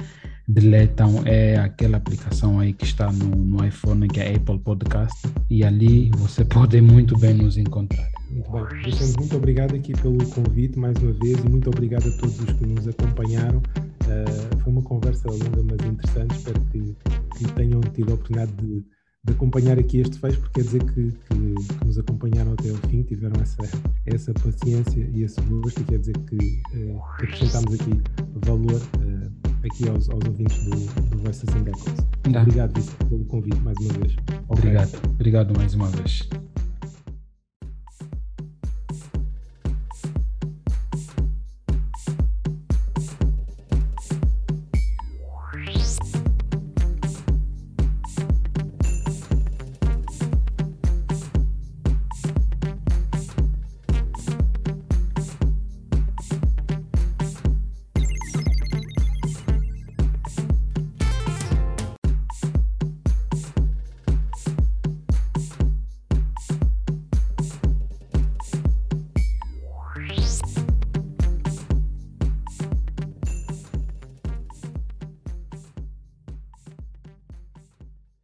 deletam 0.49 1.23
é 1.27 1.59
aquela 1.59 1.99
aplicação 1.99 2.59
aí 2.59 2.73
que 2.73 2.87
está 2.87 3.12
no, 3.12 3.29
no 3.37 3.65
iPhone, 3.65 4.09
que 4.09 4.19
é 4.19 4.35
Apple 4.35 4.59
Podcast, 4.61 5.29
e 5.51 5.62
ali 5.62 6.11
você 6.16 6.43
pode 6.47 6.81
muito 6.81 7.16
bem 7.19 7.35
nos 7.35 7.59
encontrar. 7.59 8.09
Muito 8.31 8.51
bem. 8.51 8.83
Vicente, 8.85 9.19
muito 9.19 9.37
obrigado 9.37 9.75
aqui 9.75 9.93
pelo 10.01 10.25
convite 10.31 10.79
mais 10.79 10.97
uma 10.99 11.12
vez 11.12 11.39
e 11.39 11.49
muito 11.49 11.69
obrigado 11.69 12.09
a 12.09 12.12
todos 12.12 12.41
os 12.41 12.53
que 12.53 12.66
nos 12.66 12.89
acompanharam. 12.89 13.59
Uh, 13.59 14.59
foi 14.62 14.73
uma 14.73 14.83
conversa 14.83 15.29
longa, 15.29 15.62
mas 15.62 15.87
interessante. 15.87 16.35
Espero 16.35 16.61
que, 16.73 16.97
que 17.37 17.53
tenham 17.53 17.81
tido 17.81 18.12
a 18.12 18.15
oportunidade 18.15 18.53
de, 18.53 18.85
de, 19.25 19.33
acompanhar 19.33 19.79
aqui 19.79 19.99
este 19.99 20.19
fecho, 20.19 20.41
porque 20.41 20.61
quer 20.61 20.66
dizer 20.66 20.85
que, 20.85 21.12
que, 21.12 21.75
que, 21.75 21.85
nos 21.85 21.99
acompanharam 21.99 22.55
até 22.55 22.70
o 22.70 22.77
fim, 22.89 23.03
tiveram 23.03 23.39
essa, 23.43 23.62
essa 24.07 24.33
paciência 24.33 25.11
e 25.12 25.25
esse 25.25 25.41
gosto, 25.43 25.81
e 25.83 25.85
quer 25.85 25.99
dizer 25.99 26.16
que, 26.19 26.37
uh, 26.37 27.01
que 27.19 27.25
acrescentámos 27.27 27.75
aqui 27.75 28.01
valor. 28.47 28.81
Uh, 28.99 29.48
aqui 29.64 29.89
aos, 29.89 30.09
aos 30.09 30.24
ouvintes 30.24 30.64
do, 30.64 31.10
do 31.10 31.18
Voices 31.18 31.48
and 31.51 31.68
Echoes. 31.68 32.06
Obrigado, 32.26 32.74
Vicente, 32.74 33.05
pelo 33.09 33.24
convite 33.24 33.60
mais 33.60 33.76
uma 33.78 33.93
vez. 33.94 34.16
Obrigado, 34.48 34.89
okay. 34.89 35.10
obrigado 35.10 35.56
mais 35.56 35.74
uma 35.74 35.89
vez. 35.89 36.28